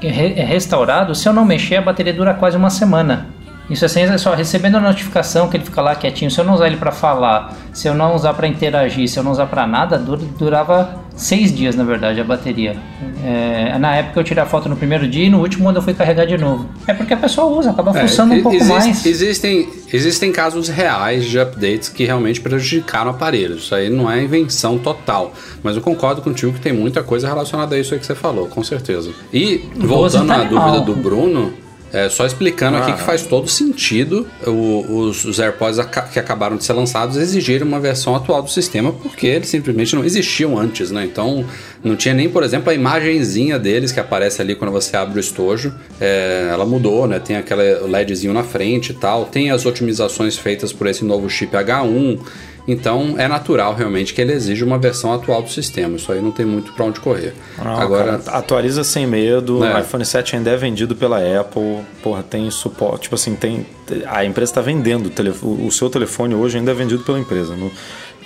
restaurado, 0.01 1.15
se 1.15 1.29
eu 1.29 1.33
não 1.33 1.45
mexer, 1.45 1.77
a 1.77 1.83
bateria 1.83 2.13
dura 2.13 2.35
quase 2.35 2.57
uma 2.57 2.71
semana. 2.71 3.27
Isso 3.73 3.85
é 3.85 4.19
só 4.19 4.35
recebendo 4.35 4.77
a 4.77 4.81
notificação 4.81 5.49
que 5.49 5.57
ele 5.57 5.65
fica 5.65 5.81
lá 5.81 5.95
quietinho. 5.95 6.31
Se 6.31 6.39
eu 6.39 6.45
não 6.45 6.55
usar 6.55 6.67
ele 6.67 6.77
para 6.77 6.93
falar, 6.93 7.57
se 7.73 7.89
eu 7.89 7.95
não 7.95 8.15
usar 8.15 8.35
para 8.35 8.47
interagir, 8.47 9.09
se 9.09 9.19
eu 9.19 9.23
não 9.23 9.33
usar 9.33 9.47
para 9.47 9.67
nada, 9.67 9.99
durava 9.99 11.03
seis 11.17 11.55
dias 11.55 11.75
na 11.75 11.85
verdade 11.85 12.21
a 12.21 12.25
bateria. 12.25 12.77
É, 13.25 13.79
na 13.79 13.95
época 13.97 14.21
eu 14.21 14.25
tirei 14.25 14.43
a 14.43 14.47
foto 14.47 14.69
no 14.69 14.77
primeiro 14.77 15.07
dia 15.07 15.27
e 15.27 15.31
no 15.31 15.41
último 15.41 15.65
quando 15.65 15.77
eu 15.77 15.83
fui 15.83 15.95
carregar 15.95 16.27
de 16.27 16.37
novo. 16.37 16.69
É 16.87 16.93
porque 16.93 17.15
a 17.15 17.17
pessoa 17.17 17.47
usa, 17.47 17.71
acaba 17.71 17.97
é, 17.99 18.03
fuçando 18.03 18.35
um 18.35 18.43
pouco 18.43 18.57
existe, 18.57 18.73
mais. 18.73 19.07
Existem, 19.07 19.69
existem 19.93 20.33
casos 20.33 20.69
reais 20.69 21.25
de 21.25 21.39
updates 21.39 21.89
que 21.89 22.05
realmente 22.05 22.41
prejudicaram 22.41 23.11
o 23.11 23.15
aparelho. 23.15 23.57
Isso 23.57 23.75
aí 23.75 23.89
não 23.89 24.11
é 24.11 24.23
invenção 24.23 24.79
total. 24.79 25.33
Mas 25.63 25.77
eu 25.77 25.83
concordo 25.83 26.21
contigo 26.21 26.53
que 26.53 26.61
tem 26.61 26.73
muita 26.73 27.03
coisa 27.03 27.29
relacionada 27.29 27.75
a 27.75 27.79
isso 27.79 27.95
aí 27.95 28.01
que 28.01 28.07
você 28.07 28.15
falou, 28.15 28.49
com 28.49 28.63
certeza. 28.63 29.11
E 29.33 29.69
voltando 29.77 30.31
à 30.33 30.45
dúvida 30.45 30.81
do 30.81 30.95
Bruno. 30.95 31.62
É, 31.93 32.09
só 32.09 32.25
explicando 32.25 32.79
ah. 32.79 32.81
aqui 32.81 32.93
que 32.95 33.03
faz 33.03 33.23
todo 33.23 33.47
sentido 33.49 34.27
o, 34.47 35.01
os, 35.01 35.27
os, 35.27 35.39
AirPods 35.39 35.79
que 36.11 36.19
acabaram 36.19 36.57
de 36.57 36.65
ser 36.65 36.73
lançados 36.73 37.19
exigirem 37.19 37.69
uma 37.69 37.79
versão 37.79 38.17
atual 38.17 38.43
do 38.43 38.51
sistema, 38.51 38.93
porque 38.93 39.27
eles 39.27 39.49
simplesmente 39.49 39.95
não 39.95 40.03
existiam 40.03 40.59
antes, 40.59 40.91
né? 40.91 41.05
Então 41.05 41.45
não 41.85 41.95
tinha 41.95 42.15
nem, 42.15 42.31
por 42.31 42.43
exemplo, 42.43 42.71
a 42.71 42.75
imagenzinha 42.75 43.59
deles 43.59 43.93
que 43.93 44.01
aparece 44.01 44.41
ali 44.41 44.55
quando 44.55 44.71
você 44.71 44.97
abre 44.97 45.19
o 45.19 45.21
estojo. 45.21 45.75
É, 46.01 46.49
ela 46.51 46.65
mudou, 46.65 47.07
né? 47.07 47.19
Tem 47.19 47.37
aquele 47.37 47.81
LEDzinho 47.81 48.33
na 48.33 48.43
frente 48.43 48.93
e 48.93 48.95
tal. 48.95 49.27
Tem 49.27 49.51
as 49.51 49.67
otimizações 49.67 50.39
feitas 50.39 50.73
por 50.73 50.87
esse 50.87 51.05
novo 51.05 51.29
chip 51.29 51.53
H1. 51.55 52.21
Então 52.67 53.15
é 53.19 53.27
natural 53.27 53.75
realmente 53.75 54.15
que 54.15 54.21
ele 54.21 54.33
exija 54.33 54.65
uma 54.65 54.79
versão 54.79 55.13
atual 55.13 55.43
do 55.43 55.51
sistema. 55.51 55.97
Isso 55.97 56.13
aí 56.13 56.21
não 56.21 56.31
tem 56.31 56.47
muito 56.47 56.73
para 56.73 56.85
onde 56.85 57.01
correr. 57.01 57.35
Não, 57.59 57.81
Agora 57.81 58.19
cara, 58.19 58.39
atualiza 58.39 58.85
sem 58.85 59.07
medo. 59.07 59.65
É. 59.65 59.75
O 59.75 59.81
iPhone 59.81 60.05
7 60.05 60.37
ainda 60.37 60.51
é 60.51 60.57
vendido 60.57 60.95
pela 60.95 61.19
Apple. 61.19 61.81
Porra, 62.03 62.23
tem 62.23 62.51
suporte. 62.51 63.03
Tipo 63.03 63.17
assim, 63.17 63.35
tem 63.35 63.67
a 64.07 64.25
empresa 64.25 64.53
está 64.53 64.61
vendendo 64.61 65.11
o, 65.43 65.71
seu 65.71 65.91
telefone 65.91 66.35
hoje 66.35 66.57
ainda 66.57 66.71
é 66.71 66.75
vendido 66.75 67.03
pela 67.03 67.19
empresa. 67.19 67.55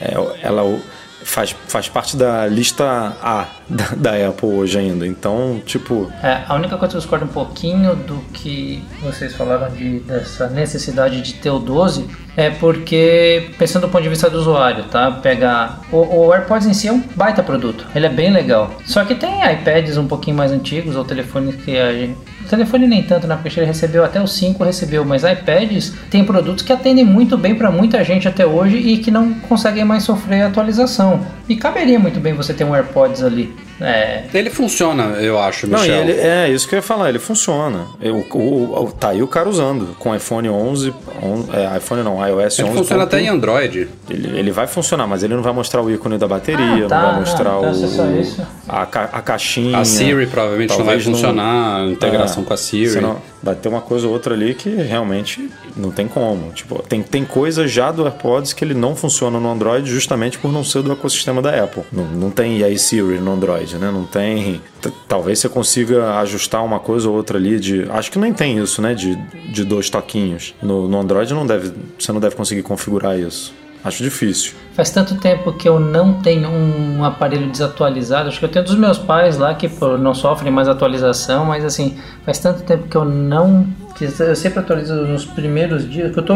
é, 0.01 0.15
ela 0.43 0.79
faz, 1.27 1.55
faz 1.69 1.89
parte 1.89 2.16
da 2.16 2.47
lista 2.47 2.85
A 3.20 3.47
da, 3.69 3.85
da, 3.97 4.28
Apple 4.28 4.48
hoje 4.48 4.78
ainda. 4.78 5.07
Então, 5.07 5.61
tipo. 5.66 6.11
É, 6.23 6.43
a 6.47 6.55
única 6.55 6.77
coisa 6.77 6.93
que 6.93 6.97
eu 6.97 7.01
discordo 7.01 7.24
um 7.24 7.28
pouquinho 7.28 7.97
do 7.97 8.19
que 8.32 8.82
vocês 9.03 9.35
falaram 9.35 9.70
de, 9.74 10.01
dessa 10.01 10.48
necessidade 10.48 11.20
de 11.20 11.35
ter 11.35 11.51
o 11.51 11.59
12 11.59 12.09
é 12.36 12.51
porque, 12.51 13.51
pensando 13.59 13.86
do 13.86 13.89
ponto 13.90 14.03
de 14.03 14.09
vista 14.09 14.31
do 14.31 14.39
usuário, 14.39 14.85
tá? 14.85 15.11
Pegar. 15.11 15.81
O, 15.90 16.27
o 16.27 16.32
AirPods 16.32 16.66
em 16.66 16.74
si 16.74 16.86
é 16.89 16.93
um 16.93 17.03
baita 17.15 17.43
produto, 17.43 17.86
ele 17.94 18.07
é 18.07 18.11
bem 18.11 18.31
legal. 18.31 18.70
Só 18.85 19.05
que 19.05 19.15
tem 19.15 19.44
iPads 19.53 19.97
um 19.97 20.07
pouquinho 20.07 20.36
mais 20.36 20.53
antigos 20.53 20.97
ou 20.97 21.05
telefones 21.05 21.57
que 21.57 21.77
a 21.77 21.93
gente 21.93 22.36
o 22.47 22.51
telefone 22.51 22.86
nem 22.86 23.02
tanto, 23.02 23.27
né? 23.27 23.39
Porque 23.40 23.59
ele 23.59 23.66
recebeu 23.66 24.05
até 24.05 24.20
o 24.20 24.27
5 24.27 24.62
recebeu, 24.64 25.05
mas 25.05 25.23
iPads 25.24 25.93
tem 26.10 26.24
produtos 26.24 26.62
que 26.62 26.73
atendem 26.73 27.05
muito 27.05 27.36
bem 27.36 27.55
para 27.55 27.70
muita 27.70 28.02
gente 28.05 28.27
até 28.28 28.47
hoje 28.47 28.77
e 28.77 28.98
que 28.98 29.10
não 29.10 29.35
conseguem 29.35 29.85
mais 29.85 30.02
sofrer 30.05 30.43
atualização. 30.43 31.20
E 31.48 31.56
caberia 31.56 31.98
muito 31.98 32.18
bem 32.20 32.35
você 32.35 32.52
ter 32.52 32.64
um 32.64 32.74
AirPods 32.74 33.23
ali. 33.23 33.55
É. 33.81 34.24
Ele 34.32 34.48
funciona, 34.48 35.02
eu 35.20 35.39
acho, 35.39 35.66
Michel. 35.66 35.86
Não, 35.86 35.94
ele, 35.94 36.12
é 36.12 36.48
isso 36.48 36.66
que 36.66 36.74
eu 36.74 36.78
ia 36.78 36.82
falar, 36.82 37.10
ele 37.10 37.18
funciona. 37.18 37.86
Eu, 38.01 38.27
o, 38.32 38.85
o, 38.85 38.93
tá 38.93 39.10
aí 39.10 39.23
o 39.23 39.28
cara 39.28 39.48
usando 39.48 39.94
com 39.98 40.14
iPhone 40.14 40.48
11, 40.48 40.94
on, 41.23 41.44
é, 41.52 41.77
iPhone 41.77 42.02
não, 42.02 42.27
iOS 42.27 42.59
ele 42.59 42.68
11. 42.68 42.70
Ele 42.70 42.78
funciona 42.78 43.02
até 43.05 43.20
em 43.20 43.28
Android. 43.28 43.89
Ele, 44.09 44.39
ele 44.39 44.51
vai 44.51 44.66
funcionar, 44.66 45.06
mas 45.06 45.23
ele 45.23 45.35
não 45.35 45.43
vai 45.43 45.52
mostrar 45.52 45.82
o 45.82 45.90
ícone 45.90 46.16
da 46.16 46.27
bateria, 46.27 46.86
ah, 46.86 46.89
tá, 46.89 47.02
não 47.02 47.10
vai 47.10 47.20
mostrar 47.20 47.51
não, 47.51 47.70
então 47.70 48.06
o, 48.06 48.43
é 48.43 48.47
a, 48.68 48.82
a 48.82 49.23
caixinha. 49.23 49.78
A 49.78 49.85
Siri 49.85 50.27
provavelmente 50.27 50.77
não 50.77 50.85
vai 50.85 50.98
funcionar, 50.98 51.81
não, 51.81 51.89
a 51.89 51.93
integração 51.93 52.36
com 52.43 52.53
a 52.53 52.57
Siri. 52.57 52.91
Senão, 52.91 53.21
vai 53.43 53.55
ter 53.55 53.69
uma 53.69 53.81
coisa 53.81 54.07
ou 54.07 54.13
outra 54.13 54.35
ali 54.35 54.55
que 54.55 54.69
realmente 54.69 55.51
não 55.77 55.91
tem 55.91 56.09
como. 56.09 56.53
Tipo, 56.53 56.83
tem, 56.83 57.03
tem 57.03 57.25
coisa 57.25 57.67
já 57.67 57.91
do 57.93 58.05
AirPods 58.05 58.53
que 58.53 58.65
ele 58.65 58.75
não 58.75 58.97
funciona 58.97 59.39
no 59.39 59.51
Android 59.51 59.89
justamente 59.89 60.39
por 60.39 60.53
não 60.53 60.65
ser 60.65 60.83
do 60.83 60.93
ecossistema 60.93 61.41
da 61.41 61.63
Apple. 61.63 61.83
Não, 61.93 62.05
não 62.05 62.31
tem 62.31 62.63
aí 62.63 62.79
Siri 62.79 63.19
no 63.19 63.33
Android, 63.33 63.77
né? 63.77 63.91
Não 63.91 64.05
tem. 64.05 64.61
Talvez 65.09 65.39
você 65.39 65.49
consiga 65.49 66.19
ajustar 66.21 66.65
uma 66.65 66.79
coisa 66.79 67.09
ou 67.09 67.17
outra 67.17 67.39
ali 67.39 67.59
de. 67.59 67.87
Acho 67.91 68.11
que 68.11 68.19
nem 68.19 68.33
tem 68.33 68.59
isso, 68.59 68.81
né? 68.81 68.95
De, 68.95 69.17
de 69.53 69.65
dois 69.65 69.91
toquinhos. 69.91 70.55
No, 70.63 70.89
no 70.89 71.01
Android 71.01 71.33
não 71.35 71.47
deve, 71.47 71.73
você 71.99 72.13
não 72.13 72.21
deve 72.21 72.37
conseguir 72.37 72.63
configurar 72.63 73.19
isso. 73.19 73.55
Acho 73.87 74.03
difícil. 74.03 74.53
Faz 74.73 74.91
tanto 74.91 75.15
tempo 75.15 75.53
que 75.53 75.69
eu 75.69 75.79
não 75.79 76.15
tenho 76.15 76.49
um 76.51 77.05
aparelho 77.05 77.49
desatualizado. 77.49 78.29
Acho 78.29 78.41
que 78.41 78.45
eu 78.45 78.49
tenho 78.49 78.65
dos 78.65 78.75
meus 78.75 78.99
pais 78.99 79.39
lá 79.39 79.55
que 79.55 79.69
pô, 79.69 79.97
não 79.97 80.13
sofrem 80.13 80.53
mais 80.53 80.67
atualização, 80.69 81.45
mas 81.45 81.65
assim, 81.65 81.97
faz 82.25 82.41
tanto 82.41 82.65
tempo 82.65 82.89
que 82.89 82.97
eu 82.97 83.05
não 83.05 83.65
que 83.97 84.05
eu 84.05 84.36
sempre 84.36 84.59
atualizo 84.59 84.94
nos 85.06 85.24
primeiros 85.24 85.89
dias, 85.89 86.12
que 86.12 86.18
eu 86.18 86.23
tô, 86.23 86.35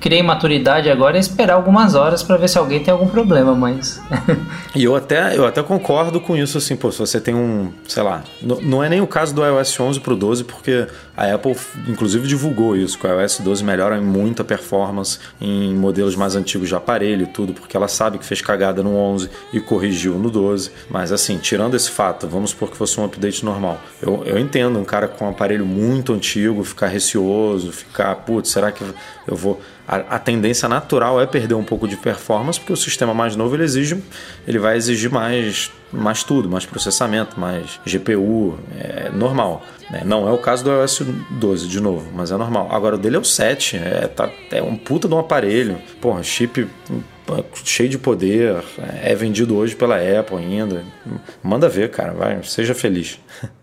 criei 0.00 0.22
maturidade 0.22 0.90
agora 0.90 1.16
é 1.16 1.20
esperar 1.20 1.54
algumas 1.54 1.94
horas 1.94 2.22
para 2.22 2.36
ver 2.36 2.48
se 2.48 2.56
alguém 2.56 2.82
tem 2.82 2.92
algum 2.92 3.06
problema, 3.06 3.54
mas... 3.54 4.00
e 4.74 4.84
eu 4.84 4.96
até, 4.96 5.36
eu 5.36 5.46
até 5.46 5.62
concordo 5.62 6.20
com 6.20 6.36
isso, 6.36 6.56
assim, 6.56 6.74
pô, 6.74 6.90
se 6.90 6.98
você 6.98 7.20
tem 7.20 7.34
um, 7.34 7.70
sei 7.86 8.02
lá, 8.02 8.22
não 8.62 8.82
é 8.82 8.88
nem 8.88 9.00
o 9.00 9.06
caso 9.06 9.34
do 9.34 9.44
iOS 9.44 9.78
11 9.78 10.00
pro 10.00 10.16
12, 10.16 10.44
porque 10.44 10.86
a 11.14 11.34
Apple, 11.34 11.54
inclusive, 11.86 12.26
divulgou 12.26 12.74
isso, 12.74 12.98
que 12.98 13.06
o 13.06 13.20
iOS 13.20 13.40
12 13.40 13.62
melhora 13.62 14.00
muita 14.00 14.42
performance 14.42 15.18
em 15.40 15.74
modelos 15.74 16.16
mais 16.16 16.34
antigos 16.34 16.68
de 16.68 16.74
aparelho 16.74 17.26
tudo, 17.26 17.52
porque 17.52 17.76
ela 17.76 17.88
sabe 17.88 18.18
que 18.18 18.24
fez 18.24 18.40
cagada 18.40 18.82
no 18.82 18.96
11 18.96 19.28
e 19.52 19.60
corrigiu 19.60 20.14
no 20.14 20.30
12, 20.30 20.70
mas 20.88 21.12
assim, 21.12 21.36
tirando 21.36 21.74
esse 21.74 21.90
fato, 21.90 22.26
vamos 22.26 22.50
supor 22.50 22.70
que 22.70 22.76
fosse 22.76 22.98
um 22.98 23.04
update 23.04 23.44
normal, 23.44 23.78
eu, 24.00 24.22
eu 24.24 24.38
entendo 24.38 24.78
um 24.78 24.84
cara 24.84 25.06
com 25.06 25.26
um 25.26 25.28
aparelho 25.28 25.66
muito 25.66 26.12
antigo 26.12 26.64
ficar 26.64 26.86
receoso, 27.02 27.72
ficar, 27.72 28.14
putz, 28.16 28.50
será 28.50 28.70
que 28.70 28.84
eu 29.26 29.36
vou. 29.36 29.60
A, 29.86 29.96
a, 29.96 30.18
tendência 30.18 30.68
natural 30.68 31.20
é 31.20 31.26
perder 31.26 31.54
um 31.54 31.64
pouco 31.64 31.88
de 31.88 31.96
performance, 31.96 32.58
porque 32.58 32.72
o 32.72 32.76
sistema 32.76 33.12
mais 33.12 33.34
novo 33.34 33.56
ele 33.56 33.64
exige, 33.64 34.02
ele 34.46 34.58
vai 34.58 34.76
exigir 34.76 35.10
mais, 35.10 35.70
mais 35.92 36.22
tudo, 36.22 36.48
mais 36.48 36.64
processamento, 36.64 37.38
mais 37.38 37.80
GPU, 37.84 38.58
é 38.78 39.10
normal. 39.10 39.62
Né? 39.90 40.02
Não 40.04 40.28
é 40.28 40.32
o 40.32 40.38
caso 40.38 40.62
do 40.64 40.70
iOS 40.70 41.02
12, 41.32 41.68
de 41.68 41.80
novo, 41.80 42.10
mas 42.14 42.30
é 42.30 42.36
normal. 42.36 42.68
Agora 42.70 42.94
o 42.94 42.98
dele 42.98 43.16
é 43.16 43.18
o 43.18 43.24
7, 43.24 43.76
é, 43.76 44.06
tá, 44.06 44.30
é 44.50 44.62
um 44.62 44.76
puta 44.76 45.08
de 45.08 45.14
um 45.14 45.18
aparelho, 45.18 45.78
porra, 46.00 46.22
chip 46.22 46.66
cheio 47.64 47.88
de 47.88 47.98
poder, 47.98 48.62
é 49.02 49.14
vendido 49.14 49.56
hoje 49.56 49.74
pela 49.74 49.96
Apple 49.96 50.36
ainda. 50.36 50.84
Manda 51.42 51.68
ver, 51.68 51.90
cara, 51.90 52.12
vai, 52.12 52.42
seja 52.44 52.74
feliz. 52.74 53.18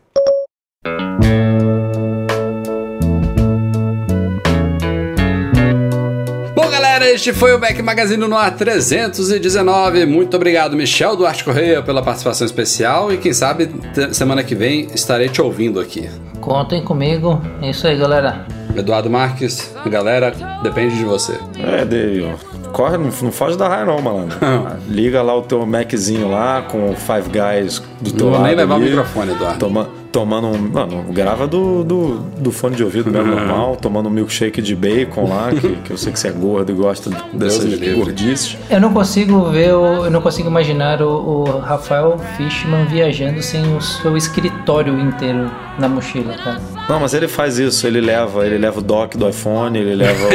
este 7.20 7.34
foi 7.34 7.54
o 7.54 7.60
Back 7.60 7.82
Magazine 7.82 8.26
no 8.26 8.38
ar 8.38 8.56
319. 8.56 10.06
Muito 10.06 10.38
obrigado, 10.38 10.78
Michel 10.78 11.18
Duarte 11.18 11.44
Correia, 11.44 11.82
pela 11.82 12.02
participação 12.02 12.46
especial. 12.46 13.12
E 13.12 13.18
quem 13.18 13.34
sabe, 13.34 13.70
semana 14.14 14.42
que 14.42 14.56
vem 14.56 14.88
estarei 14.96 15.28
te 15.28 15.42
ouvindo 15.42 15.82
aqui. 15.82 16.10
Contem 16.40 16.82
comigo. 16.82 17.42
É 17.62 17.72
isso 17.72 17.86
aí, 17.86 17.98
galera. 17.98 18.46
Eduardo 18.74 19.10
Marques, 19.10 19.76
galera, 19.88 20.34
depende 20.64 20.96
de 20.96 21.04
você. 21.04 21.38
É, 21.58 21.84
Dave, 21.84 22.26
corre, 22.72 22.98
não, 22.98 23.10
não 23.22 23.32
foge 23.34 23.58
da 23.58 23.68
raia 23.68 23.84
não, 23.84 24.02
malandro. 24.02 24.38
Liga 24.88 25.22
lá 25.22 25.36
o 25.36 25.42
teu 25.42 25.66
Maczinho 25.66 26.32
lá 26.32 26.62
com 26.62 26.90
o 26.90 26.96
Five 26.96 27.30
Guys 27.30 27.84
do 28.00 28.14
teu 28.14 28.28
não 28.28 28.34
lado. 28.34 28.44
nem 28.46 28.56
levar 28.56 28.76
ali, 28.76 28.86
o 28.86 28.90
microfone, 28.92 29.32
Eduardo. 29.34 29.60
Toma 29.60 29.99
tomando 30.12 30.48
um. 30.48 30.58
Mano, 30.58 31.04
grava 31.12 31.48
do, 31.48 31.84
do, 31.84 32.18
do 32.38 32.52
fone 32.52 32.76
de 32.76 32.84
ouvido 32.84 33.10
mesmo, 33.12 33.28
normal, 33.36 33.76
tomando 33.76 34.08
um 34.08 34.12
milkshake 34.12 34.62
de 34.62 34.76
bacon 34.76 35.28
lá, 35.30 35.50
que, 35.52 35.76
que 35.78 35.92
eu 35.92 35.98
sei 35.98 36.12
que 36.12 36.20
você 36.20 36.28
é 36.30 36.32
gordo 36.32 36.72
e 36.72 36.76
gosta 36.76 37.10
dessas 37.34 37.66
gordices. 37.96 38.58
Eu 38.70 38.80
não 38.82 38.94
consigo 38.94 39.44
ver, 39.46 39.74
o- 39.74 40.06
eu 40.06 40.12
não 40.12 40.22
consigo 40.22 40.50
imaginar 40.50 41.02
o, 41.02 41.42
o 41.42 41.60
Rafael 41.60 42.18
Fishman 42.38 42.86
viajando 42.86 43.42
sem 43.42 43.62
o 43.76 43.82
seu 43.82 44.16
escritório 44.18 45.00
inteiro 45.00 45.50
na 45.78 45.88
mochila, 45.88 46.34
cara. 46.36 46.60
Não, 46.90 47.00
mas 47.00 47.14
ele 47.14 47.28
faz 47.28 47.60
isso, 47.60 47.86
ele 47.86 48.02
leva, 48.02 48.44
ele 48.48 48.58
leva 48.58 48.80
o 48.80 48.82
dock 48.82 49.16
do 49.16 49.30
iPhone, 49.30 49.78
ele 49.78 49.94
leva 49.94 50.28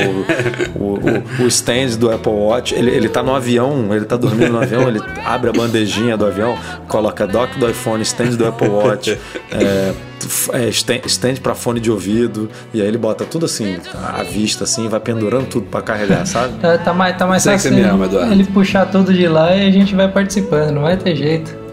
o, 0.79 0.79
o, 0.79 1.41
o, 1.41 1.45
o 1.45 1.47
stand 1.49 1.97
do 1.99 2.13
Apple 2.13 2.31
Watch, 2.31 2.73
ele, 2.73 2.93
ele 2.93 3.09
tá 3.09 3.25
no 3.25 3.35
avião, 3.35 3.93
ele 3.93 4.05
tá 4.05 4.17
dormindo 4.17 4.53
no 4.53 4.61
avião, 4.63 4.87
ele 4.87 5.01
abre 5.25 5.51
a 5.51 5.53
bandejinha 5.53 6.17
do 6.17 6.25
avião, 6.25 6.57
coloca 6.87 7.27
dock 7.27 7.59
do 7.59 7.69
iPhone, 7.69 8.01
stand 8.03 8.37
do 8.37 8.47
Apple 8.47 8.69
Watch, 8.69 9.19
é, 9.51 9.95
é, 10.53 10.69
stand, 10.69 11.01
stand 11.07 11.35
pra 11.43 11.57
fone 11.57 11.81
de 11.81 11.91
ouvido, 11.91 12.49
e 12.73 12.81
aí 12.81 12.87
ele 12.87 12.99
bota 12.99 13.25
tudo 13.25 13.47
assim, 13.47 13.77
à 13.93 14.23
vista 14.23 14.63
assim, 14.63 14.87
vai 14.87 15.01
pendurando 15.01 15.47
tudo 15.47 15.67
pra 15.67 15.83
carregar, 15.83 16.25
sabe? 16.25 16.55
Tá, 16.61 16.79
tá 16.79 16.95
mais, 16.95 17.19
tá 17.19 17.27
mais 17.27 17.43
fácil 17.43 17.73
ama, 17.85 18.09
ele 18.31 18.45
puxar 18.45 18.87
tudo 18.87 19.13
de 19.13 19.27
lá 19.27 19.57
e 19.57 19.67
a 19.67 19.73
gente 19.73 19.93
vai 19.93 20.07
participando, 20.07 20.71
não 20.71 20.83
vai 20.83 20.97
ter 20.97 21.17
jeito. 21.17 21.64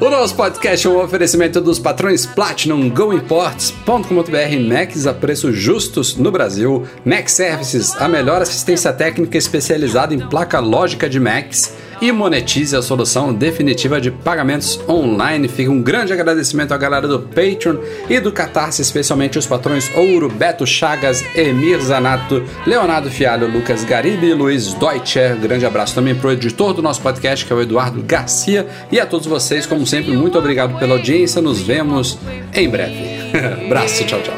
O 0.00 0.08
nosso 0.10 0.34
podcast 0.34 0.86
é 0.86 0.90
um 0.90 1.00
oferecimento 1.00 1.60
dos 1.60 1.78
patrões 1.78 2.26
Platinum 2.26 2.88
GoImports.com.br 2.90 4.68
Macs 4.68 5.06
a 5.06 5.14
preços 5.14 5.56
justos 5.56 6.16
no 6.16 6.32
Brasil. 6.32 6.86
Mac 7.04 7.28
Services, 7.28 7.94
a 8.00 8.08
melhor 8.08 8.42
assistência 8.42 8.92
técnica 8.92 9.38
especializada 9.38 10.14
em 10.14 10.20
placa 10.20 10.58
lógica 10.58 11.08
de 11.08 11.20
Macs. 11.20 11.74
E 12.00 12.10
monetize 12.10 12.74
a 12.74 12.80
solução 12.80 13.32
definitiva 13.32 14.00
de 14.00 14.10
pagamentos 14.10 14.80
online. 14.88 15.48
Fica 15.48 15.70
um 15.70 15.82
grande 15.82 16.12
agradecimento 16.12 16.72
à 16.72 16.78
galera 16.78 17.06
do 17.06 17.20
Patreon 17.20 17.76
e 18.08 18.18
do 18.18 18.32
Catarse, 18.32 18.80
especialmente 18.80 19.38
os 19.38 19.46
patrões 19.46 19.90
Ouro, 19.94 20.28
Beto 20.28 20.66
Chagas, 20.66 21.22
Emir 21.34 21.78
Zanato, 21.80 22.42
Leonardo 22.66 23.10
Fialho, 23.10 23.50
Lucas 23.50 23.84
Garibe 23.84 24.28
e 24.28 24.34
Luiz 24.34 24.72
Deutscher. 24.74 25.36
Grande 25.36 25.66
abraço 25.66 25.94
também 25.94 26.14
pro 26.14 26.32
editor 26.32 26.72
do 26.72 26.80
nosso 26.80 27.02
podcast, 27.02 27.44
que 27.44 27.52
é 27.52 27.56
o 27.56 27.60
Eduardo 27.60 28.02
Garcia. 28.02 28.66
E 28.90 28.98
a 28.98 29.04
todos 29.04 29.26
vocês, 29.26 29.66
como 29.66 29.86
sempre, 29.86 30.12
muito 30.12 30.38
obrigado 30.38 30.78
pela 30.78 30.94
audiência. 30.94 31.42
Nos 31.42 31.60
vemos 31.60 32.18
em 32.54 32.68
breve. 32.68 33.20
abraço, 33.66 34.04
tchau, 34.04 34.20
tchau. 34.22 34.34